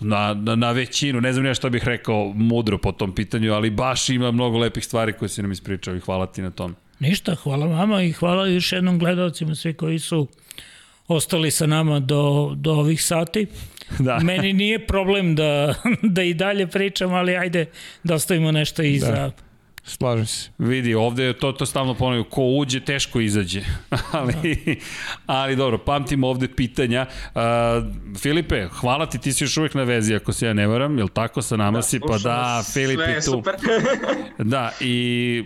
[0.00, 3.70] na, na, na većinu, ne znam ja šta bih rekao mudro po tom pitanju, ali
[3.70, 6.74] baš ima mnogo lepih stvari koje si nam ispričao i hvala ti na tome.
[7.00, 10.28] Ništa, hvala vama i hvala još jednom gledalcima svi koji su
[11.08, 13.46] ostali sa nama do, do ovih sati.
[13.98, 14.18] Da.
[14.18, 17.66] Meni nije problem da, da i dalje pričam, ali ajde
[18.02, 19.30] da ostavimo nešto i da.
[19.90, 20.50] Slažem se.
[20.58, 23.62] Vidi, ovde je to, to stavno ponavljaju, ko uđe, teško izađe.
[24.12, 24.78] ali,
[25.26, 27.06] ali dobro, pamtimo ovde pitanja.
[27.34, 27.40] Uh,
[28.18, 31.08] Filipe, hvala ti, ti si još uvek na vezi, ako se ja ne varam, jel
[31.08, 32.00] tako sa nama da, si?
[32.00, 33.30] Pa da, Filipe tu.
[33.30, 33.54] Super.
[34.54, 35.44] da, i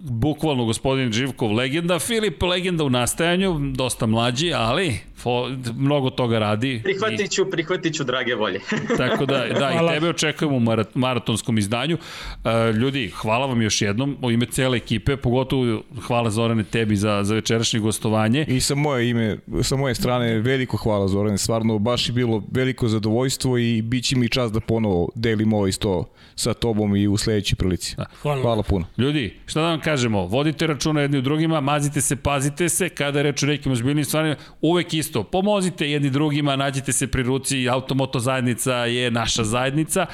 [0.00, 6.80] bukvalno gospodin Živkov legenda, Filip legenda u nastajanju, dosta mlađi, ali fo, mnogo toga radi.
[6.84, 8.60] Prihvatit ću, prihvatit ću drage volje.
[8.96, 10.60] tako da, da, i tebe očekujemo u
[10.94, 11.98] maratonskom izdanju.
[12.44, 17.20] Uh, ljudi, hvala vam još jednom u ime cele ekipe, pogotovo hvala Zorane tebi za,
[17.24, 18.44] za večerašnje gostovanje.
[18.48, 22.88] I sa moje ime, sa moje strane veliko hvala Zorane, stvarno baš je bilo veliko
[22.88, 26.04] zadovoljstvo i bit će mi čast da ponovo delim ovo isto
[26.34, 27.96] sa tobom i u sledećoj prilici.
[27.96, 28.06] Da.
[28.22, 28.42] Hvala.
[28.42, 28.86] hvala puno.
[28.98, 33.18] Ljudi, šta da vam kažemo, vodite računa jedni u drugima, mazite se, pazite se, kada
[33.18, 37.68] je reč o nekim ozbiljnim stvarima, uvek isto, pomozite jedni drugima, nađite se pri ruci,
[37.68, 40.06] automoto zajednica je naša zajednica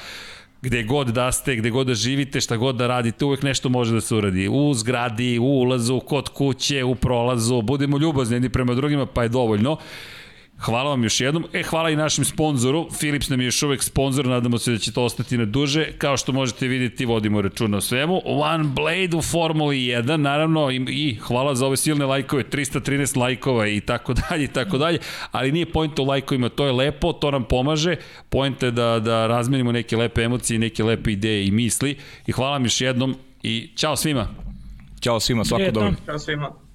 [0.63, 3.95] gde god da ste, gde god da živite, šta god da radite, uvek nešto može
[3.95, 4.49] da se uradi.
[4.49, 9.29] U zgradi, u ulazu, kod kuće, u prolazu, budemo ljubazni jedni prema drugima, pa je
[9.29, 9.77] dovoljno.
[10.61, 11.45] Hvala vam još jednom.
[11.53, 12.89] E, hvala i našem sponzoru.
[12.99, 15.93] Philips nam je još uvek sponsor, nadamo se da će to ostati na duže.
[15.99, 18.23] Kao što možete vidjeti, vodimo računa o svemu.
[18.25, 23.67] One Blade u Formuli 1, naravno, i, i hvala za ove silne lajkove, 313 lajkova
[23.69, 24.99] i tako dalje, i tako dalje,
[25.31, 27.97] ali nije pojenta u lajkovima, to je lepo, to nam pomaže.
[28.29, 31.97] Pojenta je da, da razmenimo neke lepe emocije, neke lepe ideje i misli.
[32.27, 34.29] I hvala vam još jednom i čao svima.
[35.01, 35.93] Ćao svima, svako dobro.
[36.07, 36.68] Ćao svima.